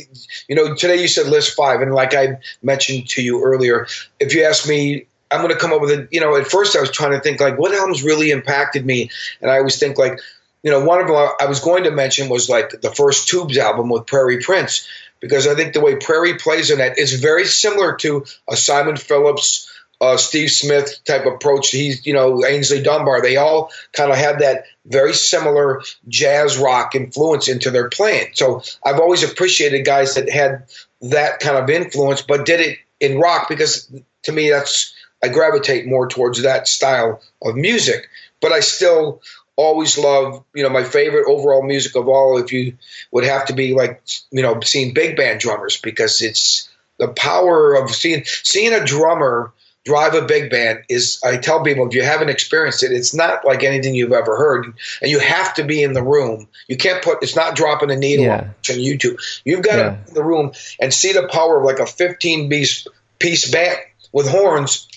you 0.48 0.54
know, 0.54 0.76
today 0.76 1.00
you 1.00 1.08
said 1.08 1.26
list 1.26 1.56
five, 1.56 1.80
and 1.80 1.92
like 1.92 2.14
I 2.14 2.38
mentioned 2.62 3.08
to 3.08 3.22
you 3.22 3.42
earlier, 3.42 3.88
if 4.20 4.32
you 4.32 4.44
ask 4.44 4.68
me, 4.68 5.06
I'm 5.32 5.40
going 5.40 5.52
to 5.52 5.58
come 5.58 5.72
up 5.72 5.80
with 5.80 5.90
a, 5.90 6.08
you 6.12 6.20
know, 6.20 6.36
at 6.36 6.46
first 6.46 6.76
I 6.76 6.80
was 6.80 6.92
trying 6.92 7.10
to 7.10 7.20
think 7.20 7.40
like, 7.40 7.58
what 7.58 7.74
albums 7.74 8.04
really 8.04 8.30
impacted 8.30 8.86
me, 8.86 9.10
and 9.40 9.50
I 9.50 9.58
always 9.58 9.76
think 9.76 9.98
like, 9.98 10.20
you 10.64 10.70
know, 10.70 10.82
one 10.82 10.98
of 10.98 11.06
them 11.06 11.16
I 11.16 11.46
was 11.46 11.60
going 11.60 11.84
to 11.84 11.90
mention 11.90 12.30
was 12.30 12.48
like 12.48 12.80
the 12.80 12.90
first 12.90 13.28
Tubes 13.28 13.58
album 13.58 13.90
with 13.90 14.06
Prairie 14.06 14.40
Prince, 14.40 14.88
because 15.24 15.46
I 15.46 15.54
think 15.54 15.72
the 15.72 15.80
way 15.80 15.96
Prairie 15.96 16.36
plays 16.36 16.70
in 16.70 16.76
that 16.78 16.98
is 16.98 17.18
very 17.18 17.46
similar 17.46 17.96
to 17.96 18.26
a 18.46 18.56
Simon 18.56 18.98
Phillips 18.98 19.70
uh, 20.02 20.18
Steve 20.18 20.50
Smith 20.50 21.00
type 21.06 21.24
approach. 21.24 21.70
He's, 21.70 22.04
you 22.04 22.12
know, 22.12 22.40
Aynsley 22.40 22.84
Dunbar. 22.84 23.22
They 23.22 23.38
all 23.38 23.70
kind 23.94 24.10
of 24.10 24.18
had 24.18 24.40
that 24.40 24.64
very 24.84 25.14
similar 25.14 25.80
jazz 26.08 26.58
rock 26.58 26.94
influence 26.94 27.48
into 27.48 27.70
their 27.70 27.88
playing. 27.88 28.32
So 28.34 28.62
I've 28.84 29.00
always 29.00 29.22
appreciated 29.22 29.86
guys 29.86 30.14
that 30.16 30.28
had 30.28 30.66
that 31.00 31.40
kind 31.40 31.56
of 31.56 31.70
influence, 31.70 32.20
but 32.20 32.44
did 32.44 32.60
it 32.60 32.78
in 33.00 33.18
rock 33.18 33.48
because 33.48 33.90
to 34.24 34.32
me 34.32 34.50
that's 34.50 34.92
I 35.22 35.28
gravitate 35.28 35.86
more 35.86 36.06
towards 36.06 36.42
that 36.42 36.68
style 36.68 37.22
of 37.40 37.56
music. 37.56 38.10
But 38.42 38.52
I 38.52 38.60
still 38.60 39.22
always 39.56 39.98
love, 39.98 40.44
you 40.54 40.62
know, 40.62 40.70
my 40.70 40.84
favorite 40.84 41.28
overall 41.28 41.62
music 41.62 41.96
of 41.96 42.08
all, 42.08 42.38
if 42.38 42.52
you 42.52 42.76
would 43.10 43.24
have 43.24 43.46
to 43.46 43.52
be 43.52 43.74
like, 43.74 44.02
you 44.30 44.42
know, 44.42 44.60
seeing 44.60 44.94
big 44.94 45.16
band 45.16 45.40
drummers 45.40 45.80
because 45.80 46.22
it's 46.22 46.68
the 46.98 47.08
power 47.08 47.74
of 47.74 47.90
seeing 47.90 48.24
seeing 48.24 48.72
a 48.72 48.84
drummer 48.84 49.52
drive 49.84 50.14
a 50.14 50.22
big 50.22 50.50
band 50.50 50.82
is 50.88 51.20
I 51.22 51.36
tell 51.36 51.62
people 51.62 51.86
if 51.86 51.94
you 51.94 52.02
haven't 52.02 52.30
experienced 52.30 52.82
it, 52.82 52.92
it's 52.92 53.14
not 53.14 53.44
like 53.44 53.62
anything 53.62 53.94
you've 53.94 54.12
ever 54.12 54.36
heard, 54.36 54.74
and 55.02 55.10
you 55.10 55.18
have 55.18 55.54
to 55.54 55.64
be 55.64 55.82
in 55.82 55.92
the 55.92 56.02
room. 56.02 56.48
You 56.68 56.76
can't 56.76 57.02
put 57.02 57.22
it's 57.22 57.36
not 57.36 57.54
dropping 57.54 57.90
a 57.90 57.96
needle 57.96 58.24
yeah. 58.24 58.48
on 58.70 58.76
YouTube. 58.76 59.20
You've 59.44 59.62
got 59.62 59.78
yeah. 59.78 59.84
to 59.84 59.90
be 59.90 60.08
in 60.08 60.14
the 60.14 60.24
room 60.24 60.52
and 60.80 60.92
see 60.92 61.12
the 61.12 61.28
power 61.28 61.58
of 61.58 61.64
like 61.64 61.78
a 61.78 61.86
15 61.86 62.48
piece 62.48 62.86
piece 63.18 63.50
band 63.50 63.78
with 64.12 64.28
horns, 64.28 64.88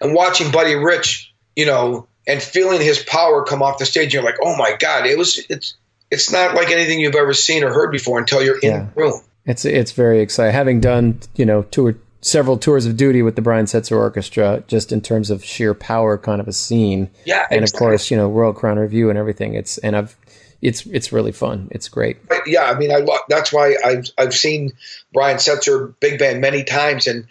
and 0.00 0.14
watching 0.14 0.50
Buddy 0.50 0.74
Rich, 0.74 1.32
you 1.54 1.66
know, 1.66 2.07
and 2.28 2.40
feeling 2.42 2.80
his 2.80 3.02
power 3.02 3.42
come 3.42 3.62
off 3.62 3.78
the 3.78 3.86
stage. 3.86 4.14
You're 4.14 4.22
like, 4.22 4.36
oh 4.42 4.56
my 4.56 4.76
god, 4.78 5.06
it 5.06 5.18
was 5.18 5.44
it's 5.48 5.74
it's 6.10 6.30
not 6.30 6.54
like 6.54 6.70
anything 6.70 7.00
you've 7.00 7.16
ever 7.16 7.34
seen 7.34 7.64
or 7.64 7.72
heard 7.72 7.90
before 7.90 8.18
until 8.18 8.42
you're 8.42 8.58
in 8.60 8.72
the 8.72 8.88
room. 8.94 9.20
It's 9.46 9.64
it's 9.64 9.92
very 9.92 10.20
exciting. 10.20 10.54
Having 10.54 10.80
done 10.80 11.20
you 11.34 11.46
know 11.46 11.62
two 11.62 11.86
or 11.86 11.96
several 12.20 12.58
tours 12.58 12.84
of 12.86 12.96
duty 12.96 13.22
with 13.22 13.36
the 13.36 13.42
Brian 13.42 13.66
Setzer 13.66 13.96
Orchestra, 13.96 14.62
just 14.66 14.92
in 14.92 15.00
terms 15.00 15.30
of 15.30 15.44
sheer 15.44 15.74
power, 15.74 16.18
kind 16.18 16.40
of 16.40 16.48
a 16.48 16.52
scene. 16.52 17.10
Yeah, 17.24 17.46
and 17.50 17.62
exactly. 17.62 17.64
of 17.64 17.78
course, 17.78 18.10
you 18.10 18.16
know, 18.16 18.28
Royal 18.28 18.52
Crown 18.52 18.78
Revue 18.78 19.08
and 19.08 19.18
everything. 19.18 19.54
It's 19.54 19.78
and 19.78 19.96
I've, 19.96 20.16
it's 20.60 20.84
it's 20.86 21.12
really 21.12 21.32
fun. 21.32 21.68
It's 21.70 21.88
great. 21.88 22.18
Yeah, 22.46 22.64
I 22.64 22.78
mean, 22.78 22.92
I 22.92 23.06
that's 23.28 23.52
why 23.52 23.76
I've 23.84 24.10
I've 24.18 24.34
seen 24.34 24.72
Brian 25.12 25.38
Setzer 25.38 25.94
big 26.00 26.18
band 26.18 26.40
many 26.40 26.64
times, 26.64 27.06
and 27.06 27.26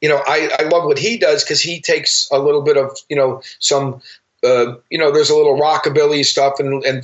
you 0.00 0.08
know, 0.08 0.22
I 0.24 0.50
I 0.58 0.62
love 0.68 0.84
what 0.84 0.98
he 0.98 1.18
does 1.18 1.44
because 1.44 1.60
he 1.60 1.80
takes 1.80 2.28
a 2.32 2.38
little 2.38 2.62
bit 2.62 2.76
of 2.76 2.96
you 3.08 3.16
know 3.16 3.42
some 3.58 4.00
uh, 4.44 4.76
you 4.90 4.98
know, 4.98 5.10
there's 5.10 5.30
a 5.30 5.36
little 5.36 5.58
rockabilly 5.58 6.24
stuff 6.24 6.60
and, 6.60 6.84
and 6.84 7.02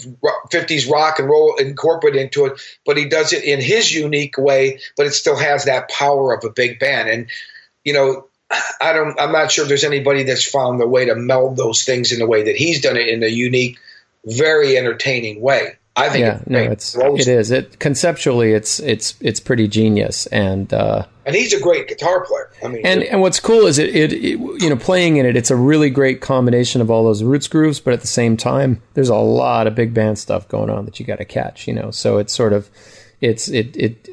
50s 0.53 0.91
rock 0.91 1.18
and 1.18 1.28
roll 1.28 1.57
incorporated 1.57 2.20
into 2.20 2.47
it, 2.47 2.61
but 2.87 2.97
he 2.97 3.07
does 3.07 3.32
it 3.32 3.45
in 3.45 3.61
his 3.61 3.93
unique 3.93 4.39
way, 4.39 4.78
but 4.97 5.07
it 5.07 5.12
still 5.12 5.37
has 5.37 5.64
that 5.64 5.91
power 5.91 6.32
of 6.32 6.45
a 6.45 6.51
big 6.51 6.78
band. 6.78 7.09
And, 7.09 7.26
you 7.85 7.93
know, 7.93 8.28
I 8.80 8.93
don't, 8.93 9.18
I'm 9.18 9.32
not 9.32 9.51
sure 9.51 9.64
if 9.64 9.68
there's 9.68 9.85
anybody 9.85 10.22
that's 10.22 10.49
found 10.49 10.78
the 10.78 10.87
way 10.87 11.07
to 11.07 11.16
meld 11.16 11.57
those 11.57 11.82
things 11.82 12.12
in 12.12 12.20
the 12.20 12.26
way 12.26 12.45
that 12.45 12.57
he's 12.57 12.80
done 12.80 12.97
it 12.97 13.09
in 13.09 13.22
a 13.22 13.28
unique, 13.28 13.78
very 14.24 14.76
entertaining 14.76 15.41
way. 15.41 15.76
I 15.97 16.09
think. 16.09 16.22
Yeah, 16.22 16.40
no, 16.47 16.59
it's 16.59 16.97
it 16.97 17.28
is. 17.28 17.53
It 17.53 17.78
conceptually, 17.78 18.53
it's 18.53 18.80
it's 18.80 19.14
it's 19.20 19.38
pretty 19.38 19.68
genius, 19.68 20.26
and 20.26 20.72
uh, 20.74 21.07
and 21.24 21.36
he's 21.36 21.53
a 21.53 21.61
great 21.61 21.86
guitar 21.86 22.24
player. 22.24 22.51
I 22.64 22.68
mean, 22.68 22.84
and 22.84 23.05
and 23.05 23.20
what's 23.20 23.38
cool 23.38 23.66
is 23.66 23.78
it, 23.78 23.95
it, 23.95 24.12
it 24.12 24.38
you 24.40 24.68
know 24.68 24.76
playing 24.76 25.18
in 25.18 25.26
it, 25.26 25.36
it's 25.36 25.53
a 25.53 25.57
really 25.57 25.90
great 25.90 26.20
combination 26.20 26.80
of 26.80 26.90
all 26.90 27.05
those 27.05 27.22
roots 27.22 27.47
grooves, 27.47 27.78
but 27.78 27.92
at 27.92 28.01
the 28.01 28.09
same 28.09 28.36
time, 28.36 28.82
there's 28.95 29.09
a 29.09 29.14
lot 29.14 29.68
of 29.68 29.76
big 29.76 29.95
band 29.95 30.18
stuff 30.18 30.49
going 30.49 30.68
on 30.68 30.84
that 30.84 30.99
you 30.99 31.07
got 31.07 31.18
to 31.18 31.24
catch. 31.24 31.68
You 31.68 31.74
know, 31.74 31.92
so 31.92 32.18
it's 32.18 32.32
sort 32.32 32.53
of 32.53 32.68
it's 33.20 33.49
it 33.49 33.76
it 33.76 34.09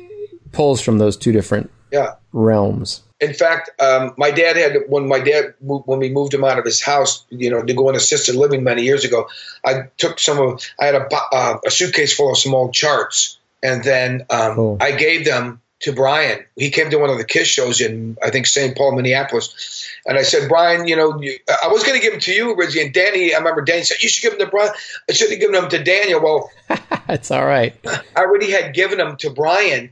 pulls 0.52 0.82
from 0.82 1.00
those 1.00 1.18
two 1.18 1.32
different 1.32 1.72
yeah 1.92 2.14
realms 2.32 3.02
in 3.22 3.36
fact, 3.36 3.70
um, 3.80 4.14
my 4.18 4.32
dad 4.32 4.58
had 4.58 4.78
when 4.88 5.08
my 5.08 5.20
dad 5.20 5.54
when 5.62 6.00
we 6.00 6.10
moved 6.10 6.34
him 6.34 6.44
out 6.44 6.58
of 6.58 6.66
his 6.66 6.82
house, 6.82 7.24
you 7.30 7.52
know, 7.52 7.62
to 7.62 7.74
go 7.74 7.88
in 7.90 7.96
assisted 7.96 8.36
living 8.36 8.64
many 8.64 8.82
years 8.84 9.06
ago. 9.06 9.30
I 9.64 9.84
took 9.98 10.20
some 10.20 10.40
of 10.40 10.62
I 10.80 10.86
had 10.88 10.96
a, 10.96 11.08
uh, 11.32 11.60
a 11.66 11.70
suitcase 11.70 12.16
full 12.16 12.32
of 12.32 12.38
some 12.38 12.56
old 12.56 12.74
charts, 12.74 13.38
and 13.62 13.84
then 13.84 14.26
um, 14.32 14.60
oh. 14.60 14.78
I 14.82 14.94
gave 14.94 15.24
them 15.24 15.62
to 15.82 15.94
Brian. 15.94 16.44
He 16.56 16.72
came 16.72 16.90
to 16.90 16.98
one 16.98 17.12
of 17.12 17.20
the 17.20 17.24
Kiss 17.24 17.48
shows 17.48 17.80
in 17.80 18.18
I 18.24 18.32
think 18.32 18.48
St. 18.48 18.76
Paul, 18.76 18.96
Minneapolis, 18.96 19.88
and 20.08 20.18
I 20.18 20.24
said, 20.24 20.50
Brian, 20.50 20.88
you 20.88 20.96
know, 20.96 21.22
you, 21.22 21.38
I 21.64 21.68
was 21.68 21.84
going 21.84 21.96
to 21.96 22.02
give 22.02 22.14
them 22.14 22.22
to 22.22 22.34
you, 22.34 22.56
Rizzy, 22.56 22.84
and 22.84 22.92
Danny. 22.92 23.36
I 23.36 23.38
remember 23.38 23.62
Danny 23.62 23.84
said 23.84 24.02
you 24.02 24.10
should 24.10 24.24
give 24.24 24.38
them 24.38 24.48
to 24.48 24.52
Brian. 24.52 24.74
I 25.08 25.14
should 25.14 25.30
have 25.30 25.40
given 25.40 25.54
them 25.54 25.70
to 25.70 25.84
Daniel. 25.84 26.22
Well, 26.22 26.50
that's 27.08 27.30
all 27.30 27.46
right. 27.46 27.76
I 27.86 28.02
already 28.22 28.50
had 28.50 28.74
given 28.74 28.98
them 28.98 29.16
to 29.18 29.30
Brian 29.30 29.92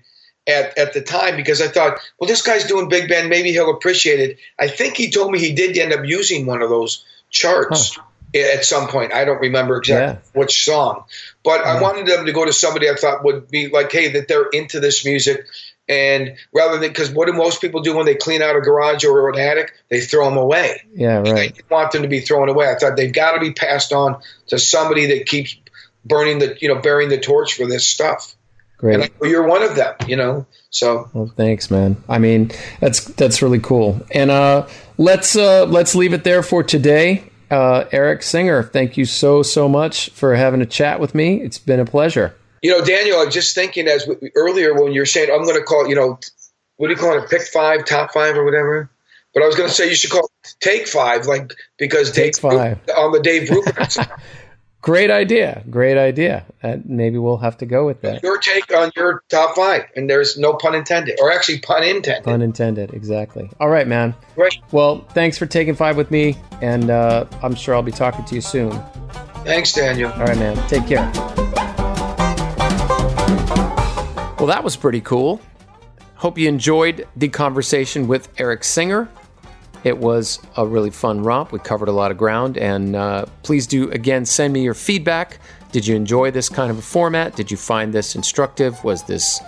at, 0.49 0.77
at 0.77 0.93
the 0.93 1.01
time 1.01 1.35
because 1.35 1.61
I 1.61 1.67
thought, 1.67 1.99
well, 2.19 2.27
this 2.27 2.41
guy's 2.41 2.65
doing 2.65 2.89
big 2.89 3.07
band. 3.07 3.29
Maybe 3.29 3.51
he'll 3.51 3.69
appreciate 3.69 4.19
it. 4.19 4.39
I 4.59 4.67
think 4.67 4.97
he 4.97 5.11
told 5.11 5.31
me 5.31 5.39
he 5.39 5.53
did 5.53 5.77
end 5.77 5.93
up 5.93 6.05
using 6.05 6.45
one 6.45 6.61
of 6.61 6.69
those 6.69 7.05
charts 7.29 7.95
huh. 7.95 8.03
at 8.35 8.65
some 8.65 8.87
point. 8.87 9.13
I 9.13 9.25
don't 9.25 9.39
remember 9.39 9.77
exactly 9.77 10.21
yeah. 10.21 10.39
which 10.39 10.65
song, 10.65 11.05
but 11.43 11.61
yeah. 11.61 11.73
I 11.73 11.81
wanted 11.81 12.07
them 12.07 12.25
to 12.25 12.31
go 12.31 12.45
to 12.45 12.53
somebody 12.53 12.89
I 12.89 12.95
thought 12.95 13.23
would 13.23 13.49
be 13.49 13.69
like, 13.69 13.91
hey, 13.91 14.11
that 14.13 14.27
they're 14.27 14.49
into 14.51 14.79
this 14.79 15.05
music. 15.05 15.45
And 15.87 16.37
rather 16.53 16.77
than, 16.77 16.89
because 16.89 17.09
what 17.09 17.25
do 17.25 17.33
most 17.33 17.61
people 17.61 17.81
do 17.81 17.95
when 17.95 18.05
they 18.05 18.13
clean 18.13 18.43
out 18.43 18.55
a 18.55 18.61
garage 18.61 19.03
or 19.03 19.27
an 19.29 19.39
attic? 19.39 19.73
They 19.89 20.01
throw 20.01 20.25
them 20.25 20.37
away. 20.37 20.83
Yeah, 20.93 21.17
right. 21.17 21.27
I 21.27 21.47
didn't 21.47 21.69
want 21.69 21.91
them 21.91 22.03
to 22.03 22.07
be 22.07 22.19
thrown 22.19 22.47
away. 22.47 22.69
I 22.69 22.75
thought 22.75 22.95
they've 22.95 23.11
got 23.11 23.33
to 23.33 23.39
be 23.39 23.53
passed 23.53 23.91
on 23.91 24.21
to 24.47 24.59
somebody 24.59 25.07
that 25.07 25.25
keeps 25.25 25.55
burning 26.05 26.37
the, 26.37 26.55
you 26.61 26.67
know, 26.67 26.79
bearing 26.79 27.09
the 27.09 27.19
torch 27.19 27.55
for 27.55 27.65
this 27.65 27.87
stuff. 27.87 28.35
Great. 28.79 29.11
You're 29.21 29.45
one 29.45 29.61
of 29.61 29.75
them, 29.75 29.93
you 30.07 30.15
know. 30.15 30.45
So 30.69 31.09
well, 31.13 31.31
thanks, 31.35 31.69
man. 31.69 32.01
I 32.07 32.17
mean, 32.17 32.51
that's 32.79 33.03
that's 33.03 33.41
really 33.41 33.59
cool. 33.59 34.01
And 34.11 34.31
uh, 34.31 34.67
let's 34.97 35.35
uh, 35.35 35.65
let's 35.65 35.95
leave 35.95 36.13
it 36.13 36.23
there 36.23 36.41
for 36.41 36.63
today. 36.63 37.29
Uh, 37.51 37.85
Eric 37.91 38.23
Singer, 38.23 38.63
thank 38.63 38.95
you 38.95 39.03
so 39.03 39.43
so 39.43 39.67
much 39.67 40.11
for 40.11 40.33
having 40.33 40.61
a 40.61 40.65
chat 40.65 41.01
with 41.01 41.13
me. 41.13 41.41
It's 41.41 41.57
been 41.57 41.81
a 41.81 41.85
pleasure. 41.85 42.33
You 42.61 42.71
know, 42.71 42.83
Daniel, 42.83 43.19
I 43.19 43.25
was 43.25 43.33
just 43.33 43.53
thinking 43.53 43.87
as 43.89 44.09
earlier 44.35 44.73
when 44.73 44.93
you're 44.93 45.05
saying 45.05 45.29
I'm 45.29 45.43
going 45.43 45.57
to 45.57 45.63
call, 45.63 45.87
you 45.87 45.95
know, 45.95 46.17
what 46.77 46.87
do 46.87 46.93
you 46.93 46.99
call 46.99 47.21
it, 47.21 47.29
pick 47.29 47.41
five, 47.41 47.83
top 47.83 48.13
five, 48.13 48.37
or 48.37 48.45
whatever. 48.45 48.89
But 49.33 49.43
I 49.43 49.45
was 49.45 49.55
going 49.55 49.67
to 49.67 49.75
say 49.75 49.89
you 49.89 49.95
should 49.95 50.11
call 50.11 50.29
it 50.43 50.55
take 50.61 50.87
five, 50.87 51.25
like 51.25 51.53
because 51.77 52.13
take 52.13 52.33
Dave, 52.33 52.41
five 52.41 52.79
on 52.95 53.11
the 53.11 53.19
Dave 53.19 53.49
Brubeck. 53.49 54.09
Great 54.81 55.11
idea. 55.11 55.61
Great 55.69 55.97
idea. 55.97 56.45
Uh, 56.63 56.77
maybe 56.85 57.17
we'll 57.17 57.37
have 57.37 57.57
to 57.57 57.65
go 57.65 57.85
with 57.85 58.01
that. 58.01 58.23
Your 58.23 58.37
take 58.37 58.73
on 58.73 58.91
your 58.95 59.23
top 59.29 59.55
five, 59.55 59.83
and 59.95 60.09
there's 60.09 60.37
no 60.37 60.53
pun 60.53 60.73
intended, 60.73 61.19
or 61.19 61.31
actually 61.31 61.59
pun 61.59 61.83
intended. 61.83 62.23
Pun 62.23 62.41
intended, 62.41 62.93
exactly. 62.93 63.49
All 63.59 63.67
right, 63.69 63.87
man. 63.87 64.15
Great. 64.35 64.59
Well, 64.71 65.05
thanks 65.09 65.37
for 65.37 65.45
taking 65.45 65.75
five 65.75 65.97
with 65.97 66.11
me, 66.11 66.37
and 66.61 66.89
uh, 66.89 67.25
I'm 67.43 67.55
sure 67.55 67.75
I'll 67.75 67.81
be 67.81 67.91
talking 67.91 68.23
to 68.23 68.35
you 68.35 68.41
soon. 68.41 68.71
Thanks, 69.43 69.73
Daniel. 69.73 70.11
All 70.13 70.25
right, 70.25 70.37
man. 70.37 70.55
Take 70.69 70.87
care. 70.87 71.11
Well, 74.37 74.47
that 74.47 74.61
was 74.63 74.77
pretty 74.77 75.01
cool. 75.01 75.41
Hope 76.15 76.37
you 76.37 76.47
enjoyed 76.47 77.05
the 77.17 77.27
conversation 77.27 78.07
with 78.07 78.29
Eric 78.37 78.63
Singer. 78.63 79.09
It 79.83 79.97
was 79.97 80.39
a 80.57 80.65
really 80.65 80.89
fun 80.89 81.23
romp. 81.23 81.51
We 81.51 81.59
covered 81.59 81.87
a 81.87 81.93
lot 81.93 82.11
of 82.11 82.17
ground, 82.17 82.57
and 82.57 82.95
uh, 82.95 83.25
please 83.43 83.65
do 83.65 83.89
again 83.91 84.25
send 84.25 84.53
me 84.53 84.61
your 84.61 84.73
feedback. 84.73 85.39
Did 85.71 85.87
you 85.87 85.95
enjoy 85.95 86.31
this 86.31 86.49
kind 86.49 86.71
of 86.71 86.77
a 86.77 86.81
format? 86.81 87.35
Did 87.35 87.49
you 87.51 87.57
find 87.57 87.93
this 87.93 88.15
instructive? 88.15 88.83
Was 88.83 89.03
this 89.03 89.39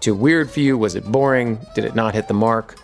too 0.00 0.14
weird 0.14 0.50
for 0.50 0.60
you? 0.60 0.76
Was 0.76 0.96
it 0.96 1.04
boring? 1.04 1.58
Did 1.74 1.84
it 1.84 1.94
not 1.94 2.14
hit 2.14 2.28
the 2.28 2.34
mark? 2.34 2.78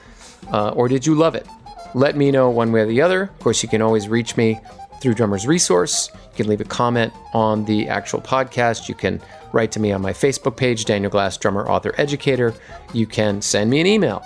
Uh, 0.53 0.71
or 0.71 0.89
did 0.89 1.05
you 1.07 1.15
love 1.15 1.35
it? 1.35 1.47
Let 1.95 2.17
me 2.17 2.31
know 2.31 2.51
one 2.51 2.73
way 2.73 2.81
or 2.81 2.87
the 2.87 3.03
other. 3.03 3.23
Of 3.23 3.39
course, 3.41 3.63
you 3.63 3.69
can 3.69 3.83
always 3.83 4.09
reach 4.09 4.37
me 4.37 4.61
through 5.01 5.15
Drummers 5.15 5.47
Resource. 5.47 6.11
You 6.15 6.37
can 6.37 6.49
leave 6.49 6.61
a 6.61 6.65
comment 6.65 7.13
on 7.33 7.65
the 7.65 7.89
actual 7.89 8.21
podcast. 8.21 8.89
You 8.89 8.95
can 8.95 9.21
write 9.53 9.73
to 9.73 9.81
me 9.81 9.93
on 9.93 10.01
my 10.01 10.13
Facebook 10.13 10.57
page, 10.57 10.85
Daniel 10.85 11.11
Glass, 11.11 11.37
drummer, 11.37 11.69
author, 11.69 11.95
educator. 11.99 12.55
You 12.93 13.07
can 13.07 13.43
send 13.43 13.71
me 13.71 13.81
an 13.81 13.87
email. 13.87 14.25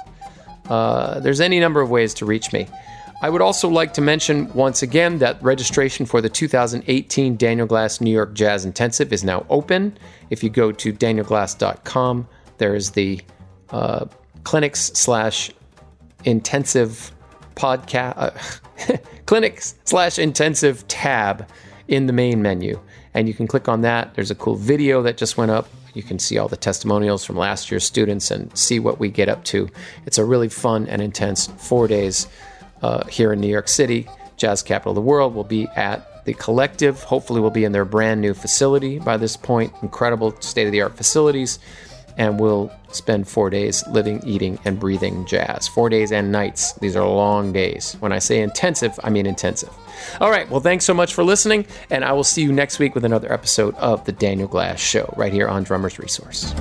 Uh, 0.71 1.21
there's 1.21 1.41
any 1.41 1.61
number 1.61 1.81
of 1.81 1.91
ways 1.91 2.15
to 2.15 2.25
reach 2.25 2.53
me. 2.53 2.67
I 3.23 3.29
would 3.29 3.43
also 3.43 3.69
like 3.69 3.93
to 3.95 4.01
mention 4.01 4.51
once 4.55 4.83
again 4.83 5.19
that 5.19 5.43
registration 5.43 6.07
for 6.07 6.23
the 6.23 6.31
2018 6.31 7.37
Daniel 7.37 7.67
Glass 7.67 8.01
New 8.01 8.11
York 8.11 8.33
Jazz 8.33 8.65
Intensive 8.65 9.13
is 9.13 9.23
now 9.23 9.45
open. 9.51 9.99
If 10.31 10.43
you 10.43 10.49
go 10.49 10.73
to 10.73 10.93
danielglass.com, 10.93 12.27
there 12.57 12.75
is 12.75 12.93
the 12.93 13.21
uh, 13.71 14.07
clinics 14.45 14.93
slash 14.95 15.51
intensive 16.25 17.13
podcast 17.57 18.15
uh, 18.17 18.97
clinics 19.27 19.75
slash 19.85 20.19
intensive 20.19 20.87
tab 20.89 21.47
in 21.89 22.07
the 22.07 22.13
main 22.13 22.41
menu, 22.41 22.81
and 23.13 23.29
you 23.29 23.35
can 23.35 23.47
click 23.47 23.69
on 23.69 23.83
that. 23.83 24.15
There's 24.15 24.31
a 24.31 24.35
cool 24.35 24.55
video 24.55 25.03
that 25.03 25.19
just 25.19 25.37
went 25.37 25.51
up. 25.51 25.69
You 25.95 26.03
can 26.03 26.19
see 26.19 26.39
all 26.39 26.49
the 26.49 26.57
testimonials 26.57 27.25
from 27.25 27.37
last 27.37 27.71
year's 27.71 27.85
students 27.85 28.31
and 28.31 28.57
see 28.57 28.79
what 28.79 29.01
we 29.01 29.09
get 29.09 29.29
up 29.29 29.45
to. 29.45 29.69
It's 30.07 30.19
a 30.19 30.25
really 30.25 30.49
fun 30.49 30.87
and 30.87 31.03
intense 31.03 31.47
four 31.59 31.89
days 31.89 32.29
uh, 32.83 33.07
here 33.07 33.33
in 33.33 33.41
New 33.41 33.49
York 33.49 33.69
City, 33.69 34.09
jazz 34.37 34.63
capital 34.63 34.93
of 34.93 34.97
the 34.97 35.03
world. 35.03 35.35
will 35.35 35.45
be 35.45 35.67
at 35.77 36.25
the 36.25 36.35
Collective. 36.35 37.03
Hopefully, 37.03 37.41
we'll 37.41 37.51
be 37.51 37.65
in 37.65 37.73
their 37.73 37.85
brand 37.85 38.21
new 38.21 38.35
facility 38.35 38.99
by 38.99 39.17
this 39.17 39.37
point. 39.37 39.73
Incredible 39.83 40.39
state 40.41 40.67
of 40.67 40.73
the 40.73 40.83
art 40.83 40.97
facilities. 40.97 41.59
And 42.21 42.39
we'll 42.39 42.71
spend 42.93 43.27
four 43.27 43.49
days 43.49 43.83
living, 43.89 44.23
eating, 44.27 44.59
and 44.67 44.79
breathing 44.79 45.25
jazz. 45.25 45.67
Four 45.67 45.89
days 45.89 46.13
and 46.13 46.31
nights. 46.31 46.75
These 46.75 46.95
are 46.95 47.09
long 47.09 47.51
days. 47.51 47.97
When 48.01 48.13
I 48.13 48.19
say 48.19 48.43
intensive, 48.43 49.01
I 49.03 49.09
mean 49.09 49.25
intensive. 49.25 49.71
All 50.21 50.31
right. 50.31 50.49
Well, 50.51 50.61
thanks 50.61 50.85
so 50.85 50.93
much 50.93 51.15
for 51.15 51.25
listening. 51.25 51.65
And 51.89 52.05
I 52.05 52.13
will 52.13 52.23
see 52.23 52.43
you 52.43 52.53
next 52.53 52.79
week 52.79 52.95
with 52.95 53.07
another 53.07 53.33
episode 53.33 53.75
of 53.77 54.05
The 54.05 54.13
Daniel 54.13 54.49
Glass 54.49 54.81
Show 54.81 55.15
right 55.17 55.33
here 55.33 55.49
on 55.49 55.63
Drummers 55.63 55.99
Resource. 55.99 56.53